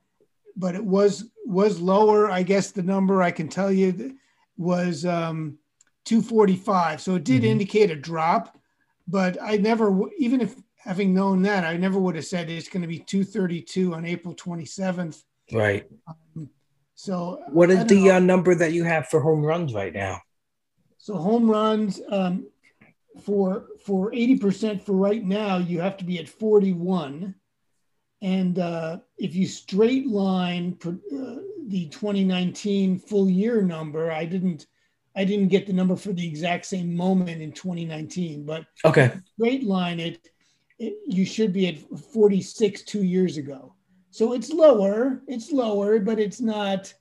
but 0.56 0.74
it 0.74 0.84
was 0.84 1.30
was 1.46 1.80
lower. 1.80 2.30
I 2.30 2.42
guess 2.42 2.70
the 2.70 2.82
number 2.82 3.22
I 3.22 3.30
can 3.30 3.48
tell 3.48 3.72
you 3.72 4.18
was 4.58 5.06
um, 5.06 5.56
245. 6.04 7.00
So 7.00 7.14
it 7.14 7.24
did 7.24 7.44
Mhm. 7.44 7.46
indicate 7.46 7.90
a 7.90 7.96
drop, 7.96 8.58
but 9.06 9.38
I 9.40 9.56
never, 9.56 9.98
even 10.18 10.42
if 10.42 10.54
having 10.76 11.14
known 11.14 11.40
that, 11.42 11.64
I 11.64 11.78
never 11.78 11.98
would 11.98 12.16
have 12.16 12.26
said 12.26 12.50
it's 12.50 12.68
going 12.68 12.82
to 12.82 12.88
be 12.88 12.98
232 12.98 13.94
on 13.94 14.04
April 14.04 14.34
27th. 14.34 15.24
Right. 15.50 15.88
So 16.94 17.42
What 17.48 17.70
is 17.70 17.86
the 17.86 18.10
uh, 18.10 18.18
number 18.18 18.54
that 18.54 18.72
you 18.74 18.84
have 18.84 19.08
for 19.08 19.20
home 19.20 19.42
runs 19.42 19.72
right 19.72 19.94
now? 19.94 20.20
So 20.98 21.16
home 21.16 21.50
runs 21.50 22.02
um, 22.10 22.48
for 23.20 23.66
for 23.84 24.10
80% 24.12 24.82
for 24.82 24.92
right 24.92 25.24
now, 25.24 25.58
you 25.58 25.80
have 25.80 25.96
to 25.98 26.04
be 26.04 26.18
at 26.18 26.28
41. 26.28 27.34
And 28.20 28.58
uh, 28.58 28.98
if 29.16 29.34
you 29.34 29.46
straight 29.46 30.06
line 30.08 30.74
per, 30.74 30.90
uh, 30.90 31.36
the 31.68 31.88
2019 31.90 32.98
full 32.98 33.28
year 33.30 33.62
number, 33.62 34.10
I 34.10 34.24
didn't 34.24 34.66
I 35.16 35.24
didn't 35.24 35.48
get 35.48 35.66
the 35.66 35.72
number 35.72 35.96
for 35.96 36.12
the 36.12 36.26
exact 36.26 36.66
same 36.66 36.94
moment 36.94 37.42
in 37.42 37.52
2019, 37.52 38.44
but 38.44 38.64
Okay. 38.84 39.12
straight 39.34 39.64
line 39.64 39.98
it, 40.00 40.28
it 40.78 40.94
you 41.06 41.24
should 41.24 41.52
be 41.52 41.66
at 41.68 41.78
46 42.12 42.82
two 42.82 43.02
years 43.02 43.36
ago. 43.36 43.74
So 44.10 44.32
it's 44.32 44.50
lower, 44.50 45.22
it's 45.26 45.52
lower, 45.52 45.98
but 45.98 46.18
it's 46.18 46.40
not 46.40 46.92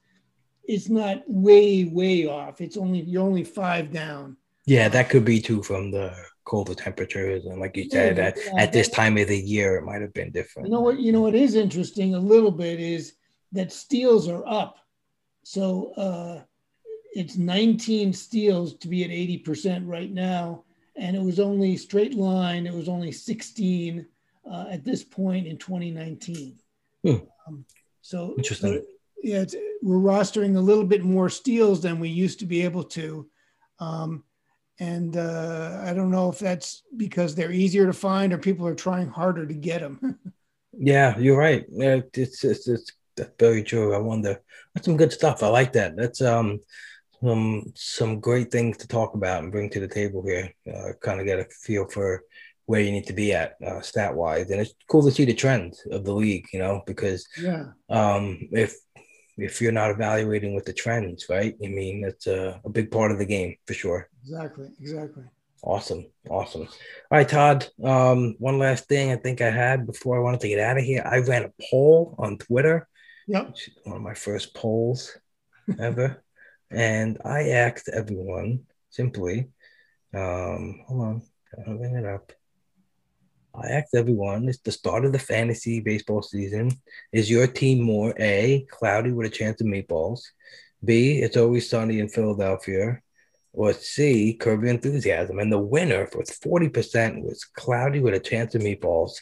it's 0.65 0.89
not 0.89 1.23
way 1.27 1.85
way 1.85 2.27
off. 2.27 2.59
It's 2.61 2.77
only 2.77 3.01
you're 3.01 3.23
only 3.23 3.43
five 3.43 3.91
down. 3.91 4.37
Yeah, 4.67 4.89
that 4.89 5.09
could 5.09 5.23
be 5.23 5.41
too 5.41 5.63
from 5.63 5.91
the 5.91 6.13
colder 6.43 6.75
temperatures 6.75 7.45
and 7.45 7.59
like 7.59 7.75
you 7.75 7.89
said, 7.89 8.17
Yeah, 8.17 8.23
at, 8.25 8.37
yeah, 8.37 8.61
at 8.61 8.73
this 8.73 8.89
time 8.89 9.17
of 9.17 9.29
the 9.29 9.39
year 9.39 9.77
it 9.77 9.83
might 9.83 10.01
have 10.01 10.13
been 10.13 10.31
different. 10.31 10.67
You 10.67 10.73
know 10.73 10.81
what? 10.81 10.99
You 10.99 11.11
know 11.13 11.21
what 11.21 11.35
is 11.35 11.55
interesting 11.55 12.15
a 12.15 12.19
little 12.19 12.51
bit 12.51 12.79
is 12.79 13.13
that 13.53 13.71
steals 13.71 14.27
are 14.27 14.45
up. 14.45 14.77
So 15.43 15.93
uh, 15.93 16.41
it's 17.13 17.37
19 17.37 18.11
steals 18.11 18.75
to 18.75 18.89
be 18.89 19.05
at 19.05 19.09
80% 19.09 19.83
right 19.85 20.11
now, 20.11 20.65
and 20.97 21.15
it 21.15 21.21
was 21.21 21.39
only 21.39 21.77
straight 21.77 22.15
line. 22.15 22.67
It 22.67 22.73
was 22.73 22.89
only 22.89 23.13
16 23.13 24.05
uh, 24.51 24.65
at 24.69 24.83
this 24.83 25.03
point 25.03 25.47
in 25.47 25.57
2019. 25.57 26.59
Hmm. 27.03 27.15
Um, 27.47 27.65
so 28.01 28.35
Interesting. 28.37 28.73
so, 28.73 28.85
yeah, 29.23 29.41
it's, 29.41 29.55
we're 29.81 29.95
rostering 29.95 30.57
a 30.57 30.61
little 30.61 30.83
bit 30.83 31.03
more 31.03 31.29
steals 31.29 31.81
than 31.81 31.99
we 31.99 32.09
used 32.09 32.39
to 32.39 32.45
be 32.45 32.63
able 32.63 32.83
to. 32.83 33.29
Um, 33.79 34.23
and 34.79 35.17
uh, 35.17 35.81
I 35.83 35.93
don't 35.93 36.11
know 36.11 36.29
if 36.29 36.39
that's 36.39 36.83
because 36.95 37.33
they're 37.33 37.51
easier 37.51 37.85
to 37.85 37.93
find 37.93 38.31
or 38.31 38.37
people 38.37 38.67
are 38.67 38.75
trying 38.75 39.09
harder 39.09 39.45
to 39.45 39.53
get 39.53 39.81
them. 39.81 40.19
yeah, 40.77 41.17
you're 41.17 41.37
right. 41.37 41.65
It's, 41.69 42.43
it's 42.43 42.67
it's 42.67 42.91
that's 43.15 43.31
very 43.39 43.63
true. 43.63 43.95
I 43.95 43.97
wonder. 43.97 44.41
That's 44.73 44.85
some 44.85 44.97
good 44.97 45.11
stuff. 45.11 45.41
I 45.41 45.47
like 45.47 45.73
that. 45.73 45.95
That's 45.95 46.21
um 46.21 46.59
some 47.21 47.71
some 47.75 48.19
great 48.19 48.51
things 48.51 48.77
to 48.77 48.87
talk 48.87 49.15
about 49.15 49.43
and 49.43 49.51
bring 49.51 49.69
to 49.71 49.79
the 49.79 49.87
table 49.87 50.23
here. 50.23 50.53
Uh, 50.71 50.93
kind 51.01 51.19
of 51.19 51.25
get 51.25 51.39
a 51.39 51.45
feel 51.45 51.87
for 51.87 52.23
where 52.67 52.81
you 52.81 52.91
need 52.91 53.07
to 53.07 53.13
be 53.13 53.33
at 53.33 53.55
uh, 53.65 53.81
stat 53.81 54.13
wise, 54.13 54.51
and 54.51 54.61
it's 54.61 54.75
cool 54.89 55.03
to 55.03 55.11
see 55.11 55.25
the 55.25 55.33
trends 55.33 55.85
of 55.89 56.03
the 56.05 56.13
league. 56.13 56.45
You 56.53 56.59
know, 56.59 56.83
because 56.85 57.27
yeah, 57.41 57.65
um, 57.89 58.47
if 58.51 58.75
if 59.37 59.61
you're 59.61 59.71
not 59.71 59.91
evaluating 59.91 60.55
with 60.55 60.65
the 60.65 60.73
trends, 60.73 61.27
right? 61.29 61.55
I 61.63 61.67
mean, 61.67 62.01
that's 62.01 62.27
a, 62.27 62.59
a 62.65 62.69
big 62.69 62.91
part 62.91 63.11
of 63.11 63.19
the 63.19 63.25
game 63.25 63.55
for 63.65 63.73
sure. 63.73 64.09
Exactly. 64.23 64.69
Exactly. 64.79 65.23
Awesome. 65.63 66.05
Awesome. 66.29 66.61
All 66.61 67.17
right, 67.17 67.27
Todd. 67.27 67.67
Um, 67.83 68.35
one 68.39 68.59
last 68.59 68.87
thing 68.87 69.11
I 69.11 69.15
think 69.15 69.41
I 69.41 69.49
had 69.49 69.85
before 69.85 70.17
I 70.17 70.21
wanted 70.21 70.41
to 70.41 70.49
get 70.49 70.59
out 70.59 70.77
of 70.77 70.83
here. 70.83 71.03
I 71.05 71.19
ran 71.19 71.45
a 71.45 71.53
poll 71.69 72.15
on 72.17 72.37
Twitter. 72.37 72.87
Yep. 73.27 73.55
One 73.83 73.97
of 73.97 74.01
my 74.01 74.13
first 74.13 74.53
polls 74.53 75.17
ever. 75.79 76.23
and 76.71 77.17
I 77.23 77.49
asked 77.49 77.89
everyone 77.89 78.65
simply, 78.89 79.49
um, 80.13 80.81
hold 80.87 81.01
on, 81.01 81.21
I'll 81.67 81.77
bring 81.77 81.95
it 81.95 82.05
up. 82.05 82.31
I 83.59 83.69
asked 83.69 83.95
everyone, 83.95 84.47
it's 84.47 84.59
the 84.59 84.71
start 84.71 85.03
of 85.03 85.13
the 85.13 85.19
fantasy 85.19 85.79
baseball 85.79 86.21
season. 86.21 86.71
Is 87.11 87.29
your 87.29 87.47
team 87.47 87.81
more 87.81 88.13
A, 88.19 88.67
cloudy 88.69 89.11
with 89.11 89.25
a 89.25 89.35
chance 89.35 89.59
of 89.61 89.67
meatballs? 89.67 90.21
B, 90.85 91.19
it's 91.19 91.37
always 91.37 91.67
sunny 91.67 91.99
in 91.99 92.07
Philadelphia? 92.07 93.01
Or 93.53 93.73
C, 93.73 94.35
curb 94.35 94.61
your 94.61 94.69
enthusiasm? 94.69 95.39
And 95.39 95.51
the 95.51 95.57
winner 95.57 96.05
for 96.05 96.21
40% 96.21 97.23
was 97.23 97.43
cloudy 97.45 97.99
with 97.99 98.13
a 98.13 98.19
chance 98.19 98.53
of 98.53 98.61
meatballs. 98.61 99.13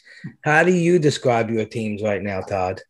How 0.42 0.64
do 0.64 0.74
you 0.74 1.00
describe 1.00 1.50
your 1.50 1.66
teams 1.66 2.04
right 2.04 2.22
now, 2.22 2.42
Todd? 2.42 2.82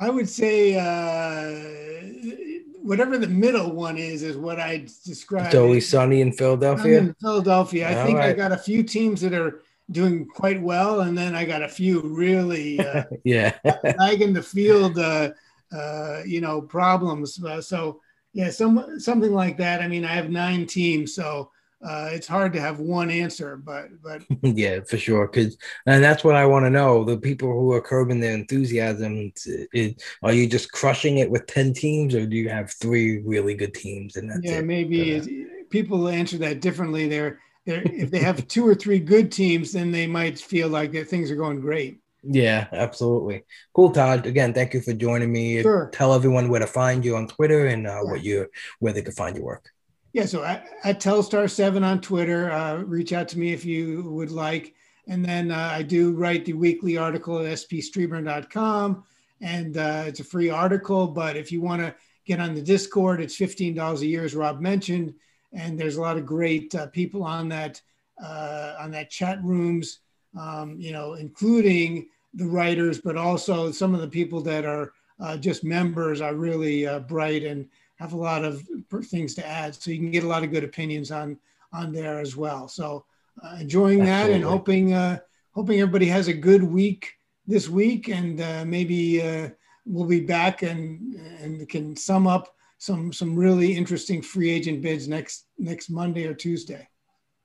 I 0.00 0.08
would 0.08 0.28
say 0.28 0.76
uh, 0.76 2.47
whatever 2.88 3.18
the 3.18 3.28
middle 3.28 3.70
one 3.72 3.98
is 3.98 4.22
is 4.22 4.38
what 4.38 4.58
I 4.58 4.78
describe. 5.04 5.46
It's 5.46 5.54
always 5.54 5.86
sunny 5.86 6.22
in 6.22 6.32
Philadelphia. 6.32 6.98
in 6.98 7.14
Philadelphia. 7.20 7.90
I 7.90 8.04
think 8.06 8.18
right. 8.18 8.30
I 8.30 8.32
got 8.32 8.50
a 8.50 8.56
few 8.56 8.82
teams 8.82 9.20
that 9.20 9.34
are 9.34 9.60
doing 9.90 10.26
quite 10.26 10.60
well, 10.62 11.02
and 11.02 11.16
then 11.16 11.34
I 11.34 11.44
got 11.44 11.62
a 11.62 11.68
few 11.68 12.00
really 12.00 12.80
uh, 12.88 13.04
yeah 13.24 13.58
lagging 13.98 14.32
the 14.32 14.42
field. 14.42 14.98
Uh, 14.98 15.32
uh, 15.70 16.22
you 16.24 16.40
know 16.40 16.62
problems. 16.62 17.44
Uh, 17.44 17.60
so 17.60 18.00
yeah, 18.32 18.48
some 18.48 18.98
something 18.98 19.34
like 19.34 19.58
that. 19.58 19.82
I 19.82 19.88
mean, 19.88 20.06
I 20.06 20.14
have 20.14 20.30
nine 20.30 20.66
teams, 20.66 21.14
so 21.14 21.50
uh, 21.80 22.10
it's 22.12 22.26
hard 22.26 22.52
to 22.52 22.60
have 22.60 22.80
one 22.80 23.10
answer, 23.10 23.56
but 23.56 23.88
but 24.02 24.22
yeah, 24.42 24.80
for 24.80 24.98
sure. 24.98 25.28
Because 25.28 25.56
and 25.86 26.02
that's 26.02 26.24
what 26.24 26.34
I 26.34 26.44
want 26.44 26.66
to 26.66 26.70
know. 26.70 27.04
The 27.04 27.16
people 27.16 27.52
who 27.52 27.72
are 27.72 27.80
curbing 27.80 28.20
their 28.20 28.34
enthusiasm, 28.34 29.32
it, 29.46 30.02
are 30.22 30.32
you 30.32 30.48
just 30.48 30.72
crushing 30.72 31.18
it 31.18 31.30
with 31.30 31.46
ten 31.46 31.72
teams, 31.72 32.14
or 32.14 32.26
do 32.26 32.36
you 32.36 32.48
have 32.48 32.72
three 32.72 33.20
really 33.20 33.54
good 33.54 33.74
teams? 33.74 34.16
And 34.16 34.28
that's 34.28 34.40
yeah, 34.42 34.58
it? 34.58 34.64
maybe 34.64 35.46
people 35.70 36.08
answer 36.08 36.36
that 36.38 36.60
differently. 36.60 37.08
They're 37.08 37.38
they're 37.64 37.82
if 37.84 38.10
they 38.10 38.20
have 38.20 38.48
two 38.48 38.66
or 38.66 38.74
three 38.74 38.98
good 38.98 39.30
teams, 39.30 39.72
then 39.72 39.92
they 39.92 40.08
might 40.08 40.38
feel 40.38 40.68
like 40.68 40.90
that 40.92 41.08
things 41.08 41.30
are 41.30 41.36
going 41.36 41.60
great. 41.60 42.00
Yeah, 42.24 42.66
absolutely. 42.72 43.44
Cool, 43.72 43.92
Todd. 43.92 44.26
Again, 44.26 44.52
thank 44.52 44.74
you 44.74 44.80
for 44.80 44.92
joining 44.92 45.30
me. 45.30 45.62
Sure. 45.62 45.88
Tell 45.92 46.12
everyone 46.12 46.48
where 46.48 46.58
to 46.58 46.66
find 46.66 47.04
you 47.04 47.16
on 47.16 47.28
Twitter 47.28 47.68
and 47.68 47.86
uh, 47.86 48.00
what 48.00 48.24
you 48.24 48.48
where 48.80 48.92
they 48.92 49.02
can 49.02 49.12
find 49.12 49.36
your 49.36 49.44
work. 49.44 49.70
Yeah, 50.12 50.24
so 50.24 50.42
at, 50.42 50.66
at 50.84 51.00
Telstar7 51.00 51.84
on 51.84 52.00
Twitter, 52.00 52.50
uh, 52.50 52.78
reach 52.78 53.12
out 53.12 53.28
to 53.28 53.38
me 53.38 53.52
if 53.52 53.64
you 53.64 54.02
would 54.10 54.30
like. 54.30 54.74
And 55.06 55.24
then 55.24 55.50
uh, 55.50 55.70
I 55.72 55.82
do 55.82 56.14
write 56.14 56.44
the 56.44 56.54
weekly 56.54 56.96
article 56.96 57.38
at 57.38 57.46
spstreamer.com. 57.46 59.04
And 59.40 59.76
uh, 59.76 60.04
it's 60.06 60.20
a 60.20 60.24
free 60.24 60.50
article, 60.50 61.06
but 61.06 61.36
if 61.36 61.52
you 61.52 61.60
want 61.60 61.82
to 61.82 61.94
get 62.26 62.40
on 62.40 62.54
the 62.54 62.62
Discord, 62.62 63.20
it's 63.20 63.38
$15 63.38 64.00
a 64.00 64.06
year, 64.06 64.24
as 64.24 64.34
Rob 64.34 64.60
mentioned. 64.60 65.14
And 65.52 65.78
there's 65.78 65.96
a 65.96 66.00
lot 66.00 66.16
of 66.16 66.26
great 66.26 66.74
uh, 66.74 66.88
people 66.88 67.22
on 67.22 67.48
that 67.50 67.80
uh, 68.22 68.74
on 68.80 68.90
that 68.90 69.10
chat 69.10 69.38
rooms, 69.44 70.00
um, 70.38 70.74
you 70.76 70.92
know, 70.92 71.14
including 71.14 72.08
the 72.34 72.46
writers, 72.46 72.98
but 72.98 73.16
also 73.16 73.70
some 73.70 73.94
of 73.94 74.00
the 74.00 74.08
people 74.08 74.40
that 74.42 74.64
are 74.64 74.92
uh, 75.20 75.36
just 75.36 75.62
members 75.62 76.20
are 76.20 76.34
really 76.34 76.84
bright 77.06 77.44
and 77.44 77.68
have 77.98 78.12
a 78.12 78.16
lot 78.16 78.44
of 78.44 78.62
things 79.04 79.34
to 79.34 79.46
add. 79.46 79.74
So 79.74 79.90
you 79.90 79.98
can 79.98 80.10
get 80.10 80.24
a 80.24 80.28
lot 80.28 80.44
of 80.44 80.50
good 80.50 80.64
opinions 80.64 81.10
on 81.10 81.38
on 81.72 81.92
there 81.92 82.18
as 82.18 82.36
well. 82.36 82.68
So 82.68 83.04
uh, 83.42 83.58
enjoying 83.60 84.00
Absolutely. 84.00 84.28
that 84.28 84.34
and 84.34 84.44
hoping 84.44 84.92
uh, 84.92 85.18
hoping 85.52 85.80
everybody 85.80 86.06
has 86.06 86.28
a 86.28 86.32
good 86.32 86.62
week 86.62 87.12
this 87.46 87.68
week, 87.68 88.08
and 88.08 88.40
uh, 88.40 88.64
maybe 88.66 89.22
uh, 89.22 89.48
we'll 89.84 90.06
be 90.06 90.20
back 90.20 90.62
and 90.62 91.14
and 91.40 91.68
can 91.68 91.96
sum 91.96 92.26
up 92.26 92.54
some 92.78 93.12
some 93.12 93.36
really 93.36 93.76
interesting 93.76 94.22
free 94.22 94.50
agent 94.50 94.82
bids 94.82 95.08
next 95.08 95.46
next 95.58 95.90
Monday 95.90 96.26
or 96.26 96.34
Tuesday. 96.34 96.88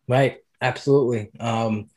Right. 0.08 0.38
Absolutely. 0.62 1.30
Um, 1.40 1.90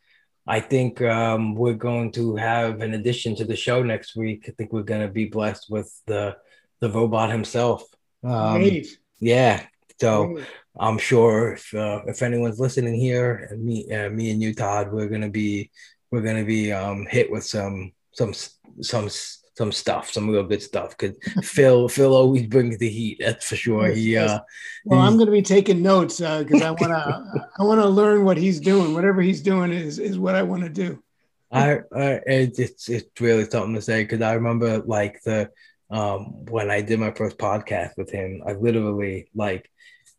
I 0.47 0.61
think 0.61 1.03
um, 1.03 1.55
we're 1.55 1.75
going 1.75 2.13
to 2.13 2.37
have 2.37 2.81
an 2.81 2.95
addition 2.95 3.35
to 3.37 3.45
the 3.45 3.57
show 3.57 3.83
next 3.83 4.17
week. 4.17 4.47
I 4.49 4.53
think 4.53 4.73
we're 4.73 4.83
going 4.83 5.03
to 5.03 5.13
be 5.13 5.27
blessed 5.27 5.67
with 5.71 5.93
the 6.07 6.37
the 6.81 6.91
robot 6.91 7.31
himself. 7.31 7.85
Um, 8.27 8.59
Great. 8.59 8.99
Yeah. 9.21 9.65
So 10.01 10.35
Great. 10.35 10.47
I'm 10.79 10.99
sure 10.99 11.53
if 11.55 11.73
uh, 11.75 12.03
if 12.07 12.23
anyone's 12.23 12.59
listening 12.59 12.95
here, 12.95 13.49
and 13.51 13.65
me, 13.65 13.91
uh, 13.93 14.11
me 14.11 14.31
and 14.31 14.43
you, 14.43 14.55
Todd, 14.55 14.93
we're 14.93 15.09
gonna 15.09 15.31
be 15.31 15.71
we're 16.11 16.23
gonna 16.23 16.45
be 16.45 16.73
um, 16.73 17.07
hit 17.09 17.31
with 17.31 17.45
some 17.45 17.93
some 18.13 18.35
some 18.83 19.09
some 19.57 19.73
stuff, 19.73 20.11
some 20.11 20.29
real 20.29 20.43
good 20.43 20.63
stuff. 20.63 20.97
Because 20.97 21.17
Phil 21.49 21.89
Phil 21.89 22.15
always 22.15 22.47
brings 22.47 22.79
the 22.79 22.89
heat. 22.89 23.19
That's 23.21 23.49
for 23.49 23.57
sure. 23.57 23.89
He. 23.89 24.17
Uh, 24.17 24.41
well, 24.85 25.01
I'm 25.01 25.15
going 25.15 25.27
to 25.27 25.33
be 25.33 25.43
taking 25.43 25.83
notes 25.83 26.19
because 26.19 26.63
uh, 26.63 26.67
I 26.67 26.71
want 26.73 26.93
to 26.93 27.49
I 27.59 27.63
want 27.63 27.81
to 27.81 27.89
learn 27.89 28.25
what 28.25 28.37
he's 28.37 28.61
doing. 28.61 28.93
Whatever 28.93 29.23
he's 29.23 29.41
doing 29.41 29.73
is 29.73 29.99
is 29.99 30.19
what 30.19 30.35
I 30.35 30.43
want 30.43 30.63
to 30.65 30.69
do. 30.69 31.03
I, 31.51 31.79
I 31.95 32.21
it's 32.27 32.89
it's 32.89 33.21
really 33.21 33.45
something 33.45 33.75
to 33.75 33.83
say 33.83 34.03
because 34.03 34.21
I 34.21 34.35
remember 34.35 34.79
like 34.81 35.23
the 35.23 35.51
um, 35.91 36.45
when 36.47 36.71
I 36.71 36.81
did 36.81 37.01
my 37.01 37.13
first 37.13 37.39
podcast 37.39 37.97
with 37.97 38.11
him. 38.11 38.43
I 38.47 38.53
literally 38.53 39.29
like 39.35 39.71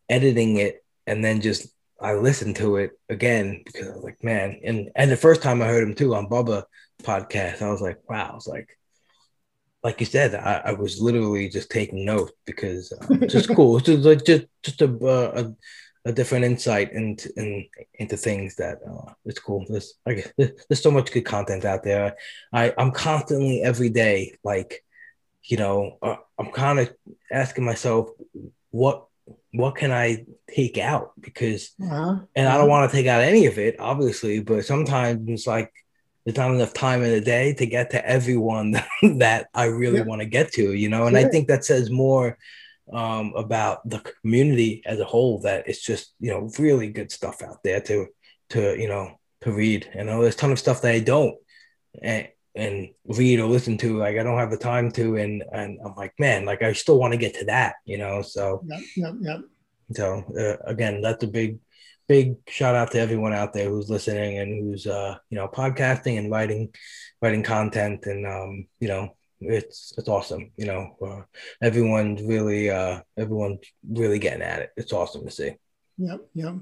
editing 0.08 0.56
it 0.56 0.84
and 1.06 1.24
then 1.24 1.40
just 1.40 1.68
I 2.00 2.14
listened 2.14 2.56
to 2.56 2.76
it 2.76 2.92
again 3.08 3.62
because 3.64 3.88
I 3.88 3.94
was 3.94 4.04
like, 4.04 4.22
man, 4.22 4.60
and 4.64 4.90
and 4.94 5.10
the 5.10 5.16
first 5.16 5.42
time 5.42 5.60
I 5.60 5.66
heard 5.66 5.82
him 5.82 5.94
too 5.94 6.14
on 6.14 6.28
Bubba 6.28 6.64
podcast, 7.02 7.62
I 7.62 7.70
was 7.70 7.80
like, 7.80 7.98
wow, 8.08 8.30
I 8.30 8.34
was 8.34 8.46
like, 8.46 8.78
like 9.82 9.98
you 10.00 10.06
said, 10.06 10.34
I, 10.34 10.62
I 10.66 10.72
was 10.72 11.00
literally 11.00 11.48
just 11.48 11.70
taking 11.70 12.04
notes 12.04 12.32
because 12.46 12.92
uh, 12.92 13.06
it's 13.22 13.32
just 13.32 13.54
cool. 13.54 13.76
It's 13.78 13.86
just 13.86 14.04
like 14.04 14.24
just 14.24 14.46
just 14.62 14.82
a, 14.82 14.86
a 14.86 15.54
a 16.08 16.12
different 16.12 16.44
insight 16.44 16.92
into 16.92 17.30
in, 17.36 17.66
into 17.94 18.16
things 18.16 18.54
that 18.56 18.78
uh, 18.88 19.12
it's 19.24 19.40
cool. 19.40 19.64
There's 19.68 19.94
like 20.06 20.32
there's 20.36 20.82
so 20.82 20.90
much 20.90 21.10
good 21.10 21.24
content 21.24 21.64
out 21.64 21.82
there. 21.82 22.16
I 22.52 22.72
I'm 22.78 22.92
constantly 22.92 23.62
every 23.62 23.88
day 23.88 24.36
like 24.44 24.84
you 25.44 25.56
know, 25.56 25.98
uh, 26.02 26.16
I'm 26.38 26.50
kind 26.50 26.78
of 26.78 26.92
asking 27.30 27.64
myself, 27.64 28.10
what 28.70 29.04
what 29.52 29.76
can 29.76 29.90
I 29.90 30.26
take 30.54 30.78
out? 30.78 31.12
Because, 31.20 31.72
uh-huh. 31.82 32.18
and 32.36 32.48
I 32.48 32.58
don't 32.58 32.68
want 32.68 32.90
to 32.90 32.96
take 32.96 33.06
out 33.06 33.22
any 33.22 33.46
of 33.46 33.58
it, 33.58 33.80
obviously, 33.80 34.40
but 34.40 34.64
sometimes 34.64 35.28
it's 35.28 35.46
like 35.46 35.72
there's 36.24 36.36
not 36.36 36.50
enough 36.50 36.74
time 36.74 37.02
in 37.02 37.10
the 37.10 37.20
day 37.20 37.54
to 37.54 37.66
get 37.66 37.90
to 37.90 38.06
everyone 38.06 38.72
that 39.02 39.48
I 39.54 39.64
really 39.64 39.98
yeah. 39.98 40.04
want 40.04 40.20
to 40.20 40.26
get 40.26 40.52
to, 40.52 40.74
you 40.74 40.88
know. 40.88 41.06
And 41.06 41.16
I 41.16 41.24
think 41.24 41.48
that 41.48 41.64
says 41.64 41.90
more 41.90 42.36
um, 42.92 43.32
about 43.36 43.88
the 43.88 44.00
community 44.00 44.82
as 44.84 45.00
a 45.00 45.04
whole. 45.04 45.40
That 45.40 45.68
it's 45.68 45.82
just 45.82 46.14
you 46.20 46.30
know 46.30 46.50
really 46.58 46.88
good 46.88 47.10
stuff 47.10 47.42
out 47.42 47.62
there 47.62 47.80
to 47.80 48.08
to 48.50 48.78
you 48.78 48.88
know 48.88 49.18
to 49.42 49.52
read. 49.52 49.90
You 49.94 50.04
know, 50.04 50.22
there's 50.22 50.34
a 50.34 50.38
ton 50.38 50.52
of 50.52 50.58
stuff 50.58 50.82
that 50.82 50.92
I 50.92 51.00
don't. 51.00 51.36
And, 52.02 52.28
and 52.54 52.88
read 53.06 53.40
or 53.40 53.48
listen 53.48 53.76
to 53.78 53.98
like 53.98 54.16
i 54.16 54.22
don't 54.22 54.38
have 54.38 54.50
the 54.50 54.56
time 54.56 54.90
to 54.90 55.16
and 55.16 55.44
and 55.52 55.78
i'm 55.84 55.94
like 55.94 56.12
man 56.18 56.44
like 56.44 56.62
i 56.62 56.72
still 56.72 56.98
want 56.98 57.12
to 57.12 57.18
get 57.18 57.34
to 57.34 57.44
that 57.44 57.74
you 57.84 57.98
know 57.98 58.22
so 58.22 58.62
yep 58.66 58.80
yep 58.96 59.14
yep. 59.20 59.40
So 59.94 60.22
uh, 60.38 60.70
again 60.70 61.00
that's 61.00 61.24
a 61.24 61.28
big 61.28 61.60
big 62.08 62.36
shout 62.48 62.74
out 62.74 62.90
to 62.92 63.00
everyone 63.00 63.32
out 63.32 63.52
there 63.52 63.68
who's 63.68 63.90
listening 63.90 64.38
and 64.38 64.62
who's 64.62 64.86
uh 64.86 65.16
you 65.30 65.36
know 65.36 65.48
podcasting 65.48 66.18
and 66.18 66.30
writing 66.30 66.74
writing 67.22 67.42
content 67.42 68.06
and 68.06 68.26
um 68.26 68.66
you 68.80 68.88
know 68.88 69.14
it's 69.40 69.94
it's 69.96 70.08
awesome 70.08 70.50
you 70.56 70.66
know 70.66 70.96
uh, 71.06 71.22
everyone's 71.62 72.20
really 72.22 72.70
uh 72.70 73.00
everyone's 73.16 73.60
really 73.88 74.18
getting 74.18 74.42
at 74.42 74.60
it. 74.60 74.70
It's 74.76 74.92
awesome 74.92 75.24
to 75.24 75.30
see. 75.30 75.54
Yep 75.98 76.20
yep. 76.34 76.54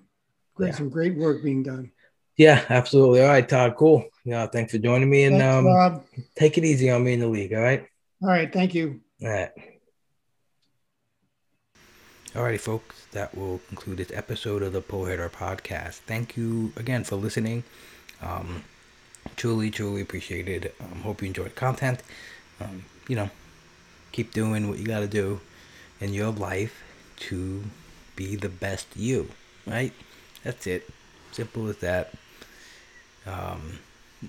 Great 0.55 0.69
yeah. 0.69 0.75
some 0.75 0.89
great 0.89 1.17
work 1.17 1.43
being 1.43 1.63
done 1.63 1.91
yeah, 2.37 2.65
absolutely. 2.69 3.23
All 3.23 3.29
right, 3.29 3.49
Todd. 3.49 3.77
Cool. 3.77 4.05
Yeah, 4.25 4.47
thanks 4.47 4.73
for 4.73 4.79
joining 4.79 5.09
me. 5.09 5.25
And 5.25 5.39
thanks, 5.39 5.57
um, 5.57 5.67
Rob. 5.67 6.05
take 6.35 6.59
it 6.59 6.65
easy 6.65 6.91
on 6.91 7.05
me 7.05 7.15
in 7.15 7.21
the 7.21 7.29
league. 7.29 7.53
All 7.53 7.61
right. 7.61 7.87
All 8.23 8.29
right. 8.29 8.53
Thank 8.53 8.75
you. 8.75 9.01
All 9.23 9.29
right. 9.29 9.51
Alrighty, 12.35 12.61
folks, 12.61 13.07
that 13.13 13.35
will 13.35 13.63
conclude 13.69 13.97
this 13.97 14.11
episode 14.13 14.63
of 14.63 14.75
the 14.75 14.83
Pull 14.83 15.07
Hitter 15.07 15.31
Podcast. 15.31 16.01
Thank 16.07 16.37
you 16.37 16.71
again 16.77 17.03
for 17.03 17.17
listening. 17.17 17.65
Um, 18.21 18.63
truly, 19.37 19.71
truly 19.71 20.03
appreciated. 20.03 20.73
Um, 20.79 21.01
hope 21.01 21.23
you 21.23 21.29
enjoyed 21.29 21.47
the 21.47 21.51
content. 21.55 22.03
Um, 22.61 22.85
you 23.09 23.17
know, 23.17 23.31
keep 24.13 24.35
doing 24.35 24.69
what 24.69 24.79
you 24.79 24.85
got 24.85 25.01
to 25.01 25.07
do 25.07 25.41
in 25.99 26.13
your 26.13 26.31
life 26.31 26.83
to 27.21 27.65
be 28.17 28.37
the 28.37 28.51
best 28.51 28.95
you, 28.95 29.31
right? 29.67 29.95
That's 30.45 30.67
it. 30.67 30.91
Simple 31.33 31.69
as 31.69 31.79
that. 31.79 32.13
Um, 33.27 33.79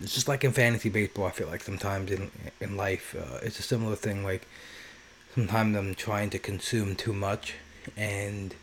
it's 0.02 0.14
just 0.14 0.28
like 0.28 0.44
in 0.44 0.52
fantasy 0.52 0.90
baseball. 0.90 1.26
I 1.26 1.32
feel 1.32 1.48
like 1.48 1.64
sometimes 1.64 2.12
in 2.12 2.32
in 2.60 2.78
life, 2.78 3.16
uh, 3.18 3.40
it's 3.42 3.60
a 3.60 3.64
similar 3.64 3.96
thing. 3.96 4.24
Like 4.24 4.48
sometimes 5.36 5.76
I'm 5.78 5.96
trying 5.96 6.30
to 6.32 6.40
consume 6.40 6.96
too 6.96 7.14
much 7.14 7.54
and 7.96 8.56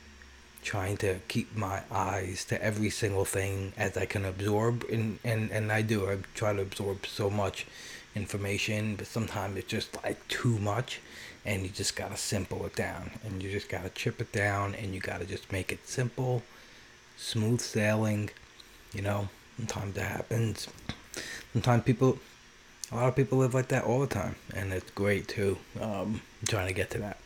trying 0.63 0.97
to 0.97 1.17
keep 1.29 1.55
my 1.57 1.83
eyes 1.91 2.45
to 2.47 2.63
every 2.63 2.91
single 2.91 3.25
thing 3.25 3.73
as 3.77 3.97
I 3.97 4.07
can 4.07 4.25
absorb 4.25 4.85
and 4.91 5.19
and 5.25 5.51
and 5.51 5.71
I 5.73 5.83
do. 5.83 6.11
I 6.11 6.19
try 6.35 6.53
to 6.53 6.63
absorb 6.63 7.07
so 7.07 7.31
much 7.31 7.67
information, 8.15 8.97
but 8.97 9.07
sometimes 9.07 9.57
it's 9.57 9.69
just 9.69 10.03
like 10.05 10.27
too 10.29 10.59
much 10.59 11.01
and 11.45 11.63
you 11.63 11.69
just 11.69 11.97
gotta 11.97 12.17
simple 12.17 12.65
it 12.67 12.75
down 12.75 13.11
and 13.25 13.43
you 13.43 13.51
just 13.51 13.69
gotta 13.69 13.91
chip 13.91 14.21
it 14.21 14.33
down 14.33 14.75
and 14.75 14.95
you 14.95 15.01
gotta 15.01 15.27
just 15.27 15.53
make 15.53 15.73
it 15.73 15.87
simple, 15.87 16.43
smooth 17.17 17.61
sailing, 17.61 18.31
you 18.93 19.03
know. 19.03 19.29
Sometimes 19.57 19.95
that 19.95 20.07
happens. 20.07 20.69
Sometimes 21.53 21.85
people, 21.85 22.19
a 22.91 22.97
lot 22.97 23.09
of 23.09 23.17
people 23.17 23.39
live 23.39 23.55
like 23.55 23.69
that 23.69 23.85
all 23.85 24.01
the 24.01 24.07
time, 24.07 24.37
and 24.55 24.73
it's 24.73 24.91
great 24.91 25.29
too. 25.29 25.59
Um, 25.81 26.21
I'm 26.41 26.47
trying 26.49 26.69
to 26.69 26.75
get 26.75 26.91
to 26.91 26.99
that. 26.99 27.19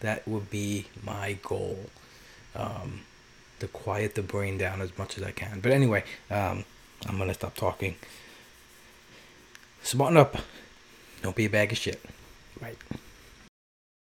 That 0.00 0.26
would 0.26 0.50
be 0.50 0.86
my 1.04 1.38
goal. 1.42 1.78
Um, 2.54 3.00
to 3.62 3.68
quiet 3.68 4.16
the 4.16 4.22
brain 4.22 4.58
down 4.58 4.80
as 4.80 4.96
much 4.98 5.16
as 5.16 5.22
I 5.22 5.30
can. 5.30 5.60
But 5.60 5.70
anyway, 5.70 6.02
um, 6.30 6.64
I'm 7.06 7.16
gonna 7.16 7.32
stop 7.32 7.54
talking. 7.54 7.94
Smarten 9.84 10.16
up. 10.16 10.36
Don't 11.22 11.36
be 11.36 11.46
a 11.46 11.50
bag 11.50 11.70
of 11.70 11.78
shit. 11.78 12.04
Right. 12.60 12.76